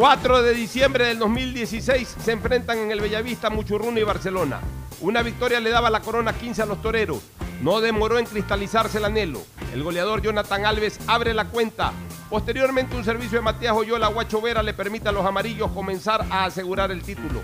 4 0.00 0.42
de 0.42 0.54
diciembre 0.54 1.04
del 1.04 1.18
2016 1.18 2.16
se 2.24 2.32
enfrentan 2.32 2.78
en 2.78 2.90
el 2.90 3.02
Bellavista 3.02 3.50
Muchurruno 3.50 4.00
y 4.00 4.02
Barcelona. 4.02 4.58
Una 5.02 5.20
victoria 5.20 5.60
le 5.60 5.68
daba 5.68 5.90
la 5.90 6.00
corona 6.00 6.32
15 6.32 6.62
a 6.62 6.64
los 6.64 6.80
toreros. 6.80 7.18
No 7.60 7.82
demoró 7.82 8.18
en 8.18 8.24
cristalizarse 8.24 8.96
el 8.96 9.04
anhelo. 9.04 9.42
El 9.74 9.82
goleador 9.82 10.22
Jonathan 10.22 10.64
Alves 10.64 10.98
abre 11.06 11.34
la 11.34 11.48
cuenta. 11.48 11.92
Posteriormente 12.30 12.96
un 12.96 13.04
servicio 13.04 13.36
de 13.36 13.44
Matías 13.44 13.76
Oyola 13.76 14.08
Guacho 14.08 14.40
Vera 14.40 14.62
le 14.62 14.72
permite 14.72 15.10
a 15.10 15.12
los 15.12 15.26
amarillos 15.26 15.70
comenzar 15.72 16.24
a 16.30 16.46
asegurar 16.46 16.90
el 16.90 17.02
título. 17.02 17.42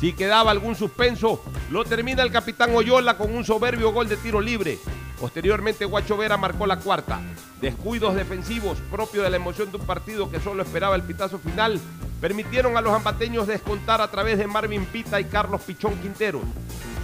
Si 0.00 0.12
quedaba 0.12 0.50
algún 0.50 0.74
suspenso, 0.74 1.42
lo 1.70 1.84
termina 1.84 2.22
el 2.22 2.30
capitán 2.30 2.74
Oyola 2.74 3.16
con 3.16 3.34
un 3.34 3.44
soberbio 3.44 3.92
gol 3.92 4.08
de 4.08 4.16
tiro 4.16 4.40
libre. 4.40 4.78
Posteriormente 5.18 5.86
Guacho 5.86 6.18
Vera 6.18 6.36
marcó 6.36 6.66
la 6.66 6.78
cuarta. 6.78 7.20
Descuidos 7.60 8.14
defensivos 8.14 8.78
propio 8.90 9.22
de 9.22 9.30
la 9.30 9.36
emoción 9.36 9.70
de 9.70 9.78
un 9.78 9.86
partido 9.86 10.30
que 10.30 10.40
solo 10.40 10.62
esperaba 10.62 10.94
el 10.96 11.02
pitazo 11.02 11.38
final 11.38 11.80
permitieron 12.20 12.76
a 12.76 12.80
los 12.80 12.92
ambateños 12.92 13.46
descontar 13.46 14.00
a 14.00 14.10
través 14.10 14.38
de 14.38 14.46
Marvin 14.46 14.84
Pita 14.84 15.20
y 15.20 15.24
Carlos 15.24 15.62
Pichón 15.62 15.96
Quintero. 15.96 16.40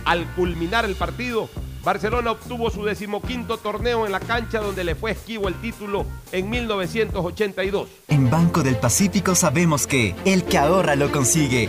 Al 0.05 0.27
culminar 0.35 0.85
el 0.85 0.95
partido, 0.95 1.49
Barcelona 1.85 2.33
obtuvo 2.33 2.71
su 2.71 2.85
decimoquinto 2.85 3.57
torneo 3.57 4.07
en 4.07 4.13
la 4.13 4.21
cancha 4.21 4.61
donde 4.61 4.85
le 4.85 4.95
fue 4.95 5.13
esquivo 5.13 5.49
el 5.49 5.55
título 5.61 6.07
en 6.31 6.51
1982. 6.51 7.89
En 8.09 8.31
Banco 8.31 8.63
del 8.63 8.77
Pacífico 8.77 9.35
sabemos 9.35 9.87
que 9.87 10.15
el 10.25 10.45
que 10.45 10.59
ahorra 10.59 10.97
lo 10.97 11.11
consigue. 11.11 11.69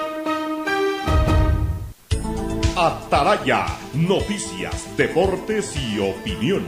Ataraya, 2.83 3.67
noticias, 3.93 4.97
deportes 4.97 5.75
y 5.77 5.99
opinión. 5.99 6.63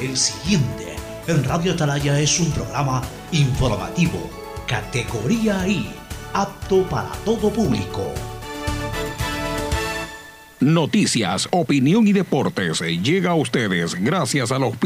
El 0.00 0.16
siguiente 0.16 0.94
en 1.26 1.42
Radio 1.42 1.72
Atalaya 1.72 2.20
es 2.20 2.38
un 2.38 2.52
programa 2.52 3.02
informativo, 3.32 4.30
categoría 4.68 5.66
I, 5.66 5.90
apto 6.34 6.84
para 6.84 7.10
todo 7.24 7.52
público. 7.52 8.14
Noticias, 10.60 11.48
opinión 11.50 12.06
y 12.06 12.12
deportes 12.12 12.80
llega 12.80 13.30
a 13.30 13.34
ustedes 13.34 13.94
gracias 13.94 14.52
a 14.52 14.58
los 14.60 14.76